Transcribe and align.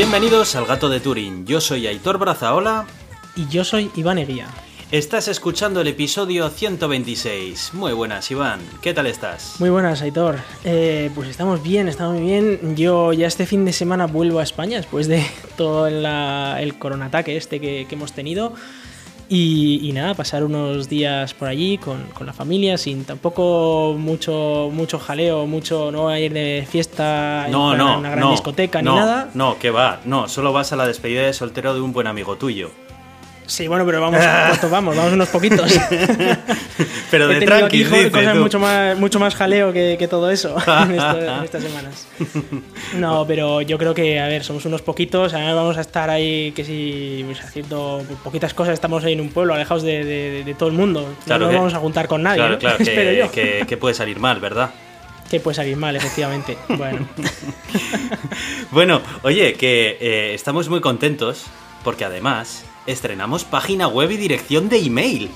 Bienvenidos 0.00 0.56
al 0.56 0.64
Gato 0.64 0.88
de 0.88 0.98
Turing. 0.98 1.44
Yo 1.44 1.60
soy 1.60 1.86
Aitor 1.86 2.16
Brazaola. 2.16 2.86
Y 3.36 3.46
yo 3.48 3.64
soy 3.64 3.90
Iván 3.96 4.16
Eguía. 4.16 4.46
Estás 4.90 5.28
escuchando 5.28 5.82
el 5.82 5.88
episodio 5.88 6.48
126. 6.48 7.74
Muy 7.74 7.92
buenas, 7.92 8.30
Iván. 8.30 8.60
¿Qué 8.80 8.94
tal 8.94 9.06
estás? 9.06 9.56
Muy 9.58 9.68
buenas, 9.68 10.00
Aitor. 10.00 10.38
Eh, 10.64 11.10
pues 11.14 11.28
estamos 11.28 11.62
bien, 11.62 11.86
estamos 11.86 12.14
muy 12.14 12.24
bien. 12.24 12.76
Yo 12.76 13.12
ya 13.12 13.26
este 13.26 13.44
fin 13.44 13.66
de 13.66 13.74
semana 13.74 14.06
vuelvo 14.06 14.38
a 14.38 14.42
España 14.42 14.78
después 14.78 15.06
de 15.06 15.22
todo 15.58 15.86
el 15.86 16.78
coronataque 16.78 17.36
este 17.36 17.60
que, 17.60 17.86
hemos 17.90 18.14
tenido. 18.14 18.54
Y, 19.32 19.92
nada, 19.94 20.14
pasar 20.14 20.42
unos 20.42 20.88
días 20.88 21.34
por 21.34 21.46
allí 21.46 21.78
con, 21.78 22.04
la 22.26 22.32
familia, 22.32 22.76
sin 22.76 23.04
tampoco 23.04 23.94
mucho 23.96 24.70
mucho 24.72 24.98
jaleo, 24.98 25.46
mucho 25.46 25.92
no 25.92 26.14
ir 26.16 26.32
de 26.32 26.66
fiesta 26.68 27.46
no, 27.48 27.76
no, 27.76 28.00
una 28.00 28.10
gran 28.10 28.30
discoteca 28.32 28.82
ni 28.82 28.92
nada. 28.92 29.30
No, 29.34 29.56
que 29.56 29.70
va, 29.70 30.00
no, 30.04 30.26
solo 30.26 30.52
vas 30.52 30.72
a 30.72 30.76
la 30.76 30.84
despedida 30.84 31.22
de 31.22 31.32
soltero 31.32 31.74
de 31.74 31.80
un 31.80 31.92
buen 31.92 32.08
amigo 32.08 32.36
tuyo. 32.36 32.72
Sí, 33.50 33.66
bueno, 33.66 33.84
pero 33.84 34.00
vamos, 34.00 34.20
vamos, 34.70 34.96
vamos 34.96 35.12
unos 35.12 35.28
poquitos. 35.28 35.68
pero 37.10 37.26
de 37.26 37.40
tranqui, 37.40 37.84
cosas 38.08 38.36
mucho 38.36 38.60
más, 38.60 38.96
mucho 38.96 39.18
más 39.18 39.34
jaleo 39.34 39.72
que, 39.72 40.06
todo 40.08 40.30
eso 40.30 40.56
en, 40.66 40.94
estas 41.42 41.64
semanas. 41.64 42.06
No, 42.94 43.26
pero 43.26 43.60
yo 43.60 43.76
creo 43.76 43.92
que, 43.92 44.20
a 44.20 44.28
ver, 44.28 44.44
somos 44.44 44.64
unos 44.66 44.82
poquitos, 44.82 45.34
además 45.34 45.56
vamos 45.56 45.78
a 45.78 45.80
estar 45.80 46.10
ahí, 46.10 46.52
que 46.52 46.64
si 46.64 47.24
pues, 47.26 47.40
haciendo 47.40 48.04
poquitas 48.22 48.54
cosas, 48.54 48.74
estamos 48.74 49.02
ahí 49.02 49.14
en 49.14 49.20
un 49.20 49.30
pueblo, 49.30 49.54
alejados 49.54 49.82
de, 49.82 50.54
todo 50.56 50.68
el 50.68 50.76
mundo. 50.76 51.12
no 51.26 51.38
nos 51.38 51.52
vamos 51.52 51.74
a 51.74 51.78
juntar 51.78 52.06
con 52.06 52.22
nadie. 52.22 52.38
Claro, 52.38 52.58
claro, 52.58 52.78
que, 53.32 53.64
que, 53.66 53.76
puede 53.76 53.96
salir 53.96 54.20
mal, 54.20 54.38
¿verdad? 54.38 54.70
Que 55.28 55.40
puede 55.40 55.56
salir 55.56 55.76
mal, 55.76 55.96
efectivamente. 55.96 56.56
Bueno. 56.68 57.08
bueno, 58.70 59.02
oye, 59.22 59.54
que 59.54 59.98
eh, 60.00 60.34
estamos 60.34 60.68
muy 60.68 60.80
contentos 60.80 61.46
porque 61.82 62.04
además 62.04 62.64
estrenamos 62.86 63.44
página 63.44 63.88
web 63.88 64.10
y 64.10 64.16
dirección 64.16 64.68
de 64.68 64.78
email. 64.78 65.30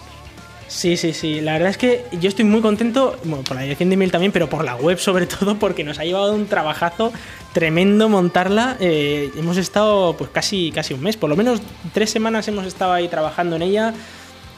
Sí, 0.69 0.97
sí, 0.97 1.13
sí. 1.13 1.41
La 1.41 1.53
verdad 1.53 1.71
es 1.71 1.79
que 1.79 2.05
yo 2.21 2.29
estoy 2.29 2.45
muy 2.45 2.61
contento, 2.61 3.17
bueno, 3.25 3.45
por 3.45 3.57
la 3.57 3.63
dirección 3.63 3.91
de 3.91 3.95
email 3.95 4.11
también, 4.11 4.33
pero 4.33 4.49
por 4.49 4.65
la 4.65 4.75
web 4.77 4.99
sobre 4.99 5.27
todo, 5.29 5.57
porque 5.57 5.85
nos 5.85 5.99
ha 5.99 6.05
llevado 6.05 6.35
un 6.35 6.47
trabajazo 6.47 7.13
tremendo 7.53 8.09
montarla. 8.09 8.77
Eh, 8.81 9.31
hemos 9.37 9.57
estado 9.57 10.17
pues 10.17 10.31
casi, 10.31 10.73
casi 10.73 10.95
un 10.95 11.03
mes, 11.03 11.17
por 11.17 11.31
lo 11.31 11.37
menos 11.37 11.61
tres 11.93 12.11
semanas 12.11 12.49
hemos 12.49 12.67
estado 12.67 12.93
ahí 12.93 13.09
trabajando 13.09 13.57
en 13.57 13.63
ella. 13.63 13.95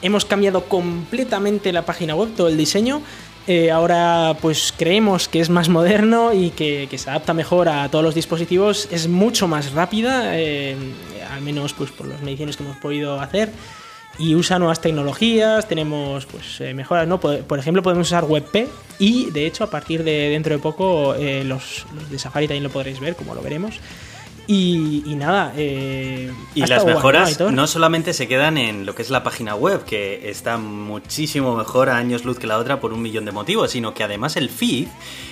Hemos 0.01 0.25
cambiado 0.25 0.65
completamente 0.65 1.71
la 1.71 1.83
página 1.83 2.15
web, 2.15 2.29
todo 2.35 2.47
el 2.47 2.57
diseño. 2.57 3.01
Eh, 3.47 3.71
ahora 3.71 4.35
pues 4.41 4.73
creemos 4.77 5.29
que 5.29 5.39
es 5.39 5.49
más 5.49 5.69
moderno 5.69 6.33
y 6.33 6.49
que, 6.49 6.89
se 6.97 7.09
adapta 7.09 7.33
mejor 7.33 7.69
a 7.69 7.89
todos 7.89 8.03
los 8.03 8.15
dispositivos. 8.15 8.87
Es 8.91 9.07
mucho 9.07 9.47
más 9.47 9.71
rápida. 9.71 10.37
Eh, 10.37 10.75
al 11.37 11.43
menos 11.43 11.73
pues 11.73 11.91
por 11.91 12.07
las 12.07 12.21
mediciones 12.21 12.57
que 12.57 12.63
hemos 12.63 12.77
podido 12.77 13.19
hacer 13.21 13.51
y 14.19 14.35
usa 14.35 14.57
nuevas 14.57 14.81
tecnologías, 14.81 15.67
tenemos 15.67 16.25
pues 16.25 16.59
eh, 16.61 16.73
mejoras, 16.73 17.07
¿no? 17.07 17.19
Por, 17.19 17.59
ejemplo, 17.59 17.83
podemos 17.83 18.07
usar 18.07 18.25
WebP 18.25 18.67
y 18.99 19.29
de 19.29 19.45
hecho 19.45 19.63
a 19.63 19.69
partir 19.69 20.03
de 20.03 20.29
dentro 20.29 20.55
de 20.55 20.59
poco 20.59 21.13
eh, 21.15 21.43
los, 21.43 21.85
los, 21.95 22.09
de 22.09 22.17
Safari 22.17 22.47
también 22.47 22.63
lo 22.63 22.69
podréis 22.69 22.99
ver, 22.99 23.15
como 23.15 23.35
lo 23.35 23.41
veremos. 23.41 23.79
Y, 24.49 25.15
nada. 25.17 25.51
Eh, 25.57 26.31
y 26.55 26.65
las 26.65 26.85
mejoras 26.85 27.37
¿no? 27.51 27.67
solamente 27.67 28.13
se 28.13 28.29
quedan 28.29 28.57
en 28.57 28.85
lo 28.85 28.95
que 28.95 29.01
es 29.01 29.09
la 29.09 29.21
página 29.21 29.55
web, 29.55 29.83
que 29.83 30.29
está 30.29 30.57
muchísimo 30.57 31.55
mejor 31.57 31.89
a 31.89 31.97
años 31.97 32.23
luz 32.23 32.39
que 32.39 32.47
la 32.47 32.57
otra 32.57 32.79
por 32.79 32.93
un 32.93 33.01
millón 33.01 33.25
de 33.25 33.33
motivos, 33.33 33.71
sino 33.71 33.93
que 33.93 34.03
además 34.03 34.37
el 34.37 34.49
feed 34.49 34.87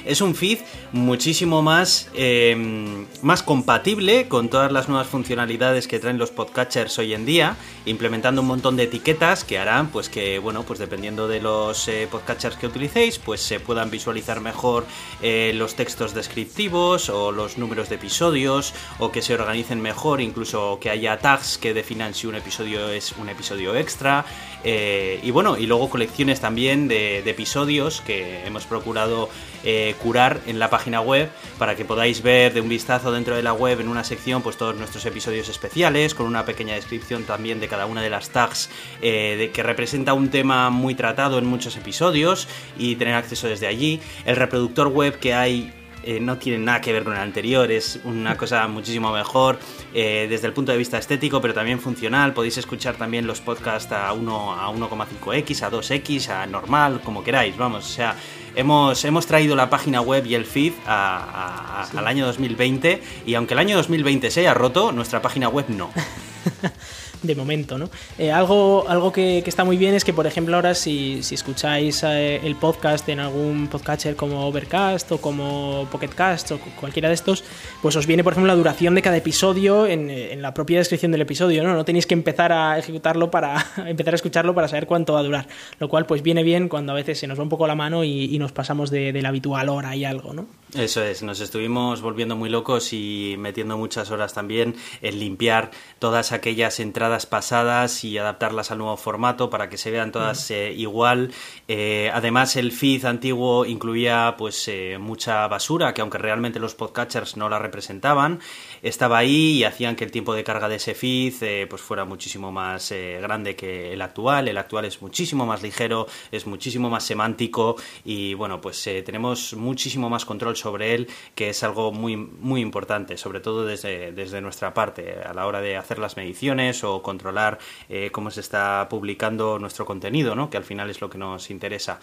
es 0.05 0.19
un 0.19 0.35
feed 0.35 0.59
muchísimo 0.91 1.61
más, 1.61 2.09
em, 2.13 3.05
más 3.21 3.41
compatible 3.41 4.27
con 4.27 4.49
todas 4.49 4.71
las 4.71 4.89
nuevas 4.89 5.07
funcionalidades 5.07 5.87
que 5.87 5.99
traen 5.99 6.17
los 6.17 6.31
podcatchers 6.31 6.99
hoy 6.99 7.13
en 7.13 7.25
día, 7.25 7.55
implementando 7.85 8.41
un 8.41 8.47
montón 8.47 8.75
de 8.75 8.83
etiquetas 8.83 9.45
que 9.45 9.57
harán 9.57 9.87
pues 9.87 10.09
que, 10.09 10.39
bueno, 10.39 10.63
pues 10.63 10.77
dependiendo 10.77 11.29
de 11.29 11.39
los 11.41 11.87
eh, 11.87 12.07
podcatchers 12.11 12.57
que 12.57 12.67
utilicéis, 12.67 13.17
pues 13.19 13.39
se 13.39 13.61
puedan 13.61 13.89
visualizar 13.89 14.41
mejor 14.41 14.85
eh, 15.21 15.53
los 15.55 15.75
textos 15.75 16.13
descriptivos 16.13 17.09
o 17.09 17.31
los 17.31 17.57
números 17.57 17.87
de 17.87 17.95
episodios 17.95 18.73
que 19.11 19.21
se 19.21 19.33
organicen 19.33 19.81
mejor, 19.81 20.21
incluso 20.21 20.79
que 20.79 20.89
haya 20.89 21.19
tags 21.19 21.57
que 21.57 21.73
definan 21.73 22.13
si 22.13 22.27
un 22.27 22.35
episodio 22.35 22.89
es 22.89 23.13
un 23.13 23.29
episodio 23.29 23.75
extra. 23.75 24.25
Eh, 24.63 25.19
y 25.21 25.29
bueno, 25.29 25.57
y 25.57 25.67
luego 25.67 25.89
colecciones 25.89 26.41
también 26.41 26.87
de, 26.87 27.19
episodios 27.19 28.01
que 28.01 28.45
hemos 28.45 28.65
procurado 28.65 29.29
eh, 29.63 29.95
curar 30.01 30.41
en 30.47 30.57
la 30.57 30.69
página 30.69 31.01
web 31.01 31.29
para 31.59 31.75
que 31.75 31.85
podáis 31.85 32.23
ver 32.23 32.53
de 32.53 32.61
un 32.61 32.69
vistazo 32.69 33.11
dentro 33.11 33.35
de 33.35 33.43
la 33.43 33.53
web 33.53 33.79
en 33.79 33.89
una 33.89 34.03
sección 34.03 34.41
pues 34.41 34.57
todos 34.57 34.75
nuestros 34.75 35.05
episodios 35.05 35.49
especiales 35.49 36.15
con 36.15 36.27
una 36.27 36.45
pequeña 36.45 36.75
descripción 36.75 37.23
también 37.23 37.59
de 37.59 37.67
cada 37.67 37.85
una 37.85 38.01
de 38.01 38.09
las 38.09 38.29
tags 38.29 38.69
eh, 39.01 39.35
de 39.37 39.51
que 39.51 39.63
representa 39.63 40.13
un 40.13 40.29
tema 40.29 40.69
muy 40.69 40.95
tratado 40.95 41.37
en 41.37 41.45
muchos 41.45 41.77
episodios 41.77 42.47
y 42.77 42.95
tener 42.95 43.15
acceso 43.15 43.47
desde 43.47 43.67
allí. 43.67 43.99
El 44.25 44.35
reproductor 44.35 44.87
web 44.87 45.19
que 45.19 45.33
hay 45.33 45.73
eh, 46.05 46.19
no 46.19 46.37
tiene 46.37 46.63
nada 46.63 46.81
que 46.81 46.93
ver 46.93 47.03
con 47.03 47.13
el 47.13 47.19
anterior, 47.19 47.71
es 47.71 47.99
una 48.03 48.37
cosa 48.37 48.67
muchísimo 48.67 49.11
mejor 49.11 49.59
eh, 49.93 50.27
desde 50.29 50.47
el 50.47 50.53
punto 50.53 50.71
de 50.71 50.77
vista 50.77 50.97
estético, 50.97 51.41
pero 51.41 51.53
también 51.53 51.79
funcional. 51.79 52.33
Podéis 52.33 52.57
escuchar 52.57 52.95
también 52.95 53.27
los 53.27 53.41
podcasts 53.41 53.91
a 53.91 54.13
1 54.13 54.53
a 54.53 54.71
1,5x, 54.71 55.61
a 55.63 55.71
2x, 55.71 56.29
a 56.29 56.45
normal, 56.47 57.01
como 57.01 57.23
queráis, 57.23 57.57
vamos, 57.57 57.85
o 57.85 57.89
sea, 57.89 58.15
hemos, 58.55 59.03
hemos 59.05 59.25
traído 59.25 59.55
la 59.55 59.69
página 59.69 60.01
web 60.01 60.25
y 60.25 60.35
el 60.35 60.45
feed 60.45 60.73
al 60.85 62.07
año 62.07 62.25
2020 62.25 63.01
y 63.25 63.33
aunque 63.35 63.53
el 63.53 63.59
año 63.59 63.77
2020 63.77 64.31
se 64.31 64.41
haya 64.41 64.53
roto, 64.53 64.91
nuestra 64.91 65.21
página 65.21 65.49
web 65.49 65.65
no. 65.69 65.91
de 67.25 67.35
momento, 67.35 67.77
¿no? 67.77 67.89
Eh, 68.17 68.31
algo 68.31 68.85
algo 68.87 69.11
que, 69.11 69.43
está 69.45 69.63
muy 69.63 69.77
bien 69.77 69.95
es 69.95 70.03
que, 70.03 70.13
por 70.13 70.27
ejemplo, 70.27 70.55
ahora 70.55 70.75
si, 70.75 71.19
escucháis 71.19 72.03
eh, 72.03 72.39
el 72.43 72.55
podcast 72.55 73.07
en 73.09 73.19
algún 73.19 73.67
podcatcher 73.67 74.15
como 74.15 74.47
Overcast 74.47 75.11
o 75.11 75.17
como 75.19 75.87
Pocketcast 75.91 76.51
o 76.51 76.59
cualquiera 76.79 77.09
de 77.09 77.15
estos, 77.15 77.43
pues 77.81 77.95
os 77.95 78.07
viene, 78.07 78.23
por 78.23 78.33
ejemplo, 78.33 78.47
la 78.47 78.55
duración 78.55 78.95
de 78.95 79.01
cada 79.01 79.17
episodio 79.17 79.85
en, 79.87 80.05
la 80.41 80.53
propia 80.53 80.79
descripción 80.79 81.11
del 81.11 81.21
episodio, 81.21 81.63
¿no? 81.63 81.73
No 81.73 81.85
tenéis 81.85 82.05
que 82.05 82.13
empezar 82.13 82.51
a 82.51 82.77
ejecutarlo 82.77 83.31
para 83.31 83.65
empezar 83.85 84.13
a 84.13 84.15
escucharlo 84.15 84.53
para 84.53 84.67
saber 84.67 84.87
cuánto 84.87 85.13
va 85.13 85.19
a 85.19 85.23
durar, 85.23 85.47
lo 85.79 85.89
cual 85.89 86.05
pues 86.05 86.21
viene 86.21 86.43
bien 86.43 86.69
cuando 86.69 86.91
a 86.91 86.95
veces 86.95 87.19
se 87.19 87.27
nos 87.27 87.39
va 87.39 87.43
un 87.43 87.49
poco 87.49 87.67
la 87.67 87.75
mano 87.75 88.03
y, 88.03 88.35
nos 88.35 88.51
pasamos 88.51 88.91
de, 88.91 89.13
de 89.13 89.21
la 89.21 89.29
habitual 89.29 89.69
hora 89.69 89.95
y 89.95 90.03
algo, 90.03 90.33
¿no? 90.33 90.45
Eso 90.75 91.01
es, 91.01 91.23
nos 91.23 91.39
estuvimos 91.39 92.01
volviendo 92.01 92.35
muy 92.35 92.49
locos 92.49 92.91
y 92.91 93.35
metiendo 93.39 93.77
muchas 93.77 94.11
horas 94.11 94.33
también 94.33 94.75
en 95.01 95.19
limpiar 95.19 95.71
todas 95.99 96.33
aquellas 96.33 96.81
entradas 96.81 97.25
pasadas 97.25 98.03
y 98.03 98.17
adaptarlas 98.17 98.71
al 98.71 98.79
nuevo 98.79 98.97
formato 98.97 99.49
para 99.49 99.69
que 99.69 99.77
se 99.77 99.89
vean 99.89 100.11
todas 100.11 100.51
eh, 100.51 100.73
igual. 100.73 101.31
Eh, 101.69 102.11
además, 102.13 102.57
el 102.57 102.73
feed 102.73 103.05
antiguo 103.05 103.65
incluía 103.65 104.35
pues 104.37 104.67
eh, 104.67 104.97
mucha 104.99 105.47
basura 105.47 105.93
que 105.93 106.01
aunque 106.01 106.17
realmente 106.17 106.59
los 106.59 106.75
podcatchers 106.75 107.37
no 107.37 107.47
la 107.47 107.57
representaban, 107.57 108.41
estaba 108.87 109.17
ahí 109.17 109.57
y 109.57 109.63
hacían 109.63 109.95
que 109.95 110.03
el 110.03 110.11
tiempo 110.11 110.33
de 110.33 110.43
carga 110.43 110.69
de 110.69 110.75
ese 110.75 110.93
feed 110.93 111.67
pues 111.67 111.81
fuera 111.81 112.05
muchísimo 112.05 112.51
más 112.51 112.93
grande 113.21 113.55
que 113.55 113.93
el 113.93 114.01
actual. 114.01 114.47
El 114.47 114.57
actual 114.57 114.85
es 114.85 115.01
muchísimo 115.01 115.45
más 115.45 115.61
ligero, 115.63 116.07
es 116.31 116.45
muchísimo 116.47 116.89
más 116.89 117.03
semántico 117.03 117.75
y 118.03 118.33
bueno, 118.35 118.61
pues 118.61 118.83
tenemos 119.05 119.53
muchísimo 119.53 120.09
más 120.09 120.25
control 120.25 120.55
sobre 120.55 120.95
él, 120.95 121.07
que 121.33 121.49
es 121.49 121.63
algo 121.63 121.91
muy, 121.91 122.15
muy 122.15 122.61
importante, 122.61 123.17
sobre 123.17 123.39
todo 123.39 123.65
desde, 123.65 124.11
desde 124.11 124.41
nuestra 124.41 124.73
parte, 124.73 125.15
a 125.23 125.33
la 125.33 125.47
hora 125.47 125.61
de 125.61 125.77
hacer 125.77 125.99
las 125.99 126.17
mediciones 126.17 126.83
o 126.83 127.01
controlar 127.01 127.59
eh, 127.89 128.09
cómo 128.11 128.31
se 128.31 128.41
está 128.41 128.87
publicando 128.89 129.59
nuestro 129.59 129.85
contenido, 129.85 130.35
¿no? 130.35 130.49
que 130.49 130.57
al 130.57 130.63
final 130.63 130.89
es 130.89 131.01
lo 131.01 131.09
que 131.09 131.17
nos 131.17 131.49
interesa. 131.49 131.99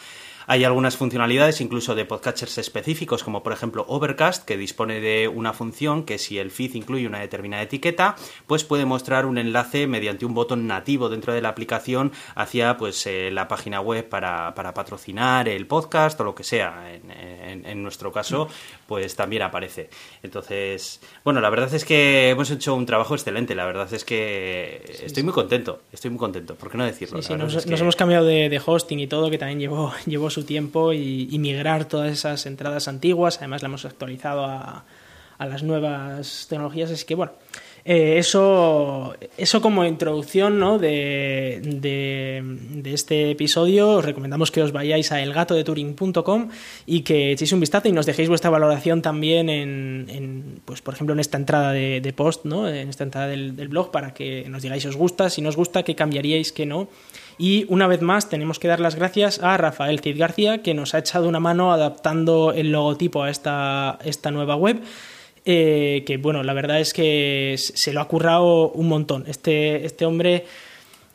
Hay 0.47 0.65
algunas 0.65 0.97
funcionalidades 0.97 1.61
incluso 1.61 1.95
de 1.95 2.05
podcatchers 2.05 2.59
específicos, 2.59 3.23
como 3.23 3.43
por 3.43 3.53
ejemplo 3.53 3.85
Overcast, 3.89 4.45
que 4.45 4.57
dispone 4.57 5.01
de 5.01 5.29
una 5.29 5.53
función 5.53 6.05
que 6.05 6.19
si 6.19 6.39
el 6.39 6.51
feed 6.51 6.75
incluye 6.75 7.07
una 7.07 7.21
determinada 7.21 7.63
etiqueta, 7.63 8.17
pues 8.47 8.65
puede 8.65 8.85
mostrar 8.85 9.27
un 9.27 9.39
enlace 9.39 9.87
mediante 9.87 10.27
un 10.27 10.35
botón 10.35 10.67
nativo 10.67 11.09
dentro 11.09 11.33
de 11.33 11.43
la 11.43 11.49
aplicación 11.51 12.13
hacia 12.35 12.77
pues 12.77 13.07
eh, 13.07 13.31
la 13.33 13.49
página 13.49 13.81
web 13.81 14.09
para, 14.09 14.55
patrocinar 14.55 15.49
el 15.49 15.67
podcast 15.67 16.19
o 16.21 16.25
lo 16.25 16.35
que 16.35 16.45
sea. 16.45 16.93
En, 16.93 17.83
nuestro 17.83 18.13
caso, 18.13 18.49
pues 18.87 19.17
también 19.17 19.43
aparece. 19.43 19.91
Entonces, 20.23 21.01
bueno, 21.25 21.41
la 21.41 21.51
verdad 21.51 21.73
es 21.75 21.85
que 21.85 22.31
hemos 22.31 22.51
hecho 22.51 22.75
un 22.75 22.87
trabajo 22.87 23.15
excelente. 23.15 23.55
La 23.55 23.65
verdad 23.65 23.93
es 23.93 24.05
que 24.05 24.83
estoy 25.03 25.23
muy 25.23 25.33
contento. 25.33 25.83
Estoy 25.93 26.11
muy 26.11 26.19
contento. 26.19 26.55
¿Por 26.55 26.71
qué 26.71 26.79
no 26.79 26.85
decirlo? 26.85 27.21
Sí, 27.23 27.35
nos, 27.35 27.67
hemos 27.67 27.97
cambiado 27.97 28.25
de, 28.25 28.49
de, 28.49 28.63
hosting 28.65 29.01
y 29.01 29.07
todo, 29.07 29.31
que 29.31 29.39
también 29.39 29.61
llevó, 29.61 29.93
llevó 30.07 30.31
su 30.33 30.45
tiempo 30.45 30.93
y, 30.93 31.39
migrar 31.39 31.87
todas 31.87 32.13
esas 32.13 32.47
entradas 32.47 32.89
antiguas. 32.89 33.39
Además, 33.39 33.63
la 33.63 33.69
hemos 33.69 33.85
actualizado 33.85 34.45
a, 34.45 34.85
a 35.39 35.47
las 35.47 35.63
nuevas 35.63 36.47
tecnologías. 36.49 36.91
Así 36.91 37.05
que, 37.07 37.15
bueno, 37.15 37.33
Eh, 37.85 38.19
eso, 38.19 39.15
eso 39.37 39.61
como 39.61 39.85
introducción 39.85 40.61
¿no? 40.61 40.79
de, 40.79 41.61
de, 41.65 42.95
este 42.95 43.33
episodio, 43.33 43.97
os 43.97 44.05
recomendamos 44.05 44.53
que 44.53 44.63
os 44.63 44.71
vayáis 44.71 45.11
a 45.11 45.21
elgatodeturing.com 45.21 46.49
y 46.87 47.01
que 47.01 47.33
echéis 47.33 47.53
un 47.53 47.59
vistazo 47.59 47.89
y 47.89 47.93
nos 47.93 48.07
dejéis 48.07 48.29
vuestra 48.29 48.51
valoración 48.51 49.03
también 49.03 49.49
en, 49.49 50.61
pues 50.65 50.81
por 50.81 50.95
ejemplo, 50.95 51.13
en 51.15 51.21
esta 51.21 51.39
entrada 51.39 51.73
de, 51.73 52.15
post, 52.15 52.45
¿no? 52.45 52.69
en 52.69 52.89
esta 52.89 53.03
entrada 53.03 53.27
del, 53.27 53.57
del, 53.57 53.69
blog, 53.69 53.91
para 53.91 54.15
que 54.15 54.47
nos 54.49 54.63
digáis 54.63 54.83
si 54.83 54.89
os 54.89 54.97
gusta, 54.97 55.29
si 55.29 55.43
no 55.43 55.49
os 55.49 55.57
gusta, 55.57 55.83
qué 55.83 55.97
cambiaríais, 55.97 56.53
qué 56.53 56.67
no. 56.67 56.89
Y 57.39 57.67
una 57.69 57.87
vez 57.87 58.03
más 58.03 58.29
tenemos 58.29 58.59
que 58.59 58.69
dar 58.69 58.81
las 58.81 58.95
gracias 58.95 59.43
a 59.43 59.57
Rafael 59.57 60.01
Cid 60.01 60.19
García, 60.19 60.63
que 60.63 60.75
nos 60.75 60.95
ha 60.95 60.99
echado 60.99 61.29
una 61.29 61.41
mano 61.41 61.73
adaptando 61.73 62.53
el 62.53 62.73
logotipo 62.73 63.23
a 63.23 63.31
esta, 63.31 63.99
esta 64.05 64.31
nueva 64.31 64.57
web. 64.57 64.81
Eh, 65.45 66.05
que 66.07 66.19
bueno, 66.19 66.45
la 66.45 66.53
verdad 66.53 66.79
es 66.79 66.93
que 66.93 67.57
se 67.59 67.93
lo 67.93 68.01
ha 68.01 68.09
currado 68.09 68.71
un 68.71 68.89
montón. 68.89 69.25
Este, 69.27 69.85
este 69.85 70.05
hombre 70.05 70.45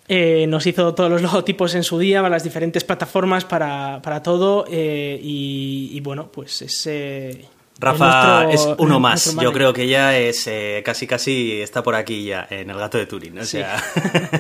eh, 0.08 0.46
nos 0.48 0.66
hizo 0.68 0.94
todos 0.94 1.10
los 1.10 1.22
logotipos 1.24 1.76
en 1.76 1.84
su 1.84 1.98
día, 2.00 2.20
para 2.22 2.36
las 2.36 2.44
diferentes 2.44 2.84
plataformas, 2.84 3.46
para, 3.46 4.22
todo. 4.24 4.66
Eh, 4.70 5.20
y, 5.22 6.00
bueno, 6.02 6.30
pues 6.32 6.62
es. 6.62 7.48
Rafa 7.80 8.52
es, 8.52 8.68
uno 8.78 9.00
más. 9.00 9.36
Yo 9.36 9.54
creo 9.54 9.74
que 9.74 9.88
ya 9.88 10.18
es 10.18 10.50
casi 10.84 11.08
casi 11.08 11.62
está 11.62 11.84
por 11.84 11.96
aquí 11.96 12.26
ya 12.26 12.48
en 12.50 12.70
el 12.70 12.78
gato 12.78 12.98
de 12.98 13.06
Turín. 13.06 13.38
O 13.40 13.46
sea, 13.46 13.84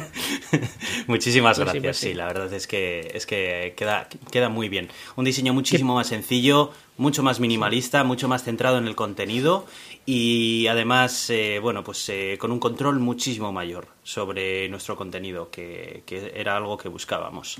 muchísimas 1.07 1.59
gracias. 1.59 1.83
Pues 1.83 1.97
sí, 1.97 2.13
la 2.13 2.25
verdad 2.25 2.51
es 2.53 2.67
que 2.67 3.11
es 3.13 3.25
que 3.25 3.73
queda 3.77 4.07
queda 4.31 4.49
muy 4.49 4.69
bien. 4.69 4.89
Un 5.15 5.25
diseño 5.25 5.53
muchísimo 5.53 5.95
más 5.95 6.07
sencillo, 6.07 6.71
mucho 6.97 7.23
más 7.23 7.39
minimalista, 7.39 8.03
mucho 8.03 8.27
más 8.27 8.43
centrado 8.43 8.77
en 8.77 8.87
el 8.87 8.95
contenido 8.95 9.65
y 10.09 10.67
además, 10.67 11.29
eh, 11.29 11.59
bueno, 11.61 11.83
pues 11.83 12.07
eh, 12.07 12.37
con 12.39 12.51
un 12.51 12.59
control 12.59 12.99
muchísimo 12.99 13.51
mayor 13.51 13.89
sobre 14.03 14.69
nuestro 14.69 14.95
contenido, 14.95 15.49
que, 15.51 16.03
era 16.33 16.55
algo 16.55 16.77
que 16.77 16.87
buscábamos. 16.87 17.57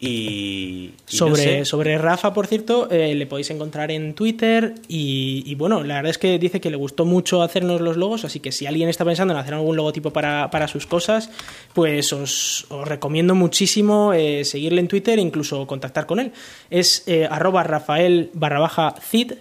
Y, 0.00 0.92
sobre, 1.06 1.64
sobre 1.64 1.98
Rafa, 1.98 2.32
por 2.32 2.46
cierto, 2.46 2.88
eh, 2.88 3.16
le 3.16 3.26
podéis 3.26 3.50
encontrar 3.50 3.90
en 3.90 4.14
Twitter 4.14 4.76
y, 4.86 5.52
bueno, 5.56 5.82
la 5.82 5.96
verdad 5.96 6.10
es 6.10 6.18
que 6.18 6.38
dice 6.38 6.60
que 6.60 6.70
le 6.70 6.76
gustó 6.76 7.04
mucho 7.04 7.42
hacernos 7.42 7.80
los 7.80 7.96
logos, 7.96 8.24
así 8.24 8.38
que 8.38 8.52
si 8.52 8.66
alguien 8.66 8.88
está 8.88 9.04
pensando 9.04 9.34
en 9.34 9.40
hacer 9.40 9.54
algún 9.54 9.76
logotipo 9.76 10.12
para, 10.12 10.50
para 10.50 10.68
sus 10.68 10.86
cosas, 10.86 11.30
pues 11.74 12.12
os, 12.12 12.66
os 12.68 12.86
recomiendo 12.86 13.34
muchísimo 13.34 14.12
seguirle 14.44 14.80
en 14.80 14.86
Twitter 14.86 15.18
e 15.18 15.22
incluso 15.22 15.66
contactar 15.66 16.06
con 16.06 16.20
él. 16.20 16.32
Es 16.70 17.04
arroba 17.28 17.64
rafael 17.64 18.30
barra 18.34 18.60
baja 18.60 18.94
cid 19.00 19.32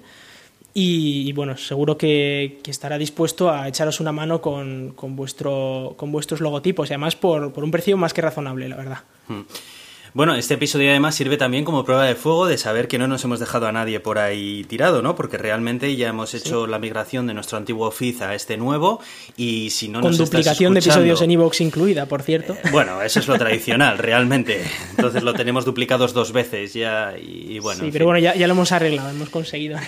y, 0.80 1.34
bueno, 1.34 1.58
seguro 1.58 1.98
que, 1.98 2.60
estará 2.68 3.00
dispuesto 3.00 3.52
a 3.52 3.68
echaros 3.68 4.00
una 4.00 4.12
mano 4.12 4.42
con, 4.42 4.94
con, 4.96 5.16
vuestro, 5.16 5.96
con 5.98 6.12
vuestros 6.12 6.40
logotipos 6.40 6.90
y 6.90 6.94
además 6.94 7.16
por, 7.16 7.52
por 7.52 7.64
un 7.64 7.72
precio 7.72 7.98
más 7.98 8.14
que 8.14 8.22
razonable, 8.22 8.70
la 8.70 8.76
verdad. 8.76 9.00
Hmm. 9.28 9.42
Bueno, 10.14 10.36
este 10.36 10.56
episodio 10.56 10.90
además 10.90 11.16
sirve 11.16 11.38
también 11.38 11.66
como 11.66 11.84
prueba 11.84 12.06
de 12.06 12.16
fuego 12.16 12.48
de 12.48 12.58
saber 12.58 12.88
que 12.88 12.98
no 12.98 13.08
nos 13.08 13.24
hemos 13.24 13.40
dejado 13.40 13.68
a 13.68 13.72
nadie 13.72 14.00
por 14.00 14.18
ahí 14.18 14.64
tirado, 14.64 15.02
¿no? 15.02 15.16
Porque 15.16 15.38
realmente 15.38 15.96
ya 15.96 16.08
hemos 16.10 16.34
hecho 16.34 16.66
la 16.66 16.80
migración 16.80 17.28
de 17.28 17.34
nuestro 17.34 17.58
antiguo 17.58 17.92
feed 17.92 18.22
a 18.22 18.34
este 18.34 18.58
nuevo 18.58 19.00
y 19.36 19.70
si 19.70 19.90
no 19.90 20.02
Con 20.02 20.16
duplicación 20.16 20.74
de 20.74 20.80
episodios 20.80 21.22
en 21.22 21.32
iVoox 21.32 21.62
incluida, 21.62 22.06
por 22.06 22.24
cierto. 22.24 22.54
Eh, 22.54 22.70
bueno, 22.72 23.02
eso 23.02 23.20
es 23.20 23.28
lo 23.28 23.38
tradicional, 23.38 23.98
realmente. 23.98 24.64
Entonces 24.92 25.24
lo 25.24 25.34
tenemos 25.34 25.66
duplicados 25.66 26.14
dos 26.14 26.32
veces 26.32 26.74
ya 26.74 27.16
y, 27.18 27.60
bueno. 27.60 27.84
Sí, 27.84 27.90
pero 27.92 28.06
bueno, 28.06 28.20
ya, 28.20 28.36
ya, 28.36 28.48
lo 28.48 28.54
hemos 28.54 28.72
arreglado, 28.72 29.10
hemos 29.10 29.30
conseguido. 29.30 29.78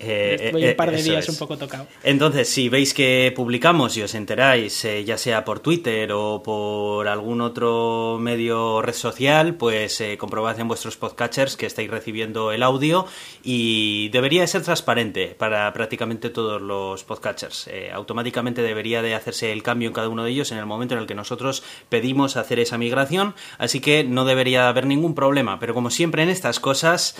Eh, 0.00 0.52
un 0.54 0.76
par 0.76 0.90
de 0.90 1.02
días 1.02 1.28
un 1.30 1.36
poco 1.36 1.56
tocado. 1.56 1.86
Entonces, 2.02 2.46
si 2.48 2.68
veis 2.68 2.92
que 2.92 3.32
publicamos 3.34 3.96
y 3.96 4.02
os 4.02 4.14
enteráis, 4.14 4.84
eh, 4.84 5.02
ya 5.02 5.16
sea 5.16 5.46
por 5.46 5.60
Twitter 5.60 6.12
o 6.12 6.42
por 6.42 7.08
algún 7.08 7.40
otro 7.40 8.18
medio 8.20 8.82
red 8.82 8.92
social, 8.92 9.54
pues 9.58 10.00
eh, 10.00 10.16
comprobad 10.16 10.58
en 10.60 10.68
vuestros 10.68 10.96
podcatchers 10.96 11.56
que 11.56 11.66
estáis 11.66 11.90
recibiendo 11.90 12.52
el 12.52 12.62
audio 12.62 13.06
y 13.42 14.08
debería 14.10 14.42
de 14.42 14.46
ser 14.46 14.62
transparente 14.62 15.34
para 15.38 15.72
prácticamente 15.72 16.30
todos 16.30 16.62
los 16.62 17.04
podcatchers. 17.04 17.68
Eh, 17.68 17.90
automáticamente 17.92 18.62
debería 18.62 19.02
de 19.02 19.14
hacerse 19.14 19.52
el 19.52 19.62
cambio 19.62 19.88
en 19.88 19.94
cada 19.94 20.08
uno 20.08 20.24
de 20.24 20.30
ellos 20.30 20.52
en 20.52 20.58
el 20.58 20.66
momento 20.66 20.94
en 20.94 21.00
el 21.00 21.06
que 21.06 21.14
nosotros 21.14 21.62
pedimos 21.88 22.36
hacer 22.36 22.58
esa 22.60 22.78
migración, 22.78 23.34
así 23.58 23.80
que 23.80 24.04
no 24.04 24.24
debería 24.24 24.68
haber 24.68 24.86
ningún 24.86 25.14
problema. 25.14 25.58
Pero 25.58 25.74
como 25.74 25.90
siempre 25.90 26.22
en 26.22 26.28
estas 26.28 26.60
cosas, 26.60 27.16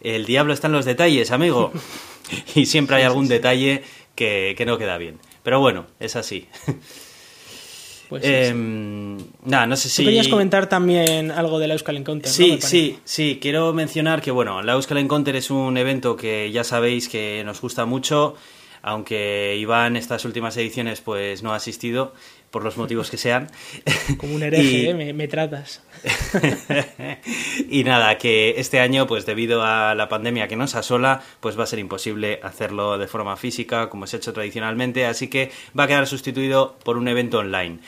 el 0.00 0.26
diablo 0.26 0.52
está 0.52 0.68
en 0.68 0.74
los 0.74 0.84
detalles, 0.84 1.30
amigo. 1.30 1.72
y 2.54 2.66
siempre 2.66 2.96
hay 2.96 3.02
algún 3.04 3.28
detalle 3.28 3.82
que, 4.14 4.54
que 4.56 4.66
no 4.66 4.78
queda 4.78 4.98
bien. 4.98 5.18
Pero 5.42 5.60
bueno, 5.60 5.86
es 5.98 6.16
así. 6.16 6.48
Pues 8.08 8.22
em, 8.24 9.18
nada, 9.44 9.66
no 9.66 9.76
sé 9.76 9.88
si. 9.88 10.04
querías 10.04 10.28
comentar 10.28 10.68
también 10.68 11.30
algo 11.30 11.58
de 11.58 11.68
la 11.68 11.74
Euskal 11.74 11.98
Encounter. 11.98 12.30
Sí, 12.30 12.58
sí, 12.60 12.98
sí. 13.04 13.38
Quiero 13.40 13.72
mencionar 13.74 14.22
que, 14.22 14.30
bueno, 14.30 14.62
la 14.62 14.72
Euskal 14.72 14.98
Encounter 14.98 15.36
es 15.36 15.50
un 15.50 15.76
evento 15.76 16.16
que 16.16 16.50
ya 16.50 16.64
sabéis 16.64 17.08
que 17.08 17.42
nos 17.44 17.60
gusta 17.60 17.84
mucho, 17.84 18.34
aunque 18.82 19.56
Iván 19.58 19.96
estas 19.96 20.24
últimas 20.24 20.56
ediciones 20.56 21.00
pues 21.02 21.42
no 21.42 21.52
ha 21.52 21.56
asistido 21.56 22.14
por 22.50 22.64
los 22.64 22.76
motivos 22.76 23.10
que 23.10 23.16
sean. 23.16 23.48
Como 24.18 24.34
un 24.34 24.42
hereje, 24.42 24.90
¿eh? 24.90 25.12
me, 25.12 25.28
tratas. 25.28 25.82
y 27.70 27.84
nada, 27.84 28.16
que 28.18 28.54
este 28.58 28.80
año, 28.80 29.06
pues 29.06 29.26
debido 29.26 29.62
a 29.62 29.94
la 29.94 30.08
pandemia 30.08 30.48
que 30.48 30.56
nos 30.56 30.74
asola, 30.74 31.22
pues 31.40 31.58
va 31.58 31.64
a 31.64 31.66
ser 31.66 31.78
imposible 31.78 32.40
hacerlo 32.42 32.98
de 32.98 33.06
forma 33.06 33.36
física 33.36 33.88
como 33.88 34.06
se 34.06 34.16
ha 34.16 34.18
hecho 34.18 34.32
tradicionalmente, 34.32 35.06
así 35.06 35.28
que 35.28 35.50
va 35.78 35.84
a 35.84 35.88
quedar 35.88 36.06
sustituido 36.06 36.76
por 36.84 36.96
un 36.96 37.08
evento 37.08 37.38
online. 37.38 37.80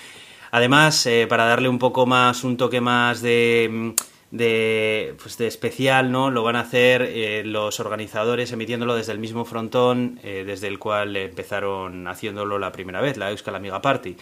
Además, 0.53 1.07
eh, 1.07 1.27
para 1.29 1.45
darle 1.45 1.69
un 1.69 1.79
poco 1.79 2.07
más, 2.07 2.45
un 2.45 2.57
toque 2.57 2.81
más 2.81 3.23
de 3.23 3.95
de, 4.33 5.17
pues 5.21 5.39
de 5.39 5.49
especial, 5.49 6.13
¿no? 6.13 6.31
Lo 6.31 6.45
van 6.45 6.55
a 6.55 6.61
hacer 6.61 7.03
eh, 7.03 7.43
los 7.45 7.81
organizadores 7.81 8.53
emitiéndolo 8.53 8.95
desde 8.95 9.11
el 9.11 9.19
mismo 9.19 9.45
frontón 9.45 10.21
desde 10.23 10.69
el 10.69 10.79
cual 10.79 11.17
empezaron 11.17 12.07
haciéndolo 12.07 12.61
la 12.61 12.71
primera 12.71 13.01
vez, 13.01 13.17
la 13.17 13.33
Euskal 13.33 13.57
Amiga 13.57 13.83
Party. 13.83 14.17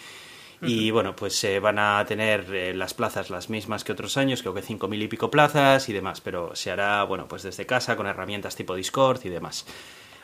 Y 0.61 0.91
bueno, 0.91 1.15
pues 1.15 1.43
eh, 1.45 1.61
van 1.61 1.79
a 1.79 2.05
tener 2.07 2.53
eh, 2.53 2.75
las 2.75 2.93
plazas 2.93 3.31
las 3.31 3.49
mismas 3.49 3.85
que 3.85 3.93
otros 3.93 4.17
años, 4.17 4.43
creo 4.43 4.55
que 4.55 4.63
cinco 4.63 4.89
mil 4.89 5.01
y 5.03 5.09
pico 5.09 5.31
plazas 5.31 5.89
y 5.89 5.93
demás, 5.93 6.21
pero 6.21 6.57
se 6.57 6.71
hará, 6.71 7.05
bueno, 7.05 7.29
pues 7.29 7.45
desde 7.45 7.65
casa 7.65 7.97
con 7.97 8.07
herramientas 8.07 8.57
tipo 8.57 8.75
Discord 8.75 9.21
y 9.25 9.29
demás. 9.29 9.67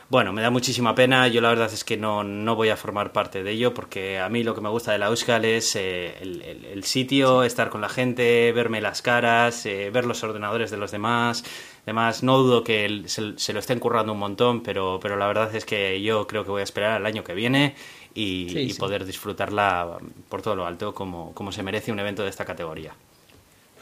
Bueno, 0.07 0.33
me 0.33 0.43
da 0.43 0.51
muchísima 0.51 0.93
pena. 0.93 1.27
Yo 1.29 1.41
la 1.41 1.49
verdad 1.49 1.71
es 1.73 1.83
que 1.83 1.97
no, 1.97 2.23
no 2.23 2.55
voy 2.55 2.69
a 2.69 2.77
formar 2.77 3.11
parte 3.11 3.41
de 3.41 3.51
ello 3.51 3.73
porque 3.73 4.19
a 4.19 4.29
mí 4.29 4.43
lo 4.43 4.53
que 4.53 4.61
me 4.61 4.69
gusta 4.69 4.91
de 4.91 4.99
la 4.99 5.07
Euskal 5.07 5.45
es 5.45 5.75
eh, 5.75 6.15
el, 6.21 6.83
sitio, 6.83 7.41
estar 7.43 7.69
con 7.69 7.81
la 7.81 7.89
gente, 7.89 8.51
verme 8.51 8.81
las 8.81 9.01
caras, 9.01 9.63
ver 9.63 10.05
los 10.05 10.23
ordenadores 10.23 10.69
de 10.69 10.77
los 10.77 10.91
demás. 10.91 11.43
Además, 11.85 12.23
no 12.23 12.39
dudo 12.39 12.63
que 12.63 13.03
se, 13.05 13.37
se, 13.37 13.53
lo 13.53 13.59
estén 13.59 13.79
currando 13.79 14.11
un 14.13 14.19
montón, 14.19 14.63
pero, 14.63 14.99
pero 14.99 15.17
la 15.17 15.27
verdad 15.27 15.53
es 15.55 15.65
que 15.65 16.01
yo 16.01 16.25
creo 16.25 16.43
que 16.43 16.49
voy 16.49 16.61
a 16.61 16.63
esperar 16.63 16.93
al 16.93 17.05
año 17.05 17.23
que 17.23 17.35
viene 17.35 17.75
y, 18.15 18.73
poder 18.73 19.05
disfrutarla 19.05 19.97
por 20.29 20.41
todo 20.41 20.55
lo 20.55 20.65
alto 20.65 20.93
como, 20.95 21.33
como 21.33 21.51
se 21.51 21.61
merece 21.61 21.91
un 21.91 21.99
evento 21.99 22.23
de 22.23 22.29
esta 22.29 22.43
categoría. 22.45 22.95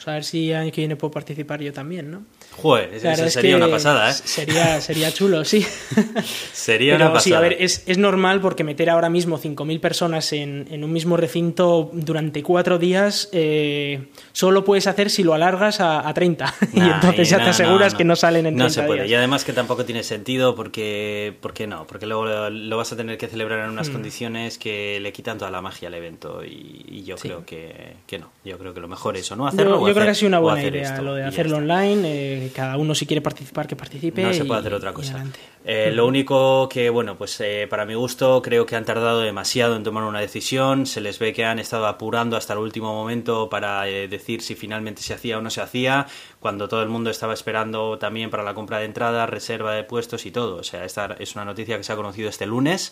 Pues 0.03 0.11
a 0.11 0.15
ver 0.15 0.25
si 0.25 0.51
año 0.51 0.69
que 0.69 0.81
viene 0.81 0.97
puedo 0.97 1.11
participar 1.11 1.61
yo 1.61 1.71
también, 1.71 2.11
¿no? 2.11 2.23
Joder, 2.51 2.93
eso 2.93 3.29
sería 3.29 3.55
una 3.55 3.69
pasada, 3.69 4.11
¿eh? 4.11 4.13
Sería, 4.13 4.81
sería 4.81 5.13
chulo, 5.13 5.45
sí. 5.45 5.65
sería 6.53 6.97
una 6.97 7.05
pasada. 7.05 7.21
Sí, 7.21 7.33
a 7.33 7.39
ver, 7.39 7.55
es, 7.57 7.83
es 7.85 7.97
normal 7.97 8.41
porque 8.41 8.65
meter 8.65 8.89
ahora 8.89 9.09
mismo 9.09 9.39
5.000 9.39 9.79
personas 9.79 10.33
en, 10.33 10.67
en, 10.69 10.83
un 10.83 10.91
mismo 10.91 11.15
recinto 11.15 11.89
durante 11.93 12.43
cuatro 12.43 12.79
días 12.79 13.29
eh, 13.31 14.07
solo 14.33 14.65
puedes 14.65 14.87
hacer 14.87 15.09
si 15.09 15.23
lo 15.23 15.33
alargas 15.33 15.79
a, 15.79 16.05
a 16.05 16.13
30. 16.13 16.53
y 16.73 16.79
entonces 16.81 17.29
ya 17.29 17.37
te 17.37 17.51
aseguras 17.51 17.95
que 17.95 18.03
no 18.03 18.17
salen 18.17 18.45
en 18.45 18.57
30 18.57 18.63
No 18.63 18.69
se 18.69 18.83
puede. 18.83 19.07
Y 19.07 19.13
además 19.13 19.45
que 19.45 19.53
tampoco 19.53 19.85
tiene 19.85 20.03
sentido 20.03 20.53
porque, 20.53 21.33
porque 21.39 21.65
no, 21.65 21.87
porque 21.87 22.07
luego 22.07 22.49
lo, 22.49 22.77
vas 22.77 22.91
a 22.91 22.97
tener 22.97 23.17
que 23.17 23.29
celebrar 23.29 23.59
en 23.59 23.69
unas 23.69 23.87
mm. 23.87 23.93
condiciones 23.93 24.57
que 24.57 24.99
le 24.99 25.13
quitan 25.13 25.37
toda 25.37 25.49
la 25.49 25.61
magia 25.61 25.87
al 25.87 25.93
evento 25.93 26.43
y, 26.43 27.03
yo 27.03 27.15
creo 27.15 27.45
que, 27.45 27.95
que, 28.05 28.19
no. 28.19 28.31
Yo 28.45 28.57
creo 28.57 28.73
que 28.73 28.79
lo 28.79 28.87
mejor 28.87 29.17
es 29.17 29.31
o 29.31 29.35
no 29.35 29.47
hacerlo. 29.47 29.79
Yo, 29.79 29.87
yo 29.87 29.92
creo 29.93 30.05
que 30.05 30.11
ha 30.11 30.15
sido 30.15 30.27
una 30.29 30.39
buena 30.39 30.63
idea 30.63 31.01
lo 31.01 31.15
de 31.15 31.23
hacerlo 31.23 31.57
online. 31.57 32.01
Eh, 32.03 32.51
cada 32.55 32.77
uno 32.77 32.95
si 32.95 33.05
quiere 33.05 33.21
participar, 33.21 33.67
que 33.67 33.75
participe. 33.75 34.23
No 34.23 34.33
se 34.33 34.45
puede 34.45 34.59
hacer 34.59 34.73
otra 34.73 34.93
cosa. 34.93 35.23
Eh, 35.65 35.91
lo 35.93 36.05
único 36.05 36.67
que, 36.67 36.89
bueno, 36.89 37.17
pues 37.17 37.39
eh, 37.39 37.67
para 37.69 37.85
mi 37.85 37.93
gusto 37.93 38.41
creo 38.41 38.65
que 38.65 38.75
han 38.75 38.83
tardado 38.83 39.21
demasiado 39.21 39.77
en 39.77 39.83
tomar 39.83 40.03
una 40.03 40.19
decisión. 40.19 40.85
Se 40.85 40.99
les 40.99 41.19
ve 41.19 41.31
que 41.31 41.45
han 41.45 41.57
estado 41.57 41.87
apurando 41.87 42.35
hasta 42.35 42.53
el 42.53 42.59
último 42.59 42.93
momento 42.93 43.49
para 43.49 43.87
eh, 43.87 44.07
decir 44.09 44.41
si 44.41 44.55
finalmente 44.55 45.01
se 45.01 45.13
hacía 45.13 45.37
o 45.37 45.41
no 45.41 45.49
se 45.49 45.61
hacía, 45.61 46.07
cuando 46.39 46.67
todo 46.67 46.83
el 46.83 46.89
mundo 46.89 47.09
estaba 47.09 47.33
esperando 47.33 47.97
también 47.97 48.29
para 48.29 48.43
la 48.43 48.53
compra 48.53 48.79
de 48.79 48.85
entradas, 48.85 49.29
reserva 49.29 49.73
de 49.73 49.83
puestos 49.83 50.25
y 50.25 50.31
todo. 50.31 50.57
O 50.57 50.63
sea, 50.63 50.83
esta 50.83 51.15
es 51.19 51.35
una 51.35 51.45
noticia 51.45 51.77
que 51.77 51.83
se 51.83 51.93
ha 51.93 51.95
conocido 51.95 52.29
este 52.29 52.45
lunes 52.45 52.91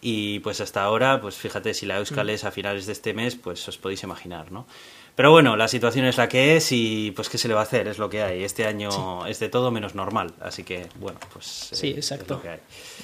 y 0.00 0.40
pues 0.40 0.60
hasta 0.60 0.82
ahora, 0.82 1.20
pues 1.20 1.36
fíjate, 1.36 1.74
si 1.74 1.86
la 1.86 1.98
Euskal 1.98 2.26
mm. 2.26 2.30
es 2.30 2.44
a 2.44 2.50
finales 2.50 2.86
de 2.86 2.92
este 2.92 3.14
mes, 3.14 3.36
pues 3.36 3.66
os 3.68 3.78
podéis 3.78 4.02
imaginar, 4.02 4.52
¿no? 4.52 4.66
Pero 5.18 5.32
bueno, 5.32 5.56
la 5.56 5.66
situación 5.66 6.04
es 6.04 6.16
la 6.16 6.28
que 6.28 6.54
es 6.54 6.70
y 6.70 7.10
pues 7.10 7.28
qué 7.28 7.38
se 7.38 7.48
le 7.48 7.54
va 7.54 7.58
a 7.58 7.62
hacer, 7.64 7.88
es 7.88 7.98
lo 7.98 8.08
que 8.08 8.22
hay. 8.22 8.44
Este 8.44 8.66
año 8.66 9.26
es 9.26 9.40
de 9.40 9.48
todo 9.48 9.72
menos 9.72 9.96
normal, 9.96 10.32
así 10.40 10.62
que 10.62 10.86
bueno, 11.00 11.18
pues... 11.32 11.72
Eh, 11.72 11.74
sí, 11.74 11.88
exacto. 11.88 12.40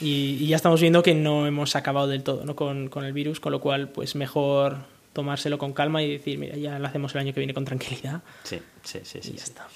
Y, 0.01 0.47
ya 0.47 0.55
estamos 0.55 0.81
viendo 0.81 1.03
que 1.03 1.13
no 1.13 1.45
hemos 1.45 1.75
acabado 1.75 2.07
del 2.07 2.23
todo 2.23 2.45
¿no? 2.45 2.55
con, 2.55 2.89
con 2.89 3.05
el 3.05 3.13
virus, 3.13 3.41
con 3.41 3.51
lo 3.51 3.61
cual 3.61 3.89
pues 3.89 4.15
mejor 4.15 4.77
tomárselo 5.13 5.59
con 5.59 5.73
calma 5.73 6.05
y 6.05 6.13
decir, 6.13 6.39
mira, 6.39 6.55
ya 6.55 6.79
lo 6.79 6.87
hacemos 6.87 7.13
el 7.17 7.23
año 7.23 7.35
que 7.35 7.41
viene 7.41 7.53
con 7.53 7.65
tranquilidad. 7.65 8.23
Sí, 8.45 8.61
sí, 8.85 9.01
sí. 9.03 9.19
sí, 9.21 9.33
ya 9.37 9.43
está. 9.43 9.67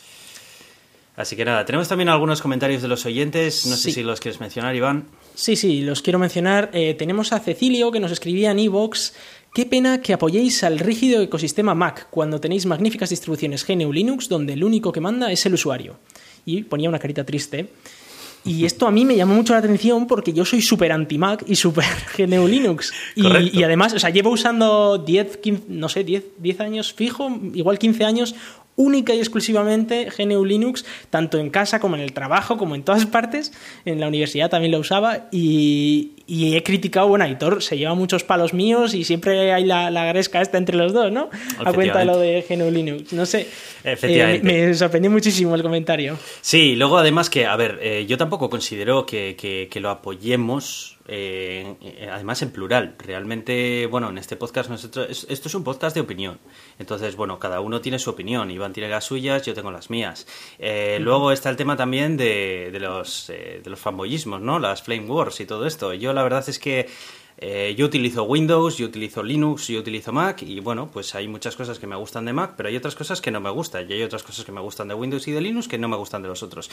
Así 1.18 1.34
que 1.34 1.44
nada, 1.44 1.64
tenemos 1.64 1.88
también 1.88 2.08
algunos 2.10 2.40
comentarios 2.40 2.80
de 2.80 2.86
los 2.86 3.04
oyentes. 3.04 3.66
No 3.66 3.74
sé 3.74 3.90
si 3.90 4.04
los 4.04 4.20
quieres 4.20 4.38
mencionar, 4.38 4.76
Iván. 4.76 5.08
Sí, 5.34 5.56
sí, 5.56 5.80
los 5.80 6.00
quiero 6.00 6.20
mencionar. 6.20 6.70
Eh, 6.72 6.94
tenemos 6.94 7.32
a 7.32 7.40
Cecilio 7.40 7.90
que 7.90 7.98
nos 7.98 8.12
escribía 8.12 8.52
en 8.52 8.60
Evox. 8.60 9.14
Qué 9.54 9.66
pena 9.66 10.00
que 10.00 10.12
apoyéis 10.12 10.62
al 10.62 10.78
rígido 10.78 11.22
ecosistema 11.22 11.74
Mac 11.74 12.08
cuando 12.10 12.40
tenéis 12.40 12.66
magníficas 12.66 13.10
distribuciones 13.10 13.66
GNU 13.66 13.92
Linux 13.92 14.28
donde 14.28 14.52
el 14.52 14.62
único 14.62 14.92
que 14.92 15.00
manda 15.00 15.32
es 15.32 15.44
el 15.46 15.54
usuario. 15.54 15.98
Y 16.44 16.62
ponía 16.62 16.88
una 16.88 16.98
carita 16.98 17.24
triste. 17.24 17.70
Y 18.44 18.64
esto 18.66 18.86
a 18.86 18.90
mí 18.90 19.04
me 19.04 19.16
llamó 19.16 19.34
mucho 19.34 19.54
la 19.54 19.58
atención 19.58 20.06
porque 20.06 20.32
yo 20.32 20.44
soy 20.44 20.62
súper 20.62 20.92
anti-Mac 20.92 21.44
y 21.46 21.56
súper 21.56 21.86
GNU 22.16 22.46
Linux. 22.48 22.92
Y, 23.16 23.58
y, 23.58 23.62
además, 23.64 23.94
o 23.94 23.98
sea, 23.98 24.10
llevo 24.10 24.30
usando 24.30 24.98
10, 24.98 25.38
15, 25.38 25.64
no 25.68 25.88
sé, 25.88 26.04
10, 26.04 26.24
10 26.38 26.60
años 26.60 26.92
fijo, 26.92 27.30
igual 27.54 27.78
15 27.78 28.04
años, 28.04 28.34
única 28.78 29.12
y 29.12 29.18
exclusivamente 29.18 30.08
GNU 30.16 30.44
Linux, 30.44 30.86
tanto 31.10 31.38
en 31.38 31.50
casa 31.50 31.80
como 31.80 31.96
en 31.96 32.02
el 32.02 32.12
trabajo, 32.12 32.56
como 32.56 32.74
en 32.76 32.84
todas 32.84 33.04
partes. 33.06 33.52
En 33.84 34.00
la 34.00 34.08
universidad 34.08 34.48
también 34.48 34.72
lo 34.72 34.78
usaba 34.78 35.26
y, 35.32 36.12
he 36.28 36.62
criticado, 36.62 37.08
bueno, 37.08 37.24
Aitor 37.24 37.62
se 37.62 37.76
lleva 37.76 37.94
muchos 37.94 38.22
palos 38.22 38.54
míos 38.54 38.94
y 38.94 39.04
siempre 39.04 39.52
hay 39.52 39.64
la, 39.64 39.90
la 39.90 40.06
gresca 40.06 40.40
esta 40.40 40.58
entre 40.58 40.76
los 40.76 40.92
dos, 40.92 41.10
¿no? 41.10 41.28
A 41.64 41.72
cuenta 41.72 41.98
de 41.98 42.04
lo 42.04 42.18
de 42.18 42.44
GNU 42.48 42.70
Linux. 42.70 43.12
No 43.12 43.26
sé. 43.26 43.48
Eh, 43.84 44.40
me 44.42 44.72
sorprendió 44.74 45.10
muchísimo 45.10 45.54
el 45.56 45.62
comentario. 45.62 46.16
Sí, 46.40 46.76
luego 46.76 46.98
además 46.98 47.28
que, 47.28 47.46
a 47.46 47.56
ver, 47.56 47.78
eh, 47.82 48.06
yo 48.08 48.16
tampoco 48.16 48.48
considero 48.48 49.04
que, 49.04 49.36
que 49.36 49.80
lo 49.80 49.90
apoyemos 49.90 50.97
eh, 51.08 52.08
además 52.12 52.42
en 52.42 52.50
plural. 52.50 52.94
Realmente, 52.98 53.86
bueno, 53.86 54.10
en 54.10 54.18
este 54.18 54.36
podcast 54.36 54.68
nosotros, 54.68 55.26
esto 55.28 55.48
es 55.48 55.54
un 55.54 55.64
podcast 55.64 55.94
de 55.94 56.02
opinión. 56.02 56.38
Entonces, 56.78 57.16
bueno, 57.16 57.38
cada 57.38 57.60
uno 57.60 57.80
tiene 57.80 57.98
su 57.98 58.10
opinión. 58.10 58.50
Iván 58.50 58.74
tiene 58.74 58.90
las 58.90 59.04
suyas, 59.04 59.42
yo 59.44 59.54
tengo 59.54 59.70
las 59.70 59.88
mías. 59.88 60.26
Eh, 60.58 60.98
luego 61.00 61.32
está 61.32 61.48
el 61.48 61.56
tema 61.56 61.76
también 61.76 62.18
de, 62.18 62.68
de 62.70 62.80
los, 62.80 63.30
eh, 63.30 63.60
de 63.64 63.70
los 63.70 63.80
fanboyismos, 63.80 64.42
¿no? 64.42 64.58
Las 64.58 64.82
flame 64.82 65.06
wars 65.06 65.40
y 65.40 65.46
todo 65.46 65.66
esto. 65.66 65.94
Yo 65.94 66.12
la 66.12 66.22
verdad 66.22 66.44
es 66.46 66.58
que 66.58 66.88
eh, 67.40 67.76
yo 67.78 67.86
utilizo 67.86 68.24
Windows, 68.24 68.78
yo 68.78 68.86
utilizo 68.86 69.22
Linux, 69.22 69.68
yo 69.68 69.78
utilizo 69.78 70.12
Mac 70.12 70.42
y 70.42 70.58
bueno, 70.58 70.90
pues 70.92 71.14
hay 71.14 71.28
muchas 71.28 71.54
cosas 71.54 71.78
que 71.78 71.86
me 71.86 71.94
gustan 71.94 72.24
de 72.24 72.32
Mac, 72.32 72.54
pero 72.56 72.68
hay 72.68 72.76
otras 72.76 72.96
cosas 72.96 73.20
que 73.20 73.30
no 73.30 73.40
me 73.40 73.48
gustan 73.50 73.88
y 73.88 73.92
hay 73.92 74.02
otras 74.02 74.24
cosas 74.24 74.44
que 74.44 74.50
me 74.50 74.60
gustan 74.60 74.88
de 74.88 74.94
Windows 74.94 75.28
y 75.28 75.32
de 75.32 75.40
Linux 75.40 75.68
que 75.68 75.78
no 75.78 75.86
me 75.86 75.96
gustan 75.96 76.22
de 76.22 76.28
los 76.28 76.42
otros. 76.42 76.68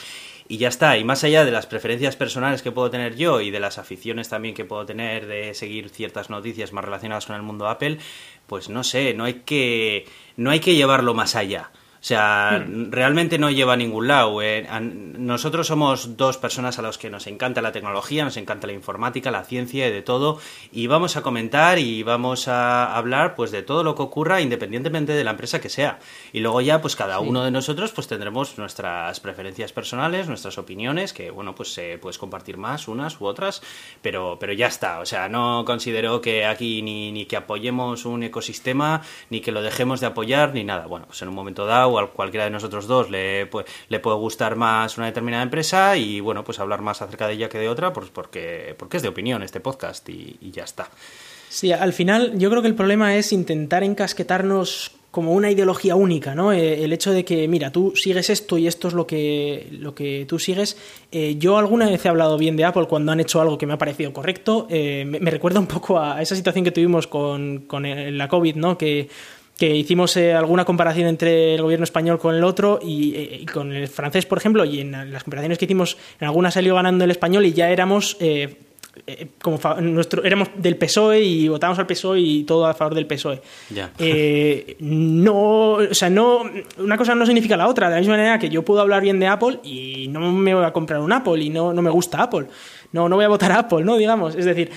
Y 0.48 0.56
ya 0.56 0.66
está, 0.66 0.98
y 0.98 1.04
más 1.04 1.22
allá 1.22 1.44
de 1.44 1.52
las 1.52 1.66
preferencias 1.66 2.16
personales 2.16 2.62
que 2.62 2.72
puedo 2.72 2.90
tener 2.90 3.14
yo 3.14 3.40
y 3.40 3.52
de 3.52 3.60
las 3.60 3.78
aficiones 3.78 4.28
también 4.28 4.56
que 4.56 4.64
puedo 4.64 4.84
tener 4.84 5.28
de 5.28 5.54
seguir 5.54 5.88
ciertas 5.88 6.30
noticias 6.30 6.72
más 6.72 6.84
relacionadas 6.84 7.26
con 7.26 7.36
el 7.36 7.42
mundo 7.42 7.68
Apple, 7.68 7.98
pues 8.48 8.68
no 8.68 8.82
sé, 8.82 9.14
no 9.14 9.22
hay 9.22 9.34
que 9.44 10.06
no 10.36 10.50
hay 10.50 10.58
que 10.58 10.74
llevarlo 10.74 11.14
más 11.14 11.36
allá. 11.36 11.70
O 12.06 12.08
sea, 12.08 12.64
hmm. 12.64 12.92
realmente 12.92 13.36
no 13.36 13.50
lleva 13.50 13.72
a 13.72 13.76
ningún 13.76 14.06
lado. 14.06 14.40
Eh. 14.40 14.64
Nosotros 15.18 15.66
somos 15.66 16.16
dos 16.16 16.38
personas 16.38 16.78
a 16.78 16.82
los 16.82 16.98
que 16.98 17.10
nos 17.10 17.26
encanta 17.26 17.60
la 17.60 17.72
tecnología, 17.72 18.24
nos 18.24 18.36
encanta 18.36 18.68
la 18.68 18.74
informática, 18.74 19.32
la 19.32 19.42
ciencia 19.42 19.88
y 19.88 19.90
de 19.90 20.02
todo. 20.02 20.38
Y 20.70 20.86
vamos 20.86 21.16
a 21.16 21.22
comentar 21.22 21.80
y 21.80 22.04
vamos 22.04 22.46
a 22.46 22.96
hablar 22.96 23.34
pues 23.34 23.50
de 23.50 23.64
todo 23.64 23.82
lo 23.82 23.96
que 23.96 24.02
ocurra 24.02 24.40
independientemente 24.40 25.14
de 25.14 25.24
la 25.24 25.32
empresa 25.32 25.60
que 25.60 25.68
sea. 25.68 25.98
Y 26.32 26.38
luego 26.38 26.60
ya 26.60 26.80
pues 26.80 26.94
cada 26.94 27.18
uno 27.18 27.42
de 27.42 27.50
nosotros 27.50 27.90
pues 27.90 28.06
tendremos 28.06 28.56
nuestras 28.56 29.18
preferencias 29.18 29.72
personales, 29.72 30.28
nuestras 30.28 30.58
opiniones, 30.58 31.12
que 31.12 31.32
bueno 31.32 31.56
pues 31.56 31.72
se 31.74 31.98
puedes 31.98 32.18
compartir 32.18 32.56
más 32.56 32.86
unas 32.86 33.20
u 33.20 33.24
otras, 33.24 33.62
pero, 34.00 34.36
pero 34.38 34.52
ya 34.52 34.68
está. 34.68 35.00
O 35.00 35.06
sea, 35.06 35.28
no 35.28 35.64
considero 35.64 36.20
que 36.20 36.46
aquí 36.46 36.82
ni, 36.82 37.10
ni 37.10 37.26
que 37.26 37.36
apoyemos 37.36 38.04
un 38.04 38.22
ecosistema, 38.22 39.02
ni 39.28 39.40
que 39.40 39.50
lo 39.50 39.60
dejemos 39.60 39.98
de 39.98 40.06
apoyar, 40.06 40.54
ni 40.54 40.62
nada. 40.62 40.86
Bueno, 40.86 41.06
pues 41.06 41.20
en 41.22 41.30
un 41.30 41.34
momento 41.34 41.66
dado 41.66 41.95
cualquiera 42.12 42.44
de 42.44 42.50
nosotros 42.50 42.86
dos 42.86 43.10
le, 43.10 43.46
pues, 43.46 43.66
le 43.88 44.00
puede 44.00 44.16
gustar 44.16 44.56
más 44.56 44.96
una 44.98 45.06
determinada 45.06 45.42
empresa 45.42 45.96
y 45.96 46.20
bueno, 46.20 46.44
pues 46.44 46.58
hablar 46.58 46.82
más 46.82 47.02
acerca 47.02 47.26
de 47.26 47.34
ella 47.34 47.48
que 47.48 47.58
de 47.58 47.68
otra, 47.68 47.92
pues 47.92 48.08
porque, 48.10 48.74
porque 48.78 48.98
es 48.98 49.02
de 49.02 49.08
opinión 49.08 49.42
este 49.42 49.60
podcast 49.60 50.08
y, 50.08 50.36
ya 50.52 50.64
está. 50.64 50.88
Sí, 51.48 51.72
al 51.72 51.92
final 51.92 52.38
yo 52.38 52.50
creo 52.50 52.62
que 52.62 52.68
el 52.68 52.74
problema 52.74 53.16
es 53.16 53.32
intentar 53.32 53.82
encasquetarnos 53.82 54.92
como 55.10 55.32
una 55.32 55.50
ideología 55.50 55.96
única, 55.96 56.34
¿no? 56.34 56.52
Eh, 56.52 56.84
el 56.84 56.92
hecho 56.92 57.10
de 57.10 57.24
que, 57.24 57.48
mira, 57.48 57.72
tú 57.72 57.94
sigues 57.96 58.28
esto 58.28 58.58
y 58.58 58.66
esto 58.66 58.88
es 58.88 58.94
lo 58.94 59.06
que, 59.06 59.66
lo 59.70 59.94
que 59.94 60.26
tú 60.28 60.38
sigues. 60.38 60.76
Eh, 61.10 61.36
yo 61.38 61.56
alguna 61.56 61.88
vez 61.88 62.04
he 62.04 62.08
hablado 62.10 62.36
bien 62.36 62.54
de 62.54 62.66
Apple 62.66 62.86
cuando 62.86 63.12
han 63.12 63.20
hecho 63.20 63.40
algo 63.40 63.56
que 63.56 63.66
me 63.66 63.72
ha 63.72 63.78
parecido 63.78 64.12
correcto. 64.12 64.66
Eh, 64.68 65.06
me, 65.06 65.30
recuerda 65.30 65.58
un 65.58 65.68
poco 65.68 65.98
a 65.98 66.20
esa 66.20 66.36
situación 66.36 66.66
que 66.66 66.70
tuvimos 66.70 67.06
con, 67.06 67.60
con 67.66 67.84
la 68.18 68.28
COVID, 68.28 68.56
¿no? 68.56 68.76
Que 68.76 69.08
que 69.56 69.74
hicimos 69.74 70.16
eh, 70.16 70.34
alguna 70.34 70.64
comparación 70.64 71.08
entre 71.08 71.54
el 71.54 71.62
gobierno 71.62 71.84
español 71.84 72.18
con 72.18 72.34
el 72.34 72.44
otro 72.44 72.78
eh, 72.82 73.38
y, 73.40 73.46
con 73.46 73.72
el 73.72 73.88
francés, 73.88 74.26
por 74.26 74.38
ejemplo, 74.38 74.64
y 74.64 74.80
en 74.80 75.12
las 75.12 75.24
comparaciones 75.24 75.58
que 75.58 75.64
hicimos, 75.64 75.96
en 76.20 76.26
algunas 76.26 76.54
salió 76.54 76.74
ganando 76.74 77.04
el 77.04 77.10
español 77.10 77.46
y 77.46 77.52
ya 77.52 77.70
éramos 77.70 78.16
eh, 78.20 78.56
como 79.42 79.58
nuestro 79.80 80.24
éramos 80.24 80.48
del 80.56 80.76
PSOE 80.76 81.20
y 81.20 81.48
votábamos 81.48 81.78
al 81.78 81.86
PSOE 81.86 82.20
y 82.20 82.44
todo 82.44 82.66
a 82.66 82.74
favor 82.74 82.94
del 82.94 83.06
PSOE. 83.06 83.40
no, 84.80 85.72
o 85.72 85.94
sea, 85.94 86.10
no, 86.10 86.44
una 86.78 86.96
cosa 86.96 87.14
no 87.14 87.26
significa 87.26 87.56
la 87.56 87.68
otra. 87.68 87.88
De 87.88 87.94
la 87.94 88.00
misma 88.00 88.14
manera 88.14 88.38
que 88.38 88.48
yo 88.48 88.62
puedo 88.62 88.80
hablar 88.80 89.02
bien 89.02 89.20
de 89.20 89.26
Apple 89.26 89.60
y 89.64 90.08
no 90.08 90.32
me 90.32 90.54
voy 90.54 90.64
a 90.64 90.72
comprar 90.72 91.00
un 91.00 91.12
Apple 91.12 91.42
y 91.42 91.50
no, 91.50 91.72
no 91.72 91.82
me 91.82 91.90
gusta 91.90 92.22
Apple. 92.22 92.46
No, 92.92 93.08
no 93.08 93.16
voy 93.16 93.24
a 93.24 93.28
votar 93.28 93.52
a 93.52 93.60
Apple, 93.60 93.84
¿no? 93.84 93.96
Digamos. 93.96 94.34
Es 94.34 94.46
decir, 94.46 94.70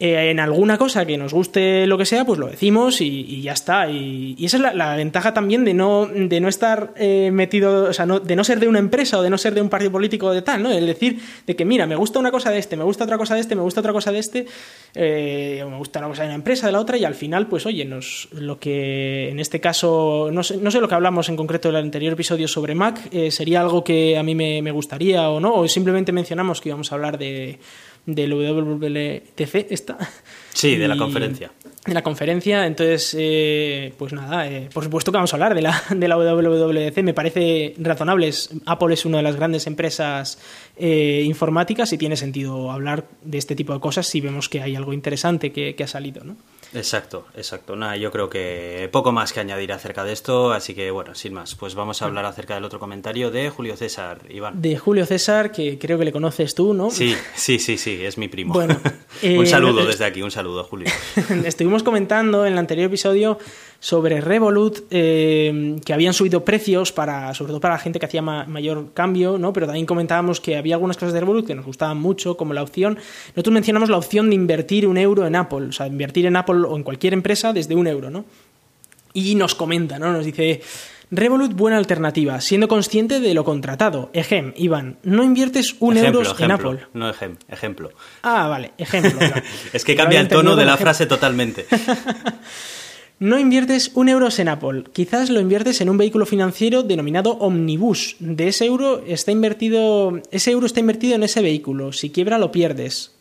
eh, 0.00 0.30
en 0.30 0.38
alguna 0.38 0.78
cosa 0.78 1.04
que 1.04 1.18
nos 1.18 1.34
guste 1.34 1.84
lo 1.88 1.98
que 1.98 2.04
sea, 2.04 2.24
pues 2.24 2.38
lo 2.38 2.46
decimos 2.46 3.00
y, 3.00 3.42
ya 3.42 3.52
está. 3.52 3.90
Y, 3.90 4.36
esa 4.44 4.56
es 4.58 4.74
la, 4.74 4.94
ventaja 4.94 5.34
también 5.34 5.64
de 5.64 5.74
no, 5.74 6.06
de 6.06 6.40
no 6.40 6.48
estar 6.48 6.92
eh, 6.96 7.30
metido, 7.32 7.90
o 7.90 7.92
sea, 7.92 8.06
de 8.06 8.36
no 8.36 8.44
ser 8.44 8.60
de 8.60 8.68
una 8.68 8.78
empresa 8.78 9.18
o 9.18 9.22
de 9.22 9.30
no 9.30 9.38
ser 9.38 9.54
de 9.54 9.60
un 9.60 9.68
partido 9.68 9.90
político 9.90 10.30
de 10.30 10.42
tal, 10.42 10.62
¿no? 10.62 10.70
El 10.70 10.86
decir 10.86 11.18
de 11.46 11.56
que, 11.56 11.64
mira, 11.64 11.86
me 11.88 11.96
gusta 11.96 12.20
una 12.20 12.30
cosa 12.30 12.50
de 12.50 12.58
este, 12.58 12.76
me 12.76 12.84
gusta 12.84 13.04
otra 13.04 13.18
cosa 13.18 13.34
de 13.34 13.40
este, 13.40 13.56
me 13.56 13.62
gusta 13.62 13.80
otra 13.80 13.92
cosa 13.92 14.12
de 14.12 14.20
este, 14.20 14.46
eh, 14.94 15.64
me 15.68 15.78
gusta 15.78 15.98
una 15.98 16.08
cosa 16.08 16.22
de 16.22 16.28
una 16.28 16.36
empresa, 16.36 16.66
de 16.66 16.72
la 16.72 16.80
otra, 16.80 16.96
y 16.96 17.04
al 17.04 17.16
final, 17.16 17.48
pues 17.48 17.66
oye, 17.66 17.84
nos, 17.84 18.28
lo 18.32 18.60
que 18.60 19.30
en 19.30 19.40
este 19.40 19.60
caso, 19.60 20.30
no 20.32 20.44
sé, 20.44 20.58
no 20.58 20.70
sé 20.70 20.80
lo 20.80 20.88
que 20.88 20.94
hablamos 20.94 21.28
en 21.28 21.34
concreto 21.34 21.70
en 21.70 21.74
el 21.74 21.82
anterior 21.82 22.12
episodio 22.12 22.46
sobre 22.46 22.76
Mac, 22.76 23.10
sería 23.30 23.60
algo 23.60 23.82
que 23.82 24.16
a 24.16 24.22
mí 24.22 24.36
me, 24.36 24.62
me 24.62 24.70
gustaría 24.70 25.28
o 25.28 25.40
no, 25.40 25.54
o 25.54 25.66
simplemente 25.66 26.12
mencionamos 26.12 26.60
que 26.60 26.68
íbamos 26.68 26.92
a 26.92 26.94
hablar 26.94 27.18
de 27.18 27.58
del 28.08 28.32
WWDC 28.32 29.70
esta. 29.70 29.98
Sí, 30.52 30.76
de 30.76 30.88
la 30.88 30.96
conferencia. 30.96 31.52
De 31.84 31.94
la 31.94 32.02
conferencia, 32.02 32.66
entonces, 32.66 33.14
eh, 33.18 33.92
pues 33.96 34.12
nada, 34.12 34.48
eh, 34.48 34.68
por 34.72 34.82
supuesto 34.82 35.12
que 35.12 35.16
vamos 35.16 35.32
a 35.32 35.36
hablar 35.36 35.54
de 35.54 35.62
la, 35.62 35.82
de 35.94 36.08
la 36.08 36.16
WWDC, 36.16 37.02
me 37.02 37.14
parece 37.14 37.74
razonable, 37.78 38.30
Apple 38.66 38.94
es 38.94 39.04
una 39.04 39.18
de 39.18 39.22
las 39.22 39.36
grandes 39.36 39.66
empresas 39.66 40.38
eh, 40.76 41.22
informáticas 41.24 41.92
y 41.92 41.98
tiene 41.98 42.16
sentido 42.16 42.72
hablar 42.72 43.04
de 43.22 43.38
este 43.38 43.54
tipo 43.54 43.72
de 43.72 43.80
cosas 43.80 44.06
si 44.06 44.20
vemos 44.20 44.48
que 44.48 44.62
hay 44.62 44.74
algo 44.74 44.92
interesante 44.92 45.52
que, 45.52 45.74
que 45.74 45.84
ha 45.84 45.88
salido, 45.88 46.24
¿no? 46.24 46.36
Exacto, 46.74 47.26
exacto. 47.34 47.76
Nada, 47.76 47.96
yo 47.96 48.10
creo 48.10 48.28
que 48.28 48.88
poco 48.92 49.12
más 49.12 49.32
que 49.32 49.40
añadir 49.40 49.72
acerca 49.72 50.04
de 50.04 50.12
esto, 50.12 50.52
así 50.52 50.74
que 50.74 50.90
bueno, 50.90 51.14
sin 51.14 51.32
más, 51.32 51.54
pues 51.54 51.74
vamos 51.74 52.02
a 52.02 52.04
hablar 52.04 52.24
acerca 52.24 52.54
del 52.54 52.64
otro 52.64 52.78
comentario 52.78 53.30
de 53.30 53.50
Julio 53.50 53.76
César, 53.76 54.20
Iván. 54.28 54.60
De 54.60 54.76
Julio 54.76 55.06
César, 55.06 55.50
que 55.50 55.78
creo 55.78 55.98
que 55.98 56.04
le 56.04 56.12
conoces 56.12 56.54
tú, 56.54 56.74
¿no? 56.74 56.90
Sí, 56.90 57.16
sí, 57.34 57.58
sí, 57.58 57.78
sí, 57.78 58.04
es 58.04 58.18
mi 58.18 58.28
primo. 58.28 58.52
Bueno, 58.52 58.78
un 59.22 59.46
saludo 59.46 59.86
desde 59.86 60.04
aquí, 60.04 60.22
un 60.22 60.30
saludo, 60.30 60.64
Julio. 60.64 60.88
Estuvimos 61.44 61.82
comentando 61.82 62.44
en 62.44 62.52
el 62.52 62.58
anterior 62.58 62.86
episodio 62.86 63.38
sobre 63.80 64.20
Revolut, 64.20 64.80
eh, 64.90 65.76
que 65.84 65.92
habían 65.92 66.12
subido 66.12 66.44
precios 66.44 66.90
para, 66.90 67.32
sobre 67.34 67.50
todo 67.50 67.60
para 67.60 67.74
la 67.74 67.80
gente 67.80 68.00
que 68.00 68.06
hacía 68.06 68.22
mayor 68.22 68.92
cambio, 68.92 69.38
¿no? 69.38 69.52
Pero 69.52 69.66
también 69.66 69.86
comentábamos 69.86 70.40
que 70.40 70.56
había 70.56 70.74
algunas 70.74 70.96
cosas 70.96 71.12
de 71.12 71.20
Revolut 71.20 71.46
que 71.46 71.54
nos 71.54 71.64
gustaban 71.64 71.98
mucho, 71.98 72.36
como 72.36 72.54
la 72.54 72.62
opción. 72.62 72.98
Nosotros 73.36 73.54
mencionamos 73.54 73.88
la 73.88 73.96
opción 73.96 74.30
de 74.30 74.34
invertir 74.34 74.86
un 74.86 74.98
euro 74.98 75.26
en 75.26 75.36
Apple, 75.36 75.68
o 75.68 75.72
sea, 75.72 75.86
invertir 75.86 76.26
en 76.26 76.36
Apple 76.36 76.62
o 76.68 76.76
en 76.76 76.82
cualquier 76.82 77.12
empresa 77.12 77.52
desde 77.52 77.76
un 77.76 77.86
euro, 77.86 78.10
¿no? 78.10 78.24
Y 79.12 79.36
nos 79.36 79.54
comenta, 79.54 79.98
¿no? 79.98 80.12
Nos 80.12 80.24
dice. 80.24 80.60
Revolut, 81.10 81.54
buena 81.54 81.78
alternativa, 81.78 82.38
siendo 82.42 82.68
consciente 82.68 83.18
de 83.18 83.32
lo 83.32 83.42
contratado. 83.42 84.10
Ejem, 84.12 84.52
Iván, 84.56 84.98
no 85.04 85.24
inviertes 85.24 85.74
un 85.80 85.96
euro 85.96 86.20
en 86.38 86.50
Apple. 86.50 86.80
No 86.92 87.08
ejem, 87.08 87.36
ejemplo. 87.48 87.92
Ah, 88.22 88.46
vale, 88.46 88.72
ejemplo. 88.76 89.18
es 89.72 89.84
que 89.86 89.96
cambia 89.96 90.20
el 90.20 90.28
tono 90.28 90.54
de 90.54 90.66
la 90.66 90.76
frase 90.76 91.06
totalmente. 91.06 91.64
No 93.20 93.36
inviertes 93.36 93.90
un 93.94 94.08
euro 94.08 94.28
en 94.36 94.48
Apple, 94.48 94.84
quizás 94.92 95.28
lo 95.28 95.40
inviertes 95.40 95.80
en 95.80 95.90
un 95.90 95.98
vehículo 95.98 96.24
financiero 96.24 96.84
denominado 96.84 97.32
Omnibus. 97.32 98.14
De 98.20 98.46
ese 98.46 98.66
euro 98.66 99.02
está 99.06 99.32
invertido, 99.32 100.20
ese 100.30 100.52
euro 100.52 100.66
está 100.66 100.78
invertido 100.78 101.16
en 101.16 101.24
ese 101.24 101.42
vehículo. 101.42 101.92
Si 101.92 102.10
quiebra 102.10 102.38
lo 102.38 102.52
pierdes. 102.52 103.12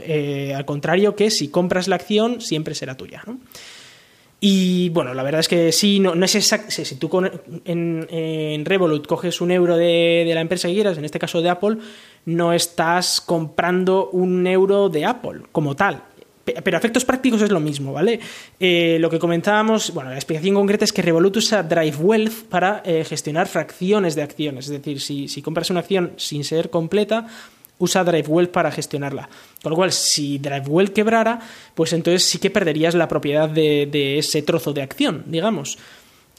eh, 0.00 0.52
al 0.56 0.64
contrario 0.64 1.14
que 1.14 1.30
si 1.30 1.46
compras 1.46 1.86
la 1.86 1.94
acción 1.94 2.40
siempre 2.40 2.74
será 2.74 2.96
tuya. 2.96 3.22
Y 4.40 4.88
bueno, 4.88 5.12
la 5.14 5.22
verdad 5.22 5.40
es 5.40 5.48
que 5.48 5.70
sí, 5.70 6.00
no, 6.00 6.16
no 6.16 6.24
es 6.24 6.34
exacto. 6.34 6.70
Si 6.70 6.96
tú 6.96 7.10
en, 7.66 8.64
Revolut 8.64 9.06
coges 9.06 9.40
un 9.40 9.52
euro 9.52 9.76
de, 9.76 10.24
de, 10.26 10.34
la 10.34 10.40
empresa 10.40 10.66
que 10.66 10.74
quieras, 10.74 10.98
en 10.98 11.04
este 11.04 11.20
caso 11.20 11.40
de 11.40 11.50
Apple, 11.50 11.76
no 12.24 12.52
estás 12.52 13.20
comprando 13.20 14.08
un 14.10 14.44
euro 14.46 14.88
de 14.88 15.04
Apple 15.04 15.42
como 15.52 15.76
tal. 15.76 16.02
Pero 16.62 16.76
efectos 16.76 17.04
prácticos 17.04 17.42
es 17.42 17.50
lo 17.50 17.60
mismo, 17.60 17.92
¿vale? 17.92 18.20
Eh, 18.58 18.98
lo 19.00 19.10
que 19.10 19.18
comentábamos, 19.18 19.92
bueno, 19.92 20.10
la 20.10 20.16
explicación 20.16 20.54
concreta 20.54 20.84
es 20.84 20.92
que 20.92 21.02
Revolut 21.02 21.36
usa 21.36 21.62
Drive 21.62 21.96
Wealth 21.96 22.44
para 22.48 22.82
eh, 22.84 23.04
gestionar 23.04 23.48
fracciones 23.48 24.14
de 24.14 24.22
acciones. 24.22 24.66
Es 24.66 24.72
decir, 24.72 25.00
si, 25.00 25.42
compras 25.42 25.70
una 25.70 25.80
acción 25.80 26.12
sin 26.16 26.44
ser 26.44 26.70
completa, 26.70 27.26
usa 27.78 28.04
DriveWell 28.04 28.48
para 28.48 28.70
gestionarla. 28.70 29.28
Con 29.62 29.70
lo 29.70 29.76
cual, 29.76 29.92
si 29.92 30.38
DriveWell 30.38 30.92
quebrara, 30.92 31.40
pues 31.74 31.92
entonces 31.92 32.24
sí 32.24 32.38
que 32.38 32.50
perderías 32.50 32.94
la 32.94 33.08
propiedad 33.08 33.48
de, 33.48 34.18
ese 34.18 34.42
trozo 34.42 34.72
de 34.72 34.82
acción, 34.82 35.24
digamos. 35.26 35.78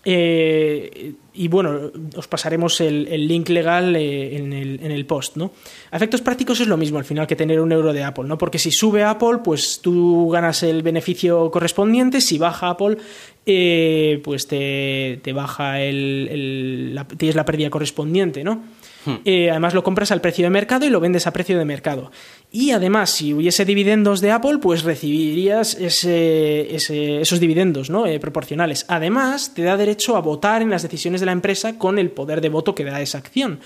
Eh, 0.06 1.14
y 1.34 1.48
bueno, 1.48 1.92
os 2.16 2.28
pasaremos 2.28 2.82
el, 2.82 3.28
link 3.28 3.50
legal 3.50 3.96
eh, 3.96 4.38
en, 4.38 4.52
el, 4.54 5.06
post, 5.06 5.38
¿no? 5.38 5.52
A 5.92 5.96
efectos 5.96 6.22
prácticos 6.22 6.60
es 6.60 6.68
lo 6.68 6.76
mismo 6.76 6.98
al 6.98 7.06
final 7.06 7.26
que 7.26 7.36
tener 7.36 7.62
un 7.62 7.72
euro 7.72 7.94
de 7.94 8.04
Apple, 8.04 8.26
¿no? 8.26 8.38
Porque 8.38 8.60
si 8.60 8.72
sube 8.72 9.04
Apple, 9.04 9.40
pues 9.44 9.80
tú 9.82 10.30
ganas 10.30 10.64
el 10.64 10.84
beneficio 10.84 11.50
correspondiente, 11.50 12.20
si 12.20 12.38
baja 12.38 12.72
Apple, 12.72 12.98
eh, 13.46 14.20
pues 14.24 14.48
te, 14.48 15.22
baja 15.34 15.82
el, 15.82 17.00
tienes 17.18 17.36
la 17.36 17.46
pérdida 17.46 17.70
correspondiente, 17.70 18.44
¿no? 18.44 18.64
Hmm. 19.06 19.16
Eh, 19.26 19.50
además 19.50 19.74
lo 19.74 19.84
compras 19.84 20.12
al 20.12 20.22
precio 20.22 20.46
de 20.46 20.50
mercado 20.50 20.86
y 20.86 20.90
lo 20.90 21.00
vendes 21.00 21.28
a 21.28 21.34
precio 21.34 21.58
de 21.58 21.66
mercado. 21.66 22.12
Y 22.52 22.72
además, 22.72 23.10
si 23.10 23.34
hubiese 23.34 23.66
dividendos 23.66 24.22
de 24.22 24.32
Apple, 24.32 24.60
pues 24.60 24.84
recibirías 24.84 25.76
esos 25.76 27.40
dividendos 27.40 27.90
¿no? 27.90 28.06
Eh, 28.06 28.20
proporcionales. 28.20 28.86
Además, 28.88 29.54
te 29.54 29.64
da 29.64 29.78
derecho 29.78 30.18
a 30.18 30.22
votar 30.22 30.62
en 30.62 30.70
las 30.70 30.84
decisiones 30.84 31.20
de 31.20 31.26
la 31.26 31.32
empresa 31.32 31.78
con 31.78 31.98
el 31.98 32.12
poder 32.12 32.42
de 32.42 32.50
voto 32.50 32.76
que 32.76 32.84
da 32.84 33.02
esa 33.02 33.18
acción. 33.18 33.60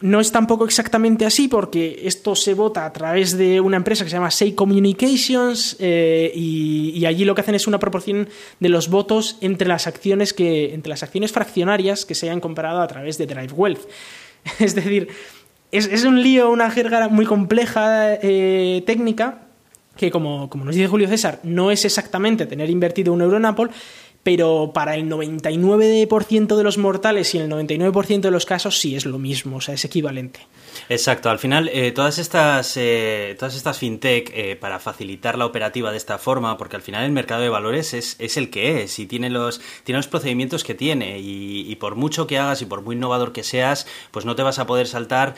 No 0.00 0.20
es 0.20 0.30
tampoco 0.30 0.64
exactamente 0.64 1.26
así 1.26 1.48
porque 1.48 2.02
esto 2.04 2.36
se 2.36 2.54
vota 2.54 2.86
a 2.86 2.92
través 2.92 3.36
de 3.36 3.60
una 3.60 3.76
empresa 3.76 4.04
que 4.04 4.10
se 4.10 4.16
llama 4.16 4.30
Say 4.30 4.52
Communications 4.52 5.76
eh, 5.80 6.30
y, 6.32 7.04
allí 7.04 7.24
lo 7.24 7.34
que 7.34 7.40
hacen 7.40 7.56
es 7.56 7.66
una 7.66 7.80
proporción 7.80 8.28
de 8.60 8.68
los 8.68 8.90
votos 8.90 9.38
entre 9.40 9.66
las 9.66 9.88
acciones 9.88 10.32
que 10.32 10.72
entre 10.72 10.90
las 10.90 11.02
acciones 11.02 11.32
fraccionarias 11.32 12.04
que 12.04 12.14
se 12.14 12.26
hayan 12.26 12.38
comprado 12.38 12.80
a 12.80 12.86
través 12.86 13.18
de 13.18 13.26
Drive 13.26 13.52
Wealth. 13.52 13.88
Es 14.58 14.74
decir, 14.74 15.08
es, 15.70 16.04
un 16.04 16.22
lío, 16.22 16.50
una 16.50 16.70
jerga 16.70 17.08
muy 17.08 17.26
compleja 17.26 18.14
eh, 18.14 18.82
técnica 18.86 19.42
que, 19.96 20.10
como, 20.10 20.48
como 20.48 20.64
nos 20.64 20.74
dice 20.74 20.88
Julio 20.88 21.08
César, 21.08 21.40
no 21.42 21.70
es 21.70 21.84
exactamente 21.84 22.46
tener 22.46 22.70
invertido 22.70 23.12
un 23.12 23.20
euro 23.20 23.36
en 23.36 23.44
Apple, 23.44 23.68
pero 24.22 24.70
para 24.72 24.94
el 24.94 25.08
99% 25.08 26.56
de 26.56 26.62
los 26.62 26.78
mortales 26.78 27.34
y 27.34 27.38
el 27.38 27.50
99% 27.50 28.20
de 28.20 28.30
los 28.30 28.46
casos 28.46 28.78
sí 28.78 28.94
es 28.94 29.06
lo 29.06 29.18
mismo, 29.18 29.56
o 29.56 29.60
sea, 29.60 29.74
es 29.74 29.84
equivalente. 29.84 30.40
Exacto, 30.90 31.28
al 31.28 31.38
final 31.38 31.68
eh, 31.70 31.92
todas 31.92 32.18
estas 32.18 32.74
eh, 32.78 33.36
todas 33.38 33.54
estas 33.54 33.78
fintech 33.78 34.30
eh, 34.32 34.56
para 34.56 34.78
facilitar 34.78 35.36
la 35.36 35.44
operativa 35.44 35.90
de 35.90 35.98
esta 35.98 36.16
forma, 36.16 36.56
porque 36.56 36.76
al 36.76 36.82
final 36.82 37.04
el 37.04 37.12
mercado 37.12 37.42
de 37.42 37.50
valores 37.50 37.92
es, 37.92 38.16
es 38.18 38.38
el 38.38 38.48
que 38.48 38.82
es 38.82 38.98
y 38.98 39.06
tiene 39.06 39.28
los 39.28 39.60
tiene 39.84 39.98
los 39.98 40.08
procedimientos 40.08 40.64
que 40.64 40.74
tiene 40.74 41.18
y, 41.18 41.76
por 41.76 41.94
mucho 41.94 42.26
que 42.26 42.38
hagas 42.38 42.62
y 42.62 42.66
por 42.66 42.80
muy 42.82 42.96
innovador 42.96 43.32
que 43.32 43.42
seas, 43.42 43.86
pues 44.10 44.24
no 44.24 44.34
te 44.34 44.42
vas 44.42 44.58
a 44.58 44.66
poder 44.66 44.86
saltar 44.86 45.34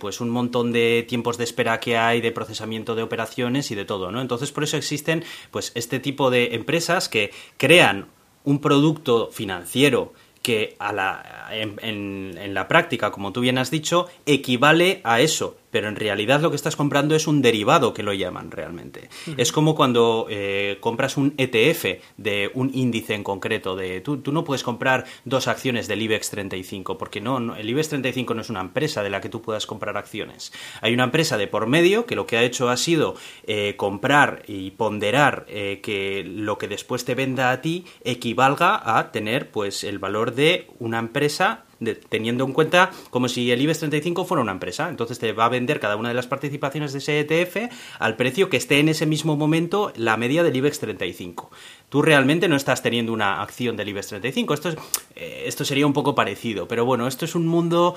pues 0.00 0.20
un 0.20 0.30
montón 0.30 0.72
de 0.72 1.04
tiempos 1.06 1.36
de 1.38 1.44
espera 1.44 1.78
que 1.78 1.96
hay 1.96 2.20
de 2.20 2.32
procesamiento 2.32 2.94
de 2.94 3.02
operaciones 3.02 3.70
y 3.70 3.74
de 3.74 3.84
todo, 3.84 4.10
¿no? 4.10 4.20
Entonces 4.20 4.50
por 4.50 4.64
eso 4.64 4.76
existen 4.76 5.24
pues 5.50 5.72
este 5.74 6.00
tipo 6.00 6.30
de 6.30 6.54
empresas 6.54 7.08
que 7.08 7.32
crean 7.58 8.08
un 8.44 8.60
producto 8.60 9.28
financiero 9.30 10.12
que 10.46 10.76
a 10.78 10.92
la, 10.92 11.48
en, 11.50 12.54
la 12.54 12.68
práctica, 12.68 13.10
como 13.10 13.32
tú 13.32 13.40
bien 13.40 13.58
has 13.58 13.72
dicho, 13.72 14.06
equivale 14.26 15.00
a 15.02 15.18
eso, 15.18 15.56
pero 15.76 15.88
en 15.88 15.96
realidad 15.96 16.40
lo 16.40 16.48
que 16.48 16.56
estás 16.56 16.74
comprando 16.74 17.14
es 17.14 17.26
un 17.26 17.42
derivado 17.42 17.92
que 17.92 18.02
lo 18.02 18.14
llaman 18.14 18.50
realmente. 18.50 19.10
Es 19.36 19.52
como 19.52 19.74
cuando 19.74 20.26
eh, 20.30 20.78
compras 20.80 21.18
un 21.18 21.34
ETF 21.36 22.00
de 22.16 22.50
un 22.54 22.70
índice 22.72 23.12
en 23.12 23.22
concreto. 23.22 23.76
De, 23.76 24.00
tú, 24.00 24.22
no 24.32 24.42
puedes 24.42 24.62
comprar 24.62 25.04
dos 25.26 25.48
acciones 25.48 25.86
del 25.86 26.00
IBEX 26.00 26.30
35, 26.30 26.96
porque 26.96 27.20
no, 27.20 27.54
el 27.54 27.68
IBEX 27.68 27.90
35 27.90 28.32
no 28.32 28.40
es 28.40 28.48
una 28.48 28.62
empresa 28.62 29.02
de 29.02 29.10
la 29.10 29.20
que 29.20 29.28
tú 29.28 29.42
puedas 29.42 29.66
comprar 29.66 29.98
acciones. 29.98 30.50
Hay 30.80 30.94
una 30.94 31.04
empresa 31.04 31.36
de 31.36 31.46
por 31.46 31.66
medio 31.66 32.06
que 32.06 32.16
lo 32.16 32.26
que 32.26 32.38
ha 32.38 32.42
hecho 32.42 32.70
ha 32.70 32.78
sido 32.78 33.14
eh, 33.46 33.74
comprar 33.76 34.44
y 34.46 34.70
ponderar 34.70 35.44
eh, 35.46 35.80
que 35.82 36.24
lo 36.26 36.56
que 36.56 36.68
después 36.68 37.04
te 37.04 37.14
venda 37.14 37.50
a 37.50 37.60
ti 37.60 37.84
equivalga 38.02 38.96
a 38.96 39.12
tener 39.12 39.50
pues 39.50 39.84
el 39.84 39.98
valor 39.98 40.34
de 40.34 40.68
una 40.78 40.98
empresa 40.98 41.65
teniendo 42.08 42.44
en 42.44 42.52
cuenta 42.52 42.90
como 43.10 43.28
si 43.28 43.50
el 43.50 43.60
IBEX 43.60 43.80
35 43.80 44.24
fuera 44.24 44.42
una 44.42 44.52
empresa. 44.52 44.88
Entonces 44.88 45.18
te 45.18 45.32
va 45.32 45.46
a 45.46 45.48
vender 45.48 45.80
cada 45.80 45.96
una 45.96 46.08
de 46.08 46.14
las 46.14 46.26
participaciones 46.26 46.92
de 46.92 46.98
ese 46.98 47.20
ETF 47.20 47.72
al 47.98 48.16
precio 48.16 48.48
que 48.48 48.56
esté 48.56 48.78
en 48.78 48.88
ese 48.88 49.06
mismo 49.06 49.36
momento 49.36 49.92
la 49.96 50.16
media 50.16 50.42
del 50.42 50.56
IBEX 50.56 50.80
35. 50.80 51.50
Tú 51.88 52.02
realmente 52.02 52.48
no 52.48 52.56
estás 52.56 52.82
teniendo 52.82 53.12
una 53.12 53.42
acción 53.42 53.76
del 53.76 53.88
IBEX 53.88 54.08
35. 54.08 54.54
Esto, 54.54 54.68
es, 54.70 54.76
eh, 55.14 55.44
esto 55.46 55.64
sería 55.64 55.86
un 55.86 55.92
poco 55.92 56.14
parecido. 56.14 56.68
Pero 56.68 56.84
bueno, 56.84 57.06
esto 57.06 57.24
es 57.24 57.34
un 57.34 57.46
mundo 57.46 57.96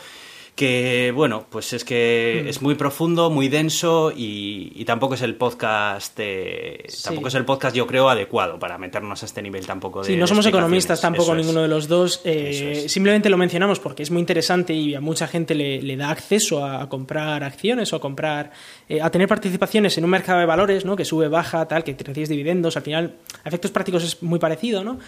que 0.55 1.11
bueno, 1.15 1.45
pues 1.49 1.73
es 1.73 1.83
que 1.83 2.41
mm. 2.43 2.47
es 2.47 2.61
muy 2.61 2.75
profundo, 2.75 3.29
muy 3.29 3.47
denso 3.47 4.11
y, 4.15 4.83
tampoco 4.85 5.13
es 5.13 5.21
el 5.21 5.35
podcast, 5.35 6.19
tampoco 7.03 7.27
es 7.27 7.35
el 7.35 7.45
podcast 7.45 7.75
yo 7.75 7.85
creo 7.85 8.09
adecuado 8.09 8.57
para 8.57 8.77
meternos 8.77 9.21
a 9.21 9.25
este 9.25 9.41
nivel 9.41 9.65
tampoco 9.65 10.01
de. 10.01 10.07
Sí, 10.07 10.15
no 10.15 10.27
somos 10.27 10.45
economistas 10.45 10.99
tampoco 10.99 11.35
ninguno 11.35 11.61
de 11.61 11.67
los 11.67 11.87
dos. 11.87 12.21
Eh, 12.23 12.85
simplemente 12.87 13.29
lo 13.29 13.37
mencionamos 13.37 13.79
porque 13.79 14.03
es 14.03 14.11
muy 14.11 14.19
interesante 14.19 14.73
y 14.73 14.95
a 14.95 15.01
mucha 15.01 15.27
gente 15.27 15.55
le, 15.55 15.97
da 15.97 16.09
acceso 16.09 16.65
a, 16.65 16.89
comprar 16.89 17.43
acciones 17.43 17.91
o 17.93 17.97
a 17.97 17.99
comprar, 18.01 18.51
eh, 18.87 19.01
a 19.01 19.09
tener 19.09 19.27
participaciones 19.27 19.97
en 19.97 20.03
un 20.03 20.09
mercado 20.09 20.39
de 20.39 20.45
valores, 20.45 20.85
¿no? 20.85 20.95
Que 20.95 21.05
sube, 21.05 21.27
baja, 21.27 21.67
tal, 21.67 21.83
que 21.83 21.95
recibes 21.99 22.29
dividendos. 22.29 22.77
Al 22.77 22.83
final, 22.83 23.15
a 23.43 23.47
efectos 23.47 23.71
prácticos 23.71 24.03
es 24.03 24.23
muy 24.23 24.39
parecido, 24.39 24.83
¿no? 24.83 24.99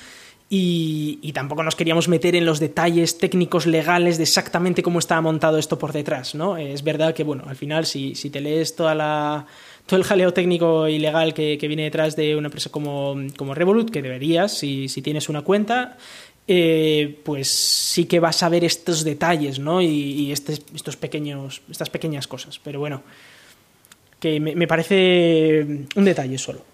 Y, 0.53 1.31
tampoco 1.33 1.63
nos 1.63 1.77
queríamos 1.77 2.09
meter 2.09 2.35
en 2.35 2.43
los 2.43 2.59
detalles 2.59 3.17
técnicos 3.17 3.65
legales 3.65 4.17
de 4.17 4.23
exactamente 4.23 4.83
cómo 4.83 4.99
estaba 4.99 5.21
montado 5.21 5.57
esto 5.57 5.79
por 5.79 5.93
detrás, 5.93 6.35
¿no? 6.35 6.57
Es 6.57 6.83
verdad 6.83 7.13
que, 7.13 7.23
bueno, 7.23 7.45
al 7.47 7.55
final 7.55 7.85
si, 7.85 8.15
si 8.15 8.29
te 8.29 8.41
lees 8.41 8.75
toda 8.75 8.93
la, 8.93 9.45
todo 9.85 9.97
el 9.97 10.03
jaleo 10.03 10.33
técnico 10.33 10.89
y 10.89 10.99
legal 10.99 11.33
que, 11.33 11.55
viene 11.55 11.83
detrás 11.83 12.17
de 12.17 12.35
una 12.35 12.47
empresa 12.47 12.69
como, 12.69 13.15
como 13.37 13.53
Revolut, 13.53 13.91
que 13.91 14.01
deberías 14.01 14.57
si, 14.57 14.89
si 14.89 15.01
tienes 15.01 15.29
una 15.29 15.41
cuenta, 15.41 15.95
eh, 16.49 17.17
pues 17.23 17.49
sí 17.49 18.03
que 18.03 18.19
vas 18.19 18.43
a 18.43 18.49
ver 18.49 18.65
estos 18.65 19.05
detalles, 19.05 19.57
¿no? 19.57 19.81
Y, 19.81 20.33
estos 20.33 20.97
pequeños, 20.97 21.61
estas 21.71 21.89
pequeñas 21.89 22.27
cosas. 22.27 22.59
Pero 22.59 22.81
bueno, 22.81 23.03
que 24.19 24.41
me 24.41 24.67
parece 24.67 25.65
un 25.95 26.03
detalle 26.03 26.37
solo. 26.37 26.70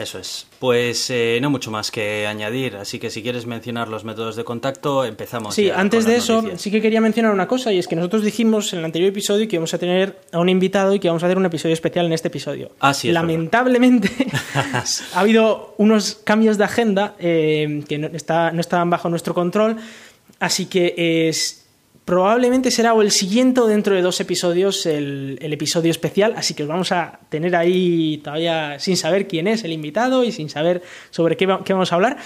Eso 0.00 0.18
es. 0.18 0.46
Pues 0.58 1.10
eh, 1.10 1.38
no 1.42 1.50
mucho 1.50 1.70
más 1.70 1.90
que 1.90 2.26
añadir, 2.26 2.76
así 2.76 2.98
que 2.98 3.10
si 3.10 3.22
quieres 3.22 3.44
mencionar 3.44 3.88
los 3.88 4.02
métodos 4.02 4.34
de 4.34 4.44
contacto, 4.44 5.04
empezamos. 5.04 5.54
Sí, 5.54 5.68
antes 5.68 6.06
de 6.06 6.16
eso, 6.16 6.42
sí 6.56 6.70
que 6.70 6.80
quería 6.80 7.02
mencionar 7.02 7.32
una 7.32 7.46
cosa, 7.46 7.70
y 7.70 7.78
es 7.78 7.86
que 7.86 7.96
nosotros 7.96 8.22
dijimos 8.22 8.72
en 8.72 8.78
el 8.78 8.86
anterior 8.86 9.10
episodio 9.10 9.46
que 9.46 9.56
íbamos 9.56 9.74
a 9.74 9.78
tener 9.78 10.18
a 10.32 10.38
un 10.38 10.48
invitado 10.48 10.94
y 10.94 11.00
que 11.00 11.08
vamos 11.08 11.22
a 11.22 11.26
hacer 11.26 11.36
un 11.36 11.44
episodio 11.44 11.74
especial 11.74 12.06
en 12.06 12.14
este 12.14 12.28
episodio. 12.28 12.70
Ah, 12.80 12.94
sí, 12.94 13.12
Lamentablemente 13.12 14.10
ha 15.14 15.20
habido 15.20 15.74
unos 15.76 16.14
cambios 16.24 16.56
de 16.56 16.64
agenda 16.64 17.14
eh, 17.18 17.84
que 17.86 17.98
no, 17.98 18.06
está, 18.06 18.52
no 18.52 18.60
estaban 18.62 18.88
bajo 18.88 19.10
nuestro 19.10 19.34
control, 19.34 19.76
así 20.38 20.64
que 20.64 21.28
es 21.28 21.59
Probablemente 22.04 22.70
será 22.70 22.94
o 22.94 23.02
el 23.02 23.10
siguiente 23.10 23.60
dentro 23.62 23.94
de 23.94 24.02
dos 24.02 24.20
episodios 24.20 24.84
el, 24.86 25.38
episodio 25.40 25.90
especial, 25.90 26.34
así 26.36 26.54
que 26.54 26.64
os 26.64 26.68
vamos 26.68 26.92
a 26.92 27.20
tener 27.28 27.54
ahí 27.54 28.18
todavía 28.18 28.78
sin 28.80 28.96
saber 28.96 29.28
quién 29.28 29.46
es 29.46 29.62
el 29.64 29.72
invitado 29.72 30.24
y 30.24 30.32
sin 30.32 30.48
saber 30.48 30.82
sobre 31.10 31.36
qué, 31.36 31.46
vamos 31.46 31.92
a 31.92 31.94
hablar, 31.94 32.16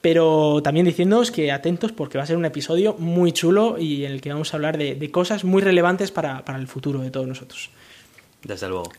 pero 0.00 0.60
también 0.62 0.84
diciéndoos 0.84 1.30
que 1.30 1.52
atentos 1.52 1.92
porque 1.92 2.18
va 2.18 2.24
a 2.24 2.26
ser 2.26 2.36
un 2.36 2.44
episodio 2.44 2.96
muy 2.98 3.32
chulo 3.32 3.78
y 3.78 4.04
en 4.04 4.12
el 4.12 4.20
que 4.20 4.30
vamos 4.30 4.52
a 4.52 4.56
hablar 4.56 4.76
de, 4.76 4.94
de 4.94 5.10
cosas 5.10 5.44
muy 5.44 5.62
relevantes 5.62 6.10
para, 6.10 6.44
para 6.44 6.58
el 6.58 6.66
futuro 6.66 7.00
de 7.00 7.10
todos 7.10 7.26
nosotros. 7.26 7.70
Desde 8.42 8.68
luego. 8.68 8.90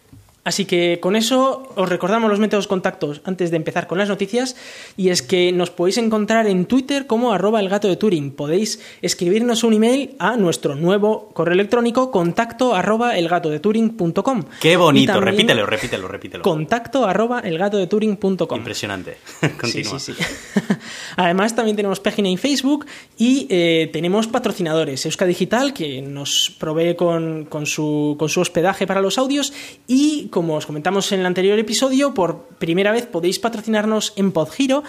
Así 0.43 0.65
que 0.65 0.99
con 0.99 1.15
eso 1.15 1.71
os 1.75 1.87
recordamos 1.87 2.29
los 2.29 2.39
métodos 2.39 2.67
contactos 2.67 3.21
antes 3.25 3.51
de 3.51 3.57
empezar 3.57 3.85
con 3.85 3.99
las 3.99 4.09
noticias 4.09 4.55
y 4.97 5.09
es 5.09 5.21
que 5.21 5.51
nos 5.51 5.69
podéis 5.69 5.99
encontrar 5.99 6.47
en 6.47 6.65
Twitter 6.65 7.05
como 7.05 7.31
arroba 7.31 7.59
el 7.59 7.69
gato 7.69 7.87
de 7.87 7.95
Turing. 7.95 8.31
Podéis 8.31 8.81
escribirnos 9.03 9.63
un 9.63 9.73
email 9.73 10.15
a 10.17 10.37
nuestro 10.37 10.75
nuevo 10.75 11.29
correo 11.33 11.53
electrónico 11.53 12.09
contacto 12.09 12.73
arroba 12.73 13.17
el 13.17 13.29
gato 13.29 13.51
de 13.51 13.59
Turing.com. 13.59 14.43
Qué 14.59 14.77
bonito, 14.77 15.21
repítelo, 15.21 15.67
repítelo, 15.67 16.07
repítelo. 16.07 16.43
Contacto 16.43 17.05
arroba 17.05 17.41
el 17.41 17.59
gato 17.59 17.77
de 17.77 17.85
Turing.com. 17.85 18.57
Impresionante. 18.57 19.17
Continúa. 19.59 19.99
Sí, 19.99 20.13
sí, 20.13 20.23
Además 21.17 21.55
también 21.55 21.75
tenemos 21.75 21.99
página 21.99 22.29
en 22.29 22.39
Facebook 22.39 22.87
y 23.15 23.45
eh, 23.51 23.91
tenemos 23.93 24.27
patrocinadores. 24.27 25.05
Euska 25.05 25.25
Digital 25.27 25.73
que 25.73 26.01
nos 26.01 26.55
provee 26.57 26.95
con, 26.95 27.47
su, 27.65 28.15
con 28.17 28.27
su 28.27 28.41
hospedaje 28.41 28.87
para 28.87 29.01
los 29.01 29.19
audios 29.19 29.53
y 29.87 30.29
como 30.31 30.55
os 30.55 30.65
comentamos 30.65 31.11
en 31.11 31.19
el 31.19 31.25
anterior 31.27 31.59
episodio, 31.59 32.13
por 32.15 32.47
primera 32.57 32.91
vez 32.91 33.05
podéis 33.05 33.37
patrocinarnos 33.37 34.13
en 34.15 34.31
Podgiro 34.31 34.83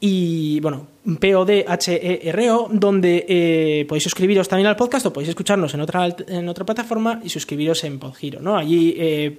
y 0.00 0.60
bueno, 0.60 0.86
P-O-D-H-E-R-O, 1.18 2.68
donde 2.72 3.24
eh, 3.28 3.84
podéis 3.88 4.04
suscribiros 4.04 4.48
también 4.48 4.66
al 4.66 4.76
podcast 4.76 5.06
o 5.06 5.12
podéis 5.12 5.30
escucharnos 5.30 5.74
en 5.74 5.80
otra, 5.80 6.08
en 6.26 6.48
otra 6.48 6.64
plataforma 6.64 7.20
y 7.22 7.28
suscribiros 7.28 7.84
en 7.84 7.98
Podgiro, 7.98 8.40
¿no? 8.40 8.56
Allí 8.56 8.94
eh, 8.96 9.38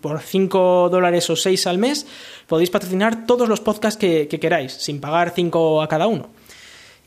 por 0.00 0.20
5 0.20 0.88
dólares 0.90 1.28
o 1.30 1.36
6 1.36 1.66
al 1.66 1.78
mes 1.78 2.06
podéis 2.46 2.70
patrocinar 2.70 3.26
todos 3.26 3.48
los 3.48 3.60
podcasts 3.60 3.98
que, 3.98 4.28
queráis, 4.28 4.72
sin 4.72 5.00
pagar 5.00 5.32
5 5.34 5.82
a 5.82 5.88
cada 5.88 6.06
uno. 6.06 6.30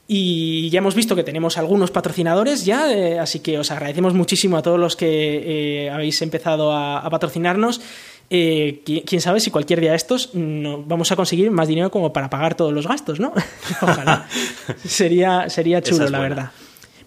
Y 0.08 0.70
ya 0.70 0.80
hemos 0.80 0.94
visto 0.94 1.15
que 1.15 1.24
tenemos 1.24 1.58
algunos 1.58 1.89
patrocinadores 1.89 2.63
ya, 2.63 2.94
eh, 2.94 3.20
así 3.20 3.39
que 3.39 3.58
os 3.58 3.72
agradecemos 3.72 4.13
muchísimo 4.13 4.56
a 4.58 4.62
todos 4.62 4.80
los 4.80 4.96
que 4.96 5.89
habéis 5.91 6.22
empezado 6.22 6.72
a 6.72 7.10
patrocinarnos 7.10 7.82
eh, 8.30 8.82
quién 8.84 9.22
sabe 9.22 9.39
si 9.39 9.52
cualquier 9.52 9.80
día 9.80 9.91
de 9.91 9.98
estos 9.98 10.34
no, 10.34 10.82
vamos 10.82 11.12
a 11.12 11.15
conseguir 11.15 11.52
más 11.52 11.68
dinero 11.68 11.91
como 11.91 12.12
para 12.12 12.30
pagar 12.30 12.56
todos 12.56 12.74
los 12.74 12.88
gastos, 12.88 13.20
¿no? 13.20 13.34
Ojalá. 13.82 14.28
sería, 14.86 15.50
sería 15.50 15.82
chulo, 15.82 16.10
la 16.10 16.20
verdad. 16.20 16.52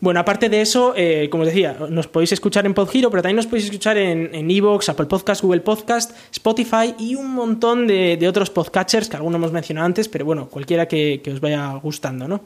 Bueno, 0.01 0.21
aparte 0.21 0.49
de 0.49 0.61
eso, 0.61 0.95
eh, 0.97 1.29
como 1.29 1.43
os 1.43 1.49
decía, 1.49 1.77
nos 1.91 2.07
podéis 2.07 2.31
escuchar 2.31 2.67
en 2.67 2.75
Podgiro, 2.75 3.11
pero 3.11 3.21
también 3.21 3.35
nos 3.35 3.47
podéis 3.47 3.65
escuchar 3.65 3.99
en 3.99 4.49
Evox, 4.49 4.89
Apple 4.91 5.07
Podcast, 5.07 5.43
Google 5.43 5.63
Podcast, 5.63 6.13
Spotify 6.31 6.95
y 7.01 7.17
un 7.17 7.35
montón 7.35 7.89
de, 7.89 8.25
otros 8.29 8.49
podcatchers 8.51 9.09
que 9.09 9.17
algunos 9.17 9.39
hemos 9.39 9.51
mencionado 9.51 9.87
antes, 9.87 10.09
pero 10.09 10.25
bueno, 10.25 10.49
cualquiera 10.49 10.87
que, 10.87 11.21
os 11.33 11.41
vaya 11.41 11.73
gustando, 11.83 12.29
¿no? 12.29 12.43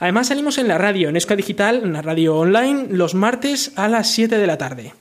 Además 0.00 0.28
salimos 0.28 0.56
en 0.56 0.66
la 0.66 0.78
radio, 0.78 1.10
en 1.10 1.16
Esca 1.16 1.36
Digital, 1.36 1.82
en 1.84 1.92
la 1.92 2.00
radio 2.00 2.36
online, 2.36 2.86
los 2.90 3.14
martes 3.14 3.72
a 3.76 3.86
las 3.86 4.10
7 4.10 4.38
de 4.38 4.46
la 4.46 4.56
tarde. 4.56 4.94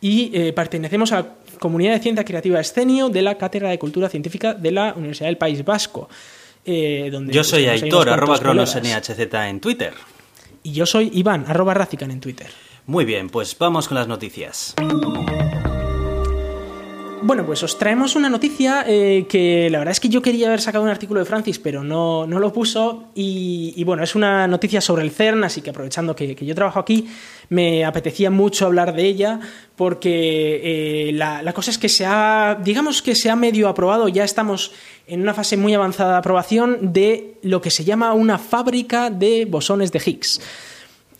Y 0.00 0.30
eh, 0.34 0.52
pertenecemos 0.54 1.12
a 1.12 1.34
Comunidad 1.58 1.92
de 1.92 2.00
Ciencia 2.00 2.24
Creativa 2.24 2.58
Escenio 2.58 3.10
de 3.10 3.22
la 3.22 3.36
Cátedra 3.36 3.68
de 3.68 3.78
Cultura 3.78 4.08
Científica 4.08 4.54
de 4.54 4.70
la 4.70 4.94
Universidad 4.94 5.28
del 5.28 5.36
País 5.36 5.62
Vasco. 5.64 6.08
Eh, 6.64 7.10
donde 7.12 7.32
yo 7.32 7.44
soy 7.44 7.66
Aitor, 7.66 8.08
arroba 8.08 8.38
cronosnhz 8.38 9.10
en 9.18 9.60
Twitter. 9.60 9.92
Y 10.62 10.72
yo 10.72 10.86
soy 10.86 11.10
Iván, 11.12 11.44
arroba 11.46 11.74
Razican 11.74 12.10
en 12.10 12.20
Twitter. 12.20 12.48
Muy 12.86 13.04
bien, 13.04 13.28
pues 13.28 13.56
vamos 13.58 13.88
con 13.88 13.96
las 13.96 14.08
noticias. 14.08 14.74
Bueno, 17.26 17.44
pues 17.44 17.60
os 17.64 17.76
traemos 17.76 18.14
una 18.14 18.28
noticia 18.28 18.84
eh, 18.86 19.26
que 19.28 19.68
la 19.68 19.78
verdad 19.80 19.90
es 19.90 19.98
que 19.98 20.08
yo 20.08 20.22
quería 20.22 20.46
haber 20.46 20.60
sacado 20.60 20.84
un 20.84 20.90
artículo 20.90 21.18
de 21.18 21.26
Francis, 21.26 21.58
pero 21.58 21.82
no, 21.82 22.24
no 22.24 22.38
lo 22.38 22.52
puso. 22.52 23.08
Y, 23.16 23.82
bueno, 23.82 24.04
es 24.04 24.14
una 24.14 24.46
noticia 24.46 24.80
sobre 24.80 25.02
el 25.02 25.10
CERN, 25.10 25.42
así 25.42 25.60
que 25.60 25.70
aprovechando 25.70 26.14
que, 26.14 26.36
yo 26.36 26.54
trabajo 26.54 26.78
aquí, 26.78 27.08
me 27.48 27.84
apetecía 27.84 28.30
mucho 28.30 28.66
hablar 28.66 28.94
de 28.94 29.06
ella, 29.06 29.40
porque 29.74 31.08
eh, 31.08 31.12
la, 31.14 31.52
cosa 31.52 31.72
es 31.72 31.78
que 31.78 31.88
se 31.88 32.06
ha, 32.06 32.60
digamos 32.62 33.02
que 33.02 33.16
se 33.16 33.28
ha 33.28 33.34
medio 33.34 33.68
aprobado, 33.68 34.06
ya 34.06 34.22
estamos 34.22 34.70
en 35.08 35.20
una 35.20 35.34
fase 35.34 35.56
muy 35.56 35.74
avanzada 35.74 36.12
de 36.12 36.18
aprobación 36.18 36.92
de 36.92 37.38
lo 37.42 37.60
que 37.60 37.72
se 37.72 37.82
llama 37.82 38.12
una 38.12 38.38
fábrica 38.38 39.10
de 39.10 39.46
bosones 39.46 39.90
de 39.90 40.00
Higgs. 40.06 40.40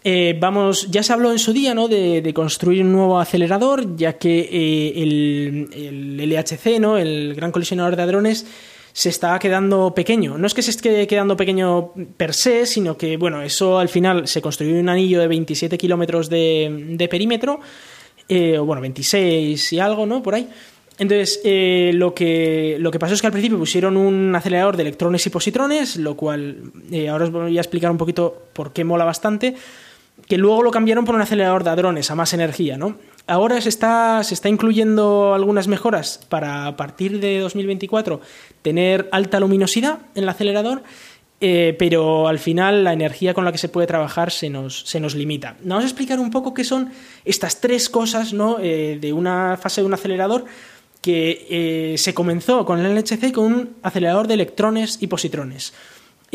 Eh, 0.09 0.37
vamos, 0.39 0.89
ya 0.89 1.03
se 1.03 1.13
habló 1.13 1.33
en 1.33 1.41
su 1.41 1.53
día 1.53 1.75
¿no? 1.75 1.89
de, 1.89 2.31
construir 2.33 2.85
un 2.85 2.93
nuevo 2.93 3.19
acelerador, 3.19 3.97
ya 3.97 4.13
que 4.13 4.39
eh, 4.39 5.03
el, 5.03 6.17
LHC, 6.17 6.79
¿no? 6.79 6.97
el 6.97 7.35
Gran 7.35 7.51
Colisionador 7.51 7.97
de 7.97 8.05
Hadrones, 8.05 8.47
se 8.93 9.09
está 9.09 9.37
quedando 9.41 9.93
pequeño. 9.97 10.39
No 10.39 10.47
es 10.47 10.55
que 10.55 10.63
se 10.63 10.71
esté 10.71 11.09
quedando 11.09 11.37
pequeño 11.37 11.91
per 12.17 12.35
se, 12.35 12.67
sino 12.67 12.97
que, 12.97 13.17
bueno, 13.17 13.43
eso 13.43 13.81
al 13.81 13.89
final 13.89 14.29
se 14.29 14.41
construyó 14.41 14.79
un 14.79 14.89
anillo 14.89 15.19
de 15.19 15.27
27 15.27 15.77
kilómetros 15.77 16.31
de, 16.31 17.09
perímetro, 17.11 17.59
eh, 18.29 18.59
o 18.59 18.65
bueno, 18.65 18.83
26 18.83 19.73
y 19.73 19.81
algo, 19.81 20.07
¿no? 20.07 20.23
Por 20.23 20.37
ahí. 20.37 20.49
Entonces, 20.99 21.41
lo, 21.95 22.15
que, 22.15 22.77
lo 22.79 22.93
que 22.93 23.01
pasó 23.01 23.15
es 23.15 23.21
que 23.21 23.27
al 23.27 23.33
principio 23.33 23.59
pusieron 23.59 23.97
un 23.97 24.33
acelerador 24.37 24.77
de 24.77 24.85
electrones 24.85 25.27
y 25.27 25.31
positrones, 25.31 25.97
lo 25.97 26.17
cual 26.17 26.59
ahora 27.11 27.25
os 27.25 27.33
voy 27.33 27.59
a 27.59 27.61
explicar 27.61 27.91
un 27.91 27.99
poquito 27.99 28.45
por 28.53 28.73
qué 28.73 28.85
mola 28.85 29.05
bastante 29.05 29.57
que 30.27 30.39
luego 30.39 30.63
lo 30.63 30.71
cambiaron 30.71 31.05
por 31.05 31.15
un 31.15 31.21
acelerador 31.21 31.65
de 31.65 31.71
hadrones 31.71 32.11
a 32.11 32.15
más 32.15 32.33
energía, 32.33 32.77
¿no? 32.77 32.97
Ahora 33.27 33.61
se 33.61 33.69
está, 33.69 34.23
se 34.23 34.35
está 34.35 34.49
incluyendo 34.49 35.35
algunas 35.35 35.69
mejoras 35.69 36.21
para 36.29 36.67
a 36.67 36.77
partir 36.77 37.21
de 37.21 37.41
2024 37.41 38.21
tener 38.63 39.09
alta 39.13 39.41
luminosidad 39.41 39.99
en 40.15 40.25
el 40.25 40.29
acelerador, 40.29 40.83
eh, 41.41 41.75
pero 41.79 42.29
al 42.29 42.39
final 42.39 42.85
la 42.85 42.93
energía 42.93 43.35
con 43.35 43.45
la 43.45 43.53
que 43.53 43.59
se 43.59 43.69
puede 43.69 43.87
trabajar 43.87 44.31
se 44.31 44.49
nos, 44.49 44.81
se 44.83 45.01
nos 45.01 45.15
limita. 45.15 45.57
Vamos 45.63 45.85
a 45.85 45.87
explicar 45.87 46.21
un 46.21 46.31
poco 46.31 46.55
qué 46.55 46.65
son 46.65 46.91
estas 47.25 47.61
tres 47.61 47.89
cosas 47.89 48.33
¿no? 48.33 48.59
Eh, 48.61 48.99
de 49.01 49.13
una 49.13 49.59
fase 49.61 49.81
de 49.81 49.87
un 49.87 49.95
acelerador 49.95 50.45
que 51.03 51.47
eh, 51.51 51.99
se 51.99 52.15
comenzó 52.15 52.65
con 52.65 52.85
el 52.85 52.95
LHC 52.95 53.33
con 53.33 53.45
un 53.45 53.77
acelerador 53.83 54.27
de 54.27 54.35
electrones 54.35 54.99
y 55.01 55.07
positrones. 55.07 55.73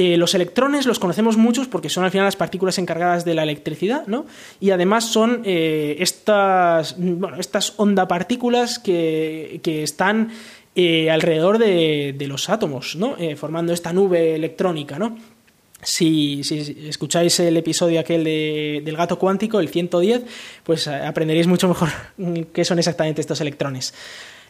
Eh, 0.03 0.17
los 0.17 0.33
electrones 0.33 0.87
los 0.87 0.97
conocemos 0.97 1.37
muchos 1.37 1.67
porque 1.67 1.87
son 1.87 2.03
al 2.03 2.09
final 2.09 2.25
las 2.25 2.35
partículas 2.35 2.79
encargadas 2.79 3.23
de 3.23 3.35
la 3.35 3.43
electricidad, 3.43 4.07
¿no? 4.07 4.25
Y 4.59 4.71
además 4.71 5.05
son 5.05 5.43
eh, 5.45 5.97
estas, 5.99 6.95
bueno, 6.97 7.37
estas 7.39 7.75
onda 7.77 8.07
partículas 8.07 8.79
que, 8.79 9.61
están 9.63 10.31
eh, 10.73 11.11
alrededor 11.11 11.59
de, 11.59 12.25
los 12.27 12.49
átomos, 12.49 12.95
¿no? 12.95 13.15
formando 13.35 13.73
esta 13.73 13.93
nube 13.93 14.33
electrónica, 14.33 14.97
¿no? 14.97 15.19
Si, 15.83 16.43
si, 16.43 16.87
escucháis 16.87 17.39
el 17.39 17.57
episodio 17.57 17.99
aquel 17.99 18.23
del 18.23 18.97
gato 18.97 19.19
cuántico, 19.19 19.59
el 19.59 19.69
110, 19.69 20.23
pues 20.63 20.87
aprenderéis 20.87 21.45
mucho 21.45 21.67
mejor 21.67 21.89
qué 22.53 22.65
son 22.65 22.79
exactamente 22.79 23.21
estos 23.21 23.39
electrones. 23.39 23.93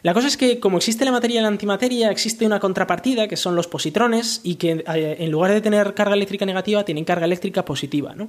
La 0.02 0.14
cosa 0.14 0.26
es 0.26 0.36
que, 0.36 0.58
como 0.58 0.78
existe 0.78 1.04
la 1.04 1.12
materia 1.12 1.38
y 1.38 1.42
la 1.42 1.48
antimateria, 1.48 2.10
existe 2.10 2.44
una 2.44 2.58
contrapartida, 2.58 3.28
que 3.28 3.36
son 3.36 3.54
los 3.54 3.68
positrones, 3.68 4.40
y 4.42 4.56
que 4.56 4.84
eh, 4.94 5.16
en 5.20 5.30
lugar 5.30 5.52
de 5.52 5.60
tener 5.60 5.94
carga 5.94 6.14
eléctrica 6.14 6.44
negativa, 6.44 6.84
tienen 6.84 7.04
carga 7.04 7.26
eléctrica 7.26 7.64
positiva, 7.64 8.14
¿no? 8.14 8.28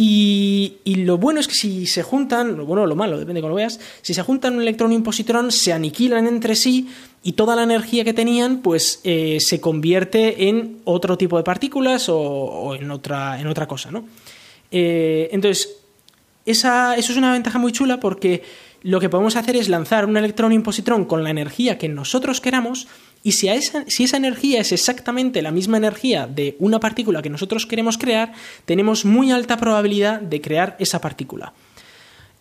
Y, 0.00 0.76
lo 0.84 1.18
bueno 1.18 1.40
es 1.40 1.48
que 1.48 1.54
si 1.54 1.86
se 1.86 2.04
juntan, 2.04 2.64
bueno 2.64 2.86
lo 2.86 2.94
malo, 2.94 3.18
depende 3.18 3.38
de 3.38 3.42
cómo 3.42 3.48
lo 3.50 3.56
veas, 3.56 3.80
si 4.00 4.14
se 4.14 4.22
juntan 4.22 4.54
un 4.54 4.62
electrón 4.62 4.92
y 4.92 4.96
un 4.96 5.02
positrón, 5.02 5.50
se 5.50 5.72
aniquilan 5.72 6.28
entre 6.28 6.54
sí 6.54 6.88
y 7.24 7.32
toda 7.32 7.56
la 7.56 7.64
energía 7.64 8.04
que 8.04 8.12
tenían, 8.12 8.58
pues 8.62 9.00
eh, 9.02 9.38
se 9.40 9.60
convierte 9.60 10.48
en 10.48 10.78
otro 10.84 11.18
tipo 11.18 11.36
de 11.36 11.42
partículas 11.42 12.08
o, 12.08 12.76
en, 12.76 12.88
otra, 12.92 13.40
en 13.40 13.48
otra 13.48 13.66
cosa, 13.66 13.90
¿no? 13.90 14.06
Eh, 14.70 15.30
entonces, 15.32 15.78
esa, 16.46 16.94
eso 16.94 17.10
es 17.10 17.18
una 17.18 17.32
ventaja 17.32 17.58
muy 17.58 17.72
chula 17.72 17.98
porque 17.98 18.44
lo 18.82 19.00
que 19.00 19.08
podemos 19.08 19.36
hacer 19.36 19.56
es 19.56 19.68
lanzar 19.68 20.06
un 20.06 20.16
electrón 20.16 20.52
y 20.52 20.56
un 20.56 20.62
positrón 20.62 21.04
con 21.04 21.24
la 21.24 21.30
energía 21.30 21.78
que 21.78 21.88
nosotros 21.88 22.40
queramos 22.40 22.86
y 23.22 23.32
si, 23.32 23.48
esa, 23.48 23.84
si 23.88 24.04
esa 24.04 24.16
energía 24.16 24.60
es 24.60 24.72
exactamente 24.72 25.42
la 25.42 25.50
misma 25.50 25.76
energía 25.76 26.26
de 26.26 26.56
una 26.60 26.78
partícula 26.78 27.22
que 27.22 27.30
nosotros 27.30 27.66
queremos 27.66 27.98
crear, 27.98 28.32
tenemos 28.64 29.04
muy 29.04 29.32
alta 29.32 29.56
probabilidad 29.56 30.20
de 30.20 30.40
crear 30.40 30.76
esa 30.78 31.00
partícula. 31.00 31.52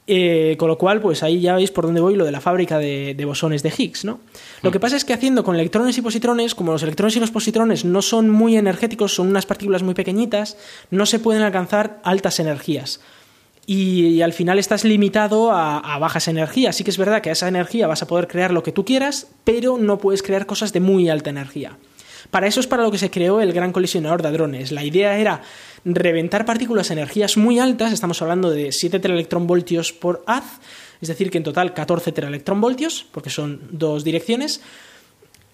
Eh, 0.09 0.55
con 0.57 0.69
lo 0.69 0.77
cual, 0.77 1.01
pues 1.01 1.21
ahí 1.21 1.41
ya 1.41 1.55
veis 1.55 1.69
por 1.69 1.83
dónde 1.83 1.99
voy 1.99 2.15
lo 2.15 2.23
de 2.23 2.31
la 2.31 2.39
fábrica 2.39 2.79
de, 2.79 3.21
bosones 3.25 3.61
de 3.61 3.73
Higgs, 3.77 4.05
¿no? 4.05 4.21
Lo 4.61 4.71
que 4.71 4.79
pasa 4.79 4.95
es 4.95 5.03
que 5.03 5.11
haciendo 5.11 5.43
con 5.43 5.55
electrones 5.55 5.97
y 5.97 6.01
positrones, 6.01 6.55
como 6.55 6.71
los 6.71 6.81
electrones 6.83 7.17
y 7.17 7.19
los 7.19 7.31
positrones 7.31 7.83
no 7.83 8.01
son 8.01 8.29
muy 8.29 8.55
energéticos, 8.55 9.13
son 9.13 9.27
unas 9.27 9.45
partículas 9.45 9.83
muy 9.83 9.95
pequeñitas, 9.95 10.55
no 10.91 11.05
se 11.05 11.19
pueden 11.19 11.41
alcanzar 11.41 11.99
altas 12.05 12.39
energías 12.39 13.01
y, 13.69 14.21
al 14.21 14.31
final 14.31 14.57
estás 14.57 14.85
limitado 14.85 15.51
a, 15.51 15.99
bajas 15.99 16.29
energías. 16.29 16.75
Sí 16.77 16.85
que 16.85 16.89
es 16.89 16.97
verdad 16.97 17.21
que 17.21 17.29
a 17.29 17.33
esa 17.33 17.49
energía 17.49 17.85
vas 17.85 18.01
a 18.01 18.07
poder 18.07 18.27
crear 18.27 18.51
lo 18.51 18.63
que 18.63 18.71
tú 18.71 18.85
quieras, 18.85 19.27
pero 19.43 19.77
no 19.77 19.97
puedes 19.97 20.23
crear 20.23 20.45
cosas 20.45 20.71
de 20.71 20.79
muy 20.79 21.09
alta 21.09 21.29
energía. 21.29 21.77
Para 22.31 22.47
eso 22.47 22.61
es 22.61 22.67
para 22.67 22.83
lo 22.83 22.91
que 22.91 22.97
se 22.97 23.11
creó 23.11 23.41
el 23.41 23.51
gran 23.51 23.73
colisionador 23.73 24.21
de 24.21 24.29
hadrones. 24.29 24.71
La 24.71 24.85
idea 24.85 25.17
era 25.17 25.41
reventar 25.83 26.45
partículas 26.45 26.89
a 26.89 26.93
energías 26.93 27.35
muy 27.35 27.59
altas, 27.59 27.91
estamos 27.91 28.21
hablando 28.21 28.49
de 28.49 28.71
7 28.71 28.99
teraelectronvoltios 28.99 29.91
por 29.91 30.23
haz, 30.27 30.59
es 31.01 31.09
decir, 31.09 31.29
que 31.29 31.37
en 31.37 31.43
total 31.43 31.73
14 31.73 32.11
teraelectronvoltios, 32.13 33.05
porque 33.11 33.29
son 33.29 33.61
dos 33.71 34.03
direcciones, 34.03 34.61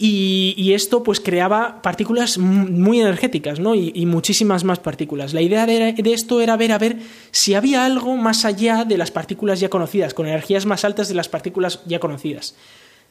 y, 0.05 0.73
esto 0.73 1.01
pues 1.01 1.21
creaba 1.21 1.81
partículas 1.81 2.37
muy 2.37 2.99
energéticas, 2.99 3.61
¿no? 3.61 3.73
Y, 3.73 4.05
muchísimas 4.05 4.65
más 4.65 4.79
partículas. 4.79 5.33
La 5.33 5.41
idea 5.41 5.65
de, 5.65 5.95
esto 6.11 6.41
era 6.41 6.57
ver 6.57 6.73
a 6.73 6.77
ver 6.77 6.97
si 7.31 7.53
había 7.53 7.85
algo 7.85 8.17
más 8.17 8.43
allá 8.43 8.83
de 8.83 8.97
las 8.97 9.11
partículas 9.11 9.61
ya 9.61 9.69
conocidas, 9.69 10.13
con 10.13 10.27
energías 10.27 10.65
más 10.65 10.83
altas 10.83 11.07
de 11.07 11.15
las 11.15 11.29
partículas 11.29 11.79
ya 11.85 11.99
conocidas. 11.99 12.55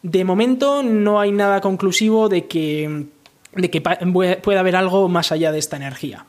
De 0.02 0.22
momento 0.24 0.83
no 0.83 1.18
hay 1.18 1.33
nada 1.33 1.62
conclusivo 1.62 2.28
de 2.28 2.46
que, 2.46 3.07
de 3.55 3.70
que 3.70 3.81
pueda 3.81 4.61
haber 4.61 4.76
algo 4.76 5.09
más 5.09 5.33
allá 5.33 5.50
de 5.50 5.61
esta 5.61 5.78
energía 5.78 6.26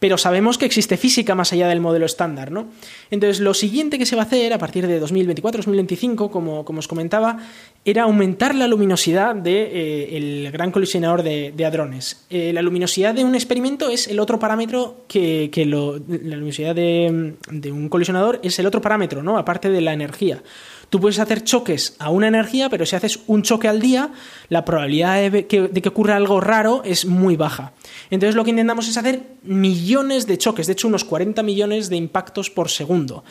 pero 0.00 0.18
sabemos 0.18 0.58
que 0.58 0.64
existe 0.64 0.96
física 0.96 1.36
más 1.36 1.52
allá 1.52 1.68
del 1.68 1.80
modelo 1.80 2.06
estándar, 2.06 2.50
¿no? 2.50 2.68
Entonces, 3.10 3.38
lo 3.38 3.54
siguiente 3.54 3.98
que 3.98 4.06
se 4.06 4.16
va 4.16 4.22
a 4.22 4.24
hacer 4.24 4.52
a 4.52 4.58
partir 4.58 4.86
de 4.86 5.00
2024-2025, 5.00 6.30
como, 6.30 6.64
como, 6.64 6.78
os 6.78 6.88
comentaba, 6.88 7.38
era 7.84 8.04
aumentar 8.04 8.54
la 8.54 8.66
luminosidad 8.66 9.36
del 9.36 9.68
eh, 9.70 10.50
gran 10.52 10.72
colisionador 10.72 11.22
de, 11.22 11.64
hadrones. 11.64 12.24
Eh, 12.30 12.52
la 12.52 12.62
luminosidad 12.62 13.14
de 13.14 13.24
un 13.24 13.34
experimento 13.34 13.90
es 13.90 14.08
el 14.08 14.18
otro 14.18 14.38
parámetro 14.38 15.04
que, 15.06 15.50
lo, 15.66 15.98
la 15.98 16.36
luminosidad 16.36 16.74
de, 16.74 17.34
de, 17.50 17.70
un 17.70 17.90
colisionador 17.90 18.40
es 18.42 18.58
el 18.58 18.66
otro 18.66 18.80
parámetro, 18.80 19.22
¿no? 19.22 19.36
Aparte 19.36 19.68
de 19.68 19.82
la 19.82 19.92
energía. 19.92 20.42
Tú 20.90 21.00
puedes 21.00 21.20
hacer 21.20 21.44
choques 21.44 21.94
a 22.00 22.10
una 22.10 22.26
energía, 22.26 22.68
pero 22.68 22.84
si 22.84 22.96
haces 22.96 23.20
un 23.28 23.42
choque 23.42 23.68
al 23.68 23.80
día, 23.80 24.10
la 24.48 24.64
probabilidad 24.64 25.30
de 25.30 25.46
que, 25.46 25.88
ocurra 25.88 26.16
algo 26.16 26.40
raro 26.40 26.82
es 26.84 27.06
muy 27.06 27.36
baja. 27.36 27.72
Entonces 28.10 28.34
lo 28.34 28.42
que 28.42 28.50
intentamos 28.50 28.88
es 28.88 28.96
hacer 28.96 29.22
millones 29.44 30.26
de 30.26 30.36
choques, 30.36 30.66
de 30.66 30.72
hecho 30.72 30.88
unos 30.88 31.04
40 31.04 31.44
millones 31.44 31.90
de 31.90 31.96
impactos 31.96 32.50
por 32.50 32.70
segundo. 32.70 33.22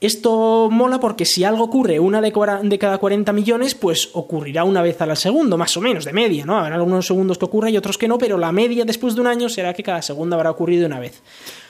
Esto 0.00 0.68
mola 0.70 1.00
porque 1.00 1.24
si 1.24 1.42
algo 1.42 1.64
ocurre 1.64 1.98
una 1.98 2.20
de, 2.20 2.30
cada 2.78 2.98
40 2.98 3.32
millones, 3.32 3.74
pues 3.74 4.10
ocurrirá 4.12 4.62
una 4.62 4.80
vez 4.80 5.00
al 5.00 5.16
segundo, 5.16 5.58
más 5.58 5.76
o 5.76 5.80
menos, 5.80 6.04
de 6.04 6.12
media, 6.12 6.46
¿no? 6.46 6.56
Habrá 6.56 6.76
algunos 6.76 7.04
segundos 7.04 7.36
que 7.36 7.46
ocurra 7.46 7.68
y 7.68 7.76
otros 7.76 7.98
que 7.98 8.06
no, 8.06 8.16
pero 8.16 8.38
la 8.38 8.52
media 8.52 8.84
después 8.84 9.16
de 9.16 9.22
un 9.22 9.26
año 9.26 9.48
será 9.48 9.74
que 9.74 9.82
cada 9.82 10.00
segundo 10.00 10.36
habrá 10.36 10.52
ocurrido 10.52 10.86
una 10.86 11.00
vez. 11.00 11.20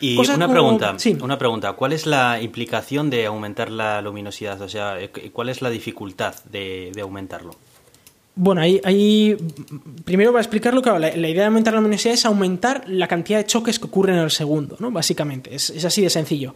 Y 0.00 0.18
una 0.18 0.46
pregunta, 0.46 0.94
una 1.22 1.38
pregunta, 1.38 1.72
¿cuál 1.72 1.94
es 1.94 2.04
la 2.04 2.38
implicación 2.42 3.08
de 3.08 3.24
aumentar 3.24 3.70
la 3.70 4.02
luminosidad? 4.02 4.60
O 4.60 4.68
sea, 4.68 4.98
¿cuál 5.32 5.48
es 5.48 5.62
la 5.62 5.70
dificultad 5.70 6.34
de, 6.44 6.92
aumentarlo? 7.00 7.52
Bueno, 8.34 8.60
ahí, 8.60 9.36
primero 10.04 10.32
para 10.32 10.42
explicarlo, 10.42 10.82
claro, 10.82 10.98
la, 10.98 11.08
idea 11.16 11.42
de 11.42 11.46
aumentar 11.46 11.72
la 11.72 11.80
luminosidad 11.80 12.12
es 12.12 12.26
aumentar 12.26 12.84
la 12.88 13.08
cantidad 13.08 13.38
de 13.38 13.46
choques 13.46 13.78
que 13.78 13.86
ocurren 13.86 14.18
al 14.18 14.30
segundo, 14.30 14.76
¿no? 14.80 14.90
Básicamente, 14.90 15.54
es 15.54 15.82
así 15.82 16.02
de 16.02 16.10
sencillo. 16.10 16.54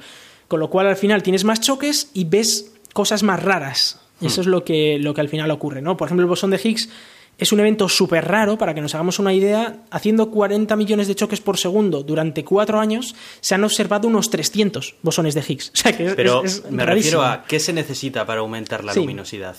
Con 0.53 0.61
lo 0.61 0.69
cual 0.69 0.87
al 0.87 0.97
final 0.97 1.23
tienes 1.23 1.45
más 1.45 1.63
choques 1.63 2.11
y 2.13 2.25
ves 2.25 2.75
cosas 2.93 3.23
más 3.23 3.43
raras. 3.43 4.03
Eso 4.21 4.43
es 4.43 4.47
lo 4.47 4.67
que, 4.67 4.99
lo 4.99 5.15
que 5.15 5.23
al 5.23 5.31
final 5.31 5.51
ocurre, 5.51 5.81
¿no? 5.81 5.97
Por 5.97 6.09
ejemplo, 6.09 6.25
el 6.25 6.29
bosón 6.29 6.51
de 6.51 6.61
Higgs 6.63 6.91
es 7.39 7.53
un 7.53 7.61
evento 7.61 7.89
súper 7.89 8.29
raro, 8.29 8.59
para 8.59 8.75
que 8.75 8.83
nos 8.83 8.95
hagamos 8.95 9.19
una 9.19 9.33
idea, 9.33 9.79
haciendo 9.91 10.31
40 10.31 10.77
millones 10.77 11.09
de 11.09 11.15
choques 11.15 11.41
por 11.41 11.57
segundo 11.57 12.03
durante 12.03 12.45
cuatro 12.45 12.81
años, 12.81 13.15
se 13.41 13.55
han 13.55 13.65
observado 13.65 14.09
unos 14.09 14.29
300 14.29 14.97
bosones 15.01 15.35
de 15.35 15.41
Higgs. 15.41 15.73
Pero 16.17 16.43
me 16.69 16.85
refiero 16.85 17.23
a 17.23 17.45
qué 17.45 17.59
se 17.59 17.73
necesita 17.73 18.27
para 18.27 18.41
aumentar 18.41 18.85
la 18.85 18.93
luminosidad. 18.93 19.57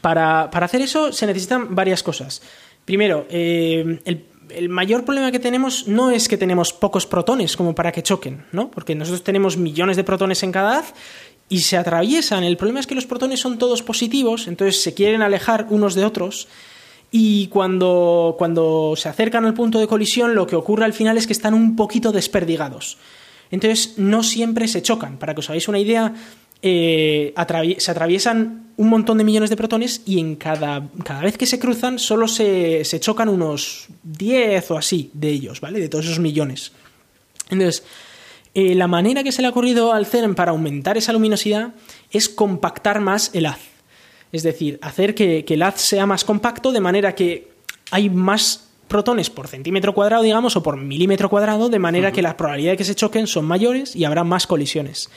Para, 0.00 0.46
hacer 0.46 0.80
eso 0.80 1.12
se 1.12 1.28
necesitan 1.28 1.76
varias 1.76 2.02
cosas. 2.02 2.42
Primero, 2.84 3.24
eh, 3.30 4.00
el 4.04 4.24
el 4.50 4.68
mayor 4.68 5.04
problema 5.04 5.32
que 5.32 5.38
tenemos 5.38 5.88
no 5.88 6.10
es 6.10 6.28
que 6.28 6.36
tenemos 6.36 6.72
pocos 6.72 7.06
protones 7.06 7.56
como 7.56 7.74
para 7.74 7.92
que 7.92 8.02
choquen, 8.02 8.44
¿no? 8.52 8.70
Porque 8.70 8.94
nosotros 8.94 9.24
tenemos 9.24 9.56
millones 9.56 9.96
de 9.96 10.04
protones 10.04 10.42
en 10.42 10.52
cada 10.52 10.78
haz 10.78 10.94
y 11.48 11.60
se 11.60 11.76
atraviesan. 11.76 12.44
El 12.44 12.56
problema 12.56 12.80
es 12.80 12.86
que 12.86 12.94
los 12.94 13.06
protones 13.06 13.40
son 13.40 13.58
todos 13.58 13.82
positivos, 13.82 14.48
entonces 14.48 14.82
se 14.82 14.94
quieren 14.94 15.22
alejar 15.22 15.66
unos 15.70 15.94
de 15.94 16.04
otros. 16.04 16.48
Y 17.10 17.46
cuando, 17.48 18.34
cuando 18.38 18.94
se 18.96 19.08
acercan 19.08 19.44
al 19.44 19.54
punto 19.54 19.78
de 19.78 19.86
colisión, 19.86 20.34
lo 20.34 20.46
que 20.46 20.56
ocurre 20.56 20.84
al 20.84 20.92
final 20.92 21.16
es 21.16 21.26
que 21.26 21.32
están 21.32 21.54
un 21.54 21.76
poquito 21.76 22.10
desperdigados. 22.10 22.98
Entonces, 23.50 23.94
no 23.98 24.24
siempre 24.24 24.66
se 24.66 24.82
chocan. 24.82 25.18
Para 25.18 25.32
que 25.32 25.40
os 25.40 25.48
hagáis 25.48 25.68
una 25.68 25.78
idea, 25.78 26.12
eh, 26.66 27.34
se 27.76 27.90
atraviesan 27.90 28.68
un 28.78 28.88
montón 28.88 29.18
de 29.18 29.24
millones 29.24 29.50
de 29.50 29.56
protones 29.56 30.00
y 30.06 30.18
en 30.18 30.36
cada, 30.36 30.88
cada 31.04 31.20
vez 31.20 31.36
que 31.36 31.44
se 31.44 31.58
cruzan 31.58 31.98
solo 31.98 32.26
se, 32.26 32.82
chocan 33.00 33.28
unos 33.28 33.88
10 34.02 34.70
o 34.70 34.78
así 34.78 35.10
de 35.12 35.28
ellos, 35.28 35.60
¿vale? 35.60 35.78
De 35.78 35.90
todos 35.90 36.06
esos 36.06 36.20
millones. 36.20 36.72
Entonces, 37.50 37.84
eh, 38.54 38.74
la 38.74 38.86
manera 38.86 39.22
que 39.22 39.30
se 39.30 39.42
le 39.42 39.48
ha 39.48 39.50
ocurrido 39.50 39.92
al 39.92 40.06
CERN 40.06 40.34
para 40.34 40.52
aumentar 40.52 40.96
esa 40.96 41.12
luminosidad 41.12 41.74
es 42.10 42.30
compactar 42.30 43.00
más 43.00 43.30
el 43.34 43.44
haz. 43.44 43.60
Es 44.32 44.42
decir, 44.42 44.78
hacer 44.80 45.14
que, 45.14 45.44
el 45.46 45.62
haz 45.62 45.82
sea 45.82 46.06
más 46.06 46.24
compacto 46.24 46.72
de 46.72 46.80
manera 46.80 47.14
que 47.14 47.50
hay 47.90 48.08
más 48.08 48.70
protones 48.88 49.28
por 49.28 49.48
centímetro 49.48 49.92
cuadrado, 49.92 50.22
digamos, 50.22 50.56
o 50.56 50.62
por 50.62 50.78
milímetro 50.78 51.28
cuadrado, 51.28 51.68
de 51.68 51.78
manera 51.78 52.10
que 52.10 52.22
la 52.22 52.38
probabilidad 52.38 52.72
de 52.72 52.76
que 52.78 52.84
se 52.84 52.94
choquen 52.94 53.26
son 53.26 53.44
mayores 53.44 53.94
y 53.94 54.04
habrá 54.04 54.24
más 54.24 54.46
colisiones. 54.46 55.10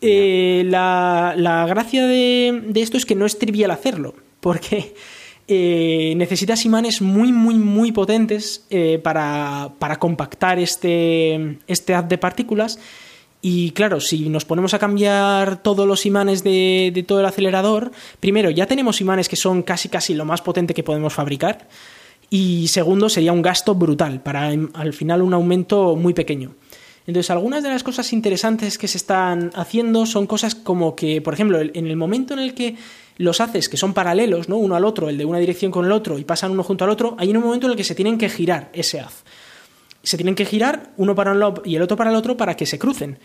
Eh, 0.00 0.62
la, 0.66 1.64
gracia 1.68 2.06
de, 2.06 2.70
esto 2.74 2.96
es 2.96 3.06
que 3.06 3.14
no 3.14 3.26
es 3.26 3.38
trivial 3.38 3.70
hacerlo, 3.70 4.14
porque 4.40 4.94
eh, 5.48 6.14
necesitas 6.16 6.64
imanes 6.64 7.00
muy, 7.00 7.32
muy, 7.32 7.54
muy 7.54 7.92
potentes 7.92 8.66
eh, 8.70 9.00
para, 9.02 9.72
compactar 9.98 10.58
este, 10.58 11.58
este 11.66 11.94
haz 11.94 12.08
de 12.08 12.18
partículas. 12.18 12.78
Y 13.42 13.70
claro, 13.72 14.00
si 14.00 14.28
nos 14.28 14.44
ponemos 14.44 14.74
a 14.74 14.78
cambiar 14.78 15.62
todos 15.62 15.86
los 15.86 16.04
imanes 16.04 16.42
de, 16.42 16.90
de, 16.92 17.02
todo 17.02 17.20
el 17.20 17.26
acelerador, 17.26 17.92
primero, 18.18 18.50
ya 18.50 18.66
tenemos 18.66 19.00
imanes 19.00 19.28
que 19.28 19.36
son 19.36 19.62
casi 19.62 19.88
casi 19.88 20.14
lo 20.14 20.24
más 20.24 20.42
potente 20.42 20.74
que 20.74 20.82
podemos 20.82 21.14
fabricar. 21.14 21.68
Y 22.28 22.66
segundo, 22.68 23.08
sería 23.08 23.32
un 23.32 23.42
gasto 23.42 23.74
brutal, 23.74 24.20
para 24.20 24.48
al 24.48 24.92
final 24.92 25.22
un 25.22 25.32
aumento 25.32 25.94
muy 25.94 26.12
pequeño. 26.12 26.54
Entonces, 27.06 27.30
algunas 27.30 27.62
de 27.62 27.68
las 27.68 27.82
cosas 27.82 28.12
interesantes 28.12 28.78
que 28.78 28.88
se 28.88 28.98
están 28.98 29.52
haciendo 29.54 30.06
son 30.06 30.26
cosas 30.26 30.54
como 30.54 30.96
que, 30.96 31.20
por 31.20 31.34
ejemplo, 31.34 31.60
en 31.60 31.86
el 31.86 31.96
momento 31.96 32.34
en 32.34 32.40
el 32.40 32.54
que 32.54 32.76
los 33.18 33.40
haces 33.40 33.68
que 33.68 33.76
son 33.76 33.94
paralelos, 33.94 34.48
¿no? 34.48 34.56
Uno 34.56 34.74
al 34.74 34.84
otro, 34.84 35.08
el 35.08 35.16
de 35.16 35.24
una 35.24 35.38
dirección 35.38 35.70
con 35.70 35.84
el 35.84 35.92
otro, 35.92 36.18
y 36.18 36.24
pasan 36.24 36.50
uno 36.50 36.62
junto 36.62 36.84
al 36.84 36.90
otro, 36.90 37.16
hay 37.18 37.30
un 37.30 37.42
momento 37.42 37.66
en 37.66 37.72
el 37.72 37.76
que 37.76 37.84
se 37.84 37.94
tienen 37.94 38.18
que 38.18 38.28
girar 38.28 38.70
ese 38.72 39.00
haz. 39.00 39.24
Se 40.02 40.16
tienen 40.16 40.34
que 40.34 40.44
girar 40.44 40.92
uno 40.96 41.14
para 41.14 41.32
un 41.32 41.40
lado 41.40 41.62
y 41.64 41.76
el 41.76 41.82
otro 41.82 41.96
para 41.96 42.10
el 42.10 42.16
otro 42.16 42.36
para 42.36 42.56
que 42.56 42.66
se 42.66 42.78
crucen. 42.78 43.18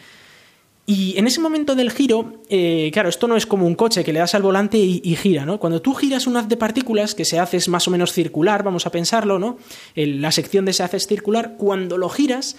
Y 0.86 1.18
en 1.18 1.28
ese 1.28 1.40
momento 1.40 1.76
del 1.76 1.92
giro, 1.92 2.42
eh, 2.50 2.90
claro, 2.92 3.08
esto 3.08 3.28
no 3.28 3.38
es 3.38 3.46
como 3.46 3.68
un 3.68 3.76
coche 3.76 4.04
que 4.04 4.12
le 4.12 4.20
das 4.20 4.34
al 4.34 4.42
volante 4.42 4.78
y, 4.78 5.16
gira, 5.16 5.46
¿no? 5.46 5.60
Cuando 5.60 5.82
tú 5.82 5.94
giras 5.94 6.26
un 6.26 6.38
haz 6.38 6.50
de 6.50 6.58
partículas, 6.58 7.14
que 7.14 7.24
se 7.24 7.40
hace 7.40 7.58
es 7.58 7.70
más 7.70 7.88
o 7.88 7.92
menos 7.92 8.12
circular, 8.12 8.64
vamos 8.64 8.88
a 8.88 8.92
pensarlo, 8.92 9.38
¿no? 9.38 9.58
la 9.96 10.32
sección 10.32 10.66
de 10.66 10.72
ese 10.72 10.84
haz 10.84 10.96
es 10.96 11.06
circular, 11.06 11.56
cuando 11.58 11.98
lo 11.98 12.10
giras, 12.10 12.58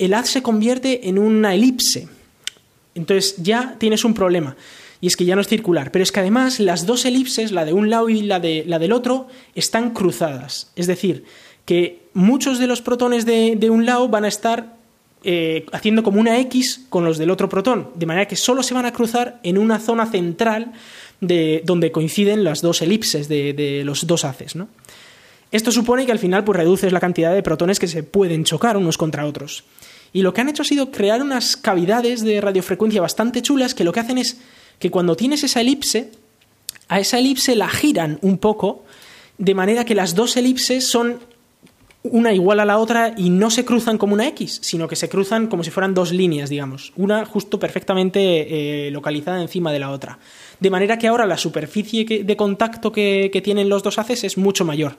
el 0.00 0.14
haz 0.14 0.30
se 0.30 0.42
convierte 0.42 1.08
en 1.08 1.18
una 1.18 1.54
elipse. 1.54 2.08
Entonces 2.94 3.36
ya 3.36 3.76
tienes 3.78 4.04
un 4.04 4.14
problema. 4.14 4.56
Y 5.00 5.06
es 5.06 5.16
que 5.16 5.24
ya 5.24 5.34
no 5.34 5.42
es 5.42 5.48
circular. 5.48 5.92
Pero 5.92 6.02
es 6.02 6.10
que 6.10 6.20
además 6.20 6.58
las 6.58 6.86
dos 6.86 7.04
elipses, 7.04 7.52
la 7.52 7.64
de 7.64 7.72
un 7.72 7.90
lado 7.90 8.08
y 8.08 8.22
la, 8.22 8.40
de, 8.40 8.64
la 8.66 8.78
del 8.78 8.92
otro, 8.92 9.28
están 9.54 9.90
cruzadas. 9.90 10.72
Es 10.74 10.86
decir, 10.86 11.24
que 11.66 12.00
muchos 12.14 12.58
de 12.58 12.66
los 12.66 12.80
protones 12.80 13.26
de, 13.26 13.70
un 13.70 13.84
lado 13.84 14.08
van 14.08 14.24
a 14.24 14.28
estar 14.28 14.76
eh, 15.22 15.66
haciendo 15.72 16.02
como 16.02 16.18
una 16.18 16.38
X 16.40 16.86
con 16.88 17.04
los 17.04 17.18
del 17.18 17.30
otro 17.30 17.50
protón. 17.50 17.90
De 17.94 18.06
manera 18.06 18.26
que 18.26 18.36
solo 18.36 18.62
se 18.62 18.74
van 18.74 18.86
a 18.86 18.92
cruzar 18.92 19.38
en 19.42 19.58
una 19.58 19.78
zona 19.78 20.06
central 20.06 20.72
de, 21.20 21.62
donde 21.64 21.92
coinciden 21.92 22.42
las 22.42 22.62
dos 22.62 22.80
elipses 22.80 23.28
de, 23.28 23.52
de 23.52 23.84
los 23.84 24.06
dos 24.06 24.24
haces. 24.24 24.56
¿no? 24.56 24.68
Esto 25.52 25.72
supone 25.72 26.06
que 26.06 26.12
al 26.12 26.18
final 26.18 26.44
pues, 26.44 26.58
reduces 26.58 26.92
la 26.92 27.00
cantidad 27.00 27.34
de 27.34 27.42
protones 27.42 27.78
que 27.78 27.88
se 27.88 28.02
pueden 28.02 28.44
chocar 28.44 28.76
unos 28.76 28.98
contra 28.98 29.26
otros. 29.26 29.64
Y 30.12 30.22
lo 30.22 30.32
que 30.32 30.40
han 30.40 30.48
hecho 30.48 30.62
ha 30.62 30.66
sido 30.66 30.90
crear 30.90 31.22
unas 31.22 31.56
cavidades 31.56 32.22
de 32.22 32.40
radiofrecuencia 32.40 33.00
bastante 33.00 33.42
chulas 33.42 33.74
que 33.74 33.84
lo 33.84 33.92
que 33.92 34.00
hacen 34.00 34.18
es 34.18 34.38
que 34.78 34.90
cuando 34.90 35.16
tienes 35.16 35.44
esa 35.44 35.60
elipse, 35.60 36.10
a 36.88 37.00
esa 37.00 37.18
elipse 37.18 37.54
la 37.54 37.68
giran 37.68 38.18
un 38.22 38.38
poco, 38.38 38.84
de 39.38 39.54
manera 39.54 39.84
que 39.84 39.94
las 39.94 40.14
dos 40.14 40.36
elipses 40.36 40.86
son 40.86 41.20
una 42.02 42.32
igual 42.32 42.60
a 42.60 42.64
la 42.64 42.78
otra 42.78 43.14
y 43.16 43.28
no 43.28 43.50
se 43.50 43.64
cruzan 43.64 43.98
como 43.98 44.14
una 44.14 44.26
X, 44.28 44.58
sino 44.62 44.88
que 44.88 44.96
se 44.96 45.08
cruzan 45.08 45.48
como 45.48 45.62
si 45.62 45.70
fueran 45.70 45.92
dos 45.92 46.12
líneas, 46.12 46.48
digamos, 46.48 46.92
una 46.96 47.26
justo 47.26 47.58
perfectamente 47.58 48.86
eh, 48.86 48.90
localizada 48.90 49.40
encima 49.42 49.70
de 49.70 49.80
la 49.80 49.90
otra. 49.90 50.18
De 50.60 50.70
manera 50.70 50.98
que 50.98 51.08
ahora 51.08 51.26
la 51.26 51.36
superficie 51.36 52.04
de 52.24 52.36
contacto 52.36 52.90
que, 52.90 53.28
que 53.32 53.42
tienen 53.42 53.68
los 53.68 53.82
dos 53.82 53.98
haces 53.98 54.24
es 54.24 54.38
mucho 54.38 54.64
mayor. 54.64 54.96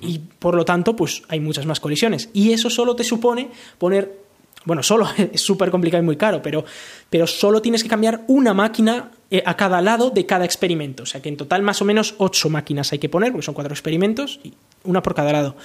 Y 0.00 0.18
por 0.18 0.54
lo 0.54 0.64
tanto, 0.64 0.94
pues 0.96 1.22
hay 1.28 1.40
muchas 1.40 1.66
más 1.66 1.80
colisiones. 1.80 2.30
Y 2.32 2.52
eso 2.52 2.70
solo 2.70 2.96
te 2.96 3.04
supone 3.04 3.50
poner 3.78 4.28
bueno, 4.64 4.82
solo 4.82 5.08
es 5.32 5.40
súper 5.40 5.70
complicado 5.70 6.02
y 6.02 6.06
muy 6.06 6.16
caro, 6.16 6.42
pero, 6.42 6.64
pero 7.08 7.26
solo 7.26 7.62
tienes 7.62 7.82
que 7.82 7.88
cambiar 7.88 8.24
una 8.28 8.52
máquina 8.54 9.10
eh, 9.30 9.42
a 9.44 9.56
cada 9.56 9.80
lado 9.80 10.10
de 10.10 10.26
cada 10.26 10.44
experimento. 10.44 11.04
O 11.04 11.06
sea 11.06 11.22
que 11.22 11.30
en 11.30 11.36
total 11.36 11.62
más 11.62 11.80
o 11.80 11.84
menos 11.84 12.14
ocho 12.18 12.50
máquinas 12.50 12.92
hay 12.92 12.98
que 12.98 13.08
poner, 13.08 13.32
porque 13.32 13.44
son 13.44 13.54
cuatro 13.54 13.72
experimentos, 13.72 14.40
y 14.44 14.52
una 14.84 15.02
por 15.02 15.14
cada 15.14 15.32
lado. 15.32 15.56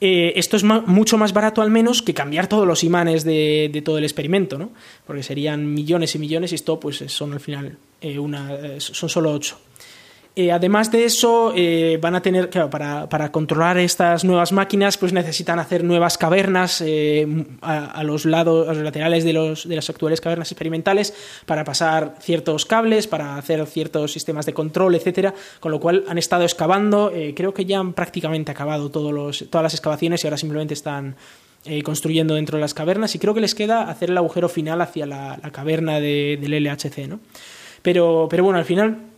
Eh, 0.00 0.32
esto 0.36 0.56
es 0.56 0.64
mucho 0.64 1.16
más 1.16 1.32
barato 1.32 1.62
al 1.62 1.70
menos 1.70 2.02
que 2.02 2.12
cambiar 2.12 2.48
todos 2.48 2.66
los 2.66 2.82
imanes 2.82 3.24
de, 3.24 3.82
todo 3.84 3.98
el 3.98 4.04
experimento, 4.04 4.58
¿no? 4.58 4.72
Porque 5.06 5.22
serían 5.22 5.72
millones 5.72 6.14
y 6.14 6.18
millones 6.18 6.52
y 6.52 6.56
esto 6.56 6.80
pues 6.80 7.04
son 7.06 7.32
al 7.32 7.40
final 7.40 7.78
eh, 8.00 8.18
una, 8.18 8.78
son 8.78 9.08
solo 9.08 9.32
ocho. 9.32 9.58
Eh, 10.34 10.50
además 10.50 10.90
de 10.90 11.04
eso, 11.04 11.52
eh, 11.54 11.98
van 12.00 12.14
a 12.14 12.22
tener, 12.22 12.48
claro, 12.48 12.70
para, 12.70 13.30
controlar 13.30 13.76
estas 13.76 14.24
nuevas 14.24 14.50
máquinas, 14.50 14.96
pues 14.96 15.12
necesitan 15.12 15.58
hacer 15.58 15.84
nuevas 15.84 16.16
cavernas 16.16 16.80
eh, 16.80 17.26
a, 17.60 18.02
los 18.02 18.24
lados, 18.24 18.66
a 18.66 18.72
los 18.72 18.82
laterales 18.82 19.24
de, 19.24 19.34
los, 19.34 19.68
de 19.68 19.76
las 19.76 19.90
actuales 19.90 20.22
cavernas 20.22 20.50
experimentales 20.50 21.12
para 21.44 21.64
pasar 21.64 22.14
ciertos 22.18 22.64
cables, 22.64 23.06
para 23.06 23.36
hacer 23.36 23.66
ciertos 23.66 24.10
sistemas 24.10 24.46
de 24.46 24.54
control, 24.54 24.94
etcétera. 24.94 25.34
Con 25.60 25.70
lo 25.70 25.80
cual 25.80 26.04
han 26.08 26.16
estado 26.16 26.44
excavando, 26.44 27.12
creo 27.34 27.52
que 27.52 27.66
ya 27.66 27.78
han 27.78 27.92
prácticamente 27.92 28.50
acabado 28.50 28.90
todos 28.90 29.12
los, 29.12 29.50
todas 29.50 29.62
las 29.62 29.74
excavaciones 29.74 30.24
y 30.24 30.26
ahora 30.26 30.38
simplemente 30.38 30.72
están 30.72 31.14
construyendo 31.84 32.34
dentro 32.34 32.56
de 32.56 32.62
las 32.62 32.72
cavernas 32.74 33.14
y 33.14 33.18
creo 33.18 33.34
que 33.34 33.40
les 33.40 33.54
queda 33.54 33.82
hacer 33.82 34.10
el 34.10 34.16
agujero 34.16 34.48
final 34.48 34.80
hacia 34.80 35.04
la, 35.04 35.38
caverna 35.52 36.00
del 36.00 36.64
LHC, 36.64 37.06
¿no? 37.06 37.20
Pero, 37.82 38.28
pero 38.30 38.44
bueno, 38.44 38.58
al 38.58 38.64
final 38.64 39.11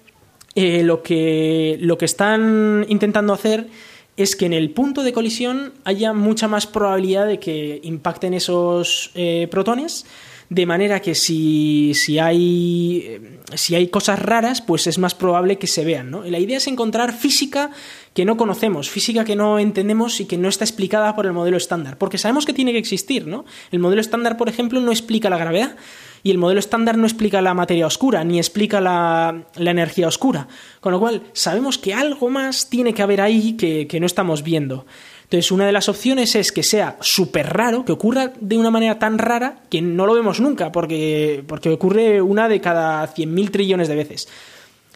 eh, 0.55 0.83
lo, 0.83 1.03
que, 1.03 1.77
lo 1.81 1.99
que 1.99 2.05
están 2.05 2.87
intentando 2.89 3.33
hacer 3.33 3.69
es 4.17 4.37
que 4.37 4.47
en 4.47 4.53
el 4.53 4.71
punto 4.71 5.03
de 5.03 5.13
colisión 5.13 5.73
haya 5.85 6.13
mucha 6.13 6.47
más 6.47 6.67
probabilidad 6.67 7.27
de 7.27 7.41
que 7.41 7.81
impacten 7.83 8.35
esos 8.35 9.11
eh, 9.15 9.49
protones, 9.51 10.07
de 10.51 10.67
manera 10.67 11.01
que 11.01 11.15
si, 11.15 11.93
si, 11.95 12.19
hay, 12.19 13.21
si 13.55 13.75
hay 13.75 13.89
cosas 13.89 14.21
raras, 14.21 14.61
pues 14.61 14.87
es 14.87 14.99
más 14.99 15.15
probable 15.15 15.59
que 15.59 15.67
se 15.67 15.85
vean. 15.85 16.11
¿no? 16.11 16.23
La 16.23 16.39
idea 16.39 16.59
es 16.59 16.69
encontrar 16.69 17.13
física 17.13 17.71
que 18.13 18.25
no 18.25 18.37
conocemos, 18.37 18.89
física 18.89 19.25
que 19.25 19.35
no 19.35 19.59
entendemos 19.59 20.21
y 20.21 20.27
que 20.27 20.39
no 20.39 20.49
está 20.49 20.65
explicada 20.65 21.17
por 21.17 21.27
el 21.27 21.33
modelo 21.33 21.57
estándar, 21.57 21.99
porque 21.99 22.19
sabemos 22.19 22.47
que 22.47 22.53
tiene 22.53 22.73
que 22.73 22.79
existir. 22.79 23.27
¿no? 23.27 23.45
El 23.73 23.81
modelo 23.81 24.01
estándar, 24.01 24.37
por 24.37 24.49
ejemplo, 24.49 24.81
no 24.81 24.93
explica 24.93 25.31
la 25.31 25.39
gravedad 25.39 25.77
y 26.25 26.31
el 26.31 26.39
modelo 26.39 26.59
estándar 26.59 26.97
no 26.97 27.07
explica 27.07 27.43
la 27.43 27.53
materia 27.53 27.87
oscura, 27.87 28.25
ni 28.25 28.39
explica 28.39 28.81
la, 28.81 29.45
energía 29.57 30.09
oscura. 30.09 30.49
Con 30.81 30.93
lo 30.93 30.99
cual, 30.99 31.23
sabemos 31.35 31.77
que 31.77 31.93
algo 31.93 32.31
más 32.31 32.71
tiene 32.71 32.95
que 32.95 33.03
haber 33.03 33.21
ahí 33.21 33.53
que, 33.53 33.87
que 33.87 34.01
no 34.01 34.07
estamos 34.07 34.43
viendo. 34.43 34.87
Entonces, 35.25 35.53
una 35.53 35.67
de 35.67 35.73
las 35.73 35.91
opciones 35.91 36.35
es 36.35 36.51
que 36.51 36.63
sea 36.63 36.97
súper 37.01 37.53
raro, 37.53 37.85
que 37.85 37.93
ocurra 37.93 38.33
de 38.41 38.57
una 38.57 38.71
manera 38.71 38.99
tan 38.99 39.19
rara 39.19 39.65
que 39.69 39.83
no 39.83 40.07
lo 40.07 40.15
vemos 40.15 40.41
nunca, 40.41 40.73
porque, 40.73 41.45
porque 41.47 41.69
ocurre 41.69 42.23
una 42.23 42.49
de 42.49 42.61
cada 42.61 43.07
100.000 43.15 43.51
trillones 43.51 43.89
de 43.89 43.95
veces. 43.95 44.27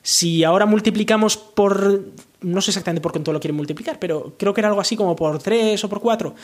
Si 0.02 0.44
ahora 0.44 0.64
multiplicamos 0.64 1.36
por 1.36 2.06
no 2.40 2.60
sé 2.60 2.70
exactamente 2.70 3.00
por 3.00 3.12
cuánto 3.12 3.32
lo 3.32 3.40
quieren 3.40 3.56
multiplicar, 3.56 3.98
pero 3.98 4.34
creo 4.38 4.54
que 4.54 4.60
era 4.60 4.68
algo 4.68 4.80
así 4.80 4.96
como 4.96 5.16
por 5.16 5.38
3 5.38 5.82
o 5.82 5.88
por 5.88 6.00
4, 6.00 6.34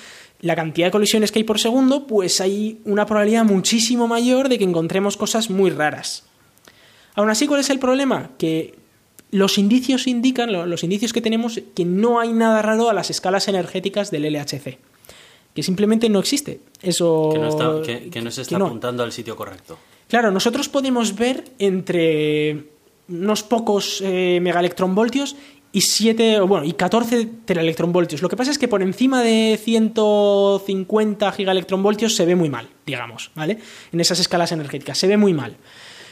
la 0.40 0.56
cantidad 0.56 0.88
de 0.88 0.90
colisiones 0.90 1.30
que 1.30 1.38
hay 1.38 1.44
por 1.44 1.60
segundo, 1.60 2.06
pues 2.06 2.40
hay 2.40 2.80
una 2.84 3.06
probabilidad 3.06 3.44
muchísimo 3.44 4.08
mayor 4.08 4.48
de 4.48 4.58
que 4.58 4.64
encontremos 4.64 5.16
cosas 5.16 5.50
muy 5.50 5.70
raras. 5.70 6.24
Aún 7.14 7.30
así, 7.30 7.46
¿cuál 7.46 7.60
es 7.60 7.70
el 7.70 7.78
problema? 7.78 8.30
Que 8.38 8.74
los 9.30 9.58
indicios 9.58 10.06
indican, 10.06 10.52
los 10.52 10.82
indicios 10.82 11.12
que 11.12 11.20
tenemos, 11.20 11.60
que 11.74 11.84
no 11.84 12.20
hay 12.20 12.32
nada 12.32 12.60
raro 12.62 12.88
a 12.88 12.92
las 12.92 13.10
escalas 13.10 13.48
energéticas 13.48 14.10
del 14.10 14.32
LHC. 14.32 14.78
Que 15.54 15.62
simplemente 15.62 16.08
no 16.08 16.18
existe. 16.18 16.60
Eso. 16.82 17.30
Que 17.32 17.38
no, 18.20 18.30
se 18.32 18.42
está 18.42 18.56
apuntando 18.56 19.04
al 19.04 19.12
sitio 19.12 19.36
correcto. 19.36 19.78
Claro, 20.08 20.32
nosotros 20.32 20.68
podemos 20.68 21.14
ver 21.14 21.44
entre 21.60 22.64
unos 23.08 23.42
pocos 23.42 24.00
eh, 24.04 24.38
megaelectronvoltios 24.42 25.36
y 25.74 25.80
7, 25.80 26.38
bueno, 26.42 26.64
y 26.64 26.72
14 26.72 27.26
teraelectronvoltios. 27.44 28.22
Lo 28.22 28.28
que 28.28 28.36
pasa 28.36 28.52
es 28.52 28.58
que 28.58 28.68
por 28.68 28.80
encima 28.80 29.24
de 29.24 29.58
150 29.60 31.32
gigaelectronvoltios 31.32 32.14
se 32.14 32.24
ve 32.24 32.36
muy 32.36 32.48
mal, 32.48 32.68
digamos, 32.86 33.32
¿vale? 33.34 33.58
En 33.92 34.00
esas 34.00 34.20
escalas 34.20 34.52
energéticas, 34.52 34.96
se 34.96 35.08
ve 35.08 35.16
muy 35.16 35.34
mal. 35.34 35.56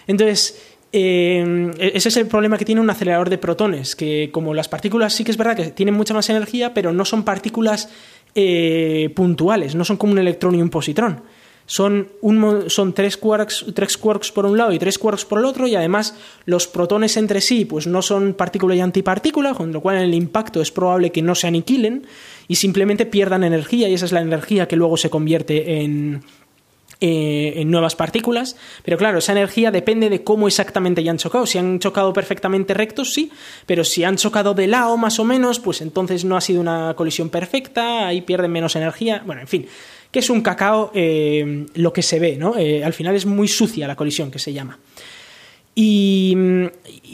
Entonces, 0.09 0.61
eh, 0.91 1.71
ese 1.79 2.09
es 2.09 2.17
el 2.17 2.27
problema 2.27 2.59
que 2.59 2.65
tiene 2.65 2.81
un 2.81 2.91
acelerador 2.91 3.31
de 3.31 3.39
protones, 3.39 3.95
que 3.95 4.31
como 4.33 4.53
las 4.53 4.67
partículas 4.67 5.13
sí 5.15 5.23
que 5.23 5.31
es 5.31 5.37
verdad 5.37 5.55
que 5.55 5.71
tienen 5.71 5.95
mucha 5.95 6.13
más 6.13 6.29
energía, 6.29 6.75
pero 6.75 6.93
no 6.93 7.05
son 7.05 7.23
partículas 7.23 7.89
eh, 8.35 9.13
puntuales, 9.15 9.77
no 9.77 9.85
son 9.85 9.97
como 9.97 10.13
un 10.13 10.19
electrón 10.19 10.57
y 10.57 10.61
un 10.61 10.71
positrón 10.71 11.23
son, 11.67 12.09
un, 12.21 12.65
son 12.69 12.93
tres, 12.93 13.17
quarks, 13.17 13.67
tres 13.75 13.97
quarks 13.97 14.33
por 14.33 14.47
un 14.47 14.57
lado 14.57 14.73
y 14.73 14.79
tres 14.79 14.99
quarks 14.99 15.25
por 15.25 15.39
el 15.39 15.45
otro, 15.45 15.67
y 15.67 15.75
además 15.75 16.15
los 16.45 16.67
protones 16.67 17.17
entre 17.17 17.41
sí 17.41 17.65
pues 17.65 17.87
no 17.87 18.03
son 18.03 18.35
partícula 18.35 18.75
y 18.75 18.81
antipartícula, 18.81 19.55
con 19.55 19.73
lo 19.73 19.81
cual 19.81 19.97
en 19.97 20.03
el 20.03 20.15
impacto 20.15 20.61
es 20.61 20.71
probable 20.71 21.13
que 21.13 21.23
no 21.23 21.35
se 21.35 21.47
aniquilen 21.47 22.07
y 22.49 22.57
simplemente 22.57 23.07
pierdan 23.07 23.45
energía, 23.45 23.89
y 23.89 23.95
esa 23.95 24.07
es 24.07 24.13
la 24.13 24.21
energía 24.21 24.69
que 24.69 24.77
luego 24.77 24.97
se 24.97 25.11
convierte 25.11 25.81
en, 25.83 26.23
eh, 27.01 27.55
en 27.57 27.69
nuevas 27.71 27.97
partículas, 27.97 28.57
pero 28.85 28.97
claro, 28.97 29.19
esa 29.19 29.33
energía 29.33 29.71
depende 29.71 30.09
de 30.09 30.23
cómo 30.23 30.47
exactamente 30.47 31.03
ya 31.03 31.11
han 31.11 31.19
chocado. 31.19 31.47
Si 31.47 31.59
han 31.59 31.81
chocado 31.81 32.13
perfectamente 32.13 32.75
rectos, 32.75 33.13
sí, 33.13 33.33
pero 33.67 33.83
si 33.83 34.05
han 34.05 34.17
chocado 34.17 34.55
de 34.55 34.69
lado 34.69 34.97
más 34.97 35.19
o 35.19 35.25
menos, 35.25 35.59
pues 35.59 35.81
entonces 35.81 36.25
no 36.25 36.37
ha 36.37 36.41
sido 36.41 36.61
una 36.61 36.95
colisión 36.95 37.29
perfecta, 37.29 38.07
ahí 38.07 38.21
pierden 38.21 38.53
menos 38.53 38.77
energía, 38.77 39.23
bueno, 39.27 39.41
en 39.41 39.49
fin 39.49 39.67
que 40.13 40.19
es 40.19 40.31
un 40.31 40.43
cacao 40.43 40.93
eh, 40.95 41.67
lo 41.75 41.93
que 41.93 42.03
se 42.03 42.21
ve, 42.21 42.37
¿no? 42.37 42.57
Eh, 42.57 42.85
al 42.85 42.93
final 42.93 43.17
es 43.17 43.25
muy 43.25 43.49
sucia 43.49 43.89
la 43.89 43.97
colisión, 43.97 44.31
que 44.31 44.39
se 44.39 44.53
llama. 44.53 44.79
Y, 45.75 46.37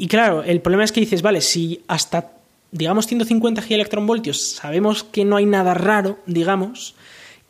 claro, 0.09 0.43
el 0.43 0.61
problema 0.61 0.83
es 0.83 0.91
que 0.91 0.99
dices, 0.99 1.23
vale, 1.23 1.41
si 1.41 1.81
hasta, 1.87 2.33
digamos, 2.73 3.07
150 3.07 3.63
gigaelectronvoltios 3.63 4.43
sabemos 4.43 5.05
que 5.05 5.25
no 5.25 5.37
hay 5.37 5.47
nada 5.47 5.75
raro, 5.75 6.19
digamos, 6.27 6.97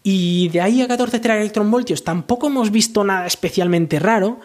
y 0.02 0.50
de 0.50 0.61
ahí 0.61 0.82
a 0.82 0.88
14 0.88 1.18
teraelectronvoltios 1.18 2.04
tampoco 2.04 2.48
hemos 2.48 2.70
visto 2.70 3.02
nada 3.02 3.26
especialmente 3.26 3.98
raro, 3.98 4.40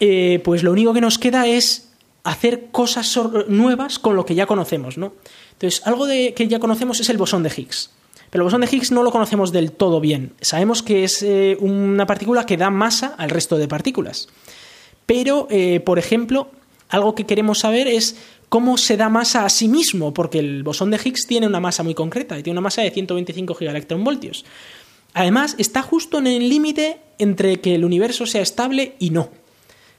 eh, 0.00 0.40
pues 0.44 0.64
lo 0.64 0.72
único 0.72 0.92
que 0.92 1.00
nos 1.00 1.18
queda 1.18 1.46
es 1.46 1.92
hacer 2.24 2.66
cosas 2.72 3.16
nuevas 3.46 4.00
con 4.00 4.16
lo 4.16 4.26
que 4.26 4.34
ya 4.34 4.46
conocemos, 4.46 4.98
¿no? 4.98 5.14
Entonces, 5.52 5.86
algo 5.86 6.06
de, 6.06 6.34
que 6.34 6.48
ya 6.48 6.58
conocemos 6.58 6.98
es 6.98 7.08
el 7.10 7.16
bosón 7.16 7.44
de 7.44 7.52
Higgs. 7.56 7.90
Pero 8.30 8.42
el 8.42 8.46
bosón 8.46 8.60
de 8.60 8.68
Higgs 8.70 8.92
no 8.92 9.02
lo 9.02 9.10
conocemos 9.10 9.52
del 9.52 9.72
todo 9.72 10.00
bien. 10.00 10.32
Sabemos 10.40 10.82
que 10.82 11.04
es 11.04 11.22
eh, 11.22 11.56
una 11.60 12.06
partícula 12.06 12.46
que 12.46 12.56
da 12.56 12.70
masa 12.70 13.14
al 13.18 13.30
resto 13.30 13.58
de 13.58 13.68
partículas. 13.68 14.28
Pero, 15.04 15.48
eh, 15.50 15.80
por 15.80 15.98
ejemplo, 15.98 16.50
algo 16.88 17.14
que 17.14 17.26
queremos 17.26 17.58
saber 17.58 17.88
es 17.88 18.16
cómo 18.48 18.78
se 18.78 18.96
da 18.96 19.08
masa 19.08 19.44
a 19.44 19.48
sí 19.48 19.68
mismo, 19.68 20.14
porque 20.14 20.38
el 20.38 20.62
bosón 20.62 20.90
de 20.90 21.00
Higgs 21.02 21.26
tiene 21.26 21.46
una 21.46 21.60
masa 21.60 21.82
muy 21.82 21.94
concreta 21.94 22.38
y 22.38 22.42
tiene 22.42 22.58
una 22.58 22.64
masa 22.64 22.82
de 22.82 22.90
125 22.90 23.54
gigaelectronvoltios. 23.54 24.44
Además, 25.12 25.56
está 25.58 25.82
justo 25.82 26.18
en 26.18 26.28
el 26.28 26.48
límite 26.48 27.00
entre 27.18 27.60
que 27.60 27.74
el 27.74 27.84
universo 27.84 28.26
sea 28.26 28.42
estable 28.42 28.94
y 29.00 29.10
no. 29.10 29.30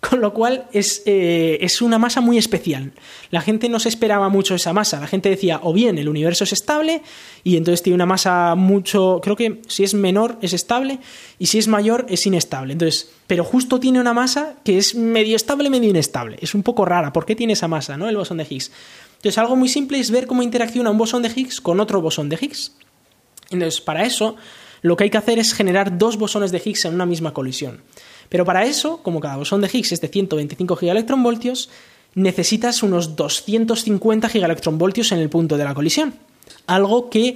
Con 0.02 0.20
lo 0.20 0.34
cual 0.34 0.66
es, 0.74 1.04
eh, 1.06 1.60
es, 1.62 1.80
una 1.80 2.00
masa 2.00 2.22
muy 2.22 2.40
especial. 2.40 2.92
La 3.30 3.40
gente 3.40 3.70
no 3.70 3.80
se 3.80 3.88
esperaba 3.88 4.30
mucho 4.30 4.56
esa 4.56 4.74
masa. 4.74 5.00
La 5.00 5.06
gente 5.06 5.30
decía, 5.30 5.60
o 5.62 5.74
bien 5.74 6.00
el 6.00 6.10
universo 6.10 6.44
es 6.44 6.54
estable 6.54 7.04
y 7.44 7.56
entonces 7.56 7.84
tiene 7.84 7.96
una 7.96 8.08
masa 8.08 8.56
mucho, 8.56 9.20
creo 9.22 9.36
que 9.36 9.62
si 9.68 9.84
es 9.84 9.94
menor 9.94 10.40
es 10.42 10.54
estable 10.54 10.98
y 11.38 11.46
si 11.46 11.60
es 11.60 11.68
mayor 11.68 12.08
es 12.10 12.26
inestable. 12.26 12.74
Entonces, 12.74 13.12
pero 13.28 13.44
justo 13.44 13.80
tiene 13.80 14.00
una 14.00 14.12
masa 14.12 14.56
que 14.66 14.80
es 14.80 14.96
medio 14.96 15.36
estable, 15.36 15.70
medio 15.70 15.92
inestable. 15.92 16.38
Es 16.42 16.56
un 16.56 16.64
poco 16.64 16.84
rara. 16.84 17.14
¿Por 17.14 17.28
qué 17.28 17.36
tiene 17.36 17.54
esa 17.54 17.68
masa, 17.68 17.96
no? 17.96 18.10
El 18.10 18.18
bosón 18.18 18.38
de 18.38 18.48
Higgs. 18.50 18.72
Entonces, 19.18 19.38
algo 19.38 19.56
muy 19.56 19.70
simple 19.70 20.00
es 20.00 20.10
ver 20.10 20.26
cómo 20.26 20.42
interacciona 20.42 20.90
un 20.90 20.98
bosón 20.98 21.22
de 21.22 21.30
Higgs 21.30 21.62
con 21.62 21.80
otro 21.80 22.02
bosón 22.02 22.28
de 22.28 22.40
Higgs. 22.42 22.76
Entonces, 23.52 23.82
para 23.82 24.04
eso, 24.04 24.36
lo 24.82 24.98
que 24.98 25.04
hay 25.04 25.10
que 25.12 25.20
hacer 25.20 25.38
es 25.38 25.54
generar 25.54 26.00
dos 26.00 26.18
bosones 26.18 26.52
de 26.52 26.60
Higgs 26.66 26.86
en 26.86 26.96
una 26.96 27.06
misma 27.06 27.32
colisión. 27.32 27.82
Pero 28.32 28.46
para 28.46 28.64
eso, 28.64 29.04
como 29.04 29.20
cada 29.20 29.36
bosón 29.36 29.60
de 29.60 29.68
Higgs 29.68 29.92
es 29.92 30.00
de 30.00 30.08
125 30.08 30.78
gigaelectronvoltios, 30.78 31.70
necesitas 32.16 32.82
unos 32.82 33.18
250 33.18 34.30
gigaelectronvoltios 34.30 35.12
en 35.12 35.20
el 35.20 35.30
punto 35.30 35.58
de 35.58 35.66
la 35.66 35.74
colisión. 35.74 36.14
Algo 36.66 37.10
que 37.10 37.36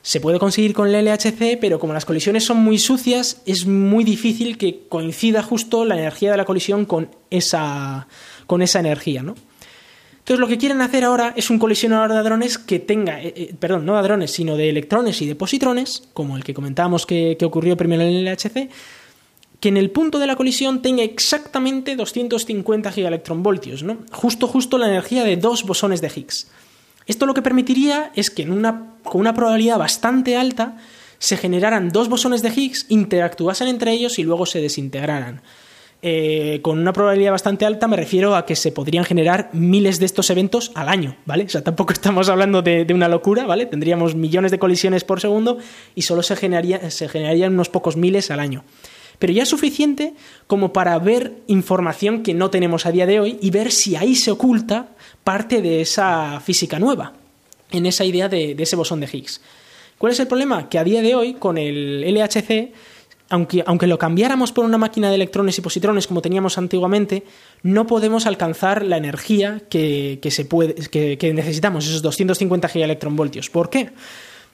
se 0.00 0.18
puede 0.18 0.38
conseguir 0.38 0.72
con 0.72 0.88
el 0.88 1.04
LHC, 1.04 1.58
pero 1.60 1.78
como 1.78 1.92
las 1.92 2.06
colisiones 2.06 2.42
son 2.42 2.56
muy 2.56 2.78
sucias, 2.78 3.42
es 3.44 3.66
muy 3.66 4.02
difícil 4.02 4.56
que 4.56 4.86
coincida 4.88 5.42
justo 5.42 5.84
la 5.84 5.98
energía 5.98 6.30
de 6.30 6.38
la 6.38 6.46
colisión 6.46 6.86
con 6.86 7.10
esa, 7.28 8.08
energía, 8.48 9.22
¿no? 9.22 9.34
Entonces 10.20 10.40
lo 10.40 10.48
que 10.48 10.56
quieren 10.56 10.80
hacer 10.80 11.04
ahora 11.04 11.34
es 11.36 11.50
un 11.50 11.58
colisionador 11.58 12.12
de 12.12 12.16
hadrones 12.16 12.56
que 12.56 12.78
tenga, 12.78 13.20
eh, 13.20 13.34
eh, 13.36 13.54
perdón, 13.58 13.84
no 13.84 14.02
de 14.02 14.28
sino 14.28 14.56
de 14.56 14.70
electrones 14.70 15.20
y 15.20 15.26
de 15.26 15.34
positrones, 15.34 16.04
como 16.14 16.38
el 16.38 16.44
que 16.44 16.54
comentábamos 16.54 17.04
que, 17.04 17.36
que 17.38 17.44
ocurrió 17.44 17.76
primero 17.76 18.02
en 18.02 18.08
el 18.08 18.24
LHC, 18.24 18.70
que 19.60 19.68
en 19.68 19.76
el 19.76 19.90
punto 19.90 20.18
de 20.18 20.26
la 20.26 20.36
colisión 20.36 20.80
tenga 20.80 21.02
exactamente 21.02 21.94
250 21.94 22.90
gigaelectronvoltios, 22.92 23.82
¿no? 23.82 23.98
Justo, 24.10 24.48
justo 24.48 24.78
la 24.78 24.88
energía 24.88 25.22
de 25.22 25.36
dos 25.36 25.64
bosones 25.64 26.00
de 26.00 26.10
Higgs. 26.14 26.50
Esto 27.06 27.26
lo 27.26 27.34
que 27.34 27.42
permitiría 27.42 28.10
es 28.16 28.30
que 28.30 28.42
en 28.42 28.52
una, 28.52 28.94
con 29.02 29.20
una 29.20 29.34
probabilidad 29.34 29.78
bastante 29.78 30.36
alta 30.36 30.78
se 31.18 31.36
generaran 31.36 31.90
dos 31.90 32.08
bosones 32.08 32.40
de 32.42 32.48
Higgs, 32.48 32.86
interactuasen 32.88 33.68
entre 33.68 33.92
ellos 33.92 34.18
y 34.18 34.22
luego 34.22 34.46
se 34.46 34.62
desintegraran. 34.62 35.42
Eh, 36.02 36.60
con 36.62 36.78
una 36.78 36.94
probabilidad 36.94 37.32
bastante 37.32 37.66
alta 37.66 37.86
me 37.86 37.98
refiero 37.98 38.34
a 38.34 38.46
que 38.46 38.56
se 38.56 38.72
podrían 38.72 39.04
generar 39.04 39.50
miles 39.52 39.98
de 39.98 40.06
estos 40.06 40.30
eventos 40.30 40.72
al 40.74 40.88
año, 40.88 41.18
¿vale? 41.26 41.44
O 41.44 41.48
sea, 41.50 41.62
tampoco 41.62 41.92
estamos 41.92 42.30
hablando 42.30 42.62
de, 42.62 42.86
una 42.94 43.08
locura, 43.08 43.44
¿vale? 43.44 43.66
Tendríamos 43.66 44.14
millones 44.14 44.50
de 44.50 44.58
colisiones 44.58 45.04
por 45.04 45.20
segundo 45.20 45.58
y 45.94 46.02
solo 46.02 46.22
se, 46.22 46.36
generaría, 46.36 46.90
se 46.90 47.10
generarían 47.10 47.52
unos 47.52 47.68
pocos 47.68 47.98
miles 47.98 48.30
al 48.30 48.40
año 48.40 48.64
pero 49.20 49.34
ya 49.34 49.44
es 49.44 49.48
suficiente 49.50 50.14
como 50.48 50.72
para 50.72 50.98
ver 50.98 51.34
información 51.46 52.24
que 52.24 52.34
no 52.34 52.50
tenemos 52.50 52.86
a 52.86 52.90
día 52.90 53.06
de 53.06 53.20
hoy 53.20 53.38
y 53.40 53.50
ver 53.50 53.70
si 53.70 53.94
ahí 53.94 54.16
se 54.16 54.32
oculta 54.32 54.88
parte 55.22 55.62
de 55.62 55.82
esa 55.82 56.40
física 56.40 56.78
nueva, 56.80 57.12
en 57.70 57.84
esa 57.84 58.04
idea 58.04 58.28
de, 58.28 58.56
ese 58.58 58.76
bosón 58.76 58.98
de 58.98 59.08
Higgs. 59.12 59.42
¿Cuál 59.98 60.12
es 60.12 60.20
el 60.20 60.26
problema? 60.26 60.70
Que 60.70 60.78
a 60.78 60.84
día 60.84 61.02
de 61.02 61.14
hoy, 61.14 61.34
con 61.34 61.58
el 61.58 62.02
LHC, 62.02 62.72
aunque, 63.28 63.62
aunque, 63.66 63.86
lo 63.86 63.98
cambiáramos 63.98 64.52
por 64.52 64.64
una 64.64 64.78
máquina 64.78 65.10
de 65.10 65.16
electrones 65.16 65.58
y 65.58 65.60
positrones 65.60 66.06
como 66.06 66.22
teníamos 66.22 66.56
antiguamente, 66.56 67.22
no 67.62 67.86
podemos 67.86 68.24
alcanzar 68.24 68.82
la 68.86 68.96
energía 68.96 69.60
que, 69.68 70.18
se 70.30 70.46
puede, 70.46 70.74
que, 70.88 71.18
que 71.18 71.34
necesitamos, 71.34 71.86
esos 71.86 72.00
250 72.00 72.68
gigaelectronvoltios. 72.68 73.50
¿Por 73.50 73.68
qué? 73.68 73.90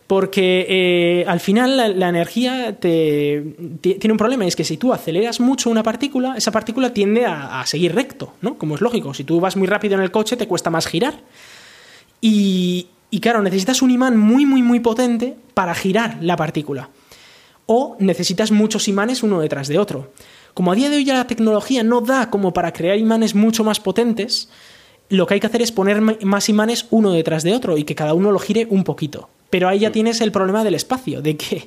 Porque 0.06 0.66
eh, 0.68 1.24
al 1.26 1.40
final 1.40 1.98
la, 1.98 2.08
energía 2.08 2.78
tiene 2.78 4.12
un 4.12 4.16
problema, 4.16 4.44
y 4.44 4.48
es 4.48 4.54
que 4.54 4.62
si 4.62 4.76
tú 4.76 4.92
aceleras 4.92 5.40
mucho 5.40 5.68
una 5.68 5.82
partícula, 5.82 6.34
esa 6.36 6.52
partícula 6.52 6.94
tiende 6.94 7.26
a, 7.26 7.64
seguir 7.66 7.94
recto, 7.94 8.32
¿no? 8.40 8.56
Como 8.56 8.76
es 8.76 8.80
lógico. 8.80 9.14
Si 9.14 9.24
tú 9.24 9.40
vas 9.40 9.56
muy 9.56 9.66
rápido 9.66 9.96
en 9.96 10.02
el 10.02 10.12
coche, 10.12 10.36
te 10.36 10.46
cuesta 10.46 10.70
más 10.70 10.86
girar. 10.86 11.20
Y, 12.20 12.86
claro, 13.20 13.42
necesitas 13.42 13.82
un 13.82 13.90
imán 13.90 14.16
muy, 14.16 14.46
muy, 14.46 14.62
muy 14.62 14.78
potente 14.78 15.36
para 15.54 15.74
girar 15.74 16.18
la 16.20 16.36
partícula. 16.36 16.90
o 17.68 17.96
necesitas 17.98 18.52
muchos 18.52 18.86
imanes 18.86 19.24
uno 19.24 19.40
detrás 19.40 19.66
de 19.66 19.78
otro. 19.80 20.12
Como 20.54 20.70
a 20.70 20.76
día 20.76 20.88
de 20.88 20.96
hoy 20.96 21.04
ya 21.04 21.14
la 21.14 21.26
tecnología 21.26 21.82
no 21.82 22.00
da 22.00 22.30
como 22.30 22.52
para 22.52 22.72
crear 22.72 22.96
imanes 22.96 23.34
mucho 23.34 23.64
más 23.64 23.80
potentes, 23.80 24.48
lo 25.08 25.26
que 25.26 25.34
hay 25.34 25.40
que 25.40 25.48
hacer 25.48 25.62
es 25.62 25.72
poner 25.72 26.00
más 26.00 26.48
imanes 26.48 26.86
uno 26.90 27.10
detrás 27.10 27.42
de 27.42 27.54
otro 27.54 27.76
y 27.76 27.84
que 27.84 27.94
cada 27.94 28.14
uno 28.14 28.30
lo 28.30 28.38
gire 28.38 28.66
un 28.70 28.84
poquito. 28.84 29.28
Pero 29.56 29.70
ahí 29.70 29.78
ya 29.78 29.90
tienes 29.90 30.20
el 30.20 30.32
problema 30.32 30.64
del 30.64 30.74
espacio, 30.74 31.22
de 31.22 31.34
que 31.34 31.66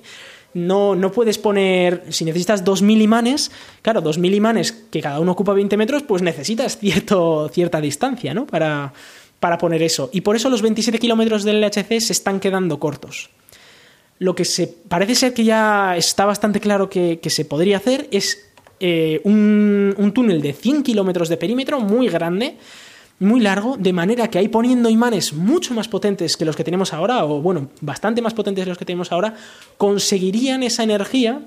no, 0.54 0.94
no 0.94 1.12
puedes 1.12 1.40
poner, 1.40 2.04
si 2.10 2.24
necesitas 2.24 2.64
2.000 2.64 3.02
imanes, 3.02 3.50
claro, 3.82 4.04
2.000 4.04 4.36
imanes 4.36 4.72
que 4.72 5.02
cada 5.02 5.20
uno 5.20 5.32
ocupa 5.32 5.54
20 5.54 5.76
metros, 5.76 6.04
pues 6.04 6.22
necesitas 6.22 6.78
cierto, 6.78 7.50
cierta 7.52 7.82
distancia, 7.82 8.32
¿no? 8.36 8.46
Para, 8.46 8.94
para 9.40 9.58
poner 9.58 9.82
eso. 9.82 10.12
Y 10.14 10.22
por 10.22 10.36
eso 10.36 10.52
los 10.52 10.62
27 10.62 11.00
kilómetros 11.00 11.44
del 11.44 11.62
LHC 11.62 12.00
se 12.00 12.14
están 12.14 12.40
quedando 12.40 12.80
cortos. 12.80 13.32
Lo 14.20 14.36
que 14.36 14.46
se 14.46 14.68
parece 14.68 15.16
ser 15.16 15.34
que 15.34 15.44
ya 15.44 15.98
está 15.98 16.26
bastante 16.26 16.60
claro 16.60 16.92
que, 16.92 17.20
se 17.26 17.44
podría 17.44 17.78
hacer 17.78 18.08
es 18.12 18.52
eh, 18.80 19.20
un, 19.24 19.96
un, 19.98 20.12
túnel 20.14 20.44
de 20.44 20.54
100 20.54 20.84
kilómetros 20.84 21.28
de 21.28 21.38
perímetro 21.38 21.80
muy 21.80 22.08
grande, 22.08 22.56
muy 23.20 23.41
largo, 23.41 23.76
de 23.78 23.93
manera 23.93 24.30
que 24.30 24.39
ahí 24.39 24.47
poniendo 24.47 24.89
imanes 24.89 25.34
mucho 25.34 25.74
más 25.74 25.88
potentes 25.88 26.38
que 26.38 26.45
los 26.45 26.55
que 26.55 26.63
tenemos 26.63 26.93
ahora, 26.93 27.26
o 27.26 27.41
bueno, 27.41 27.70
bastante 27.82 28.22
más 28.22 28.34
potentes 28.34 28.63
que 28.63 28.70
los 28.70 28.78
que 28.78 28.86
tenemos 28.86 29.11
ahora, 29.11 29.36
conseguirían 29.78 30.63
esa 30.63 30.84
energía 30.84 31.41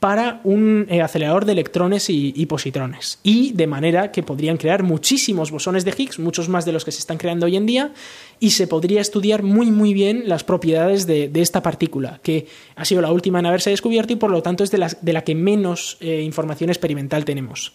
para 0.00 0.40
un 0.44 0.86
eh, 0.88 1.02
acelerador 1.02 1.44
de 1.44 1.52
electrones 1.52 2.08
y, 2.08 2.46
positrones. 2.46 3.18
Y 3.22 3.52
de 3.52 3.66
manera 3.66 4.10
que 4.10 4.22
podrían 4.22 4.56
crear 4.56 4.82
muchísimos 4.82 5.50
bosones 5.50 5.84
de 5.84 5.92
Higgs, 5.96 6.18
muchos 6.18 6.48
más 6.48 6.64
de 6.64 6.72
los 6.72 6.86
que 6.86 6.90
se 6.90 7.00
están 7.00 7.18
creando 7.18 7.44
hoy 7.44 7.56
en 7.56 7.66
día, 7.66 7.92
y 8.40 8.52
se 8.52 8.66
podría 8.66 9.02
estudiar 9.02 9.42
muy 9.42 9.70
muy 9.70 9.92
bien 9.92 10.22
las 10.26 10.42
propiedades 10.42 11.06
de, 11.06 11.30
esta 11.34 11.62
partícula, 11.62 12.18
que 12.22 12.46
ha 12.76 12.86
sido 12.86 13.02
la 13.02 13.12
última 13.12 13.40
en 13.40 13.46
haberse 13.46 13.68
descubierto 13.68 14.14
y 14.14 14.16
por 14.16 14.30
lo 14.30 14.42
tanto 14.42 14.64
es 14.64 14.70
de 14.70 14.78
la, 14.78 14.88
de 14.88 15.12
la 15.12 15.22
que 15.22 15.34
menos 15.34 15.98
eh, 16.00 16.22
información 16.22 16.70
experimental 16.70 17.26
tenemos. 17.26 17.74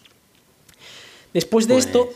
Después 1.32 1.68
de 1.68 1.74
pues 1.74 1.86
esto, 1.86 2.08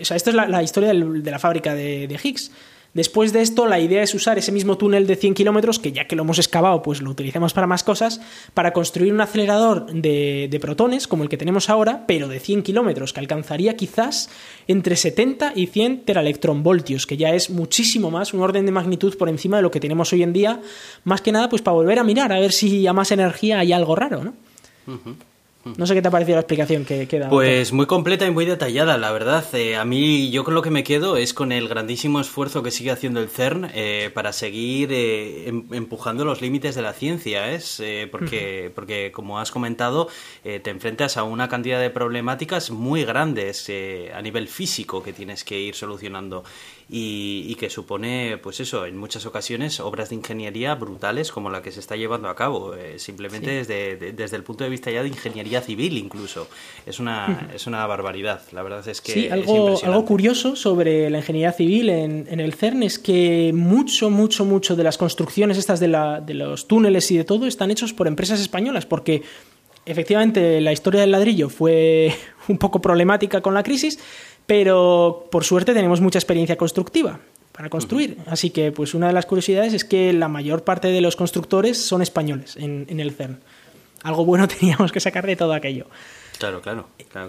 o 0.00 0.04
sea, 0.04 0.16
esta 0.16 0.30
es 0.30 0.36
la, 0.36 0.62
historia 0.62 0.92
de 0.92 1.30
la 1.30 1.38
fábrica 1.38 1.74
de, 1.74 2.06
de 2.06 2.18
Higgs. 2.22 2.50
Después 2.94 3.32
de 3.32 3.42
esto, 3.42 3.66
la 3.66 3.80
idea 3.80 4.04
es 4.04 4.14
usar 4.14 4.38
ese 4.38 4.52
mismo 4.52 4.78
túnel 4.78 5.08
de 5.08 5.16
100 5.16 5.34
kilómetros, 5.34 5.80
que 5.80 5.90
ya 5.90 6.06
que 6.06 6.14
lo 6.14 6.22
hemos 6.22 6.38
excavado, 6.38 6.80
pues 6.80 7.02
lo 7.02 7.10
utilizamos 7.10 7.52
para 7.52 7.66
más 7.66 7.82
cosas, 7.82 8.20
para 8.54 8.72
construir 8.72 9.12
un 9.12 9.20
acelerador 9.20 9.92
de, 9.92 10.58
protones, 10.60 11.08
como 11.08 11.24
el 11.24 11.28
que 11.28 11.36
tenemos 11.36 11.68
ahora, 11.68 12.04
pero 12.06 12.28
de 12.28 12.38
100 12.38 12.62
kilómetros, 12.62 13.12
que 13.12 13.18
alcanzaría 13.18 13.76
quizás 13.76 14.30
entre 14.68 14.94
70 14.94 15.54
y 15.56 15.66
100 15.66 16.04
teraelectronvoltios, 16.04 17.04
que 17.04 17.16
ya 17.16 17.30
es 17.30 17.50
muchísimo 17.50 18.12
más, 18.12 18.32
un 18.32 18.42
orden 18.42 18.64
de 18.64 18.70
magnitud 18.70 19.16
por 19.18 19.28
encima 19.28 19.56
de 19.56 19.64
lo 19.64 19.72
que 19.72 19.80
tenemos 19.80 20.12
hoy 20.12 20.22
en 20.22 20.32
día, 20.32 20.60
más 21.02 21.20
que 21.20 21.32
nada, 21.32 21.48
pues 21.48 21.62
para 21.62 21.74
volver 21.74 21.98
a 21.98 22.04
mirar, 22.04 22.32
a 22.32 22.38
ver 22.38 22.52
si 22.52 22.86
a 22.86 22.92
más 22.92 23.10
energía 23.10 23.58
hay 23.58 23.72
algo 23.72 23.96
raro, 23.96 24.22
¿no? 24.22 24.34
No 25.64 25.86
sé 25.86 25.94
qué 25.94 26.02
te 26.02 26.08
ha 26.08 26.10
parecido 26.10 26.36
la 26.36 26.42
explicación 26.42 26.84
que 26.84 27.08
queda. 27.08 27.28
Pues 27.30 27.72
muy 27.72 27.86
completa 27.86 28.26
y 28.26 28.30
muy 28.30 28.44
detallada, 28.44 28.98
la 28.98 29.10
verdad. 29.12 29.44
Eh, 29.54 29.76
a 29.76 29.84
mí 29.84 30.30
yo 30.30 30.44
con 30.44 30.54
lo 30.54 30.60
que 30.60 30.70
me 30.70 30.84
quedo 30.84 31.16
es 31.16 31.32
con 31.32 31.52
el 31.52 31.68
grandísimo 31.68 32.20
esfuerzo 32.20 32.62
que 32.62 32.70
sigue 32.70 32.90
haciendo 32.90 33.20
el 33.20 33.28
CERN 33.28 33.70
eh, 33.74 34.10
para 34.12 34.32
seguir 34.32 34.92
eh, 34.92 35.48
em, 35.48 35.66
empujando 35.72 36.24
los 36.24 36.42
límites 36.42 36.74
de 36.74 36.82
la 36.82 36.92
ciencia, 36.92 37.50
es 37.50 37.82
porque, 38.10 38.70
porque 38.74 39.10
como 39.12 39.38
has 39.38 39.50
comentado, 39.50 40.08
te 40.42 40.70
enfrentas 40.70 41.16
a 41.16 41.22
una 41.22 41.48
cantidad 41.48 41.80
de 41.80 41.90
problemáticas 41.90 42.70
muy 42.70 43.04
grandes 43.04 43.70
a 44.14 44.20
nivel 44.22 44.48
físico 44.48 45.02
que 45.02 45.12
tienes 45.12 45.44
que 45.44 45.58
ir 45.58 45.74
solucionando 45.74 46.44
y, 46.96 47.56
que 47.56 47.70
supone, 47.70 48.38
pues 48.40 48.60
eso, 48.60 48.86
en 48.86 48.96
muchas 48.96 49.26
ocasiones 49.26 49.80
obras 49.80 50.10
de 50.10 50.14
ingeniería 50.14 50.76
brutales 50.76 51.32
como 51.32 51.50
la 51.50 51.60
que 51.60 51.72
se 51.72 51.80
está 51.80 51.96
llevando 51.96 52.28
a 52.28 52.36
cabo, 52.36 52.76
eh, 52.76 53.00
simplemente 53.00 53.50
desde, 53.50 54.12
desde 54.12 54.36
el 54.36 54.44
punto 54.44 54.62
de 54.62 54.70
vista 54.70 54.92
ya 54.92 55.02
de 55.02 55.08
ingeniería 55.08 55.60
civil 55.60 55.98
incluso. 55.98 56.46
Es 56.86 57.00
una, 57.00 57.50
es 57.52 57.66
una 57.66 57.84
barbaridad, 57.88 58.42
la 58.52 58.62
verdad 58.62 58.86
es 58.86 59.00
que... 59.00 59.12
Sí, 59.12 59.28
algo, 59.28 59.80
algo 59.82 60.04
curioso 60.04 60.54
sobre 60.54 61.10
la 61.10 61.18
ingeniería 61.18 61.50
civil 61.50 61.88
en, 61.90 62.28
en, 62.30 62.38
el 62.38 62.54
CERN 62.54 62.84
es 62.84 63.00
que 63.00 63.50
mucho, 63.52 64.08
mucho, 64.08 64.44
mucho 64.44 64.76
de 64.76 64.84
las 64.84 64.96
construcciones 64.96 65.58
estas 65.58 65.80
de, 65.80 65.88
la, 65.88 66.20
de 66.20 66.34
los 66.34 66.68
túneles 66.68 67.10
y 67.10 67.16
de 67.16 67.24
todo 67.24 67.48
están 67.48 67.72
hechos 67.72 67.92
por 67.92 68.06
empresas 68.06 68.38
españolas, 68.38 68.86
porque 68.86 69.22
efectivamente 69.86 70.60
la 70.60 70.72
historia 70.72 71.00
del 71.00 71.10
ladrillo 71.10 71.48
fue 71.48 72.14
un 72.48 72.58
poco 72.58 72.80
problemática 72.80 73.40
con 73.40 73.54
la 73.54 73.62
crisis, 73.62 73.98
pero 74.46 75.28
por 75.30 75.44
suerte 75.44 75.74
tenemos 75.74 76.00
mucha 76.00 76.18
experiencia 76.18 76.56
constructiva 76.56 77.20
para 77.52 77.70
construir. 77.70 78.18
Así 78.26 78.50
que, 78.50 78.72
pues 78.72 78.94
una 78.94 79.06
de 79.06 79.12
las 79.12 79.26
curiosidades 79.26 79.72
es 79.74 79.84
que 79.84 80.12
la 80.12 80.28
mayor 80.28 80.64
parte 80.64 80.88
de 80.88 81.00
los 81.00 81.16
constructores 81.16 81.82
son 81.82 82.02
españoles 82.02 82.56
en, 82.56 83.00
el 83.00 83.12
CERN. 83.12 83.40
Algo 84.02 84.24
bueno 84.24 84.48
teníamos 84.60 84.92
que 84.92 85.00
sacar 85.00 85.26
de 85.26 85.36
todo 85.36 85.52
aquello. 85.52 85.86
Claro, 86.38 86.60
claro. 86.60 86.88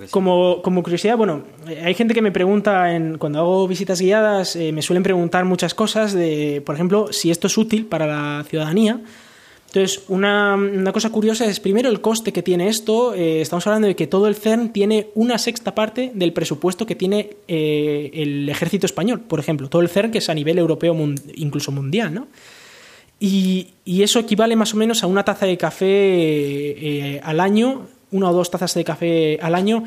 como, 0.09 0.63
como, 0.63 0.81
curiosidad, 0.81 1.15
bueno, 1.15 1.43
hay 1.67 1.93
gente 1.93 2.15
que 2.15 2.23
me 2.23 2.31
pregunta, 2.31 2.95
en, 2.95 3.19
cuando 3.19 3.37
hago 3.37 3.67
visitas 3.67 4.01
guiadas, 4.01 4.55
eh, 4.55 4.71
me 4.71 4.81
suelen 4.81 5.03
preguntar 5.03 5.45
muchas 5.45 5.75
cosas 5.75 6.11
de, 6.11 6.63
por 6.65 6.73
ejemplo, 6.73 7.13
si 7.13 7.29
esto 7.29 7.45
es 7.45 7.55
útil 7.55 7.85
para 7.85 8.07
la 8.07 8.43
ciudadanía. 8.45 8.99
Entonces, 9.75 10.05
una, 10.07 10.57
cosa 10.93 11.09
curiosa 11.09 11.45
es 11.47 11.59
primero 11.59 11.89
el 11.89 11.99
coste 11.99 12.31
que 12.31 12.41
tiene 12.41 12.69
esto. 12.69 13.13
Eh, 13.13 13.41
estamos 13.41 13.67
hablando 13.67 13.89
de 13.89 13.95
que 13.97 14.07
todo 14.07 14.27
el 14.27 14.35
CERN 14.35 14.69
tiene 14.69 15.09
una 15.15 15.37
sexta 15.37 15.75
parte 15.75 16.13
del 16.13 16.31
presupuesto 16.31 16.85
que 16.85 16.95
tiene 16.95 17.31
eh, 17.49 18.09
el 18.13 18.47
ejército 18.47 18.85
español, 18.85 19.19
por 19.19 19.37
ejemplo. 19.37 19.67
Todo 19.67 19.81
el 19.81 19.89
CERN 19.89 20.11
que 20.11 20.19
es 20.19 20.29
a 20.29 20.33
nivel 20.33 20.59
europeo, 20.59 20.95
incluso 21.35 21.73
mundial, 21.73 22.13
¿no? 22.13 22.27
Y, 23.19 23.73
eso 23.85 24.19
equivale 24.19 24.55
más 24.55 24.73
o 24.73 24.77
menos 24.77 25.03
a 25.03 25.07
una 25.07 25.25
taza 25.25 25.45
de 25.45 25.57
café 25.57 25.85
eh, 25.89 27.21
al 27.21 27.41
año, 27.41 27.87
una 28.11 28.29
o 28.29 28.33
dos 28.33 28.49
tazas 28.49 28.73
de 28.75 28.85
café 28.85 29.39
al 29.41 29.55
año 29.55 29.83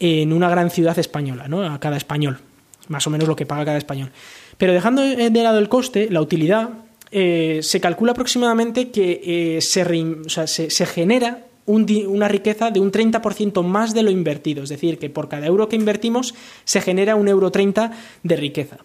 en 0.00 0.32
una 0.32 0.50
gran 0.50 0.68
ciudad 0.68 0.98
española, 0.98 1.46
¿no? 1.46 1.62
A 1.62 1.78
cada 1.78 1.96
español. 1.96 2.40
Más 2.88 3.06
o 3.06 3.10
menos 3.10 3.28
lo 3.28 3.36
que 3.36 3.46
paga 3.46 3.64
cada 3.66 3.78
español. 3.78 4.10
Pero 4.56 4.72
dejando 4.72 5.02
de 5.02 5.30
lado 5.30 5.60
el 5.60 5.68
coste, 5.68 6.08
la 6.10 6.20
utilidad, 6.20 6.70
eh, 7.10 7.60
se 7.62 7.80
calcula 7.80 8.12
aproximadamente 8.12 8.90
que 8.90 9.56
eh, 9.56 9.60
se, 9.60 10.86
genera 10.86 11.44
una 11.66 12.28
riqueza 12.28 12.70
de 12.70 12.80
un 12.80 12.90
30% 12.92 13.62
más 13.62 13.94
de 13.94 14.02
lo 14.02 14.10
invertido. 14.10 14.62
Es 14.62 14.68
decir, 14.68 14.98
que 14.98 15.10
por 15.10 15.28
cada 15.28 15.46
euro 15.46 15.68
que 15.68 15.76
invertimos 15.76 16.34
se 16.64 16.80
genera 16.80 17.16
un 17.16 17.28
euro 17.28 17.50
30 17.50 17.92
de 18.22 18.36
riqueza. 18.36 18.78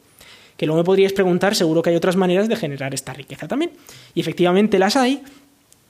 Que 0.58 0.66
luego 0.66 0.82
me 0.82 0.86
podríais 0.86 1.14
preguntar, 1.14 1.56
seguro 1.56 1.82
que 1.82 1.90
hay 1.90 1.96
otras 1.96 2.16
maneras 2.16 2.48
de 2.48 2.56
generar 2.56 2.94
esta 2.94 3.14
riqueza 3.14 3.48
también. 3.48 3.72
Y 4.14 4.22
efectivamente 4.22 4.78
las 4.78 4.96
hay, 4.96 5.24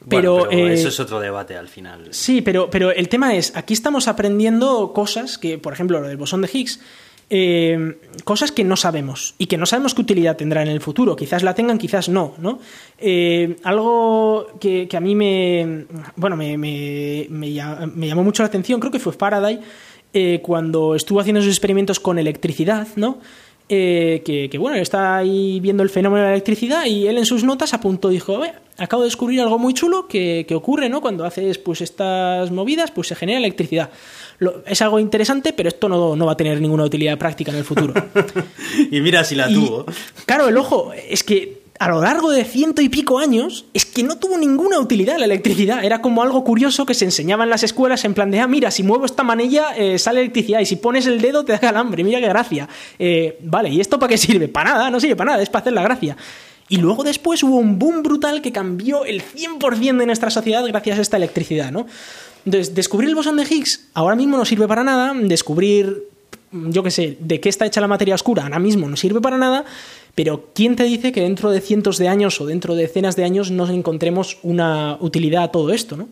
pero, 0.09 0.51
eh, 0.51 0.73
eso 0.73 0.89
es 0.89 0.99
otro 0.99 1.19
debate 1.19 1.55
al 1.55 1.67
final. 1.67 2.07
Sí, 2.11 2.41
pero, 2.41 2.69
pero 2.69 2.91
el 2.91 3.09
tema 3.09 3.35
es, 3.35 3.55
aquí 3.55 3.73
estamos 3.73 4.07
aprendiendo 4.07 4.91
cosas 4.93 5.37
que, 5.37 5.57
por 5.57 5.73
ejemplo, 5.73 5.99
lo 6.01 6.07
del 6.07 6.17
bosón 6.17 6.41
de 6.41 6.49
Higgs, 6.51 6.79
eh, 7.29 7.97
cosas 8.23 8.51
que 8.51 8.63
no 8.63 8.75
sabemos 8.75 9.35
y 9.37 9.47
que 9.47 9.57
no 9.57 9.65
sabemos 9.65 9.93
qué 9.95 10.01
utilidad 10.01 10.37
tendrá 10.37 10.61
en 10.61 10.67
el 10.67 10.81
futuro. 10.81 11.15
Quizás 11.15 11.43
la 11.43 11.55
tengan, 11.55 11.77
quizás 11.77 12.09
no. 12.09 12.33
¿no? 12.37 12.59
Eh, 12.99 13.55
algo 13.63 14.47
que, 14.59 14.87
a 14.93 14.99
mí 14.99 15.15
me, 15.15 15.85
bueno, 16.15 16.35
me, 16.35 16.57
me, 16.57 17.53
llamó 17.53 18.23
mucho 18.23 18.43
la 18.43 18.47
atención, 18.47 18.79
creo 18.79 18.91
que 18.91 18.99
fue 18.99 19.13
Faraday, 19.13 19.59
eh, 20.13 20.41
cuando 20.43 20.95
estuvo 20.95 21.19
haciendo 21.19 21.41
sus 21.41 21.51
experimentos 21.51 21.99
con 21.99 22.19
electricidad, 22.19 22.87
¿no? 22.95 23.19
que, 23.67 24.55
bueno, 24.59 24.77
está 24.77 25.17
ahí 25.17 25.59
viendo 25.59 25.81
el 25.81 25.89
fenómeno 25.89 26.21
de 26.21 26.29
la 26.29 26.33
electricidad 26.35 26.85
y 26.85 27.07
él 27.07 27.17
en 27.17 27.25
sus 27.25 27.43
notas 27.43 27.73
apuntó, 27.73 28.09
dijo, 28.09 28.39
acabo 28.77 29.01
de 29.01 29.07
descubrir 29.07 29.41
algo 29.41 29.57
muy 29.57 29.73
chulo 29.73 30.07
que, 30.07 30.45
que 30.47 30.53
ocurre, 30.53 30.89
¿no? 30.89 31.01
Cuando 31.01 31.25
haces 31.25 31.57
pues 31.57 31.81
estas 31.81 32.51
movidas, 32.51 32.91
pues 32.91 33.07
se 33.07 33.15
genera 33.15 33.39
electricidad 33.39 33.89
es 34.65 34.81
algo 34.81 34.99
interesante, 34.99 35.53
pero 35.53 35.69
esto 35.69 35.89
no, 35.89 36.25
va 36.25 36.31
a 36.31 36.37
tener 36.37 36.59
ninguna 36.61 36.83
utilidad 36.83 37.17
práctica 37.17 37.51
en 37.51 37.57
el 37.57 37.63
futuro. 37.63 37.93
y 38.91 39.01
mira 39.01 39.23
si 39.23 39.35
la 39.35 39.47
tuvo. 39.47 39.85
Claro, 40.25 40.47
el 40.47 40.57
ojo, 40.57 40.91
es 40.93 41.23
que 41.23 41.63
a 41.79 41.89
lo 41.89 42.01
largo 42.01 42.31
de 42.31 42.45
ciento 42.45 42.81
y 42.81 42.89
pico 42.89 43.19
años, 43.19 43.65
es 43.73 43.85
que 43.85 44.03
no 44.03 44.17
tuvo 44.17 44.37
ninguna 44.37 44.79
utilidad 44.79 45.17
la 45.17 45.25
electricidad. 45.25 45.83
Era 45.83 46.01
como 46.01 46.21
algo 46.21 46.43
curioso 46.43 46.85
que 46.85 46.93
se 46.93 47.05
enseñaba 47.05 47.43
en 47.43 47.49
las 47.49 47.63
escuelas 47.63 48.05
en 48.05 48.13
plan 48.13 48.31
de, 48.31 48.39
ah, 48.39 48.47
mira, 48.47 48.71
si 48.71 48.83
muevo 48.83 49.05
esta 49.05 49.23
manilla 49.23 49.75
eh, 49.75 49.97
sale 49.99 50.21
electricidad 50.21 50.59
y 50.59 50.65
si 50.65 50.77
pones 50.77 51.07
el 51.07 51.19
dedo 51.19 51.43
te 51.43 51.51
da 51.51 51.59
calambre, 51.59 52.03
mira 52.03 52.19
qué 52.19 52.27
gracia. 52.27 52.69
Eh, 52.97 53.37
vale, 53.41 53.69
¿y 53.69 53.81
esto 53.81 53.99
para 53.99 54.09
qué 54.09 54.17
sirve? 54.17 54.47
Para 54.47 54.71
nada, 54.71 54.89
no 54.89 54.99
sirve 54.99 55.15
para 55.15 55.31
nada, 55.31 55.43
es 55.43 55.49
para 55.49 55.61
hacer 55.61 55.73
la 55.73 55.83
gracia. 55.83 56.15
Y 56.69 56.77
luego 56.77 57.03
después 57.03 57.43
hubo 57.43 57.57
un 57.57 57.77
boom 57.77 58.03
brutal 58.03 58.41
que 58.41 58.51
cambió 58.51 59.03
el 59.03 59.21
100% 59.21 59.97
de 59.97 60.05
nuestra 60.05 60.29
sociedad 60.29 60.65
gracias 60.65 60.99
a 60.99 61.01
esta 61.01 61.17
electricidad, 61.17 61.71
¿no? 61.71 61.85
Entonces, 62.45 62.75
descubrir 62.75 63.09
el 63.09 63.15
bosón 63.15 63.37
de 63.37 63.43
Higgs 63.43 63.87
ahora 63.93 64.15
mismo 64.15 64.37
no 64.37 64.45
sirve 64.45 64.67
para 64.67 64.83
nada, 64.83 65.13
descubrir, 65.13 66.03
yo 66.51 66.83
qué 66.83 66.91
sé, 66.91 67.17
de 67.19 67.39
qué 67.39 67.49
está 67.49 67.65
hecha 67.65 67.81
la 67.81 67.87
materia 67.87 68.15
oscura 68.15 68.43
ahora 68.43 68.59
mismo 68.59 68.89
no 68.89 68.97
sirve 68.97 69.21
para 69.21 69.37
nada, 69.37 69.65
pero 70.15 70.49
¿quién 70.53 70.75
te 70.75 70.83
dice 70.83 71.11
que 71.11 71.21
dentro 71.21 71.51
de 71.51 71.61
cientos 71.61 71.97
de 71.97 72.07
años 72.07 72.39
o 72.41 72.45
dentro 72.45 72.75
de 72.75 72.83
decenas 72.83 73.15
de 73.15 73.23
años 73.23 73.49
no 73.49 73.67
encontremos 73.69 74.37
una 74.43 74.97
utilidad 74.99 75.43
a 75.43 75.51
todo 75.51 75.71
esto, 75.71 75.95
¿no? 75.95 76.09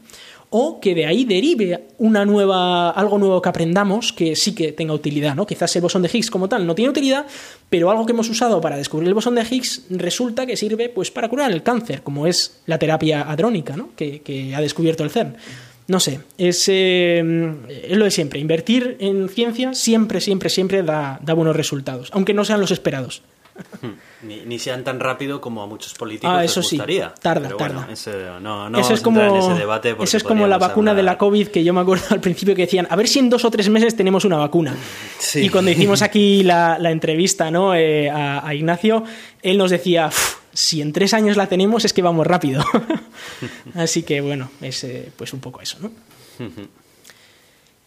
o 0.53 0.82
que 0.82 0.93
de 0.93 1.05
ahí 1.05 1.23
derive 1.23 1.88
una 1.97 2.25
nueva, 2.25 2.91
algo 2.91 3.17
nuevo 3.17 3.41
que 3.41 3.47
aprendamos 3.47 4.11
que 4.11 4.36
sí 4.36 4.53
que 4.53 4.73
tenga 4.73 4.93
utilidad, 4.93 5.34
¿no? 5.34 5.47
Quizás 5.47 5.73
el 5.77 5.82
bosón 5.82 6.01
de 6.01 6.09
Higgs 6.11 6.29
como 6.29 6.49
tal 6.49 6.67
no 6.67 6.75
tiene 6.75 6.91
utilidad, 6.91 7.25
pero 7.69 7.89
algo 7.89 8.05
que 8.05 8.11
hemos 8.11 8.29
usado 8.29 8.59
para 8.59 8.75
descubrir 8.75 9.07
el 9.07 9.13
bosón 9.13 9.36
de 9.36 9.43
Higgs 9.49 9.84
resulta 9.89 10.45
que 10.45 10.57
sirve 10.57 10.89
pues 10.89 11.09
para 11.09 11.29
curar 11.29 11.51
el 11.51 11.63
cáncer, 11.63 12.03
como 12.03 12.27
es 12.27 12.59
la 12.65 12.77
terapia 12.77 13.21
adrónica, 13.21 13.77
¿no? 13.77 13.91
Que, 13.95 14.53
ha 14.53 14.59
descubierto 14.59 15.05
el 15.05 15.09
CERN. 15.09 15.38
No 15.91 15.99
sé, 15.99 16.21
es, 16.37 16.69
eh, 16.69 17.53
es, 17.83 17.97
lo 17.97 18.05
de 18.05 18.11
siempre. 18.11 18.39
Invertir 18.39 18.95
en 19.01 19.27
ciencia 19.27 19.73
siempre, 19.73 20.21
siempre, 20.21 20.49
siempre 20.49 20.83
da, 20.83 21.19
da 21.21 21.33
buenos 21.33 21.53
resultados, 21.53 22.09
aunque 22.13 22.33
no 22.33 22.45
sean 22.45 22.61
los 22.61 22.71
esperados. 22.71 23.23
Ni, 24.23 24.57
sean 24.57 24.85
tan 24.85 25.01
rápido 25.01 25.41
como 25.41 25.61
a 25.61 25.67
muchos 25.67 25.93
políticos 25.93 26.31
ah, 26.33 26.45
eso 26.45 26.61
les 26.61 26.71
gustaría. 26.71 27.09
Sí, 27.09 27.21
tarda, 27.21 27.57
tarda. 27.57 27.87
no, 28.39 28.79
eso 28.79 28.93
es 28.93 29.01
como, 29.01 29.19
en 29.19 29.35
ese 29.35 29.53
debate. 29.53 29.97
Eso 29.99 30.15
es 30.15 30.23
como 30.23 30.47
la 30.47 30.57
vacuna 30.57 30.93
de 30.93 31.03
la 31.03 31.17
COVID 31.17 31.49
que 31.49 31.61
yo 31.65 31.73
me 31.73 31.81
acuerdo 31.81 32.05
al 32.11 32.21
principio 32.21 32.55
que 32.55 32.61
decían, 32.61 32.87
a 32.89 32.95
ver 32.95 33.09
si 33.09 33.19
en 33.19 33.29
dos 33.29 33.43
o 33.43 33.51
tres 33.51 33.67
meses 33.67 33.97
tenemos 33.97 34.23
una 34.23 34.37
vacuna. 34.37 34.73
Y 35.35 35.49
cuando 35.49 35.71
hicimos 35.71 36.01
aquí 36.03 36.43
la, 36.43 36.77
entrevista 36.89 37.51
¿no? 37.51 37.75
Eh, 37.75 38.09
a, 38.09 38.55
Ignacio, 38.55 39.03
él 39.41 39.57
nos 39.57 39.71
decía, 39.71 40.09
si 40.53 40.81
en 40.81 40.93
tres 40.93 41.13
años 41.13 41.37
la 41.37 41.47
tenemos 41.47 41.85
es 41.85 41.93
que 41.93 42.01
vamos 42.01 42.27
rápido. 42.27 42.63
Así 43.75 44.03
que 44.03 44.21
bueno, 44.21 44.49
es 44.61 44.83
eh, 44.83 45.11
pues 45.15 45.33
un 45.33 45.39
poco 45.39 45.61
eso, 45.61 45.77
¿no? 45.81 45.91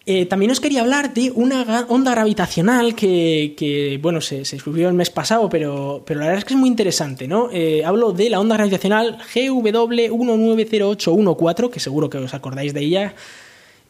Eh, 0.06 0.26
también 0.26 0.50
os 0.50 0.60
quería 0.60 0.82
hablar 0.82 1.14
de 1.14 1.30
una 1.30 1.86
onda 1.88 2.10
gravitacional 2.10 2.94
que, 2.94 3.98
bueno, 4.02 4.20
se, 4.20 4.40
descubrió 4.40 4.88
el 4.88 4.94
mes 4.94 5.08
pasado, 5.08 5.48
pero, 5.48 6.02
pero 6.04 6.20
la 6.20 6.26
verdad 6.26 6.40
es 6.40 6.44
que 6.44 6.52
es 6.52 6.60
muy 6.60 6.68
interesante, 6.68 7.26
¿no? 7.26 7.48
Eh, 7.50 7.82
hablo 7.84 8.12
de 8.12 8.28
la 8.28 8.38
onda 8.38 8.56
gravitacional 8.56 9.18
GW190814, 9.34 11.70
que 11.70 11.80
seguro 11.80 12.10
que 12.10 12.18
os 12.18 12.34
acordáis 12.34 12.74
de 12.74 12.82
ella, 12.82 13.14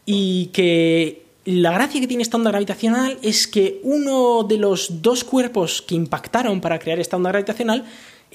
y 0.06 0.50
que 0.52 1.24
la 1.46 1.72
gracia 1.72 2.00
que 2.00 2.06
tiene 2.06 2.22
esta 2.22 2.36
onda 2.36 2.52
gravitacional 2.52 3.18
es 3.20 3.48
que 3.48 3.80
uno 3.82 4.44
de 4.44 4.58
los 4.58 5.02
dos 5.02 5.24
cuerpos 5.24 5.82
que 5.82 5.96
impactaron 5.96 6.60
para 6.60 6.78
crear 6.78 7.00
esta 7.00 7.16
onda 7.16 7.30
gravitacional 7.30 7.86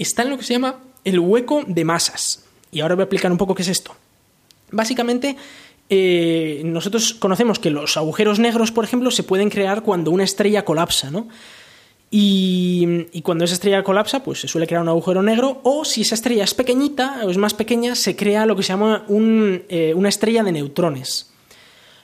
está 0.04 0.24
en 0.24 0.30
lo 0.30 0.38
que 0.38 0.44
se 0.44 0.54
llama 0.54 0.80
el 1.04 1.20
hueco 1.20 1.64
de 1.68 1.86
masas. 1.86 2.44
Y 2.72 2.82
ahora 2.82 2.96
voy 2.96 3.04
a 3.04 3.06
explicar 3.06 3.32
un 3.32 3.38
poco 3.38 3.56
qué 3.56 3.62
es 3.62 3.68
esto. 3.68 3.96
Básicamente, 4.72 5.36
eh, 5.90 6.62
nosotros 6.66 7.14
conocemos 7.14 7.60
que 7.60 7.72
los 7.72 7.98
agujeros 7.98 8.40
negros, 8.40 8.72
por 8.72 8.84
ejemplo, 8.84 9.12
se 9.12 9.24
pueden 9.24 9.50
crear 9.50 9.82
cuando 9.82 10.12
una 10.12 10.24
estrella 10.24 10.64
colapsa, 10.66 11.10
¿no? 11.10 11.28
Y, 12.12 13.22
cuando 13.22 13.46
esa 13.46 13.54
estrella 13.54 13.84
colapsa, 13.84 14.24
pues 14.24 14.42
se 14.42 14.48
suele 14.48 14.66
crear 14.66 14.82
un 14.82 14.90
agujero 14.90 15.22
negro, 15.22 15.62
o 15.64 15.86
si 15.86 16.02
esa 16.02 16.16
estrella 16.16 16.44
es 16.44 16.56
pequeñita 16.56 17.22
o 17.24 17.30
es 17.30 17.38
más 17.38 17.54
pequeña, 17.54 17.94
se 17.96 18.16
crea 18.16 18.48
lo 18.48 18.56
que 18.56 18.64
se 18.64 18.70
llama 18.70 19.06
eh, 19.10 19.94
una 19.96 20.10
estrella 20.10 20.44
de 20.44 20.52
neutrones. 20.52 21.30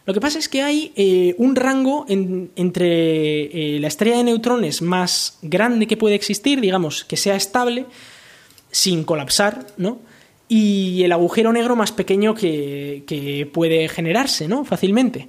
Lo 0.05 0.13
que 0.13 0.21
pasa 0.21 0.37
es 0.37 0.47
que 0.49 0.61
hay 0.61 0.91
eh, 0.95 1.33
un 1.37 1.55
rango 1.55 2.05
entre 2.07 3.79
la 3.79 3.87
estrella 3.87 4.17
de 4.17 4.25
neutrones 4.25 4.81
más 4.81 5.39
grande 5.41 5.87
que 5.87 5.97
puede 5.97 6.15
existir, 6.15 6.61
digamos, 6.61 7.03
que 7.05 7.17
sea 7.17 7.35
estable, 7.35 7.85
sin 8.71 9.03
colapsar, 9.03 9.65
¿no? 9.77 9.99
y 10.47 11.03
el 11.03 11.11
agujero 11.11 11.51
negro 11.51 11.75
más 11.75 11.91
pequeño 11.91 12.35
que, 12.35 13.49
puede 13.51 13.87
generarse 13.89 14.47
¿no? 14.47 14.65
fácilmente. 14.65 15.27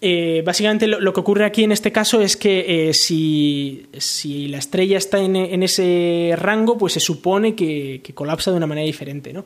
Eh, 0.00 0.42
básicamente 0.46 0.86
lo, 0.86 1.12
que 1.12 1.18
ocurre 1.18 1.44
aquí 1.44 1.64
en 1.64 1.72
este 1.72 1.90
caso 1.90 2.20
es 2.20 2.36
que 2.36 2.90
eh, 2.90 2.94
si, 2.94 3.88
la 4.48 4.58
estrella 4.58 4.98
está 4.98 5.18
en, 5.18 5.62
ese 5.62 6.34
rango, 6.36 6.78
pues 6.78 6.92
se 6.92 7.00
supone 7.00 7.56
que, 7.56 8.00
colapsa 8.14 8.52
de 8.52 8.56
una 8.56 8.66
manera 8.68 8.86
diferente. 8.86 9.32
¿no? 9.32 9.44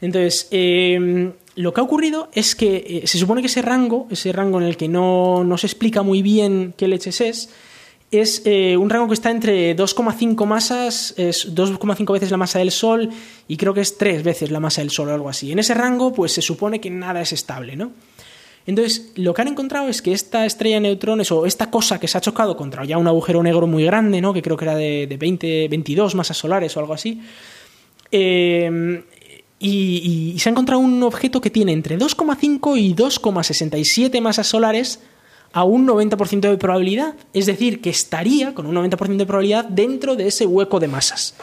Entonces, 0.00 0.48
em, 0.50 1.32
lo 1.54 1.74
que 1.74 1.80
ha 1.80 1.84
ocurrido 1.84 2.30
es 2.32 2.54
que 2.54 3.02
eh, 3.02 3.06
se 3.06 3.18
supone 3.18 3.42
que 3.42 3.48
ese 3.48 3.62
rango, 3.62 4.06
ese 4.10 4.32
rango 4.32 4.60
en 4.60 4.66
el 4.66 4.76
que 4.76 4.88
no, 4.88 5.44
no 5.44 5.58
se 5.58 5.66
explica 5.66 6.02
muy 6.02 6.22
bien 6.22 6.74
qué 6.76 6.88
leches 6.88 7.20
es, 7.20 7.50
es 8.10 8.42
eh, 8.44 8.76
un 8.76 8.90
rango 8.90 9.08
que 9.08 9.14
está 9.14 9.30
entre 9.30 9.74
2,5 9.74 10.46
masas, 10.46 11.14
es 11.16 11.54
2,5 11.54 12.12
veces 12.12 12.30
la 12.30 12.36
masa 12.36 12.58
del 12.58 12.70
Sol 12.70 13.08
y 13.48 13.56
creo 13.56 13.72
que 13.72 13.80
es 13.80 13.96
3 13.96 14.22
veces 14.22 14.50
la 14.50 14.60
masa 14.60 14.82
del 14.82 14.90
Sol 14.90 15.08
o 15.08 15.14
algo 15.14 15.28
así. 15.30 15.50
En 15.50 15.58
ese 15.58 15.72
rango, 15.72 16.12
pues 16.12 16.32
se 16.32 16.42
supone 16.42 16.80
que 16.80 16.90
nada 16.90 17.22
es 17.22 17.32
estable, 17.32 17.74
¿no? 17.74 17.92
Entonces, 18.66 19.12
lo 19.16 19.34
que 19.34 19.42
han 19.42 19.48
encontrado 19.48 19.88
es 19.88 20.02
que 20.02 20.12
esta 20.12 20.46
estrella 20.46 20.76
de 20.76 20.82
neutrones 20.82 21.32
o 21.32 21.46
esta 21.46 21.70
cosa 21.70 21.98
que 21.98 22.06
se 22.06 22.16
ha 22.18 22.20
chocado 22.20 22.56
contra 22.56 22.84
ya 22.84 22.96
un 22.96 23.08
agujero 23.08 23.42
negro 23.42 23.66
muy 23.66 23.84
grande, 23.84 24.20
¿no? 24.20 24.32
Que 24.32 24.42
creo 24.42 24.56
que 24.56 24.66
era 24.66 24.76
de, 24.76 25.16
20, 25.18 25.68
22 25.68 26.14
masas 26.14 26.36
solares 26.36 26.76
o 26.76 26.80
algo 26.80 26.92
así. 26.92 27.20
Eh, 28.12 29.02
y, 29.62 30.32
y 30.34 30.38
se 30.38 30.48
ha 30.48 30.52
encontrado 30.52 30.80
un 30.80 31.02
objeto 31.02 31.40
que 31.40 31.50
tiene 31.50 31.72
entre 31.72 31.98
2,5 31.98 32.78
y 32.78 32.94
2,67 32.94 34.20
masas 34.20 34.46
solares 34.46 35.00
a 35.52 35.64
un 35.64 35.86
90% 35.86 36.40
de 36.40 36.56
probabilidad. 36.56 37.14
Es 37.32 37.46
decir, 37.46 37.80
que 37.80 37.90
estaría 37.90 38.54
con 38.54 38.66
un 38.66 38.74
90% 38.74 39.16
de 39.16 39.26
probabilidad 39.26 39.64
dentro 39.64 40.16
de 40.16 40.26
ese 40.28 40.46
hueco 40.46 40.80
de 40.80 40.88
masas. 40.88 41.34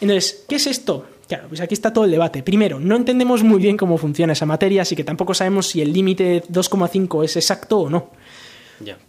Entonces, 0.00 0.44
¿qué 0.48 0.56
es 0.56 0.66
esto? 0.66 1.06
Claro, 1.28 1.48
pues 1.48 1.60
aquí 1.60 1.74
está 1.74 1.92
todo 1.92 2.04
el 2.04 2.10
debate. 2.10 2.42
Primero, 2.42 2.80
no 2.80 2.96
entendemos 2.96 3.42
muy 3.42 3.60
bien 3.60 3.76
cómo 3.76 3.96
funciona 3.96 4.32
esa 4.32 4.46
materia, 4.46 4.82
así 4.82 4.96
que 4.96 5.04
tampoco 5.04 5.32
sabemos 5.32 5.68
si 5.68 5.80
el 5.80 5.92
límite 5.92 6.42
2,5 6.44 7.24
es 7.24 7.36
exacto 7.36 7.80
o 7.80 7.90
no. 7.90 8.10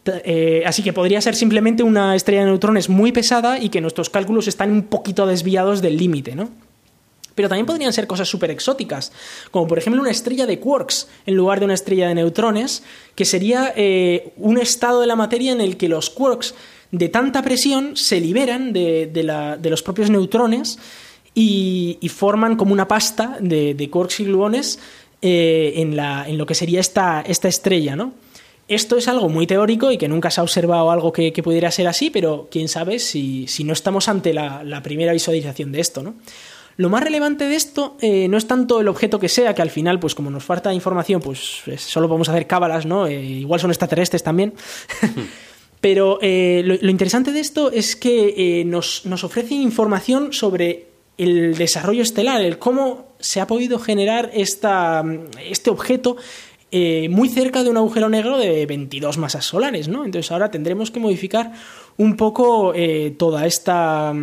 Eh, 0.05 0.64
así 0.66 0.84
que 0.84 0.93
podría 0.93 1.20
ser 1.20 1.36
simplemente 1.36 1.82
una 1.82 2.16
estrella 2.16 2.41
de 2.41 2.51
neutrones 2.51 2.89
muy 2.89 3.11
pesada 3.11 3.57
y 3.59 3.70
que 3.70 3.82
nuestros 3.82 4.09
cálculos 4.09 4.47
están 4.47 4.72
un 4.72 4.84
poquito 4.84 5.26
desviados 5.26 5.82
del 5.82 5.97
límite, 5.97 6.36
¿no? 6.36 6.49
Pero 7.36 7.50
también 7.50 7.66
podrían 7.66 7.94
ser 7.94 8.08
cosas 8.08 8.30
súper 8.30 8.52
exóticas, 8.52 9.12
como 9.52 9.68
por 9.68 9.78
ejemplo 9.78 10.02
una 10.02 10.12
estrella 10.12 10.46
de 10.46 10.60
quarks 10.60 11.08
en 11.26 11.36
lugar 11.36 11.60
de 11.60 11.66
una 11.66 11.74
estrella 11.74 12.08
de 12.08 12.16
neutrones, 12.16 12.84
que 13.16 13.26
sería 13.26 13.74
eh, 13.76 14.34
un 14.38 14.60
estado 14.60 15.02
de 15.02 15.08
la 15.08 15.16
materia 15.16 15.52
en 15.52 15.62
el 15.62 15.78
que 15.78 15.90
los 15.90 16.10
quarks 16.10 16.54
de 16.94 17.10
tanta 17.10 17.42
presión 17.42 17.98
se 17.98 18.22
liberan 18.22 18.72
de, 18.72 19.60
los 19.64 19.82
propios 19.82 20.12
neutrones 20.12 20.78
y, 21.34 21.98
forman 22.16 22.56
como 22.56 22.72
una 22.72 22.88
pasta 22.88 23.38
de, 23.42 23.90
quarks 23.92 24.20
y 24.20 24.26
gluones 24.26 24.80
eh, 25.24 25.74
en, 25.78 26.38
lo 26.38 26.46
que 26.46 26.54
sería 26.54 26.80
esta, 26.80 27.22
estrella, 27.22 27.96
¿no? 27.96 28.14
Esto 28.68 28.96
es 28.96 29.08
algo 29.08 29.28
muy 29.28 29.46
teórico 29.48 29.92
y 29.92 29.98
que 29.98 30.08
nunca 30.08 30.30
se 30.30 30.40
ha 30.40 30.44
observado 30.44 30.92
algo 30.92 31.12
que, 31.12 31.34
pudiera 31.44 31.72
ser 31.72 31.88
así, 31.88 32.12
pero 32.12 32.48
quién 32.52 32.68
sabe 32.68 33.00
si, 33.00 33.48
no 33.66 33.74
estamos 33.74 34.08
ante 34.08 34.32
la, 34.32 34.64
la 34.64 34.84
primera 34.84 35.14
visualización 35.14 35.72
de 35.72 35.82
esto, 35.82 36.04
¿no? 36.04 36.14
Lo 36.76 36.89
más 36.89 37.03
relevante 37.03 37.47
de 37.47 37.55
esto 37.55 37.97
eh, 38.01 38.28
no 38.28 38.38
es 38.38 38.47
tanto 38.47 38.82
el 38.82 38.88
objeto 38.88 39.19
que 39.19 39.30
sea, 39.30 39.53
que 39.53 39.61
al 39.61 39.69
final, 39.69 39.99
pues 39.99 40.15
como 40.15 40.32
nos 40.32 40.43
falta 40.43 40.74
información, 40.74 41.21
pues 41.21 41.61
solo 41.78 42.07
podemos 42.07 42.30
hacer 42.30 42.47
cábalas, 42.47 42.86
¿no? 42.86 43.05
Eh, 43.07 43.21
igual 43.24 43.59
son 43.59 43.71
extraterrestres 43.71 44.24
también. 44.24 44.53
Pero 45.82 46.17
eh, 46.21 46.63
lo, 46.63 46.89
interesante 46.89 47.32
de 47.32 47.41
esto 47.41 47.69
es 47.69 47.95
que 47.95 48.63
nos, 48.65 49.05
nos 49.05 49.24
ofrece 49.26 49.53
información 49.53 50.32
sobre 50.32 50.88
el 51.17 51.55
desarrollo 51.55 52.01
estelar, 52.01 52.41
el 52.41 52.57
cómo 52.57 53.13
se 53.19 53.41
ha 53.41 53.47
podido 53.47 53.80
generar 53.80 54.32
esta, 54.34 55.03
este 55.45 55.69
objeto 55.69 56.17
muy 57.09 57.30
cerca 57.30 57.63
de 57.63 57.69
un 57.69 57.78
agujero 57.78 58.09
negro 58.09 58.38
de 58.38 58.65
22 58.65 59.17
masas 59.17 59.45
solares, 59.45 59.88
¿no? 59.88 60.05
Entonces 60.05 60.32
ahora 60.32 60.49
tendremos 60.49 60.89
que 60.89 60.99
modificar 60.99 61.51
un 61.97 62.17
poco 62.17 62.74
eh, 62.76 63.13
toda 63.17 63.45
esta, 63.45 64.13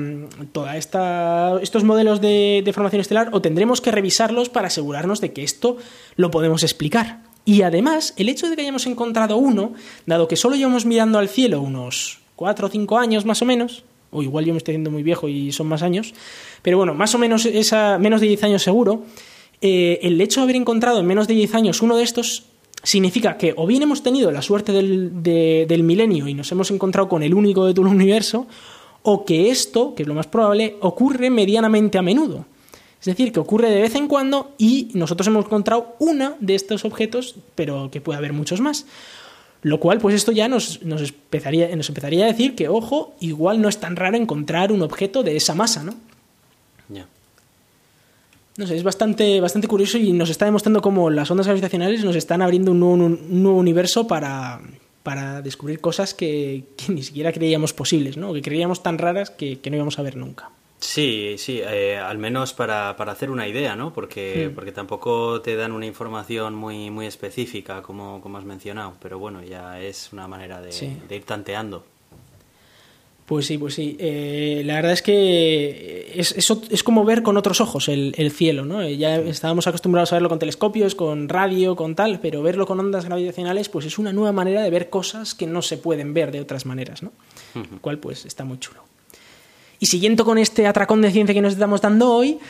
toda 0.52 0.76
esta, 0.76 1.58
estos 1.62 1.84
modelos 1.84 2.20
de, 2.20 2.68
formación 2.74 3.00
estelar 3.00 3.30
o 3.32 3.40
tendremos 3.40 3.80
que 3.80 3.90
revisarlos 3.90 4.48
para 4.48 4.66
asegurarnos 4.66 5.20
de 5.20 5.32
que 5.32 5.42
esto 5.42 5.76
lo 6.16 6.30
podemos 6.30 6.62
explicar. 6.62 7.22
Y 7.44 7.62
además, 7.62 8.14
el 8.16 8.28
hecho 8.28 8.48
de 8.48 8.56
que 8.56 8.62
hayamos 8.62 8.86
encontrado 8.86 9.36
uno, 9.36 9.72
dado 10.06 10.28
que 10.28 10.36
solo 10.36 10.56
llevamos 10.56 10.86
mirando 10.86 11.18
al 11.18 11.28
cielo 11.28 11.60
unos 11.60 12.20
4 12.36 12.66
o 12.66 12.70
5 12.70 12.98
años 12.98 13.24
más 13.24 13.42
o 13.42 13.44
menos, 13.44 13.84
o 14.10 14.22
igual 14.22 14.44
yo 14.44 14.52
me 14.52 14.58
estoy 14.58 14.72
haciendo 14.72 14.90
muy 14.90 15.02
viejo 15.02 15.28
y 15.28 15.52
son 15.52 15.68
más 15.68 15.82
años, 15.82 16.14
pero 16.62 16.76
bueno, 16.76 16.94
más 16.94 17.14
o 17.14 17.18
menos 17.18 17.46
esa, 17.46 17.98
menos 17.98 18.20
de 18.20 18.26
10 18.28 18.44
años 18.44 18.62
seguro, 18.62 19.04
eh, 19.60 19.98
el 20.02 20.20
hecho 20.20 20.40
de 20.40 20.44
haber 20.44 20.56
encontrado 20.56 21.00
en 21.00 21.06
menos 21.06 21.28
de 21.28 21.34
10 21.34 21.54
años 21.54 21.82
uno 21.82 21.96
de 21.96 22.02
estos 22.02 22.44
significa 22.82 23.36
que 23.36 23.54
o 23.56 23.66
bien 23.66 23.82
hemos 23.82 24.02
tenido 24.02 24.30
la 24.30 24.42
suerte 24.42 24.72
del, 24.72 25.82
milenio 25.82 26.28
y 26.28 26.34
nos 26.34 26.50
hemos 26.52 26.70
encontrado 26.70 27.08
con 27.08 27.22
el 27.22 27.34
único 27.34 27.66
de 27.66 27.74
todo 27.74 27.86
el 27.86 27.92
universo, 27.92 28.46
o 29.02 29.24
que 29.24 29.50
esto, 29.50 29.94
que 29.94 30.02
es 30.02 30.08
lo 30.08 30.14
más 30.14 30.26
probable, 30.26 30.76
ocurre 30.80 31.30
medianamente 31.30 31.98
a 31.98 32.02
menudo. 32.02 32.46
Es 33.00 33.06
decir, 33.06 33.32
que 33.32 33.40
ocurre 33.40 33.70
de 33.70 33.80
vez 33.80 33.94
en 33.94 34.08
cuando 34.08 34.52
y 34.58 34.90
nosotros 34.92 35.26
hemos 35.26 35.46
encontrado 35.46 35.96
una 35.98 36.36
de 36.40 36.54
estos 36.54 36.84
objetos, 36.84 37.36
pero 37.54 37.90
que 37.90 38.02
puede 38.02 38.18
haber 38.18 38.34
muchos 38.34 38.60
más. 38.60 38.86
Lo 39.62 39.80
cual, 39.80 39.98
pues 39.98 40.14
esto 40.14 40.32
ya 40.32 40.48
nos, 40.48 40.82
nos, 40.82 41.02
empezaría, 41.02 41.74
nos 41.76 41.88
empezaría 41.88 42.24
a 42.24 42.28
decir 42.28 42.54
que, 42.54 42.68
ojo, 42.68 43.14
igual 43.20 43.60
no 43.60 43.68
es 43.68 43.78
tan 43.78 43.96
raro 43.96 44.16
encontrar 44.16 44.70
un 44.72 44.82
objeto 44.82 45.22
de 45.22 45.36
esa 45.36 45.54
masa, 45.54 45.82
¿no? 45.82 45.94
Ya. 46.88 47.06
No 48.60 48.66
sé, 48.66 48.76
es 48.76 48.82
bastante, 48.82 49.40
bastante 49.40 49.68
curioso 49.68 49.96
y 49.96 50.12
nos 50.12 50.28
está 50.28 50.44
demostrando 50.44 50.82
cómo 50.82 51.08
las 51.08 51.30
ondas 51.30 51.46
gravitacionales 51.46 52.04
nos 52.04 52.14
están 52.14 52.42
abriendo 52.42 52.72
un 52.72 52.78
nuevo, 52.78 53.58
universo 53.58 54.06
para, 54.06 54.60
descubrir 55.42 55.80
cosas 55.80 56.12
que, 56.12 56.64
ni 56.88 57.02
siquiera 57.02 57.32
creíamos 57.32 57.72
posibles, 57.72 58.18
¿no? 58.18 58.34
que 58.34 58.42
creíamos 58.42 58.82
tan 58.82 58.98
raras 58.98 59.30
que, 59.30 59.60
que 59.60 59.70
no 59.70 59.76
íbamos 59.76 59.98
a 59.98 60.02
ver 60.02 60.14
nunca. 60.14 60.50
Sí, 60.78 61.36
sí, 61.38 61.62
eh, 61.64 61.96
al 61.96 62.18
menos 62.18 62.52
para, 62.52 62.94
para, 62.98 63.12
hacer 63.12 63.30
una 63.30 63.48
idea, 63.48 63.76
¿no? 63.76 63.94
Porque, 63.94 64.52
porque 64.54 64.72
tampoco 64.72 65.40
te 65.40 65.56
dan 65.56 65.72
una 65.72 65.86
información 65.86 66.54
muy, 66.54 66.90
muy 66.90 67.06
específica, 67.06 67.80
como, 67.80 68.20
como 68.20 68.36
has 68.36 68.44
mencionado, 68.44 68.94
pero 69.00 69.18
bueno, 69.18 69.42
ya 69.42 69.80
es 69.80 70.12
una 70.12 70.28
manera 70.28 70.60
de, 70.60 70.70
ir 71.10 71.24
tanteando. 71.24 71.86
Pues 73.30 73.46
sí, 73.46 73.58
pues 73.58 73.74
sí. 73.74 73.96
Eh, 74.00 74.62
la 74.64 74.74
verdad 74.74 74.90
es 74.90 75.02
que 75.02 76.10
es, 76.16 76.34
es, 76.36 76.82
como 76.82 77.04
ver 77.04 77.22
con 77.22 77.36
otros 77.36 77.60
ojos 77.60 77.88
el, 77.88 78.12
el, 78.16 78.32
cielo, 78.32 78.64
¿no? 78.64 78.84
Ya 78.88 79.18
estábamos 79.18 79.68
acostumbrados 79.68 80.10
a 80.10 80.16
verlo 80.16 80.28
con 80.28 80.40
telescopios, 80.40 80.96
con 80.96 81.28
radio, 81.28 81.76
con 81.76 81.94
tal, 81.94 82.18
pero 82.18 82.42
verlo 82.42 82.66
con 82.66 82.80
ondas 82.80 83.04
gravitacionales, 83.04 83.68
pues 83.68 83.86
es 83.86 84.00
una 84.00 84.12
nueva 84.12 84.32
manera 84.32 84.64
de 84.64 84.70
ver 84.70 84.90
cosas 84.90 85.36
que 85.36 85.46
no 85.46 85.62
se 85.62 85.76
pueden 85.76 86.12
ver 86.12 86.32
de 86.32 86.40
otras 86.40 86.66
maneras, 86.66 87.04
¿no? 87.04 87.12
Lo 87.54 87.80
cual, 87.80 88.00
pues, 88.00 88.26
está 88.26 88.44
muy 88.44 88.58
chulo. 88.58 88.82
Y 89.78 89.86
siguiendo 89.86 90.24
con 90.24 90.36
este 90.36 90.66
atracón 90.66 91.00
de 91.00 91.12
ciencia 91.12 91.32
que 91.32 91.40
nos 91.40 91.52
estamos 91.52 91.80
dando 91.80 92.12
hoy, 92.12 92.40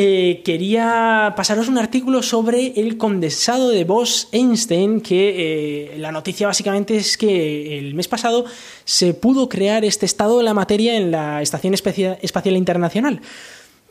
eh, 0.00 0.42
quería 0.44 1.34
pasaros 1.36 1.66
un 1.66 1.76
artículo 1.76 2.22
sobre 2.22 2.72
el 2.76 2.96
condensado 2.98 3.68
de 3.68 3.82
Bose-Einstein, 3.82 5.00
que 5.00 5.94
eh, 5.94 5.98
la 5.98 6.12
noticia 6.12 6.46
básicamente 6.46 6.96
es 6.96 7.18
que 7.18 7.80
el 7.80 7.94
mes 7.94 8.06
pasado 8.06 8.44
se 8.84 9.12
pudo 9.12 9.48
crear 9.48 9.84
este 9.84 10.06
estado 10.06 10.38
de 10.38 10.44
la 10.44 10.54
materia 10.54 10.96
en 10.96 11.10
la 11.10 11.42
Estación 11.42 11.74
Espacial 11.74 12.56
Internacional. 12.56 13.20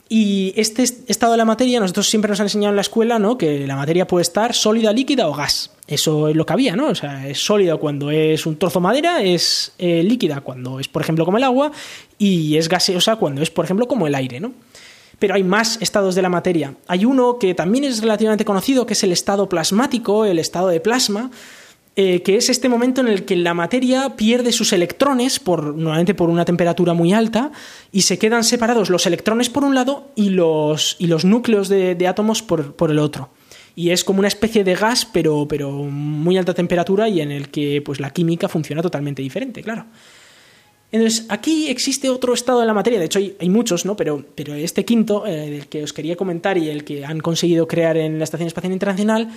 Y 0.08 0.54
este 0.56 0.82
estado 0.82 1.32
de 1.32 1.36
la 1.36 1.44
materia, 1.44 1.78
nosotros 1.78 2.08
siempre 2.08 2.30
nos 2.30 2.40
han 2.40 2.46
enseñado 2.46 2.70
en 2.70 2.76
la 2.76 2.80
escuela, 2.80 3.18
¿no? 3.18 3.36
Que 3.36 3.66
la 3.66 3.76
materia 3.76 4.06
puede 4.06 4.22
estar 4.22 4.54
sólida, 4.54 4.94
líquida 4.94 5.28
o 5.28 5.34
gas. 5.34 5.72
Eso 5.86 6.28
es 6.28 6.36
lo 6.36 6.46
que 6.46 6.54
había, 6.54 6.74
¿no? 6.74 6.86
O 6.86 6.94
sea, 6.94 7.28
es 7.28 7.38
sólida 7.38 7.76
cuando 7.76 8.10
es 8.10 8.46
un 8.46 8.56
trozo 8.56 8.78
de 8.78 8.84
madera, 8.84 9.22
es 9.22 9.74
eh, 9.78 10.02
líquida 10.02 10.40
cuando 10.40 10.80
es, 10.80 10.88
por 10.88 11.02
ejemplo, 11.02 11.26
como 11.26 11.36
el 11.36 11.44
agua, 11.44 11.70
y 12.16 12.56
es 12.56 12.70
gaseosa 12.70 13.16
cuando 13.16 13.42
es, 13.42 13.50
por 13.50 13.66
ejemplo, 13.66 13.86
como 13.86 14.06
el 14.06 14.14
aire, 14.14 14.40
¿no? 14.40 14.54
Pero 15.18 15.34
hay 15.34 15.42
más 15.42 15.78
estados 15.80 16.14
de 16.14 16.22
la 16.22 16.28
materia. 16.28 16.74
Hay 16.86 17.04
uno 17.04 17.38
que 17.38 17.54
también 17.54 17.84
es 17.84 18.00
relativamente 18.00 18.44
conocido, 18.44 18.86
que 18.86 18.92
es 18.92 19.02
el 19.02 19.12
estado 19.12 19.48
plasmático, 19.48 20.24
el 20.24 20.38
estado 20.38 20.68
de 20.68 20.80
plasma, 20.80 21.30
eh, 22.00 22.22
que 22.22 22.36
es 22.36 22.48
este 22.48 22.68
momento 22.68 23.00
en 23.00 23.08
el 23.08 23.24
que 23.24 23.34
la 23.34 23.54
materia 23.54 24.14
pierde 24.14 24.52
sus 24.52 24.72
electrones, 24.72 25.40
por, 25.40 25.74
normalmente 25.74 26.14
por 26.14 26.30
una 26.30 26.44
temperatura 26.44 26.94
muy 26.94 27.12
alta, 27.12 27.50
y 27.90 28.02
se 28.02 28.20
quedan 28.20 28.44
separados 28.44 28.88
los 28.88 29.04
electrones 29.06 29.50
por 29.50 29.64
un 29.64 29.74
lado 29.74 30.12
y 30.14 30.30
los, 30.30 30.94
y 31.00 31.08
los 31.08 31.24
núcleos 31.24 31.68
de, 31.68 32.06
átomos 32.06 32.40
por, 32.40 32.76
por, 32.76 32.92
el 32.92 33.00
otro. 33.00 33.30
Y 33.74 33.90
es 33.90 34.04
como 34.04 34.20
una 34.20 34.28
especie 34.28 34.62
de 34.62 34.76
gas, 34.76 35.06
pero, 35.12 35.48
pero 35.48 35.72
muy 35.72 36.38
alta 36.38 36.54
temperatura 36.54 37.08
y 37.08 37.20
en 37.20 37.32
el 37.32 37.48
que 37.48 37.82
pues, 37.84 37.98
la 37.98 38.10
química 38.10 38.48
funciona 38.48 38.80
totalmente 38.80 39.20
diferente, 39.20 39.64
claro. 39.64 39.86
Entonces, 40.90 41.26
aquí 41.28 41.68
existe 41.68 42.08
otro 42.08 42.32
estado 42.32 42.60
de 42.60 42.66
la 42.66 42.72
materia, 42.72 42.98
de 42.98 43.04
hecho 43.04 43.18
hay, 43.18 43.48
muchos, 43.50 43.84
¿no? 43.84 43.94
Pero, 43.94 44.24
este 44.36 44.84
quinto, 44.86 45.26
el 45.26 45.54
eh, 45.54 45.66
que 45.68 45.82
os 45.82 45.92
quería 45.92 46.16
comentar 46.16 46.56
y 46.56 46.70
el 46.70 46.84
que 46.84 47.04
han 47.04 47.20
conseguido 47.20 47.68
crear 47.68 47.96
en 47.98 48.18
la 48.18 48.24
Estación 48.24 48.46
Espacial 48.46 48.72
Internacional, 48.72 49.28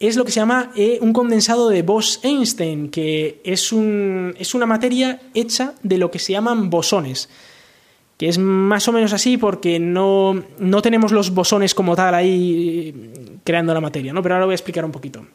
es 0.00 0.16
lo 0.16 0.24
que 0.24 0.32
se 0.32 0.40
llama 0.40 0.72
eh, 0.74 0.98
un 1.00 1.12
condensado 1.12 1.68
de 1.68 1.82
Bose-Einstein, 1.82 2.88
que 2.88 3.40
es, 3.44 3.72
un, 3.72 4.34
es 4.36 4.54
una 4.54 4.66
materia 4.66 5.20
hecha 5.34 5.74
de 5.84 5.98
lo 5.98 6.10
que 6.10 6.18
se 6.18 6.32
llaman 6.32 6.68
bosones 6.68 7.28
que 8.22 8.28
es 8.28 8.38
más 8.38 8.86
o 8.86 8.92
menos 8.92 9.12
así 9.12 9.36
porque 9.36 9.80
no, 9.80 10.44
no, 10.60 10.80
tenemos 10.80 11.10
los 11.10 11.34
bosones 11.34 11.74
como 11.74 11.96
tal 11.96 12.14
ahí 12.14 12.94
eh, 12.94 13.38
creando 13.42 13.74
la 13.74 13.80
materia, 13.80 14.12
¿no? 14.12 14.22
Pero 14.22 14.36
ahora 14.36 14.44
voy 14.44 14.52
a 14.52 14.54
explicar 14.54 14.84
un 14.84 14.92
poquito. 14.92 15.26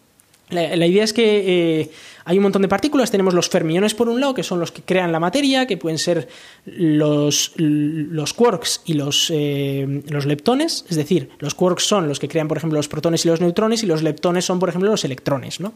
La, 0.49 0.87
idea 0.87 1.03
es 1.03 1.11
que 1.11 1.81
eh, 1.81 1.91
hay 2.23 2.37
un 2.37 2.43
montón 2.43 2.61
de 2.61 2.69
partículas. 2.69 3.11
Tenemos 3.11 3.33
los 3.33 3.49
fermiones 3.49 3.93
por 3.93 4.07
un 4.07 4.21
lado, 4.21 4.33
que 4.33 4.43
son 4.43 4.61
los 4.61 4.71
que 4.71 4.81
crean 4.81 5.11
la 5.11 5.19
materia, 5.19 5.67
que 5.67 5.75
pueden 5.75 5.97
ser 5.97 6.29
los, 6.65 7.51
los 7.57 8.33
quarks 8.33 8.81
y 8.85 8.93
los, 8.93 9.29
eh, 9.29 10.03
los 10.07 10.25
leptones. 10.25 10.85
Es 10.87 10.95
decir, 10.95 11.29
los 11.39 11.53
quarks 11.53 11.83
son 11.83 12.07
los 12.07 12.19
que 12.19 12.29
crean, 12.29 12.47
por 12.47 12.57
ejemplo, 12.57 12.79
los 12.79 12.87
protones 12.87 13.25
y 13.25 13.27
los 13.27 13.41
neutrones, 13.41 13.83
y 13.83 13.87
los 13.87 14.03
leptones 14.03 14.45
son, 14.45 14.59
por 14.59 14.69
ejemplo, 14.69 14.89
los 14.89 15.03
electrones. 15.03 15.59
¿no? 15.59 15.73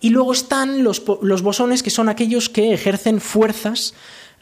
Y 0.00 0.10
luego 0.10 0.32
están 0.32 0.84
los, 0.84 1.02
los 1.22 1.42
bosones, 1.42 1.82
que 1.82 1.90
son 1.90 2.08
aquellos 2.08 2.48
que 2.48 2.72
ejercen 2.72 3.20
fuerzas 3.20 3.94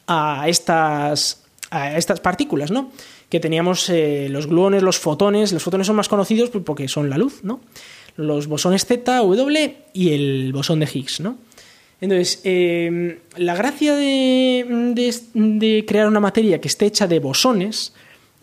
a 0.06 0.48
estas, 0.48 1.44
a 1.70 1.96
estas 1.96 2.20
partículas, 2.20 2.70
¿no? 2.70 2.90
Que 3.30 3.40
teníamos 3.40 3.88
eh, 3.88 4.28
los 4.30 4.46
gluones, 4.46 4.82
los 4.82 4.98
fotones. 4.98 5.52
Los 5.52 5.62
fotones 5.62 5.86
son 5.86 5.96
más 5.96 6.08
conocidos 6.08 6.50
porque 6.50 6.88
son 6.88 7.08
la 7.10 7.16
luz, 7.16 7.40
¿no? 7.42 7.60
Los 8.16 8.46
bosones 8.46 8.86
Z, 8.86 9.16
W 9.16 9.76
y 9.92 10.12
el 10.12 10.52
bosón 10.52 10.80
de 10.80 10.88
Higgs, 10.92 11.20
¿no? 11.20 11.38
Entonces, 12.00 12.40
eh, 12.44 13.20
la 13.36 13.54
gracia 13.54 13.94
de, 13.94 15.84
crear 15.86 16.08
una 16.08 16.20
materia 16.20 16.60
que 16.60 16.68
esté 16.68 16.86
hecha 16.86 17.06
de 17.06 17.20
bosones 17.20 17.94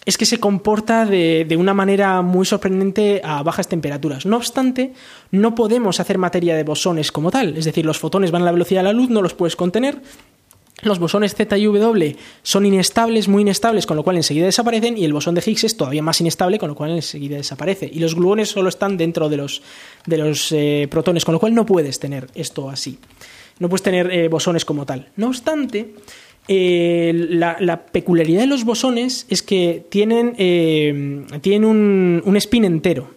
es 0.05 0.17
que 0.17 0.25
se 0.25 0.39
comporta 0.39 1.05
de, 1.05 1.45
de, 1.47 1.55
una 1.55 1.73
manera 1.73 2.21
muy 2.21 2.45
sorprendente 2.45 3.21
a 3.23 3.41
bajas 3.43 3.69
temperaturas. 3.69 4.25
No 4.25 4.37
obstante, 4.37 4.93
no 5.31 5.55
podemos 5.55 5.99
hacer 5.99 6.17
materia 6.17 6.55
de 6.55 6.63
bosones 6.63 7.11
como 7.11 7.31
tal, 7.31 7.55
es 7.55 7.65
decir, 7.65 7.85
los 7.85 7.99
fotones 7.99 8.31
van 8.31 8.41
a 8.41 8.45
la 8.45 8.51
velocidad 8.51 8.81
de 8.81 8.85
la 8.85 8.93
luz, 8.93 9.09
no 9.09 9.21
los 9.21 9.33
puedes 9.33 9.55
contener, 9.55 10.01
los 10.83 10.99
bosones 10.99 11.35
Z 11.35 11.57
y 11.57 11.65
W 11.65 12.15
son 12.41 12.65
inestables, 12.65 13.27
muy 13.27 13.41
inestables, 13.41 13.85
con 13.85 13.97
lo 13.97 14.03
cual 14.03 14.17
enseguida 14.17 14.45
desaparecen, 14.45 14.97
y 14.97 15.05
el 15.05 15.13
bosón 15.13 15.35
de 15.35 15.43
Higgs 15.45 15.63
es 15.63 15.77
todavía 15.77 16.01
más 16.01 16.19
inestable, 16.21 16.59
con 16.59 16.69
lo 16.69 16.75
cual 16.75 16.91
enseguida 16.91 17.37
desaparece. 17.37 17.89
Y 17.91 17.99
los 17.99 18.15
gluones 18.15 18.49
solo 18.49 18.69
están 18.69 18.97
dentro 18.97 19.29
de 19.29 19.37
los, 19.37 19.61
de 20.05 20.17
los 20.17 20.51
eh, 20.51 20.87
protones, 20.89 21.25
con 21.25 21.33
lo 21.33 21.39
cual 21.39 21.53
no 21.53 21.65
puedes 21.65 21.99
tener 21.99 22.27
esto 22.35 22.69
así. 22.69 22.99
No 23.59 23.69
puedes 23.69 23.83
tener 23.83 24.11
eh, 24.11 24.27
bosones 24.27 24.65
como 24.65 24.85
tal. 24.85 25.09
No 25.15 25.27
obstante, 25.27 25.93
eh, 26.47 27.11
la, 27.13 27.85
peculiaridad 27.85 28.41
de 28.41 28.47
los 28.47 28.63
bosones 28.63 29.25
es 29.29 29.41
que 29.41 29.85
tienen, 29.89 30.35
tienen 31.41 31.65
un, 31.65 32.21
un 32.25 32.37
spin 32.37 32.65
entero. 32.65 33.09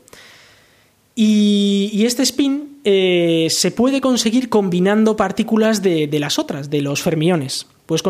Y, 1.19 2.05
este 2.05 2.23
spin 2.23 2.66
eh, 2.89 3.49
se 3.51 3.73
puede 3.73 4.01
conseguir 4.01 4.49
combinando 4.49 5.17
partículas 5.17 5.83
de, 5.83 6.09
las 6.21 6.39
otras, 6.39 6.71
de 6.71 6.83
los 6.83 7.03
fermiones, 7.03 7.67
pues 7.85 8.05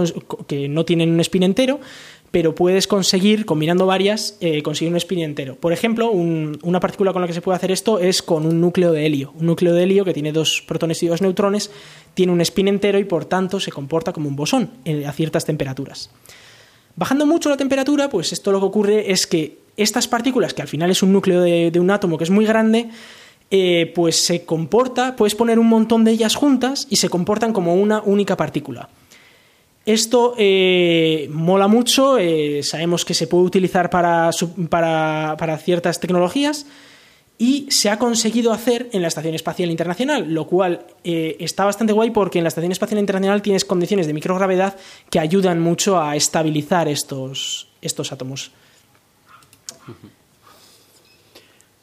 que 0.47 0.68
no 0.68 0.85
tienen 0.85 1.12
un 1.12 1.20
spin 1.20 1.45
entero, 1.45 1.81
pero 2.31 2.55
puedes 2.55 2.87
conseguir, 2.87 3.47
combinando 3.47 3.87
varias, 3.87 4.37
eh, 4.43 4.62
conseguir 4.62 4.93
un 4.93 4.99
spin 4.99 5.20
entero. 5.20 5.57
Por 5.57 5.72
ejemplo, 5.72 6.11
una 6.11 6.79
partícula 6.79 7.14
con 7.14 7.22
la 7.22 7.27
que 7.27 7.33
se 7.33 7.41
puede 7.41 7.57
hacer 7.57 7.72
esto 7.72 7.99
es 7.99 8.20
con 8.20 8.45
un 8.45 8.61
núcleo 8.61 8.93
de 8.93 9.07
helio. 9.07 9.33
Un 9.41 9.47
núcleo 9.47 9.72
de 9.72 9.85
helio 9.85 10.05
que 10.05 10.12
tiene 10.12 10.31
dos 10.31 10.62
protones 10.68 11.03
y 11.03 11.07
dos 11.07 11.22
neutrones, 11.22 11.70
tiene 12.12 12.33
un 12.33 12.43
spin 12.43 12.68
entero 12.68 12.99
y 12.99 13.05
por 13.05 13.24
tanto 13.24 13.59
se 13.61 13.72
comporta 13.72 14.12
como 14.12 14.29
un 14.29 14.37
bosón 14.37 14.72
a 15.07 15.12
ciertas 15.12 15.47
temperaturas. 15.47 16.11
Bajando 16.97 17.24
mucho 17.24 17.49
la 17.49 17.57
temperatura, 17.57 18.11
pues 18.11 18.33
esto 18.35 18.53
lo 18.53 18.61
que 18.61 18.66
ocurre 18.66 19.11
es 19.11 19.27
que 19.27 19.59
estas 19.77 20.09
partículas, 20.09 20.55
que 20.55 20.62
al 20.62 20.68
final 20.68 20.91
es 20.91 21.03
un 21.03 21.12
núcleo 21.12 21.41
de, 21.43 21.72
un 21.81 21.91
átomo 21.91 22.18
que 22.18 22.24
es 22.24 22.31
muy 22.31 22.47
grande, 22.47 22.89
eh, 23.49 23.92
pues 23.94 24.24
se 24.24 24.44
comporta, 24.44 25.14
puedes 25.14 25.36
poner 25.36 25.61
un 25.61 25.68
montón 25.68 26.03
de 26.03 26.11
ellas 26.11 26.34
juntas 26.34 26.88
y 26.90 26.97
se 26.97 27.09
comportan 27.09 27.53
como 27.53 27.76
una 27.76 28.03
única 28.03 28.36
partícula. 28.36 28.88
Esto 29.84 30.34
eh, 30.36 31.28
mola 31.30 31.68
mucho, 31.68 32.18
eh, 32.18 32.64
sabemos 32.64 33.05
que 33.05 33.14
se 33.14 33.28
puede 33.28 33.44
utilizar 33.44 33.88
para, 33.88 34.30
para, 34.68 35.59
ciertas 35.59 36.01
tecnologías 36.01 36.66
y 37.38 37.68
se 37.70 37.88
ha 37.88 38.01
conseguido 38.01 38.53
hacer 38.53 38.88
en 38.92 39.03
la 39.03 39.09
Estación 39.09 39.36
Espacial 39.36 39.70
Internacional, 39.70 40.34
lo 40.34 40.49
cual 40.49 40.86
está 41.05 41.66
bastante 41.66 41.92
guay 41.92 42.11
porque 42.11 42.38
en 42.38 42.44
la 42.44 42.49
Estación 42.49 42.72
Espacial 42.72 42.99
Internacional 42.99 43.42
tienes 43.42 43.64
condiciones 43.64 44.09
de 44.09 44.14
microgravedad 44.14 44.76
que 45.09 45.20
ayudan 45.20 45.61
mucho 45.61 46.01
a 46.01 46.16
estabilizar 46.16 46.88
estos, 46.88 47.68
estos 47.80 48.11
átomos. 48.11 48.51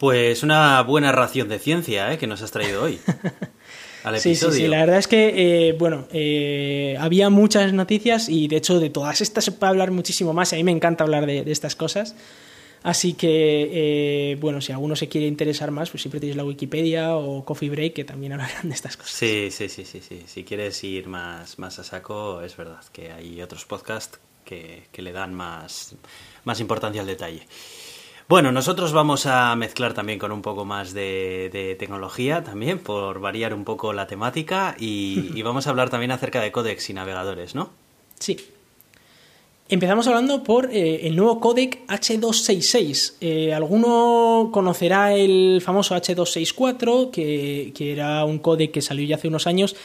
Pues 0.04 0.44
una 0.44 0.82
buena 0.82 1.14
ración 1.14 1.48
de 1.48 1.60
ciencia 1.60 2.12
¿eh? 2.12 2.18
que 2.18 2.28
nos 2.28 2.42
has 2.42 2.52
traído 2.52 2.84
hoy. 2.84 3.00
Al 4.04 4.16
episodio. 4.16 4.52
Sí, 4.52 4.58
sí, 4.58 4.64
sí, 4.64 4.68
la 4.68 4.80
verdad 4.80 4.98
es 4.98 5.08
que, 5.08 5.70
eh, 5.70 5.72
bueno, 5.80 6.10
eh, 6.12 6.98
había 7.00 7.30
muchas 7.30 7.72
noticias 7.72 8.28
y 8.28 8.50
de 8.50 8.58
hecho 8.58 8.82
de 8.82 8.90
todas 8.90 9.22
estas 9.22 9.46
se 9.46 9.54
puede 9.54 9.70
hablar 9.70 9.92
muchísimo 9.92 10.34
más 10.34 10.52
a 10.52 10.58
mí 10.58 10.64
me 10.66 10.74
encanta 10.74 11.06
hablar 11.06 11.26
de, 11.26 11.50
estas 11.50 11.78
cosas. 11.78 12.18
Así 12.84 13.14
que, 13.14 14.38
bueno, 14.42 14.60
si 14.60 14.74
alguno 14.74 14.98
se 14.98 15.08
quiere 15.08 15.26
interesar 15.26 15.72
más, 15.72 15.90
pues 15.90 16.02
siempre 16.02 16.20
tienes 16.20 16.36
la 16.36 16.44
Wikipedia 16.44 17.16
o 17.16 17.46
Coffee 17.46 17.70
Break 17.70 17.94
que 17.94 18.04
también 18.04 18.34
hablarán 18.34 18.68
de 18.68 18.76
estas 18.76 18.98
cosas. 18.98 19.14
Sí, 19.14 19.52
sí, 19.52 19.70
sí, 19.70 19.86
sí, 19.86 20.02
sí. 20.02 20.24
Si 20.26 20.44
quieres 20.44 20.84
ir 20.84 21.08
más, 21.08 21.58
más 21.60 21.80
a 21.80 21.86
saco, 21.86 22.42
es 22.42 22.58
verdad 22.58 22.84
que 22.92 23.14
hay 23.14 23.42
otros 23.42 23.64
podcasts 23.64 24.20
que, 24.44 24.84
que 24.92 25.02
le 25.02 25.14
dan 25.14 25.34
más, 25.34 25.96
más 26.44 26.60
importancia 26.60 27.00
al 27.00 27.08
detalle. 27.08 27.48
Bueno, 28.30 28.54
nosotros 28.54 28.94
vamos 28.94 29.26
a 29.26 29.54
mezclar 29.56 29.94
también 29.94 30.18
con 30.18 30.32
un 30.32 30.42
poco 30.42 30.64
más 30.64 30.94
de, 30.94 31.76
tecnología, 31.78 32.44
también, 32.44 32.80
por 32.80 33.20
variar 33.20 33.54
un 33.54 33.66
poco 33.66 33.92
la 33.92 34.08
temática, 34.08 34.76
y, 34.80 35.42
vamos 35.42 35.68
a 35.68 35.72
hablar 35.72 35.90
también 35.90 36.12
acerca 36.12 36.42
de 36.42 36.52
códecs 36.52 36.90
y 36.90 36.94
navegadores, 36.94 37.54
¿no? 37.54 37.72
Sí. 38.20 38.38
Empezamos 39.70 40.08
hablando 40.08 40.44
por 40.44 40.70
eh, 40.72 41.08
el 41.08 41.16
nuevo 41.16 41.40
códec 41.40 41.86
H266. 41.88 43.16
Eh, 43.22 43.54
alguno 43.54 44.50
conocerá 44.54 45.14
el 45.16 45.62
famoso 45.64 45.96
H264, 45.96 47.12
que, 47.12 47.72
que 47.76 47.92
era 47.92 48.24
un 48.26 48.40
códec 48.40 48.72
que 48.72 48.82
salió 48.82 49.06
ya 49.06 49.16
hace 49.16 49.28
unos 49.28 49.48
años 49.48 49.76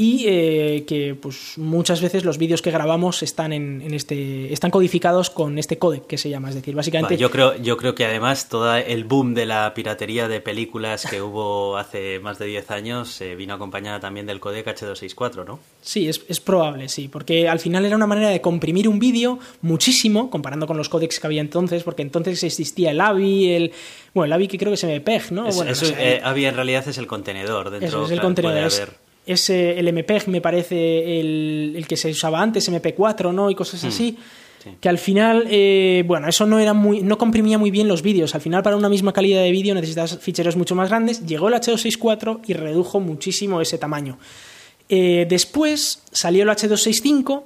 y 0.00 0.24
eh, 0.26 0.84
que 0.86 1.14
pues 1.14 1.58
muchas 1.58 2.00
veces 2.00 2.24
los 2.24 2.38
vídeos 2.38 2.62
que 2.62 2.70
grabamos 2.70 3.22
están 3.22 3.52
en, 3.52 3.82
este 3.92 4.50
están 4.50 4.70
codificados 4.70 5.28
con 5.28 5.58
este 5.58 5.76
códec 5.76 6.06
que 6.06 6.16
se 6.16 6.30
llama. 6.30 6.48
Es 6.48 6.54
decir 6.54 6.74
básicamente 6.74 7.18
yo 7.18 7.30
creo 7.30 7.54
yo 7.58 7.76
creo 7.76 7.94
que 7.94 8.06
además 8.06 8.48
todo 8.48 8.74
el 8.76 9.04
boom 9.04 9.34
de 9.34 9.44
la 9.44 9.74
piratería 9.74 10.26
de 10.26 10.40
películas 10.40 11.04
que 11.04 11.20
hubo 11.22 11.76
hace 11.76 12.18
más 12.18 12.38
de 12.38 12.46
10 12.46 12.70
años 12.70 13.20
eh, 13.20 13.34
vino 13.34 13.52
acompañada 13.52 14.00
también 14.00 14.24
del 14.24 14.40
códec 14.40 14.68
H264 14.68 15.44
no 15.44 15.58
sí 15.82 16.08
es, 16.08 16.22
es 16.28 16.40
probable 16.40 16.88
sí 16.88 17.08
porque 17.08 17.46
al 17.46 17.58
final 17.58 17.84
era 17.84 17.94
una 17.94 18.06
manera 18.06 18.30
de 18.30 18.40
comprimir 18.40 18.88
un 18.88 18.98
vídeo 18.98 19.38
muchísimo 19.60 20.30
comparando 20.30 20.66
con 20.66 20.78
los 20.78 20.88
códecs 20.88 21.20
que 21.20 21.26
había 21.26 21.42
entonces 21.42 21.82
porque 21.82 22.00
entonces 22.00 22.42
existía 22.42 22.92
el 22.92 23.02
AVI 23.02 23.50
el 23.50 23.72
bueno 24.14 24.24
el 24.24 24.32
AVI 24.32 24.48
que 24.48 24.56
creo 24.56 24.70
que 24.70 24.76
es 24.76 24.84
MPEG 24.84 25.32
no 25.32 25.42
bueno, 25.42 25.72
eso, 25.72 25.92
eh, 25.98 26.22
AVI 26.24 26.46
en 26.46 26.54
realidad 26.54 26.88
es 26.88 26.96
el 26.96 27.06
contenedor 27.06 27.68
dentro 27.68 28.06
es 28.06 28.10
el 28.10 28.20
contenedor 28.22 28.72
es 29.26 29.50
el 29.50 29.92
MPEG, 29.92 30.28
me 30.28 30.40
parece, 30.40 31.20
el, 31.20 31.84
que 31.88 31.96
se 31.96 32.10
usaba 32.10 32.40
antes, 32.40 32.70
MP4, 32.70 33.32
¿no? 33.32 33.50
Y 33.50 33.54
cosas 33.54 33.84
hmm. 33.84 33.88
así. 33.88 34.18
Que 34.80 34.88
al 34.90 34.98
final, 34.98 35.46
eh, 35.50 36.04
bueno, 36.06 36.28
eso 36.28 36.44
no 36.44 36.58
era 36.58 36.74
muy, 36.74 37.00
no 37.00 37.16
comprimía 37.16 37.56
muy 37.56 37.70
bien 37.70 37.88
los 37.88 38.02
vídeos. 38.02 38.34
Al 38.34 38.42
final, 38.42 38.62
para 38.62 38.76
una 38.76 38.90
misma 38.90 39.12
calidad 39.12 39.42
de 39.42 39.50
vídeo 39.50 39.74
necesitas 39.74 40.18
ficheros 40.18 40.56
mucho 40.56 40.74
más 40.74 40.90
grandes. 40.90 41.24
Llegó 41.26 41.48
el 41.48 41.54
H264 41.54 42.40
y 42.46 42.52
redujo 42.52 43.00
muchísimo 43.00 43.60
ese 43.60 43.78
tamaño. 43.78 44.18
Eh, 44.88 45.26
después 45.28 46.02
salió 46.12 46.42
el 46.42 46.50
H265. 46.50 47.44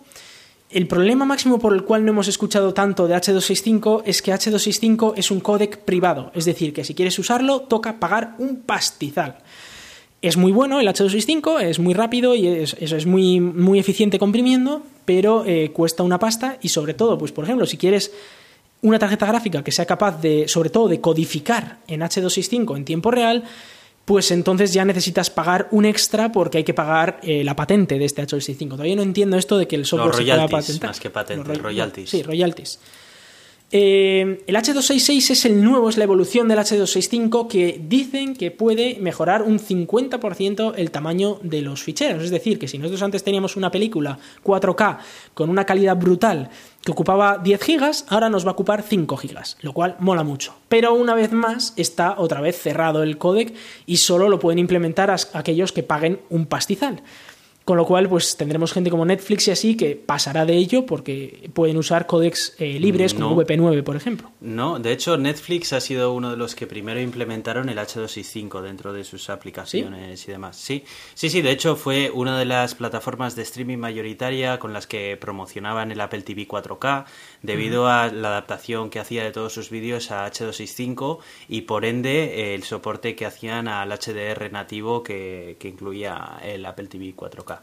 El 0.71 0.89
problema 0.89 1.25
máximo 1.25 1.61
por 1.61 1.73
el 1.73 1.85
cual 1.85 2.05
no 2.05 2.11
hemos 2.11 2.27
escuchado 2.27 2.75
tanto 2.75 3.07
de 3.07 3.15
H265 3.15 4.03
es 4.07 4.21
que 4.21 4.33
H265 4.33 5.15
es 5.17 5.31
un 5.31 5.39
códec 5.39 5.79
privado, 5.79 6.33
es 6.35 6.47
decir, 6.47 6.73
que 6.73 6.83
si 6.83 6.95
quieres 6.95 7.17
usarlo 7.17 7.61
toca 7.61 8.01
pagar 8.01 8.35
un 8.39 8.63
pastizal. 8.63 9.39
Es 10.25 10.39
muy 10.39 10.53
bueno 10.53 10.81
el 10.81 10.89
H265, 10.89 11.61
es 11.61 11.79
muy 11.79 11.93
rápido 11.93 12.35
y 12.35 12.47
es, 12.47 12.75
eso 12.81 12.97
es 12.97 13.05
muy, 13.05 13.41
muy 13.41 13.79
eficiente 13.79 14.19
comprimiendo, 14.19 14.81
pero 15.05 15.45
eh, 15.45 15.71
cuesta 15.71 16.03
una 16.03 16.19
pasta 16.19 16.57
y 16.63 16.71
sobre 16.71 16.95
todo, 16.95 17.19
pues 17.19 17.31
por 17.31 17.45
ejemplo, 17.45 17.67
si 17.67 17.77
quieres 17.77 18.11
una 18.81 18.99
tarjeta 18.99 19.27
gráfica 19.27 19.63
que 19.63 19.71
sea 19.71 19.85
capaz 19.85 20.23
de, 20.23 20.49
sobre 20.49 20.71
todo, 20.71 20.89
de 20.89 20.99
codificar 20.99 21.81
en 21.89 22.01
H265 22.01 22.75
en 22.75 22.87
tiempo 22.87 23.11
real, 23.11 23.45
pues 24.07 24.31
entonces 24.31 24.73
ya 24.73 24.87
necesitas 24.87 25.29
pagar 25.29 25.69
un 25.73 25.85
extra 25.85 26.33
porque 26.33 26.57
hay 26.57 26.65
que 26.65 26.73
pagar 26.73 27.21
eh, 27.23 27.45
la 27.45 27.55
patente 27.55 27.99
de 27.99 28.07
este 28.07 28.27
H265. 28.27 28.71
Todavía 28.71 28.97
no 28.97 29.03
entiendo 29.03 29.37
esto 29.37 29.59
de 29.59 29.69
que 29.69 29.77
el 29.77 29.85
software 29.85 30.15
se 30.15 30.23
pueda 30.23 30.49
patentar. 30.49 30.89
Más 30.89 31.01
que 31.01 31.11
patente, 31.11 31.53
royalties. 31.53 32.09
Sí, 32.09 32.23
royalties. 32.23 32.79
Eh, 33.73 34.45
el 34.47 34.55
H266 34.55 35.31
es 35.31 35.45
el 35.47 35.65
nuevo, 35.65 35.89
es 35.89 35.97
la 35.97 36.05
evolución 36.05 36.47
del 36.47 36.59
H265 36.59 37.49
que 37.49 37.81
dicen 37.83 38.37
que 38.37 38.53
puede 38.53 38.99
mejorar 39.01 39.43
un 39.43 39.59
50% 39.59 40.75
el 40.77 40.91
tamaño 40.91 41.41
de 41.43 41.61
los 41.61 41.83
ficheros. 41.83 42.23
Es 42.23 42.31
decir, 42.31 42.59
que 42.59 42.69
si 42.69 42.79
nosotros 42.79 43.03
antes 43.03 43.25
teníamos 43.25 43.57
una 43.57 43.71
película 43.71 44.19
4K 44.45 44.99
con 45.35 45.51
una 45.51 45.65
calidad 45.65 45.97
brutal 45.97 46.51
que 46.83 46.93
ocupaba 46.93 47.39
10 47.39 47.63
gigas, 47.63 48.07
ahora 48.09 48.29
nos 48.29 48.45
va 48.45 48.51
a 48.51 48.53
ocupar 48.53 48.83
5 48.83 49.17
gigas, 49.17 49.57
lo 49.63 49.73
cual 49.73 49.97
mola 49.99 50.23
mucho. 50.23 50.55
Pero 50.69 50.95
una 50.95 51.15
vez 51.15 51.33
más 51.33 51.73
está 51.77 52.15
otra 52.19 52.41
vez 52.41 52.57
cerrado 52.57 53.03
el 53.03 53.19
códec 53.19 53.55
y 53.87 53.97
solo 53.97 54.29
lo 54.29 54.39
pueden 54.39 54.61
implementar 54.61 55.15
aquellos 55.33 55.73
que 55.73 55.83
paguen 55.83 56.21
un 56.31 56.47
pastizal. 56.47 57.03
Con 57.65 57.79
lo 57.79 57.87
cual, 57.87 58.11
pues 58.11 58.37
tendremos 58.37 58.75
gente 58.75 58.91
como 58.91 59.07
Netflix 59.07 59.49
y 59.49 59.51
así 59.51 59.75
que 59.75 59.97
pasará 59.97 60.45
de 60.45 60.55
ello 60.55 60.85
porque 60.85 61.49
pueden 61.55 61.79
usar 61.79 62.07
códecs 62.07 62.55
eh, 62.59 62.79
libres 62.79 63.15
como 63.15 63.35
VP9, 63.35 63.83
por 63.83 63.97
ejemplo. 63.97 64.31
No, 64.43 64.79
de 64.79 64.93
hecho, 64.93 65.17
Netflix 65.17 65.73
ha 65.73 65.81
sido 65.81 66.13
uno 66.13 66.31
de 66.31 66.37
los 66.37 66.55
que 66.55 66.67
primero 66.67 67.01
implementaron 67.01 67.71
el 67.71 67.79
H265 67.79 68.61
dentro 68.61 68.93
de 68.93 69.03
sus 69.03 69.31
aplicaciones 69.31 70.29
y 70.29 70.31
demás. 70.31 70.57
Sí, 70.57 70.85
sí, 71.15 71.31
sí, 71.31 71.41
de 71.41 71.53
hecho 71.53 71.75
fue 71.75 72.11
una 72.11 72.39
de 72.39 72.45
las 72.45 72.75
plataformas 72.75 73.35
de 73.35 73.43
streaming 73.43 73.79
mayoritaria 73.79 74.59
con 74.59 74.75
las 74.75 74.87
que 74.87 75.17
promocionaban 75.17 75.91
el 75.91 76.03
Apple 76.03 76.21
TV 76.21 76.47
4K 76.47 77.07
debido 77.41 77.89
a 77.89 78.09
la 78.09 78.29
adaptación 78.29 78.91
que 78.91 78.99
hacía 79.01 79.25
de 79.25 79.31
todos 79.31 79.55
sus 79.55 79.71
vídeos 79.71 80.11
a 80.11 80.31
H265 80.31 81.19
y 81.49 81.63
por 81.63 81.87
ende 81.87 82.55
el 82.55 82.63
soporte 82.65 83.17
que 83.17 83.25
hacían 83.25 83.69
al 83.69 83.89
HDR 83.91 84.53
nativo 84.53 85.03
que, 85.03 85.57
que 85.59 85.69
incluía 85.69 86.39
el 86.43 86.67
Apple 86.67 86.89
TV 86.89 87.15
4K. 87.17 87.54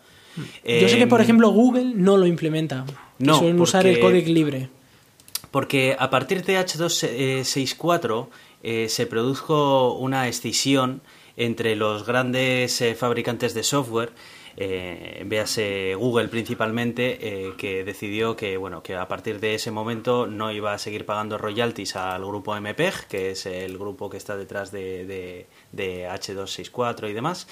Yo 0.63 0.87
sé 0.89 0.97
que, 0.97 1.07
por 1.07 1.19
em, 1.19 1.23
ejemplo, 1.23 1.49
Google 1.49 1.93
no 1.95 2.17
lo 2.17 2.25
implementa. 2.25 2.85
No, 3.19 3.37
suelen 3.37 3.59
usar 3.59 3.85
el 3.85 3.99
código 3.99 4.31
libre. 4.31 4.69
Porque 5.51 5.95
a 5.99 6.09
partir 6.09 6.43
de 6.45 6.57
H264 6.57 8.27
eh, 8.63 8.87
se 8.89 9.05
produjo 9.05 9.93
una 9.93 10.27
escisión 10.27 11.01
entre 11.35 11.75
los 11.75 12.05
grandes 12.05 12.79
eh, 12.81 12.95
fabricantes 12.95 13.53
de 13.53 13.63
software 13.63 14.11
eh, 14.57 15.23
véase 15.25 15.95
Google 15.95 16.27
principalmente, 16.27 17.17
eh, 17.21 17.53
que 17.57 17.83
decidió 17.83 18.35
que, 18.35 18.57
bueno, 18.57 18.83
que 18.83 18.95
a 18.95 19.07
partir 19.07 19.39
de 19.39 19.55
ese 19.55 19.71
momento 19.71 20.27
no 20.27 20.51
iba 20.51 20.73
a 20.73 20.77
seguir 20.77 21.05
pagando 21.05 21.37
royalties 21.37 21.95
al 21.95 22.25
grupo 22.25 22.59
MPEG, 22.59 23.07
que 23.07 23.31
es 23.31 23.45
el 23.45 23.77
grupo 23.77 24.09
que 24.09 24.17
está 24.17 24.35
detrás 24.35 24.71
de 24.71 25.47
H264 25.73 27.09
y 27.09 27.13
demás, 27.13 27.47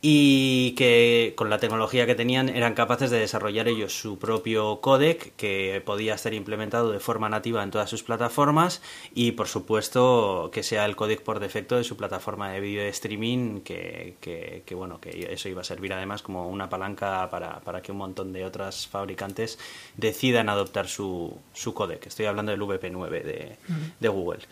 y 0.00 0.72
que 0.76 1.34
con 1.36 1.50
la 1.50 1.58
tecnología 1.58 2.06
que 2.06 2.14
tenían 2.14 2.48
eran 2.48 2.74
capaces 2.74 3.10
de 3.10 3.18
desarrollar 3.18 3.66
ellos 3.66 3.98
su 3.98 4.16
propio 4.18 4.80
codec 4.80 5.34
que 5.34 5.82
podía 5.84 6.16
ser 6.16 6.34
implementado 6.34 6.92
de 6.92 7.00
forma 7.00 7.28
nativa 7.28 7.64
en 7.64 7.72
todas 7.72 7.90
sus 7.90 8.04
plataformas 8.04 8.80
y 9.12 9.32
por 9.32 9.48
supuesto 9.48 10.50
que 10.52 10.62
sea 10.62 10.84
el 10.84 10.94
codec 10.94 11.22
por 11.22 11.40
defecto 11.40 11.76
de 11.76 11.82
su 11.82 11.96
plataforma 11.96 12.52
de 12.52 12.60
vídeo 12.60 12.82
de 12.82 12.90
streaming 12.90 13.60
que, 13.62 14.14
que, 14.20 14.74
bueno 14.76 15.00
que 15.00 15.32
eso 15.32 15.48
iba 15.48 15.62
a 15.62 15.64
servir 15.64 15.92
además 15.92 16.22
como 16.22 16.48
una 16.48 16.68
palanca 16.68 17.28
para, 17.28 17.58
para 17.60 17.82
que 17.82 17.90
un 17.90 17.98
montón 17.98 18.32
de 18.32 18.44
otras 18.44 18.86
fabricantes 18.86 19.58
decidan 19.96 20.48
adoptar 20.48 20.86
su, 20.86 21.36
su 21.52 21.74
codec. 21.74 22.06
Estoy 22.06 22.26
hablando 22.26 22.52
del 22.52 22.60
VP9 22.60 23.22
de, 23.22 23.56
de 23.98 24.08
Google 24.08 24.42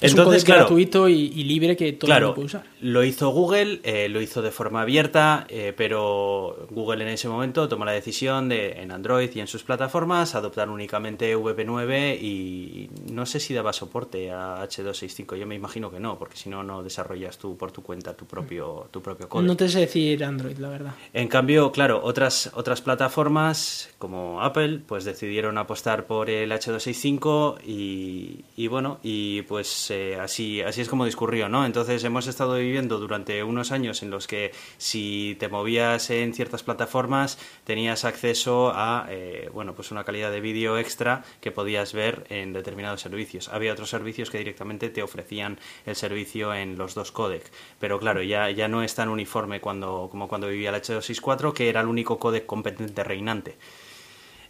es 0.00 0.12
Entonces, 0.12 0.42
un 0.42 0.54
gratuito 0.54 1.08
y, 1.08 1.28
libre 1.44 1.76
que 1.76 1.92
todo 1.92 2.12
el 2.12 2.20
mundo 2.20 2.34
puede 2.34 2.46
usar. 2.46 2.64
Lo 2.80 3.04
hizo 3.04 3.30
Google, 3.30 3.80
eh, 3.82 4.08
lo 4.08 4.20
hizo 4.20 4.42
de 4.42 4.50
forma 4.50 4.82
abierta, 4.82 5.46
eh, 5.48 5.72
pero 5.76 6.66
Google 6.70 7.04
en 7.04 7.10
ese 7.10 7.28
momento 7.28 7.68
tomó 7.68 7.84
la 7.84 7.92
decisión 7.92 8.48
de 8.48 8.72
en 8.72 8.90
Android 8.90 9.30
y 9.34 9.40
en 9.40 9.46
sus 9.46 9.62
plataformas 9.62 10.34
adoptar 10.34 10.68
únicamente 10.68 11.36
VP9 11.36 12.18
y 12.20 12.90
no 13.10 13.26
sé 13.26 13.40
si 13.40 13.54
daba 13.54 13.72
soporte 13.72 14.30
a 14.30 14.62
H265. 14.64 15.36
Yo 15.36 15.46
me 15.46 15.54
imagino 15.54 15.90
que 15.90 16.00
no, 16.00 16.18
porque 16.18 16.36
si 16.36 16.48
no, 16.48 16.62
no 16.62 16.82
desarrollas 16.82 17.38
tú 17.38 17.56
por 17.56 17.72
tu 17.72 17.82
cuenta 17.82 18.14
tu 18.14 18.26
propio, 18.26 18.88
tu 18.90 19.00
propio 19.00 19.28
código. 19.28 19.46
No 19.46 19.56
te 19.56 19.68
sé 19.68 19.80
decir 19.80 20.24
Android, 20.24 20.58
la 20.58 20.68
verdad. 20.68 20.94
En 21.12 21.28
cambio, 21.28 21.72
claro, 21.72 22.00
otras, 22.02 22.50
otras 22.54 22.80
plataformas 22.80 23.90
como 23.98 24.42
Apple, 24.42 24.80
pues 24.86 25.04
decidieron 25.04 25.58
apostar 25.58 26.06
por 26.06 26.30
el 26.30 26.50
H265 26.50 27.62
y, 27.64 28.44
y 28.56 28.66
bueno, 28.66 28.98
y 29.02 29.42
pues 29.42 29.83
eh, 29.90 30.16
así, 30.20 30.60
así 30.62 30.80
es 30.80 30.88
como 30.88 31.04
discurrió, 31.04 31.48
¿no? 31.48 31.66
Entonces 31.66 32.02
hemos 32.04 32.26
estado 32.26 32.56
viviendo 32.56 32.98
durante 32.98 33.42
unos 33.42 33.72
años 33.72 34.02
en 34.02 34.10
los 34.10 34.26
que 34.26 34.52
si 34.78 35.36
te 35.38 35.48
movías 35.48 36.10
en 36.10 36.34
ciertas 36.34 36.62
plataformas 36.62 37.38
tenías 37.64 38.04
acceso 38.04 38.72
a, 38.74 39.06
eh, 39.08 39.50
bueno, 39.52 39.74
pues 39.74 39.90
una 39.90 40.04
calidad 40.04 40.30
de 40.30 40.40
vídeo 40.40 40.78
extra 40.78 41.24
que 41.40 41.50
podías 41.50 41.92
ver 41.92 42.26
en 42.28 42.52
determinados 42.52 43.00
servicios. 43.00 43.48
Había 43.48 43.72
otros 43.72 43.90
servicios 43.90 44.30
que 44.30 44.38
directamente 44.38 44.90
te 44.90 45.02
ofrecían 45.02 45.58
el 45.86 45.96
servicio 45.96 46.54
en 46.54 46.76
los 46.76 46.94
dos 46.94 47.12
códecs, 47.12 47.50
pero 47.80 47.98
claro, 47.98 48.22
ya, 48.22 48.50
ya 48.50 48.68
no 48.68 48.82
es 48.82 48.94
tan 48.94 49.08
uniforme 49.08 49.60
cuando, 49.60 50.08
como 50.10 50.28
cuando 50.28 50.48
vivía 50.48 50.70
el 50.70 50.76
H264, 50.76 51.52
que 51.52 51.68
era 51.68 51.80
el 51.80 51.86
único 51.86 52.18
códec 52.18 52.46
competente 52.46 53.04
reinante. 53.04 53.56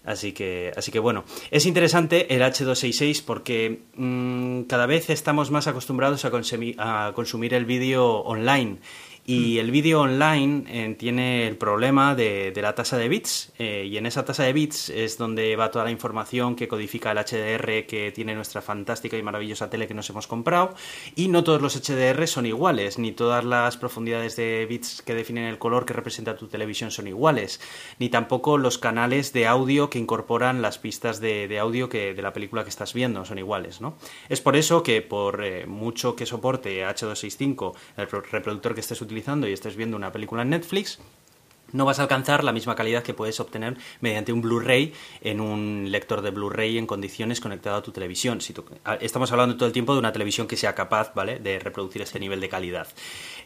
Así 0.04 0.32
que, 0.32 0.70
así 0.76 0.92
que 0.92 0.98
bueno, 0.98 1.24
es 1.50 1.64
interesante 1.64 2.34
el 2.34 2.42
H266 2.42 3.22
porque 3.24 3.84
mm, 3.94 4.62
cada 4.62 4.86
vez 4.86 5.08
estamos 5.08 5.50
más 5.50 5.66
acostumbrados 5.66 6.24
a, 6.24 6.30
a 6.78 7.12
consumir 7.14 7.54
el 7.54 7.64
vídeo 7.64 8.18
online 8.18 8.78
y 9.26 9.56
mm. 9.56 9.58
el 9.60 9.70
vídeo 9.70 10.00
online 10.02 10.64
eh, 10.68 10.94
tiene 10.98 11.46
el 11.46 11.56
problema 11.56 12.14
de, 12.14 12.52
la 12.56 12.74
tasa 12.74 12.96
de 12.98 13.08
bits 13.08 13.52
eh, 13.58 13.86
y 13.90 13.96
en 13.96 14.06
esa 14.06 14.24
tasa 14.24 14.42
de 14.44 14.52
bits 14.52 14.90
es 14.90 15.18
donde 15.18 15.56
va 15.56 15.70
toda 15.70 15.84
la 15.84 15.90
información 15.90 16.56
que 16.56 16.68
codifica 16.68 17.12
el 17.12 17.18
HDR 17.18 17.86
que 17.86 18.12
tiene 18.14 18.34
nuestra 18.34 18.60
fantástica 18.60 19.16
y 19.16 19.22
maravillosa 19.22 19.70
tele 19.70 19.86
que 19.86 19.94
nos 19.94 20.08
hemos 20.10 20.26
comprado 20.26 20.74
y 21.14 21.28
no 21.28 21.42
todos 21.44 21.62
los 21.62 21.76
HDR 21.76 22.26
son 22.26 22.46
iguales, 22.46 22.98
ni 22.98 23.12
todas 23.12 23.44
las 23.44 23.76
profundidades 23.76 24.36
de 24.36 24.66
bits 24.68 25.02
que 25.02 25.14
definen 25.14 25.44
el 25.44 25.58
color 25.58 25.86
que 25.86 25.92
representa 25.92 26.36
tu 26.36 26.48
televisión 26.48 26.90
son 26.90 27.08
iguales, 27.08 27.60
ni 27.98 28.08
tampoco 28.08 28.58
los 28.58 28.78
canales 28.78 29.32
de 29.32 29.46
audio 29.46 29.90
que 29.90 29.98
incorporan 29.98 30.62
las 30.62 30.78
pistas 30.78 31.20
de, 31.20 31.58
audio 31.58 31.88
que, 31.88 32.14
de 32.14 32.22
la 32.22 32.32
película 32.32 32.62
que 32.64 32.70
estás 32.70 32.92
viendo 32.94 33.24
son 33.24 33.38
iguales. 33.38 33.80
¿no? 33.80 33.96
Es 34.28 34.40
por 34.40 34.56
eso 34.56 34.82
que 34.82 35.02
por 35.02 35.44
eh, 35.44 35.66
mucho 35.66 36.16
que 36.16 36.26
soporte 36.26 36.84
H265, 36.84 37.74
el 37.96 38.08
reproductor 38.08 38.74
que 38.74 38.80
estés 38.80 39.00
utilizando, 39.00 39.13
y 39.48 39.52
estés 39.52 39.76
viendo 39.76 39.96
una 39.96 40.12
película 40.12 40.42
en 40.42 40.50
Netflix, 40.50 40.98
no 41.72 41.84
vas 41.84 41.98
a 41.98 42.02
alcanzar 42.02 42.44
la 42.44 42.52
misma 42.52 42.76
calidad 42.76 43.02
que 43.02 43.14
puedes 43.14 43.40
obtener 43.40 43.76
mediante 44.00 44.32
un 44.32 44.40
Blu-ray 44.40 44.92
en 45.22 45.40
un 45.40 45.90
lector 45.90 46.22
de 46.22 46.30
Blu-ray 46.30 46.78
en 46.78 46.86
condiciones 46.86 47.40
conectado 47.40 47.76
a 47.76 47.82
tu 47.82 47.90
televisión. 47.90 48.40
Si 48.40 48.54
estamos 49.00 49.32
hablando 49.32 49.56
todo 49.56 49.66
el 49.66 49.72
tiempo 49.72 49.92
de 49.92 49.98
una 49.98 50.12
televisión 50.12 50.46
que 50.46 50.56
sea 50.56 50.74
capaz 50.74 51.12
¿vale? 51.14 51.40
de 51.40 51.58
reproducir 51.58 52.02
este 52.02 52.20
nivel 52.20 52.40
de 52.40 52.48
calidad. 52.48 52.86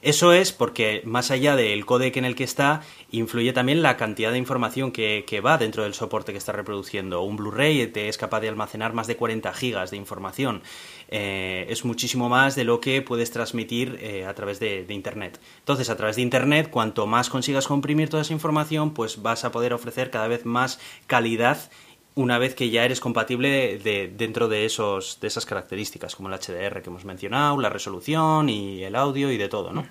Eso 0.03 0.33
es 0.33 0.53
porque 0.53 1.03
más 1.05 1.31
allá 1.31 1.57
del 1.57 1.85
códec 1.87 2.17
en 2.17 2.25
el 2.25 2.35
que 2.35 2.45
está, 2.45 2.83
influye 3.11 3.53
también 3.53 3.83
la 3.83 3.97
cantidad 3.97 4.33
de 4.33 4.39
información 4.39 4.93
que, 4.93 5.43
va 5.45 5.59
dentro 5.59 5.85
del 5.85 5.95
soporte 5.95 6.33
que 6.33 6.39
está 6.39 6.53
reproduciendo. 6.53 7.23
Un 7.23 7.37
Blu-ray 7.37 7.87
te 7.89 8.09
es 8.09 8.19
capaz 8.19 8.41
de 8.41 8.49
almacenar 8.49 8.93
más 8.93 9.07
de 9.07 9.17
40 9.17 9.53
gigas 9.55 9.91
de 9.91 9.97
información. 9.97 10.63
Eh, 11.09 11.67
es 11.69 11.85
muchísimo 11.85 12.29
más 12.29 12.55
de 12.55 12.65
lo 12.65 12.81
que 12.81 13.03
puedes 13.03 13.31
transmitir 13.31 13.99
eh, 14.01 14.27
a 14.27 14.35
través 14.35 14.61
de, 14.61 14.87
Internet. 14.89 15.41
Entonces, 15.61 15.91
a 15.91 15.97
través 15.97 16.17
de 16.17 16.23
Internet, 16.23 16.71
cuanto 16.71 17.07
más 17.07 17.31
consigas 17.31 17.67
comprimir 17.67 18.09
toda 18.09 18.23
esa 18.23 18.33
información, 18.33 18.95
pues 18.95 19.23
vas 19.23 19.45
a 19.45 19.53
poder 19.53 19.73
ofrecer 19.73 20.11
cada 20.11 20.29
vez 20.29 20.45
más 20.45 20.81
calidad 21.07 21.71
una 22.15 22.39
vez 22.39 22.55
que 22.55 22.71
ya 22.71 22.85
eres 22.85 23.01
compatible 23.01 23.79
de, 23.79 24.13
dentro 24.15 24.49
de, 24.49 24.65
esos, 24.65 25.19
de 25.21 25.29
esas 25.29 25.47
características, 25.47 26.17
como 26.17 26.29
el 26.29 26.35
HDR 26.35 26.83
que 26.83 26.91
hemos 26.91 27.05
mencionado, 27.05 27.61
la 27.61 27.71
resolución 27.71 28.49
y 28.49 28.83
el 28.83 28.97
audio 28.97 29.31
y 29.31 29.37
de 29.37 29.49
todo, 29.49 29.73
¿no? 29.73 29.87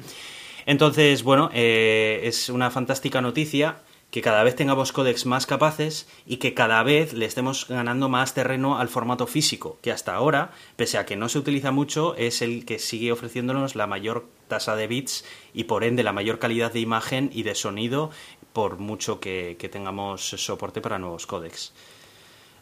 Entonces, 0.65 1.23
bueno, 1.23 1.49
eh, 1.53 2.21
es 2.23 2.49
una 2.49 2.69
fantástica 2.69 3.21
noticia 3.21 3.77
que 4.11 4.21
cada 4.21 4.43
vez 4.43 4.55
tengamos 4.55 4.91
códex 4.91 5.25
más 5.25 5.45
capaces 5.45 6.07
y 6.25 6.37
que 6.37 6.53
cada 6.53 6.81
vez 6.83 7.13
le 7.13 7.25
estemos 7.25 7.67
ganando 7.67 8.07
más 8.07 8.33
terreno 8.33 8.77
al 8.77 8.87
formato 8.87 9.27
físico, 9.27 9.77
que 9.81 9.91
hasta 9.91 10.13
ahora, 10.13 10.51
pese 10.75 10.97
a 10.97 11.05
que 11.05 11.17
no 11.17 11.27
se 11.29 11.39
utiliza 11.39 11.71
mucho, 11.71 12.15
es 12.15 12.41
el 12.41 12.65
que 12.65 12.79
sigue 12.79 13.11
ofreciéndonos 13.11 13.75
la 13.75 13.87
mayor 13.87 14.27
tasa 14.47 14.75
de 14.75 14.87
bits 14.87 15.25
y 15.53 15.65
por 15.65 15.83
ende 15.83 16.03
la 16.03 16.13
mayor 16.13 16.39
calidad 16.39 16.71
de 16.71 16.79
imagen 16.79 17.29
y 17.33 17.43
de 17.43 17.55
sonido, 17.55 18.11
por 18.53 18.77
mucho 18.77 19.19
que, 19.19 19.57
que 19.59 19.69
tengamos 19.69 20.21
soporte 20.21 20.81
para 20.81 20.99
nuevos 20.99 21.27
códex. 21.27 21.73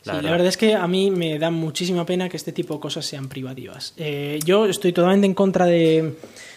La, 0.06 0.14
sí, 0.14 0.18
verdad. 0.18 0.24
la 0.24 0.32
verdad 0.32 0.48
es 0.48 0.58
que 0.58 0.76
a 0.76 0.88
mí 0.88 1.12
me 1.12 1.38
da 1.40 1.50
muchísima 1.50 2.06
pena 2.06 2.30
que 2.30 2.38
este 2.38 2.52
tipo 2.52 2.76
de 2.76 2.80
cosas 2.80 3.06
sean 3.06 3.28
privativas. 3.28 3.94
Eh, 3.98 4.40
yo 4.46 4.66
estoy 4.66 4.94
totalmente 4.94 5.28
en 5.28 5.34
contra 5.34 5.66
de, 5.66 6.14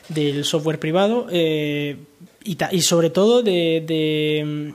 del 0.08 0.44
software 0.44 0.78
privado. 0.78 1.26
Eh, 1.30 1.96
y, 2.44 2.80
sobre 2.80 3.10
todo 3.10 3.42
de, 3.42 3.84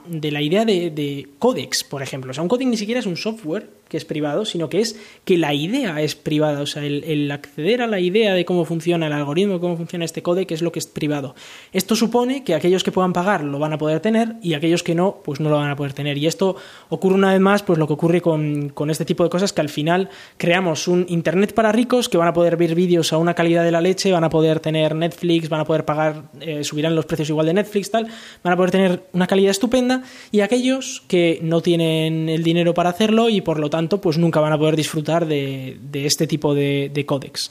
de, 0.06 0.30
la 0.30 0.40
idea 0.40 0.64
de, 0.64 0.90
de, 0.90 1.26
códex, 1.40 1.82
por 1.82 2.02
ejemplo. 2.02 2.30
O 2.30 2.34
sea, 2.34 2.42
un 2.42 2.48
códex 2.48 2.70
ni 2.70 2.76
siquiera 2.76 3.00
es 3.00 3.06
un 3.06 3.16
software 3.16 3.68
que 3.88 3.96
es 3.96 4.04
privado, 4.04 4.44
sino 4.44 4.68
que 4.68 4.80
es 4.80 4.98
que 5.24 5.38
la 5.38 5.54
idea 5.54 6.00
es 6.00 6.14
privada. 6.14 6.60
O 6.60 6.66
sea, 6.66 6.84
el, 6.84 7.30
acceder 7.30 7.82
a 7.82 7.86
la 7.86 8.00
idea 8.00 8.34
de 8.34 8.44
cómo 8.44 8.64
funciona 8.64 9.06
el 9.06 9.12
algoritmo, 9.12 9.60
cómo 9.60 9.76
funciona 9.76 10.04
este 10.04 10.22
códec, 10.22 10.50
es 10.50 10.62
lo 10.62 10.72
que 10.72 10.78
es 10.78 10.86
privado. 10.86 11.34
Esto 11.72 11.96
supone 11.96 12.44
que 12.44 12.54
aquellos 12.54 12.84
que 12.84 12.92
puedan 12.92 13.12
pagar 13.12 13.44
lo 13.44 13.58
van 13.58 13.72
a 13.72 13.78
poder 13.78 14.00
tener 14.00 14.34
y 14.42 14.54
aquellos 14.54 14.82
que 14.82 14.94
no, 14.94 15.18
pues 15.24 15.40
no 15.40 15.50
lo 15.50 15.56
van 15.56 15.70
a 15.70 15.76
poder 15.76 15.92
tener. 15.92 16.18
Y 16.18 16.26
esto 16.26 16.56
ocurre 16.88 17.14
una 17.14 17.32
vez 17.32 17.40
más, 17.40 17.62
pues 17.62 17.78
lo 17.78 17.86
que 17.86 17.92
ocurre 17.92 18.20
con, 18.20 18.70
con 18.70 18.90
este 18.90 19.04
tipo 19.04 19.24
de 19.24 19.30
cosas, 19.30 19.52
que 19.52 19.60
al 19.60 19.68
final 19.68 20.10
creamos 20.36 20.88
un 20.88 21.06
Internet 21.08 21.54
para 21.54 21.72
ricos 21.72 22.08
que 22.08 22.16
van 22.16 22.28
a 22.28 22.32
poder 22.32 22.56
ver 22.56 22.74
vídeos 22.74 23.12
a 23.12 23.18
una 23.18 23.34
calidad 23.34 23.64
de 23.64 23.70
la 23.70 23.80
leche, 23.80 24.12
van 24.12 24.24
a 24.24 24.30
poder 24.30 24.60
tener 24.60 24.94
Netflix, 24.94 25.48
van 25.48 25.60
a 25.60 25.64
poder 25.64 25.84
pagar, 25.84 26.24
eh, 26.40 26.64
subirán 26.64 26.94
los 26.94 27.06
precios 27.06 27.28
igual 27.28 27.46
de 27.46 27.54
Netflix, 27.54 27.90
tal, 27.90 28.08
van 28.42 28.52
a 28.52 28.56
poder 28.56 28.70
tener 28.70 29.04
una 29.12 29.26
calidad 29.26 29.50
estupenda 29.50 30.02
y 30.30 30.40
aquellos 30.40 31.02
que 31.08 31.38
no 31.42 31.60
tienen 31.60 32.28
el 32.28 32.42
dinero 32.42 32.74
para 32.74 32.90
hacerlo 32.90 33.28
y 33.28 33.40
por 33.40 33.58
lo 33.58 33.70
tanto 33.70 33.83
pues 34.00 34.18
nunca 34.18 34.40
van 34.40 34.52
a 34.52 34.58
poder 34.58 34.76
disfrutar 34.76 35.26
de, 35.26 35.78
este 35.92 36.26
tipo 36.26 36.54
de, 36.54 36.90
de 36.92 37.06
códex. 37.06 37.50